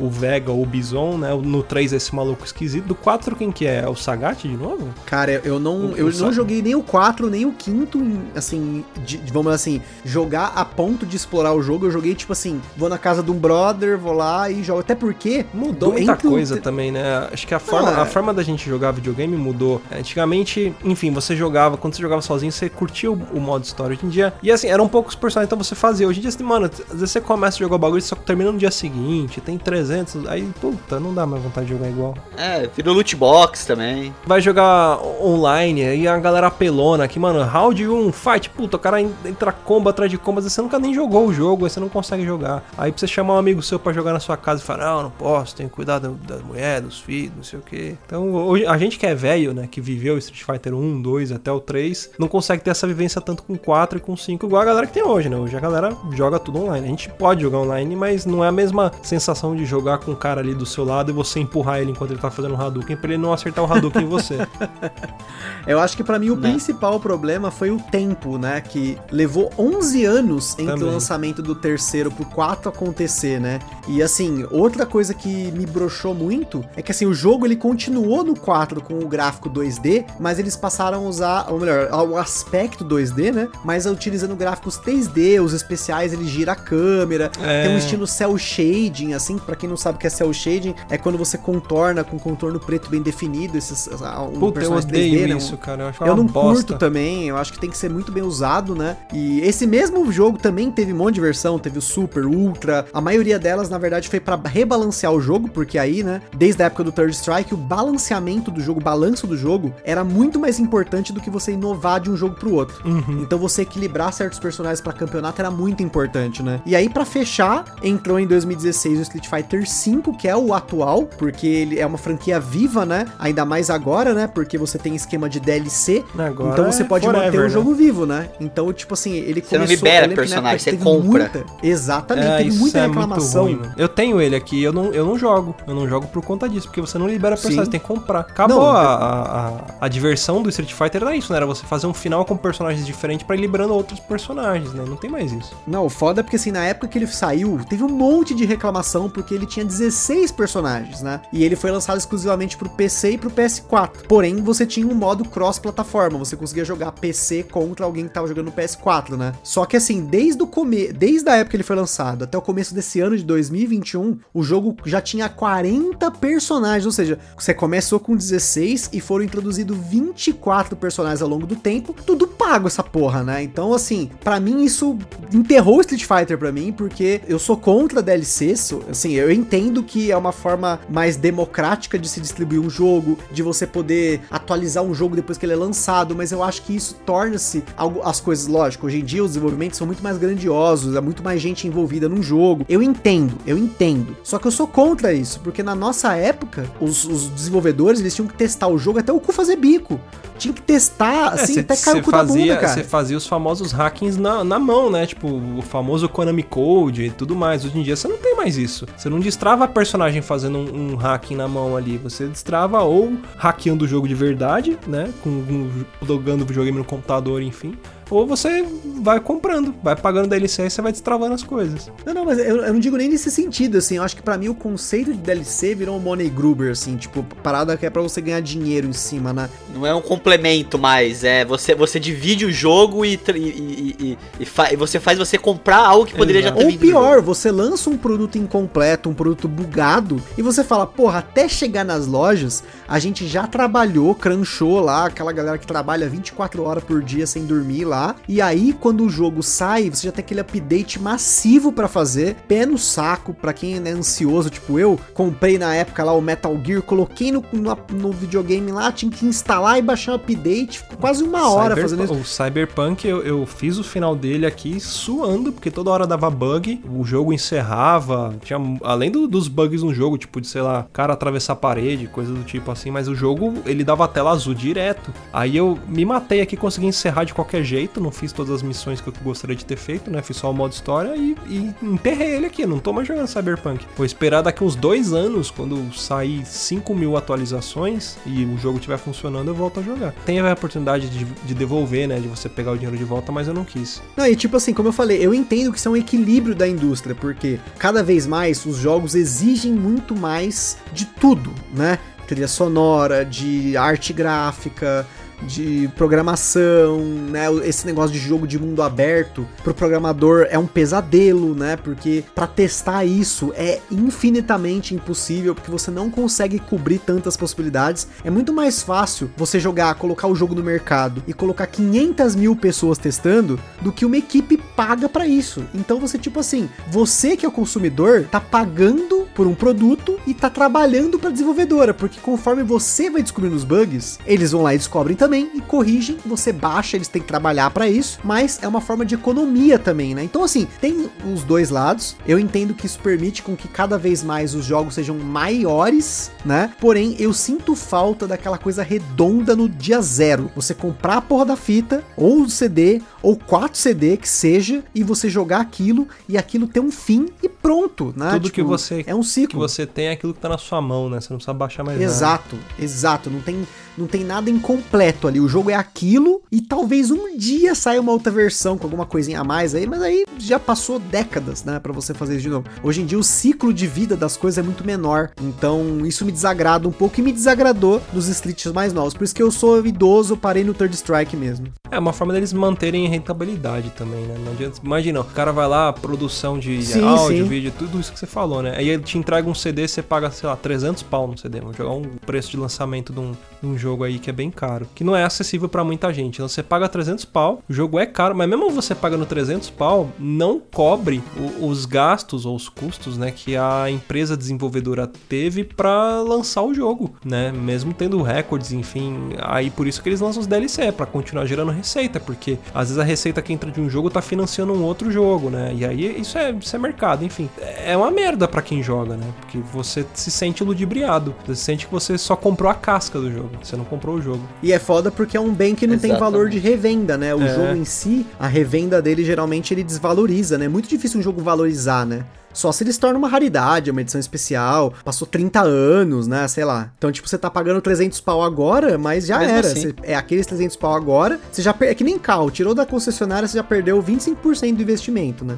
o 0.01 0.09
Vega 0.09 0.51
ou 0.51 0.61
o 0.63 0.65
Bison, 0.65 1.17
né? 1.17 1.29
No 1.43 1.63
3 1.63 1.93
é 1.93 1.97
esse 1.97 2.13
maluco 2.15 2.43
esquisito. 2.45 2.85
Do 2.85 2.95
4 2.95 3.35
quem 3.35 3.51
que 3.51 3.65
é? 3.65 3.81
É 3.81 3.87
o 3.89 3.95
Sagat 3.95 4.47
de 4.47 4.55
novo? 4.57 4.89
Cara, 5.05 5.41
eu 5.43 5.59
não, 5.59 5.91
O- 5.91 5.97
eu 5.97 6.07
o 6.07 6.11
não 6.11 6.31
joguei 6.33 6.61
nem 6.61 6.75
o 6.75 6.83
4, 6.83 7.29
nem 7.29 7.45
o 7.45 7.51
quinto, 7.51 7.97
em, 7.99 8.19
assim, 8.35 8.83
de- 9.05 9.17
vamos 9.31 9.53
assim, 9.53 9.81
jogar 10.03 10.53
a 10.55 10.65
ponto 10.65 11.05
de 11.05 11.15
explorar 11.15 11.53
o 11.53 11.61
jogo. 11.61 11.85
Eu 11.85 11.91
joguei, 11.91 12.13
tipo 12.15 12.33
assim, 12.33 12.61
vou 12.77 12.89
na 12.89 12.97
casa 12.97 13.21
de 13.23 13.31
um 13.31 13.37
brother, 13.37 13.97
vou 13.97 14.13
lá 14.13 14.49
e 14.49 14.63
jogo. 14.63 14.79
Até 14.79 14.95
porque. 14.95 15.45
Mudou 15.53 15.89
do- 15.91 15.97
muita 15.97 16.11
entre 16.13 16.27
o- 16.27 16.31
coisa 16.31 16.57
também, 16.57 16.91
né? 16.91 17.27
Acho 17.31 17.45
que 17.47 17.53
a 17.53 17.59
forma, 17.59 17.89
Ah, 17.91 18.01
a 18.03 18.05
forma 18.05 18.33
da 18.33 18.43
gente 18.43 18.67
jogar 18.69 18.91
videogame 18.91 19.35
mudou. 19.37 19.81
Antigamente, 19.91 20.73
enfim, 20.83 21.11
você 21.11 21.35
jogava, 21.35 21.77
quando 21.77 21.93
você 21.95 22.01
jogava 22.01 22.21
sozinho, 22.21 22.51
você 22.51 22.69
curtia 22.69 23.11
o, 23.11 23.15
o 23.33 23.39
modo 23.39 23.63
história. 23.63 23.95
Hoje 23.95 24.05
em 24.05 24.09
dia, 24.09 24.33
e 24.43 24.51
assim, 24.51 24.67
eram 24.67 24.87
poucos 24.87 25.15
personagens, 25.15 25.47
então 25.47 25.57
você 25.61 25.73
fazia. 25.75 26.07
Hoje 26.07 26.19
em 26.19 26.21
dia, 26.21 26.29
assim, 26.29 26.43
mano, 26.43 26.65
às 26.65 26.77
vezes 26.99 27.11
você 27.11 27.21
começa 27.21 27.57
a 27.57 27.59
jogar 27.59 27.75
o 27.75 27.79
bagulho, 27.79 28.01
só 28.01 28.15
que 28.15 28.23
termina 28.23 28.51
no 28.51 28.57
dia 28.57 28.71
seguinte, 28.71 29.39
tem 29.41 29.57
300, 29.57 29.90
aí, 30.29 30.43
puta, 30.59 30.99
não 30.99 31.13
dá 31.13 31.25
mais 31.25 31.41
vontade 31.43 31.67
de 31.67 31.73
jogar 31.73 31.89
igual. 31.89 32.15
É, 32.37 32.67
virou 32.75 32.93
loot 32.95 33.15
box 33.15 33.65
também. 33.65 34.13
Vai 34.25 34.41
jogar 34.41 34.99
online, 35.21 35.83
aí 35.83 36.07
a 36.07 36.17
galera 36.17 36.47
apelona 36.47 37.03
aqui, 37.03 37.19
mano, 37.19 37.41
round 37.43 37.87
1, 37.87 38.11
fight, 38.11 38.49
puta, 38.49 38.77
o 38.77 38.79
cara 38.79 39.01
en- 39.01 39.11
entra 39.25 39.51
combo 39.51 39.89
atrás 39.89 40.09
de 40.09 40.17
combo, 40.17 40.39
às 40.39 40.45
vezes 40.45 40.55
você 40.55 40.61
nunca 40.61 40.79
nem 40.79 40.93
jogou 40.93 41.27
o 41.27 41.33
jogo, 41.33 41.65
aí 41.65 41.69
você 41.71 41.79
não 41.79 41.89
consegue 41.89 42.25
jogar. 42.25 42.63
Aí 42.77 42.91
você 42.95 43.07
chamar 43.07 43.35
um 43.35 43.37
amigo 43.37 43.61
seu 43.61 43.79
pra 43.79 43.93
jogar 43.93 44.13
na 44.13 44.19
sua 44.19 44.37
casa 44.37 44.61
e 44.61 44.65
falar, 44.65 44.85
não, 44.95 45.03
não 45.03 45.09
posso, 45.11 45.55
tenho 45.55 45.69
que 45.69 45.75
cuidar 45.75 45.99
da, 45.99 46.09
da 46.27 46.37
mulher, 46.37 46.81
dos 46.81 46.99
filhos, 46.99 47.33
não 47.35 47.43
sei 47.43 47.59
o 47.59 47.61
que. 47.61 47.97
Então, 48.05 48.33
hoje, 48.33 48.65
a 48.65 48.77
gente 48.77 48.97
que 48.99 49.05
é 49.05 49.15
velho, 49.15 49.53
né, 49.53 49.67
que 49.69 49.81
viveu 49.81 50.17
Street 50.17 50.43
Fighter 50.43 50.73
1, 50.73 51.01
2 51.01 51.31
até 51.31 51.51
o 51.51 51.59
3, 51.59 52.11
não 52.17 52.27
consegue 52.27 52.63
ter 52.63 52.69
essa 52.71 52.87
vivência 52.87 53.19
tanto 53.21 53.43
com 53.43 53.55
4 53.57 53.97
e 53.97 54.01
com 54.01 54.15
5, 54.15 54.45
igual 54.45 54.61
a 54.61 54.65
galera 54.65 54.87
que 54.87 54.93
tem 54.93 55.03
hoje, 55.03 55.29
né? 55.29 55.37
Hoje 55.37 55.55
a 55.55 55.59
galera 55.59 55.95
joga 56.13 56.39
tudo 56.39 56.59
online. 56.63 56.85
A 56.85 56.89
gente 56.89 57.09
pode 57.09 57.41
jogar 57.41 57.59
online, 57.59 57.95
mas 57.95 58.25
não 58.25 58.43
é 58.43 58.47
a 58.47 58.51
mesma 58.51 58.91
sensação 59.01 59.55
de 59.55 59.65
jogar 59.71 59.97
com 59.99 60.11
o 60.11 60.15
cara 60.15 60.41
ali 60.41 60.53
do 60.53 60.65
seu 60.65 60.83
lado 60.83 61.09
e 61.09 61.13
você 61.13 61.39
empurrar 61.39 61.79
ele 61.79 61.91
enquanto 61.91 62.11
ele 62.11 62.19
tá 62.19 62.29
fazendo 62.29 62.53
um 62.55 62.61
Hadouken 62.61 62.95
pra 62.97 63.09
ele 63.13 63.17
não 63.21 63.31
acertar 63.33 63.63
o 63.65 63.73
Hadouken 63.73 64.03
em 64.03 64.07
você. 64.07 64.37
Eu 65.65 65.79
acho 65.79 65.95
que 65.95 66.03
pra 66.03 66.17
mim 66.19 66.29
o 66.29 66.35
Né. 66.35 66.49
principal 66.49 66.99
problema 66.99 67.51
foi 67.51 67.69
o 67.71 67.77
tempo, 67.79 68.37
né? 68.37 68.61
Que 68.61 68.97
levou 69.11 69.51
11 69.57 70.05
anos 70.05 70.53
entre 70.53 70.65
Também. 70.73 70.87
o 70.89 70.91
lançamento 70.91 71.41
do 71.41 71.53
terceiro 71.55 72.11
pro 72.11 72.25
4 72.25 72.69
acontecer, 72.69 73.39
né? 73.39 73.59
E 73.87 74.01
assim, 74.01 74.45
outra 74.51 74.85
coisa 74.85 75.13
que 75.13 75.51
me 75.51 75.65
broxou 75.65 76.13
muito 76.13 76.63
é 76.75 76.81
que 76.81 76.91
assim, 76.91 77.05
o 77.05 77.13
jogo 77.13 77.45
ele 77.45 77.55
continuou 77.55 78.23
no 78.23 78.35
4 78.35 78.81
com 78.81 78.95
o 78.99 79.07
gráfico 79.07 79.49
2D, 79.49 80.05
mas 80.19 80.39
eles 80.39 80.55
passaram 80.55 81.05
a 81.05 81.07
usar, 81.07 81.45
ou 81.51 81.59
melhor, 81.59 81.89
o 82.09 82.17
aspecto 82.17 82.83
2D, 82.83 83.31
né? 83.31 83.47
Mas 83.63 83.85
utilizando 83.85 84.35
gráficos 84.35 84.79
3D, 84.79 85.41
os 85.43 85.53
especiais 85.53 86.11
ele 86.13 86.27
gira 86.27 86.53
a 86.53 86.55
câmera, 86.55 87.31
É. 87.41 87.65
tem 87.65 87.75
um 87.75 87.77
estilo 87.77 88.07
cel 88.07 88.35
shading, 88.37 89.13
assim, 89.13 89.37
pra 89.37 89.55
quem 89.61 89.69
não 89.69 89.77
sabe 89.77 89.97
o 89.97 89.99
que 89.99 90.07
é 90.07 90.09
cel 90.09 90.33
shading, 90.33 90.73
é 90.89 90.97
quando 90.97 91.17
você 91.17 91.37
contorna 91.37 92.03
com 92.03 92.17
contorno 92.17 92.59
preto 92.59 92.89
bem 92.89 93.01
definido, 93.01 93.57
esses 93.57 93.87
ah, 94.01 94.23
um 94.23 94.39
Puta, 94.39 94.59
eu 94.61 94.73
odeio 94.73 95.13
3D, 95.13 95.29
né? 95.29 95.37
Isso, 95.37 95.55
cara. 95.57 95.83
Eu 95.83 95.87
acho 95.89 96.03
eu 96.03 96.07
uma 96.07 96.15
não 96.15 96.25
bosta. 96.25 96.65
curto 96.65 96.79
também, 96.79 97.27
eu 97.27 97.37
acho 97.37 97.53
que 97.53 97.59
tem 97.59 97.69
que 97.69 97.77
ser 97.77 97.89
muito 97.89 98.11
bem 98.11 98.23
usado, 98.23 98.75
né? 98.75 98.97
E 99.13 99.39
esse 99.41 99.67
mesmo 99.67 100.11
jogo 100.11 100.39
também 100.39 100.71
teve 100.71 100.93
um 100.93 100.97
monte 100.97 101.15
de 101.15 101.21
versão, 101.21 101.59
teve 101.59 101.77
o 101.77 101.81
Super, 101.81 102.25
Ultra. 102.25 102.87
A 102.91 102.99
maioria 102.99 103.37
delas, 103.37 103.69
na 103.69 103.77
verdade, 103.77 104.09
foi 104.09 104.19
pra 104.19 104.39
rebalancear 104.43 105.13
o 105.13 105.21
jogo, 105.21 105.47
porque 105.47 105.77
aí, 105.77 106.01
né, 106.01 106.21
desde 106.35 106.63
a 106.63 106.65
época 106.65 106.83
do 106.83 106.91
Third 106.91 107.15
Strike, 107.15 107.53
o 107.53 107.57
balanceamento 107.57 108.49
do 108.49 108.59
jogo, 108.61 108.79
o 108.79 108.83
balanço 108.83 109.27
do 109.27 109.37
jogo, 109.37 109.73
era 109.83 110.03
muito 110.03 110.39
mais 110.39 110.59
importante 110.59 111.13
do 111.13 111.21
que 111.21 111.29
você 111.29 111.51
inovar 111.51 111.99
de 111.99 112.09
um 112.09 112.17
jogo 112.17 112.35
pro 112.35 112.53
outro. 112.53 112.81
Uhum. 112.83 113.21
Então 113.21 113.37
você 113.37 113.61
equilibrar 113.61 114.11
certos 114.11 114.39
personagens 114.39 114.81
pra 114.81 114.93
campeonato 114.93 115.39
era 115.39 115.51
muito 115.51 115.83
importante, 115.83 116.41
né? 116.41 116.61
E 116.65 116.75
aí, 116.75 116.89
pra 116.89 117.05
fechar, 117.05 117.65
entrou 117.83 118.19
em 118.19 118.25
2016 118.25 118.99
o 118.99 119.01
Street 119.03 119.27
Fighter 119.27 119.50
V, 119.59 120.01
que 120.17 120.27
é 120.27 120.35
o 120.35 120.53
atual, 120.53 121.03
porque 121.17 121.47
ele 121.47 121.79
é 121.79 121.85
uma 121.85 121.97
franquia 121.97 122.39
viva, 122.39 122.85
né? 122.85 123.05
Ainda 123.19 123.45
mais 123.45 123.69
agora, 123.69 124.13
né? 124.13 124.27
Porque 124.27 124.57
você 124.57 124.77
tem 124.77 124.95
esquema 124.95 125.29
de 125.29 125.39
DLC. 125.39 126.03
Agora 126.17 126.51
então 126.51 126.71
você 126.71 126.83
é 126.83 126.85
pode 126.85 127.05
forever, 127.05 127.25
manter 127.27 127.39
o 127.39 127.43
né? 127.43 127.49
jogo 127.49 127.73
vivo, 127.73 128.05
né? 128.05 128.29
Então, 128.39 128.71
tipo 128.73 128.93
assim, 128.93 129.13
ele 129.13 129.41
Você 129.41 129.57
não 129.57 129.65
começou... 129.65 129.85
libera 129.87 130.07
lembro 130.07 130.23
que 130.23 130.29
na 130.29 130.35
personagem, 130.35 130.59
você 130.59 130.71
teve 130.71 130.83
compra. 130.83 131.31
Muita, 131.33 131.45
exatamente, 131.63 132.27
É, 132.27 132.37
teve 132.37 132.57
muita 132.57 132.79
é 132.79 132.87
muito 132.87 132.99
reclamação. 132.99 133.43
ruim, 133.43 133.55
mano. 133.55 133.73
Eu 133.77 133.87
tenho 133.87 134.21
ele 134.21 134.35
aqui, 134.35 134.61
eu 134.61 134.73
não, 134.73 134.85
eu 134.93 135.05
não 135.05 135.17
jogo. 135.17 135.55
Eu 135.67 135.75
não 135.75 135.87
jogo 135.87 136.07
por 136.07 136.23
conta 136.23 136.47
disso, 136.47 136.67
porque 136.67 136.81
você 136.81 136.97
não 136.97 137.07
libera 137.07 137.35
personagem, 137.35 137.65
Sim. 137.65 137.71
tem 137.71 137.79
que 137.79 137.85
comprar. 137.87 138.21
Acabou 138.21 138.57
Não, 138.57 138.65
a, 138.69 138.81
a, 138.81 139.47
a, 139.47 139.53
a 139.81 139.87
diversão 139.87 140.41
do 140.41 140.49
Street 140.49 140.73
Fighter, 140.73 141.01
era 141.01 141.15
isso, 141.15 141.31
né? 141.31 141.37
Era 141.37 141.45
você 141.45 141.65
fazer 141.65 141.87
um 141.87 141.93
final 141.93 142.25
com 142.25 142.37
personagens 142.37 142.85
diferentes 142.85 143.25
pra 143.25 143.35
ir 143.35 143.39
liberando 143.39 143.73
outros 143.73 143.99
personagens, 143.99 144.73
né? 144.73 144.83
Não 144.87 144.95
tem 144.97 145.09
mais 145.09 145.31
isso. 145.31 145.55
Não, 145.67 145.85
o 145.85 145.89
foda 145.89 146.21
é 146.21 146.23
porque 146.23 146.35
assim, 146.35 146.51
na 146.51 146.63
época 146.63 146.87
que 146.87 146.97
ele 146.97 147.07
saiu, 147.07 147.59
teve 147.69 147.83
um 147.83 147.89
monte 147.89 148.33
de 148.33 148.45
reclamação, 148.45 149.09
porque 149.09 149.33
ele 149.33 149.40
tinha 149.45 149.65
16 149.65 150.31
personagens, 150.31 151.01
né? 151.01 151.21
E 151.31 151.43
ele 151.43 151.55
foi 151.55 151.71
lançado 151.71 151.97
exclusivamente 151.97 152.57
pro 152.57 152.69
PC 152.69 153.11
e 153.11 153.17
pro 153.17 153.29
PS4. 153.29 154.07
Porém, 154.07 154.37
você 154.37 154.65
tinha 154.65 154.87
um 154.87 154.93
modo 154.93 155.25
cross-plataforma, 155.25 156.17
você 156.17 156.35
conseguia 156.35 156.65
jogar 156.65 156.91
PC 156.91 157.43
contra 157.43 157.85
alguém 157.85 158.07
que 158.07 158.13
tava 158.13 158.27
jogando 158.27 158.47
no 158.47 158.51
PS4, 158.51 159.17
né? 159.17 159.33
Só 159.43 159.65
que 159.65 159.77
assim, 159.77 160.05
desde 160.05 160.41
o 160.43 160.47
come... 160.47 160.91
desde 160.91 161.29
a 161.29 161.35
época 161.37 161.51
que 161.51 161.57
ele 161.57 161.63
foi 161.63 161.75
lançado 161.75 162.23
até 162.23 162.37
o 162.37 162.41
começo 162.41 162.73
desse 162.73 162.99
ano 162.99 163.17
de 163.17 163.23
2021, 163.23 164.19
o 164.33 164.43
jogo 164.43 164.75
já 164.85 165.01
tinha 165.01 165.27
40 165.29 166.11
personagens, 166.11 166.85
ou 166.85 166.91
seja, 166.91 167.19
você 167.37 167.53
começou 167.53 167.99
com 167.99 168.15
16 168.15 168.89
e 168.93 168.99
foram 169.01 169.25
introduzidos 169.25 169.77
24 169.77 170.75
personagens 170.75 171.21
ao 171.21 171.29
longo 171.29 171.45
do 171.45 171.55
tempo, 171.55 171.93
tudo 172.05 172.27
pago 172.27 172.67
essa 172.67 172.83
porra, 172.83 173.23
né? 173.23 173.43
Então, 173.43 173.73
assim, 173.73 174.09
para 174.23 174.39
mim 174.39 174.63
isso 174.63 174.97
enterrou 175.33 175.81
Street 175.81 176.05
Fighter 176.05 176.37
para 176.37 176.51
mim, 176.51 176.71
porque 176.71 177.21
eu 177.27 177.39
sou 177.39 177.57
contra 177.57 178.01
DLCs, 178.01 178.73
assim, 178.89 179.13
eu 179.13 179.30
entendo 179.31 179.83
que 179.83 180.11
é 180.11 180.17
uma 180.17 180.31
forma 180.31 180.79
mais 180.89 181.15
democrática 181.15 181.97
de 181.97 182.07
se 182.09 182.19
distribuir 182.21 182.59
um 182.61 182.69
jogo, 182.69 183.17
de 183.31 183.41
você 183.41 183.65
poder 183.67 184.21
atualizar 184.29 184.83
um 184.83 184.93
jogo 184.93 185.15
depois 185.15 185.37
que 185.37 185.45
ele 185.45 185.53
é 185.53 185.55
lançado, 185.55 186.15
mas 186.15 186.31
eu 186.31 186.43
acho 186.43 186.61
que 186.63 186.75
isso 186.75 186.95
torna-se 187.05 187.63
algo 187.77 188.01
as 188.03 188.19
coisas, 188.19 188.47
lógico, 188.47 188.87
hoje 188.87 188.99
em 188.99 189.03
dia 189.05 189.23
os 189.23 189.31
desenvolvimentos 189.31 189.77
são 189.77 189.87
muito 189.87 190.03
mais 190.03 190.17
grandiosos, 190.17 190.95
há 190.95 191.01
muito 191.01 191.23
mais 191.23 191.41
gente 191.41 191.67
envolvida 191.67 192.07
num 192.09 192.21
jogo. 192.23 192.65
Eu 192.67 192.81
entendo, 192.81 193.35
eu 193.45 193.57
entendo. 193.57 194.15
Só 194.23 194.37
que 194.39 194.47
eu 194.47 194.51
sou 194.51 194.67
contra 194.67 195.13
isso, 195.13 195.39
porque 195.41 195.61
na 195.63 195.75
nossa 195.75 196.15
época, 196.15 196.65
os, 196.79 197.05
os 197.05 197.27
desenvolvedores 197.27 197.99
eles 197.99 198.15
tinham 198.15 198.27
que 198.27 198.33
testar 198.35 198.67
o 198.67 198.77
jogo 198.77 198.99
até 198.99 199.11
o 199.11 199.19
cu 199.19 199.31
fazer 199.31 199.55
bico 199.55 199.99
tinha 200.37 200.53
que 200.55 200.61
testar, 200.63 201.33
assim, 201.33 201.51
É, 201.51 201.55
cê- 201.55 201.59
até 201.59 201.75
cair 201.75 201.99
o 202.01 202.03
cu 202.03 202.11
da 202.11 202.23
bunda, 202.23 202.33
fazia, 202.33 202.57
cara. 202.57 202.67
Você 202.73 202.83
fazia 202.83 203.15
os 203.15 203.27
famosos 203.27 203.71
hackings 203.71 204.17
na, 204.19 204.43
na 204.43 204.57
mão, 204.57 204.89
né? 204.89 205.05
Tipo, 205.05 205.27
o 205.27 205.61
famoso 205.61 206.09
Konami 206.09 206.41
Code 206.41 207.03
e 207.03 207.09
tudo 207.11 207.35
mais. 207.35 207.63
Hoje 207.63 207.77
em 207.77 207.83
dia 207.83 207.95
você 207.95 208.07
não 208.07 208.17
tem 208.17 208.35
mais 208.35 208.57
isso. 208.57 208.87
Você 208.97 209.07
não 209.07 209.19
destrava 209.21 209.65
a 209.65 209.67
personagem 209.67 210.21
fazendo 210.21 210.57
um, 210.57 210.93
um 210.93 210.95
hacking 210.95 211.35
na 211.35 211.47
mão 211.47 211.77
ali. 211.77 211.97
Você 211.97 212.27
destrava 212.27 212.81
ou 212.81 213.13
hackeando 213.37 213.85
o 213.85 213.87
jogo 213.87 214.07
de 214.07 214.15
verdade, 214.15 214.77
né? 214.87 215.11
Com, 215.23 215.43
com 215.43 216.13
o 216.13 216.45
videogame 216.45 216.77
no 216.77 216.85
computador, 216.85 217.41
enfim. 217.41 217.77
Ou 218.11 218.27
você 218.27 218.63
vai 219.01 219.19
comprando, 219.19 219.73
vai 219.81 219.95
pagando 219.95 220.27
DLC 220.27 220.65
e 220.65 220.69
você 220.69 220.81
vai 220.81 220.91
destravando 220.91 221.33
as 221.33 221.43
coisas. 221.43 221.89
Não, 222.05 222.13
não, 222.13 222.25
mas 222.25 222.37
eu, 222.37 222.57
eu 222.57 222.73
não 222.73 222.79
digo 222.79 222.97
nem 222.97 223.09
nesse 223.09 223.31
sentido, 223.31 223.77
assim, 223.77 223.95
eu 223.97 224.03
acho 224.03 224.15
que 224.15 224.21
pra 224.21 224.37
mim 224.37 224.49
o 224.49 224.53
conceito 224.53 225.11
de 225.13 225.17
DLC 225.19 225.73
virou 225.73 225.95
um 225.95 225.99
money 225.99 226.29
gruber, 226.29 226.71
assim, 226.71 226.97
tipo, 226.97 227.23
parada 227.41 227.75
que 227.77 227.85
é 227.85 227.89
pra 227.89 228.01
você 228.01 228.19
ganhar 228.21 228.41
dinheiro 228.41 228.87
em 228.87 228.93
cima, 228.93 229.31
né? 229.33 229.49
Não 229.73 229.87
é 229.87 229.95
um 229.95 230.01
complemento 230.01 230.77
mais, 230.77 231.23
é 231.23 231.45
você, 231.45 231.73
você 231.73 231.99
divide 231.99 232.45
o 232.45 232.51
jogo 232.51 233.05
e, 233.05 233.13
e, 233.13 233.31
e, 233.39 233.95
e- 233.99 234.17
e 234.41 234.45
fa- 234.45 234.71
e 234.71 234.75
você 234.75 234.99
faz 234.99 235.17
você 235.17 235.37
comprar 235.37 235.77
algo 235.77 236.05
que 236.05 236.13
poderia 236.13 236.41
já 236.41 236.49
Exato. 236.49 236.61
ter 236.67 236.73
Ou 236.73 236.77
pior, 236.77 237.21
você 237.21 237.49
lança 237.49 237.89
um 237.89 237.97
produto 237.97 238.37
incompleto, 238.37 239.09
um 239.09 239.13
produto 239.13 239.47
bugado, 239.47 240.21
e 240.37 240.41
você 240.41 240.63
fala, 240.63 240.85
porra, 240.85 241.19
até 241.19 241.47
chegar 241.47 241.85
nas 241.85 242.05
lojas, 242.07 242.63
a 242.87 242.99
gente 242.99 243.25
já 243.27 243.47
trabalhou, 243.47 244.13
crunchou 244.13 244.79
lá, 244.81 245.05
aquela 245.05 245.31
galera 245.31 245.57
que 245.57 245.65
trabalha 245.65 246.09
24 246.09 246.63
horas 246.63 246.83
por 246.83 247.01
dia 247.01 247.25
sem 247.25 247.45
dormir 247.45 247.85
lá, 247.85 248.00
e 248.27 248.41
aí 248.41 248.73
quando 248.73 249.03
o 249.05 249.09
jogo 249.09 249.41
sai, 249.43 249.89
você 249.89 250.07
já 250.07 250.11
tem 250.11 250.23
aquele 250.23 250.39
update 250.41 250.99
massivo 251.01 251.71
pra 251.71 251.87
fazer, 251.87 252.35
pé 252.47 252.65
no 252.65 252.77
saco, 252.77 253.33
pra 253.33 253.53
quem 253.53 253.75
é 253.75 253.89
ansioso, 253.91 254.49
tipo 254.49 254.77
eu, 254.79 254.99
comprei 255.13 255.57
na 255.57 255.73
época 255.75 256.03
lá 256.03 256.13
o 256.13 256.21
Metal 256.21 256.57
Gear, 256.63 256.81
coloquei 256.81 257.31
no, 257.31 257.43
no, 257.51 257.77
no 257.93 258.11
videogame 258.11 258.71
lá, 258.71 258.91
tinha 258.91 259.11
que 259.11 259.25
instalar 259.25 259.77
e 259.77 259.81
baixar 259.81 260.13
o 260.13 260.15
update, 260.15 260.79
ficou 260.79 260.97
quase 260.97 261.23
uma 261.23 261.49
hora 261.49 261.75
fazendo 261.75 262.03
isso. 262.03 262.13
O 262.13 262.25
Cyberpunk, 262.25 263.07
eu, 263.07 263.21
eu 263.23 263.45
fiz 263.45 263.77
o 263.77 263.83
final 263.83 264.15
dele 264.15 264.45
aqui 264.45 264.79
suando, 264.79 265.51
porque 265.51 265.69
toda 265.71 265.89
hora 265.89 266.07
dava 266.07 266.29
bug, 266.29 266.81
o 266.89 267.03
jogo 267.03 267.33
encerrava, 267.33 268.35
tinha 268.43 268.59
além 268.83 269.11
do- 269.11 269.27
dos 269.27 269.47
bugs 269.47 269.83
no 269.83 269.93
jogo, 269.93 270.17
tipo 270.17 270.39
de, 270.39 270.47
sei 270.47 270.61
lá, 270.61 270.85
cara 270.93 271.13
atravessar 271.13 271.53
a 271.53 271.55
parede, 271.55 272.07
coisa 272.07 272.31
do 272.33 272.43
tipo 272.43 272.71
assim, 272.71 272.91
mas 272.91 273.07
o 273.07 273.15
jogo, 273.15 273.53
ele 273.65 273.83
dava 273.83 274.07
tela 274.07 274.31
azul 274.31 274.53
direto. 274.53 275.11
Aí 275.33 275.57
eu 275.57 275.77
me 275.87 276.05
matei 276.05 276.41
aqui, 276.41 276.55
consegui 276.55 276.87
encerrar 276.87 277.23
de 277.23 277.33
qualquer 277.33 277.63
jeito, 277.63 277.90
não 277.99 278.11
fiz 278.11 278.31
todas 278.31 278.53
as 278.53 278.61
missões 278.61 279.01
que 279.01 279.07
eu 279.07 279.13
gostaria 279.23 279.55
de 279.55 279.65
ter 279.65 279.75
feito, 279.75 280.09
né? 280.09 280.21
Fiz 280.21 280.37
só 280.37 280.49
o 280.49 280.53
modo 280.53 280.73
história 280.73 281.15
e, 281.15 281.35
e 281.47 281.75
enterrei 281.81 282.35
ele 282.35 282.45
aqui, 282.45 282.65
não 282.65 282.79
tô 282.79 282.93
mais 282.93 283.07
jogando 283.07 283.27
Cyberpunk. 283.27 283.85
Vou 283.95 284.05
esperar 284.05 284.41
daqui 284.41 284.63
uns 284.63 284.75
dois 284.75 285.13
anos, 285.13 285.51
quando 285.51 285.93
sair 285.93 286.45
5 286.45 286.93
mil 286.93 287.17
atualizações 287.17 288.17
e 288.25 288.45
o 288.45 288.57
jogo 288.57 288.77
estiver 288.77 288.97
funcionando, 288.97 289.49
eu 289.49 289.55
volto 289.55 289.79
a 289.79 289.83
jogar. 289.83 290.13
Tem 290.25 290.39
a 290.39 290.53
oportunidade 290.53 291.09
de, 291.09 291.25
de 291.25 291.53
devolver, 291.53 292.07
né? 292.07 292.19
De 292.19 292.27
você 292.27 292.47
pegar 292.47 292.71
o 292.71 292.75
dinheiro 292.75 292.97
de 292.97 293.03
volta, 293.03 293.31
mas 293.31 293.47
eu 293.47 293.53
não 293.53 293.65
quis. 293.65 294.01
Não, 294.15 294.25
e 294.25 294.35
tipo 294.35 294.57
assim, 294.57 294.73
como 294.73 294.89
eu 294.89 294.93
falei, 294.93 295.17
eu 295.25 295.33
entendo 295.33 295.71
que 295.71 295.77
isso 295.77 295.87
é 295.87 295.91
um 295.91 295.97
equilíbrio 295.97 296.55
da 296.55 296.67
indústria, 296.67 297.15
porque 297.15 297.59
cada 297.77 298.03
vez 298.03 298.27
mais 298.27 298.65
os 298.65 298.77
jogos 298.77 299.15
exigem 299.15 299.73
muito 299.73 300.15
mais 300.15 300.77
de 300.93 301.05
tudo, 301.05 301.51
né? 301.73 301.99
Trilha 302.27 302.47
sonora, 302.47 303.25
de 303.25 303.75
arte 303.75 304.13
gráfica, 304.13 305.05
de 305.43 305.89
programação, 305.95 306.99
né? 306.99 307.45
Esse 307.63 307.85
negócio 307.85 308.11
de 308.11 308.19
jogo 308.19 308.47
de 308.47 308.59
mundo 308.59 308.81
aberto 308.81 309.47
pro 309.63 309.73
programador 309.73 310.47
é 310.49 310.57
um 310.57 310.67
pesadelo, 310.67 311.55
né? 311.55 311.75
Porque 311.75 312.23
pra 312.35 312.47
testar 312.47 313.05
isso 313.05 313.51
é 313.55 313.79
infinitamente 313.91 314.93
impossível, 314.93 315.55
porque 315.55 315.71
você 315.71 315.91
não 315.91 316.09
consegue 316.09 316.59
cobrir 316.59 316.99
tantas 316.99 317.35
possibilidades. 317.35 318.07
É 318.23 318.29
muito 318.29 318.53
mais 318.53 318.81
fácil 318.81 319.31
você 319.35 319.59
jogar, 319.59 319.95
colocar 319.95 320.27
o 320.27 320.35
jogo 320.35 320.55
no 320.55 320.63
mercado 320.63 321.23
e 321.27 321.33
colocar 321.33 321.67
500 321.67 322.35
mil 322.35 322.55
pessoas 322.55 322.97
testando 322.97 323.59
do 323.81 323.91
que 323.91 324.05
uma 324.05 324.17
equipe 324.17 324.57
paga 324.75 325.09
pra 325.09 325.25
isso. 325.25 325.63
Então 325.73 325.99
você, 325.99 326.17
tipo 326.17 326.39
assim, 326.39 326.69
você 326.89 327.35
que 327.35 327.45
é 327.45 327.49
o 327.49 327.51
consumidor, 327.51 328.25
tá 328.29 328.39
pagando 328.39 329.27
por 329.33 329.47
um 329.47 329.55
produto 329.55 330.19
e 330.27 330.33
tá 330.33 330.49
trabalhando 330.49 331.17
pra 331.17 331.29
desenvolvedora, 331.29 331.93
porque 331.93 332.19
conforme 332.19 332.63
você 332.63 333.09
vai 333.09 333.21
descobrindo 333.21 333.55
os 333.55 333.63
bugs, 333.63 334.19
eles 334.25 334.51
vão 334.51 334.61
lá 334.61 334.73
e 334.73 334.77
descobrem 334.77 335.15
também 335.15 335.30
e 335.39 335.61
corrigem, 335.61 336.17
você 336.25 336.51
baixa, 336.51 336.97
eles 336.97 337.07
têm 337.07 337.21
que 337.21 337.27
trabalhar 337.27 337.69
pra 337.71 337.87
isso, 337.87 338.19
mas 338.23 338.59
é 338.61 338.67
uma 338.67 338.81
forma 338.81 339.05
de 339.05 339.15
economia 339.15 339.79
também, 339.79 340.13
né? 340.13 340.23
Então 340.23 340.43
assim, 340.43 340.67
tem 340.79 341.09
os 341.33 341.43
dois 341.43 341.69
lados. 341.69 342.15
Eu 342.27 342.39
entendo 342.39 342.73
que 342.73 342.85
isso 342.85 342.99
permite 342.99 343.41
com 343.41 343.55
que 343.55 343.67
cada 343.67 343.97
vez 343.97 344.23
mais 344.23 344.53
os 344.55 344.65
jogos 344.65 344.95
sejam 344.95 345.17
maiores, 345.17 346.31
né? 346.45 346.73
Porém, 346.79 347.15
eu 347.19 347.33
sinto 347.33 347.75
falta 347.75 348.27
daquela 348.27 348.57
coisa 348.57 348.83
redonda 348.83 349.55
no 349.55 349.69
dia 349.69 350.01
zero. 350.01 350.51
Você 350.55 350.73
comprar 350.73 351.17
a 351.17 351.21
porra 351.21 351.45
da 351.45 351.55
fita, 351.55 352.03
ou 352.15 352.41
o 352.41 352.49
CD, 352.49 353.01
ou 353.21 353.35
quatro 353.35 353.77
CD 353.77 354.17
que 354.17 354.27
seja, 354.27 354.83
e 354.93 355.03
você 355.03 355.29
jogar 355.29 355.61
aquilo 355.61 356.07
e 356.27 356.37
aquilo 356.37 356.67
ter 356.67 356.79
um 356.79 356.91
fim 356.91 357.27
e 357.41 357.49
pronto, 357.61 358.13
né? 358.15 358.31
Tudo 358.31 358.49
que 358.51 358.61
você- 358.63 359.03
é 359.07 359.13
um 359.15 359.19
O 359.19 359.21
que 359.21 359.27
ciclo. 359.29 359.59
você 359.59 359.85
tem 359.85 360.07
é 360.07 360.11
aquilo 360.11 360.33
que 360.33 360.39
tá 360.39 360.49
na 360.49 360.57
sua 360.57 360.81
mão, 360.81 361.09
né? 361.09 361.19
Você 361.21 361.27
não 361.29 361.37
precisa 361.37 361.53
baixar 361.53 361.83
mais 361.83 361.99
nada. 361.99 362.11
Exato, 362.11 362.55
exato. 362.79 363.29
Não 363.29 363.39
tem, 363.41 363.67
não 363.97 364.07
tem 364.07 364.23
nada 364.23 364.49
incompleto 364.49 365.27
ali. 365.27 365.39
O 365.39 365.47
jogo 365.47 365.69
é 365.69 365.75
aquilo 365.75 366.41
e 366.51 366.61
talvez 366.61 367.11
um 367.11 367.37
dia 367.37 367.75
saia 367.75 367.99
uma 368.01 368.11
outra 368.11 368.31
versão 368.31 368.77
com 368.77 368.85
alguma 368.85 369.05
coisinha 369.05 369.39
a 369.39 369.43
mais 369.43 369.75
aí, 369.75 369.85
mas 369.87 370.01
aí 370.01 370.25
já 370.37 370.59
passou 370.59 370.99
décadas, 370.99 371.63
né, 371.63 371.79
Pra 371.79 371.91
você 371.93 372.13
fazer 372.13 372.33
isso 372.35 372.43
de 372.43 372.49
novo. 372.49 372.65
Hoje 372.83 373.01
em 373.01 373.05
dia 373.05 373.17
o 373.17 373.23
ciclo 373.23 373.73
de 373.73 373.85
vida 373.87 374.15
das 374.15 374.37
coisas 374.37 374.57
é 374.57 374.61
muito 374.61 374.85
menor, 374.85 375.31
então 375.41 376.05
isso 376.05 376.23
me 376.25 376.31
desagrada 376.31 376.87
um 376.87 376.91
pouco 376.91 377.19
e 377.19 377.23
me 377.23 377.31
desagradou 377.31 378.01
dos 378.13 378.27
streets 378.27 378.71
mais 378.71 378.93
novos. 378.93 379.13
Por 379.13 379.23
isso 379.23 379.33
que 379.35 379.41
eu 379.43 379.51
sou 379.51 379.85
idoso, 379.85 380.37
parei 380.37 380.63
no 380.63 380.73
Third 380.73 380.95
Strike 380.95 381.35
mesmo. 381.35 381.67
É 381.89 381.99
uma 381.99 382.13
forma 382.13 382.33
deles 382.33 382.53
manterem 382.53 383.07
rentabilidade 383.07 383.89
também, 383.97 384.21
né? 384.25 384.35
Não 384.45 384.51
adianta, 384.53 384.79
imagina, 384.83 385.21
o 385.21 385.23
cara 385.25 385.51
vai 385.51 385.67
lá, 385.67 385.91
produção 385.91 386.57
de 386.57 386.81
Sim, 386.83 387.03
áudio, 387.03 387.43
sim. 387.43 387.49
Vídeo, 387.51 387.73
tudo 387.77 387.99
isso 387.99 388.13
que 388.13 388.17
você 388.19 388.25
falou, 388.25 388.61
né? 388.63 388.73
Aí 388.77 388.87
ele 388.89 389.03
te 389.03 389.17
entrega 389.17 389.49
um 389.49 389.53
CD, 389.53 389.85
você 389.85 390.01
paga, 390.01 390.31
sei 390.31 390.47
lá, 390.47 390.55
300 390.55 391.03
pau 391.03 391.27
no 391.27 391.37
CD. 391.37 391.59
Vamos 391.59 391.75
jogar 391.75 391.91
um 391.91 392.03
preço 392.25 392.49
de 392.51 392.55
lançamento 392.55 393.11
de 393.11 393.19
um, 393.19 393.33
de 393.61 393.67
um 393.67 393.77
jogo 393.77 394.05
aí 394.05 394.19
que 394.19 394.29
é 394.29 394.33
bem 394.33 394.49
caro, 394.49 394.87
que 394.95 395.03
não 395.03 395.13
é 395.13 395.25
acessível 395.25 395.67
pra 395.67 395.83
muita 395.83 396.13
gente. 396.13 396.35
Então 396.35 396.47
você 396.47 396.63
paga 396.63 396.87
300 396.87 397.25
pau, 397.25 397.61
o 397.69 397.73
jogo 397.73 397.99
é 397.99 398.05
caro, 398.05 398.33
mas 398.33 398.47
mesmo 398.47 398.69
você 398.71 398.95
pagando 398.95 399.25
300 399.25 399.69
pau, 399.69 400.09
não 400.17 400.61
cobre 400.71 401.21
o- 401.59 401.67
os 401.67 401.85
gastos 401.85 402.45
ou 402.45 402.55
os 402.55 402.69
custos, 402.69 403.17
né, 403.17 403.31
que 403.31 403.57
a 403.57 403.89
empresa 403.89 404.37
desenvolvedora 404.37 405.05
teve 405.27 405.65
pra 405.65 406.21
lançar 406.21 406.61
o 406.61 406.73
jogo, 406.73 407.13
né? 407.25 407.51
Mesmo 407.51 407.93
tendo 407.93 408.21
recordes, 408.21 408.71
enfim, 408.71 409.31
aí 409.41 409.69
por 409.69 409.87
isso 409.87 410.01
que 410.01 410.07
eles 410.07 410.21
lançam 410.21 410.39
os 410.39 410.47
DLC, 410.47 410.89
pra 410.93 411.05
continuar 411.05 411.45
gerando 411.45 411.71
receita, 411.71 412.17
porque 412.17 412.57
às 412.73 412.87
vezes 412.87 412.97
a 412.97 413.03
receita 413.03 413.41
que 413.41 413.51
entra 413.51 413.69
de 413.69 413.81
um 413.81 413.89
jogo 413.89 414.09
tá 414.09 414.21
financiando 414.21 414.71
um 414.73 414.83
outro 414.83 415.11
jogo, 415.11 415.49
né? 415.49 415.73
E 415.75 415.83
aí 415.83 416.21
isso 416.21 416.37
é, 416.37 416.51
isso 416.51 416.73
é 416.75 416.79
mercado, 416.79 417.25
enfim. 417.25 417.40
É 417.85 417.95
uma 417.95 418.11
merda 418.11 418.47
pra 418.47 418.61
quem 418.61 418.81
joga, 418.83 419.15
né? 419.17 419.25
Porque 419.39 419.57
você 419.73 420.05
se 420.13 420.29
sente 420.31 420.63
ludibriado, 420.63 421.33
você 421.45 421.55
sente 421.55 421.85
que 421.87 421.91
você 421.91 422.17
só 422.17 422.35
comprou 422.35 422.69
a 422.71 422.73
casca 422.75 423.19
do 423.19 423.31
jogo, 423.31 423.49
você 423.61 423.75
não 423.75 423.85
comprou 423.85 424.15
o 424.15 424.21
jogo. 424.21 424.41
E 424.61 424.71
é 424.73 424.79
foda 424.79 425.11
porque 425.11 425.35
é 425.37 425.39
um 425.39 425.53
bem 425.53 425.75
que 425.75 425.85
não 425.87 425.97
tem 425.97 426.11
Exatamente. 426.11 426.33
valor 426.33 426.49
de 426.49 426.59
revenda, 426.59 427.17
né? 427.17 427.33
O 427.35 427.41
É. 427.41 427.55
jogo 427.55 427.75
em 427.75 427.85
si, 427.85 428.25
a 428.39 428.47
revenda 428.47 429.01
dele 429.01 429.23
geralmente 429.23 429.73
ele 429.73 429.83
desvaloriza, 429.83 430.57
né? 430.57 430.65
É 430.65 430.69
muito 430.69 430.87
difícil 430.89 431.19
um 431.19 431.23
jogo 431.23 431.41
valorizar, 431.41 432.05
né? 432.05 432.23
Só 432.53 432.69
se 432.73 432.83
ele 432.83 432.91
se 432.91 432.99
torna 432.99 433.17
uma 433.17 433.29
raridade, 433.29 433.89
uma 433.89 434.01
edição 434.01 434.19
especial, 434.19 434.93
passou 435.05 435.25
30 435.25 435.61
anos, 435.61 436.27
né? 436.27 436.45
Sei 436.49 436.65
lá. 436.65 436.91
Então, 436.97 437.09
tipo, 437.09 437.25
você 437.29 437.37
tá 437.37 437.49
pagando 437.49 437.79
300 437.79 438.19
pau 438.19 438.43
agora, 438.43 438.97
mas 438.97 439.25
já 439.25 439.39
Mesmo 439.39 439.53
era. 439.57 439.67
assim. 439.67 439.81
Você- 439.87 439.95
é 440.03 440.15
aqueles 440.15 440.45
300 440.45 440.75
pau 440.75 440.93
agora, 440.93 441.39
você 441.49 441.61
já 441.61 441.73
per... 441.73 441.87
É 441.89 441.95
que 441.95 442.03
nem 442.03 442.19
carro, 442.19 442.51
tirou 442.51 442.75
da 442.75 442.85
concessionária, 442.85 443.47
você 443.47 443.57
já 443.57 443.63
perdeu 443.63 444.01
25% 444.03 444.75
do 444.75 444.81
investimento, 444.81 445.45
né? 445.45 445.55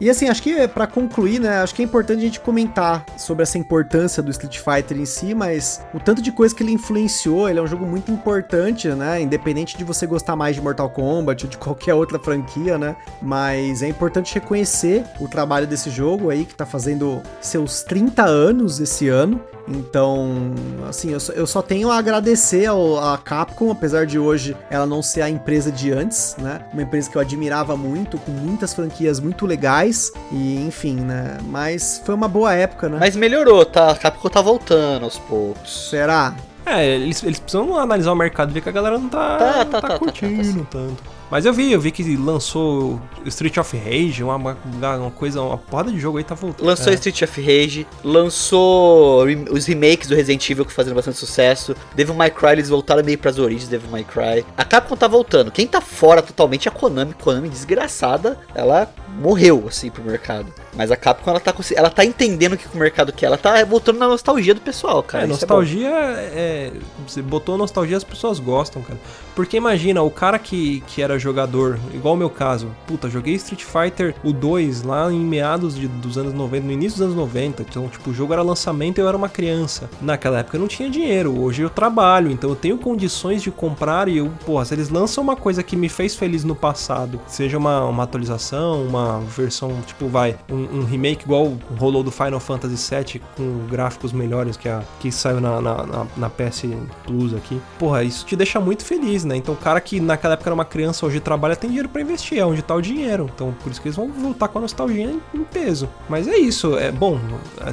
E 0.00 0.10
assim, 0.10 0.28
acho 0.28 0.42
que 0.42 0.68
para 0.68 0.86
concluir, 0.86 1.40
né, 1.40 1.58
acho 1.62 1.74
que 1.74 1.82
é 1.82 1.84
importante 1.84 2.18
a 2.18 2.22
gente 2.22 2.40
comentar 2.40 3.04
sobre 3.16 3.42
essa 3.42 3.56
importância 3.56 4.22
do 4.22 4.30
Street 4.30 4.58
Fighter 4.58 4.98
em 4.98 5.06
si, 5.06 5.34
mas 5.34 5.82
o 5.94 5.98
tanto 5.98 6.20
de 6.20 6.30
coisa 6.30 6.54
que 6.54 6.62
ele 6.62 6.72
influenciou, 6.72 7.48
ele 7.48 7.58
é 7.58 7.62
um 7.62 7.66
jogo 7.66 7.86
muito 7.86 8.10
importante, 8.12 8.88
né, 8.88 9.20
independente 9.20 9.76
de 9.76 9.84
você 9.84 10.06
gostar 10.06 10.36
mais 10.36 10.54
de 10.54 10.62
Mortal 10.62 10.90
Kombat 10.90 11.44
ou 11.44 11.50
de 11.50 11.56
qualquer 11.58 11.94
outra 11.94 12.18
franquia, 12.18 12.76
né, 12.76 12.94
mas 13.22 13.82
é 13.82 13.88
importante 13.88 14.34
reconhecer 14.34 15.04
o 15.18 15.28
trabalho 15.28 15.66
desse 15.66 15.90
jogo 15.90 16.30
aí, 16.30 16.44
que 16.44 16.54
tá 16.54 16.66
fazendo 16.66 17.22
seus 17.40 17.82
30 17.82 18.24
anos 18.24 18.80
esse 18.80 19.08
ano, 19.08 19.40
então, 19.68 20.54
assim, 20.88 21.10
eu 21.10 21.20
só, 21.20 21.32
eu 21.32 21.46
só 21.46 21.62
tenho 21.62 21.90
a 21.90 21.98
agradecer 21.98 22.66
ao, 22.66 22.98
a 22.98 23.18
Capcom, 23.18 23.70
apesar 23.70 24.06
de 24.06 24.18
hoje 24.18 24.56
ela 24.70 24.86
não 24.86 25.02
ser 25.02 25.22
a 25.22 25.30
empresa 25.30 25.72
de 25.72 25.92
antes, 25.92 26.36
né? 26.38 26.64
Uma 26.72 26.82
empresa 26.82 27.10
que 27.10 27.16
eu 27.16 27.20
admirava 27.20 27.76
muito, 27.76 28.18
com 28.18 28.30
muitas 28.30 28.72
franquias 28.72 29.18
muito 29.20 29.46
legais, 29.46 30.12
e 30.30 30.56
enfim, 30.66 30.96
né? 30.96 31.38
Mas 31.44 32.00
foi 32.04 32.14
uma 32.14 32.28
boa 32.28 32.54
época, 32.54 32.88
né? 32.88 32.98
Mas 33.00 33.16
melhorou, 33.16 33.64
tá? 33.64 33.90
A 33.90 33.96
Capcom 33.96 34.28
tá 34.28 34.40
voltando 34.40 35.04
aos 35.04 35.18
poucos. 35.18 35.88
Será? 35.90 36.34
É, 36.64 36.84
eles, 36.84 37.22
eles 37.22 37.38
precisam 37.38 37.76
analisar 37.76 38.12
o 38.12 38.16
mercado 38.16 38.50
e 38.50 38.54
ver 38.54 38.60
que 38.60 38.68
a 38.68 38.72
galera 38.72 38.98
não 38.98 39.08
tá, 39.08 39.38
Tá, 39.38 39.64
não 39.64 39.70
tá, 39.70 39.80
tá, 39.80 39.88
tá, 39.88 39.98
curtindo 39.98 40.64
tá, 40.64 40.78
tá, 40.78 40.78
tanto. 40.78 41.15
Mas 41.30 41.44
eu 41.44 41.52
vi, 41.52 41.72
eu 41.72 41.80
vi 41.80 41.90
que 41.90 42.16
lançou 42.16 43.00
Street 43.24 43.56
of 43.56 43.76
Rage, 43.76 44.22
uma, 44.22 44.36
uma, 44.36 44.56
uma 44.96 45.10
coisa, 45.10 45.40
uma 45.40 45.58
porrada 45.58 45.90
de 45.90 45.98
jogo 45.98 46.18
aí 46.18 46.24
tá 46.24 46.34
voltando. 46.34 46.66
Lançou 46.66 46.92
é. 46.92 46.94
Street 46.94 47.22
of 47.22 47.40
Rage, 47.40 47.86
lançou 48.04 49.24
os 49.50 49.66
remakes 49.66 50.08
do 50.08 50.14
Resident 50.14 50.48
Evil 50.48 50.64
que 50.64 50.72
fazendo 50.72 50.94
bastante 50.94 51.18
sucesso. 51.18 51.74
Devil 51.94 52.14
May 52.14 52.30
Cry, 52.30 52.52
eles 52.52 52.68
voltaram 52.68 53.02
meio 53.02 53.18
pras 53.18 53.38
origens 53.38 53.68
Devil 53.68 53.90
May 53.90 54.04
Cry. 54.04 54.44
A 54.56 54.64
Capcom 54.64 54.96
tá 54.96 55.08
voltando. 55.08 55.50
Quem 55.50 55.66
tá 55.66 55.80
fora 55.80 56.22
totalmente 56.22 56.68
é 56.68 56.70
a 56.70 56.74
Konami. 56.74 57.14
Konami 57.14 57.48
desgraçada, 57.48 58.38
ela 58.54 58.88
morreu 59.18 59.64
assim 59.68 59.90
pro 59.90 60.04
mercado. 60.04 60.52
Mas 60.74 60.90
a 60.90 60.96
Capcom 60.96 61.30
ela 61.30 61.40
tá, 61.40 61.54
ela 61.74 61.90
tá 61.90 62.04
entendendo 62.04 62.52
o 62.52 62.56
que 62.56 62.66
o 62.72 62.78
mercado 62.78 63.12
quer. 63.12 63.26
Ela 63.26 63.38
tá 63.38 63.64
voltando 63.64 63.98
na 63.98 64.06
nostalgia 64.06 64.54
do 64.54 64.60
pessoal, 64.60 65.02
cara. 65.02 65.24
É, 65.24 65.26
Isso 65.26 65.32
nostalgia 65.32 65.88
é, 65.88 66.72
Você 67.06 67.22
botou 67.22 67.56
nostalgia, 67.56 67.96
as 67.96 68.04
pessoas 68.04 68.38
gostam, 68.38 68.82
cara. 68.82 68.98
Porque 69.34 69.56
imagina, 69.56 70.02
o 70.02 70.10
cara 70.10 70.38
que, 70.38 70.82
que 70.86 71.02
era 71.02 71.15
jogador, 71.18 71.78
igual 71.92 72.14
o 72.14 72.16
meu 72.16 72.30
caso, 72.30 72.68
puta, 72.86 73.08
joguei 73.08 73.34
Street 73.34 73.64
Fighter 73.64 74.14
o 74.22 74.32
2 74.32 74.82
lá 74.82 75.12
em 75.12 75.20
meados 75.20 75.76
de, 75.76 75.88
dos 75.88 76.18
anos 76.18 76.32
90, 76.32 76.66
no 76.66 76.72
início 76.72 76.98
dos 76.98 77.06
anos 77.06 77.16
90. 77.16 77.62
Então, 77.62 77.88
tipo, 77.88 78.10
o 78.10 78.14
jogo 78.14 78.32
era 78.32 78.42
lançamento 78.42 78.98
e 78.98 79.00
eu 79.00 79.08
era 79.08 79.16
uma 79.16 79.28
criança. 79.28 79.88
Naquela 80.00 80.38
época 80.38 80.56
eu 80.56 80.60
não 80.60 80.68
tinha 80.68 80.88
dinheiro, 80.90 81.38
hoje 81.40 81.62
eu 81.62 81.70
trabalho, 81.70 82.30
então 82.30 82.50
eu 82.50 82.56
tenho 82.56 82.78
condições 82.78 83.42
de 83.42 83.50
comprar 83.50 84.08
e 84.08 84.18
eu, 84.18 84.30
porra, 84.44 84.64
se 84.64 84.74
eles 84.74 84.88
lançam 84.88 85.22
uma 85.22 85.36
coisa 85.36 85.62
que 85.62 85.76
me 85.76 85.88
fez 85.88 86.14
feliz 86.14 86.44
no 86.44 86.54
passado, 86.54 87.20
seja 87.26 87.58
uma, 87.58 87.84
uma 87.84 88.02
atualização, 88.02 88.82
uma 88.82 89.20
versão, 89.20 89.72
tipo, 89.86 90.08
vai, 90.08 90.36
um, 90.50 90.80
um 90.80 90.84
remake 90.84 91.24
igual 91.24 91.56
rolou 91.78 92.02
do 92.02 92.10
Final 92.10 92.40
Fantasy 92.40 92.94
VII 92.94 93.22
com 93.36 93.66
gráficos 93.70 94.12
melhores 94.12 94.56
que, 94.56 94.68
a, 94.68 94.82
que 95.00 95.10
saiu 95.10 95.40
na, 95.40 95.60
na, 95.60 95.86
na, 95.86 96.06
na 96.16 96.30
PS 96.30 96.64
Plus 97.04 97.34
aqui. 97.34 97.60
Porra, 97.78 98.02
isso 98.02 98.24
te 98.24 98.36
deixa 98.36 98.60
muito 98.60 98.84
feliz, 98.84 99.24
né? 99.24 99.36
Então 99.36 99.54
o 99.54 99.56
cara 99.56 99.80
que 99.80 100.00
naquela 100.00 100.34
época 100.34 100.48
era 100.48 100.54
uma 100.54 100.64
criança, 100.64 101.05
hoje 101.06 101.20
trabalha, 101.20 101.56
tem 101.56 101.68
dinheiro 101.70 101.88
pra 101.88 102.02
investir, 102.02 102.38
é 102.38 102.44
onde 102.44 102.62
tá 102.62 102.74
o 102.74 102.80
dinheiro. 102.82 103.30
Então 103.34 103.54
por 103.62 103.70
isso 103.72 103.80
que 103.80 103.88
eles 103.88 103.96
vão 103.96 104.08
voltar 104.08 104.48
com 104.48 104.58
a 104.58 104.62
nostalgia 104.62 105.04
em, 105.04 105.20
peso. 105.44 105.88
Mas 106.08 106.26
é 106.28 106.36
isso, 106.36 106.76
é 106.76 106.90
bom, 106.90 107.18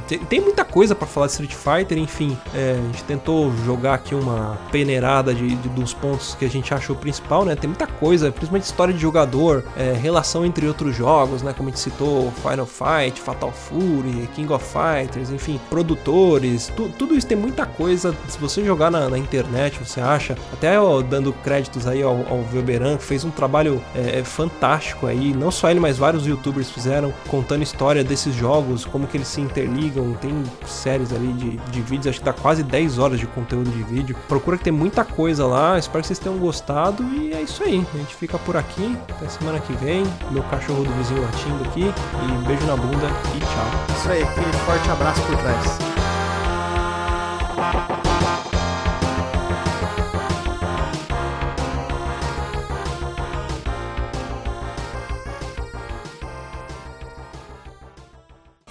tem, 0.06 0.18
tem 0.20 0.40
muita 0.40 0.64
coisa 0.64 0.94
pra 0.94 1.06
falar 1.06 1.26
de 1.26 1.32
Street 1.32 1.52
Fighter, 1.54 1.98
enfim, 1.98 2.36
é, 2.54 2.78
a 2.78 2.86
gente 2.92 3.04
tentou 3.04 3.52
jogar 3.66 3.94
aqui 3.94 4.14
uma 4.14 4.56
peneirada 4.70 5.34
de, 5.34 5.54
de- 5.56 5.68
dos 5.70 5.92
pontos 5.92 6.34
que 6.38 6.44
a 6.44 6.48
gente 6.48 6.72
achou 6.72 6.94
principal, 6.96 7.44
né? 7.44 7.54
Tem 7.56 7.68
muita 7.68 7.86
coisa, 7.86 8.30
principalmente 8.30 8.64
história 8.64 8.94
de 8.94 9.00
jogador, 9.00 9.64
é, 9.76 9.92
relação 9.92 10.44
entre 10.46 10.66
outros 10.66 10.94
jogos, 10.94 11.42
né? 11.42 11.52
Como 11.56 11.68
a 11.68 11.72
gente 11.72 11.80
citou, 11.80 12.32
Final 12.42 12.66
Fight, 12.66 13.20
Fatal 13.20 13.50
Fury, 13.52 14.28
King 14.34 14.52
of 14.52 14.64
Fighters, 14.64 15.30
enfim, 15.30 15.58
produtores, 15.68 16.70
tu- 16.76 16.90
tudo 16.98 17.14
isso 17.14 17.26
tem 17.26 17.36
muita 17.36 17.66
coisa. 17.66 18.14
Se 18.28 18.38
você 18.38 18.64
jogar 18.64 18.90
na, 18.90 19.08
na 19.08 19.18
internet, 19.18 19.78
você 19.84 20.00
acha, 20.00 20.36
até 20.52 20.78
ó, 20.78 21.00
dando 21.02 21.32
créditos 21.32 21.86
aí 21.86 22.02
ao, 22.02 22.24
ao 22.30 22.42
Velberan, 22.42 22.96
que 22.96 23.04
fez 23.04 23.23
um 23.24 23.30
trabalho 23.30 23.82
é, 23.94 24.20
é, 24.20 24.24
fantástico 24.24 25.06
aí, 25.06 25.34
não 25.34 25.50
só 25.50 25.70
ele, 25.70 25.80
mas 25.80 25.98
vários 25.98 26.26
youtubers 26.26 26.70
fizeram, 26.70 27.12
contando 27.28 27.62
história 27.62 28.04
desses 28.04 28.34
jogos, 28.34 28.84
como 28.84 29.06
que 29.06 29.16
eles 29.16 29.28
se 29.28 29.40
interligam, 29.40 30.12
tem 30.14 30.42
séries 30.66 31.12
ali 31.12 31.32
de, 31.32 31.56
de 31.56 31.80
vídeos, 31.82 32.08
acho 32.08 32.18
que 32.18 32.24
dá 32.24 32.32
quase 32.32 32.62
10 32.62 32.98
horas 32.98 33.18
de 33.18 33.26
conteúdo 33.26 33.70
de 33.70 33.82
vídeo. 33.82 34.16
Procura 34.28 34.56
que 34.56 34.64
tem 34.64 34.72
muita 34.72 35.04
coisa 35.04 35.46
lá, 35.46 35.78
espero 35.78 36.02
que 36.02 36.08
vocês 36.08 36.18
tenham 36.18 36.38
gostado 36.38 37.02
e 37.14 37.32
é 37.32 37.42
isso 37.42 37.62
aí. 37.62 37.84
A 37.94 37.96
gente 37.98 38.14
fica 38.14 38.38
por 38.38 38.56
aqui, 38.56 38.96
até 39.10 39.28
semana 39.28 39.58
que 39.58 39.72
vem. 39.74 40.04
Meu 40.30 40.42
cachorro 40.44 40.84
do 40.84 40.92
vizinho 40.92 41.22
latindo 41.22 41.64
aqui, 41.64 41.82
e 41.82 42.46
beijo 42.46 42.66
na 42.66 42.76
bunda 42.76 43.06
e 43.34 43.40
tchau. 43.40 43.96
Isso 43.96 44.08
aí, 44.10 44.22
aquele 44.22 44.52
forte 44.64 44.90
abraço 44.90 45.22
por 45.22 45.36
trás. 45.36 45.78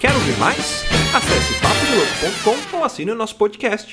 Quer 0.04 0.14
ouvir 0.16 0.36
mais? 0.36 0.84
Acesse 1.14 1.54
papodelouco.com 1.62 2.76
ou 2.76 2.84
assine 2.84 3.10
o 3.12 3.14
nosso 3.14 3.36
podcast. 3.36 3.90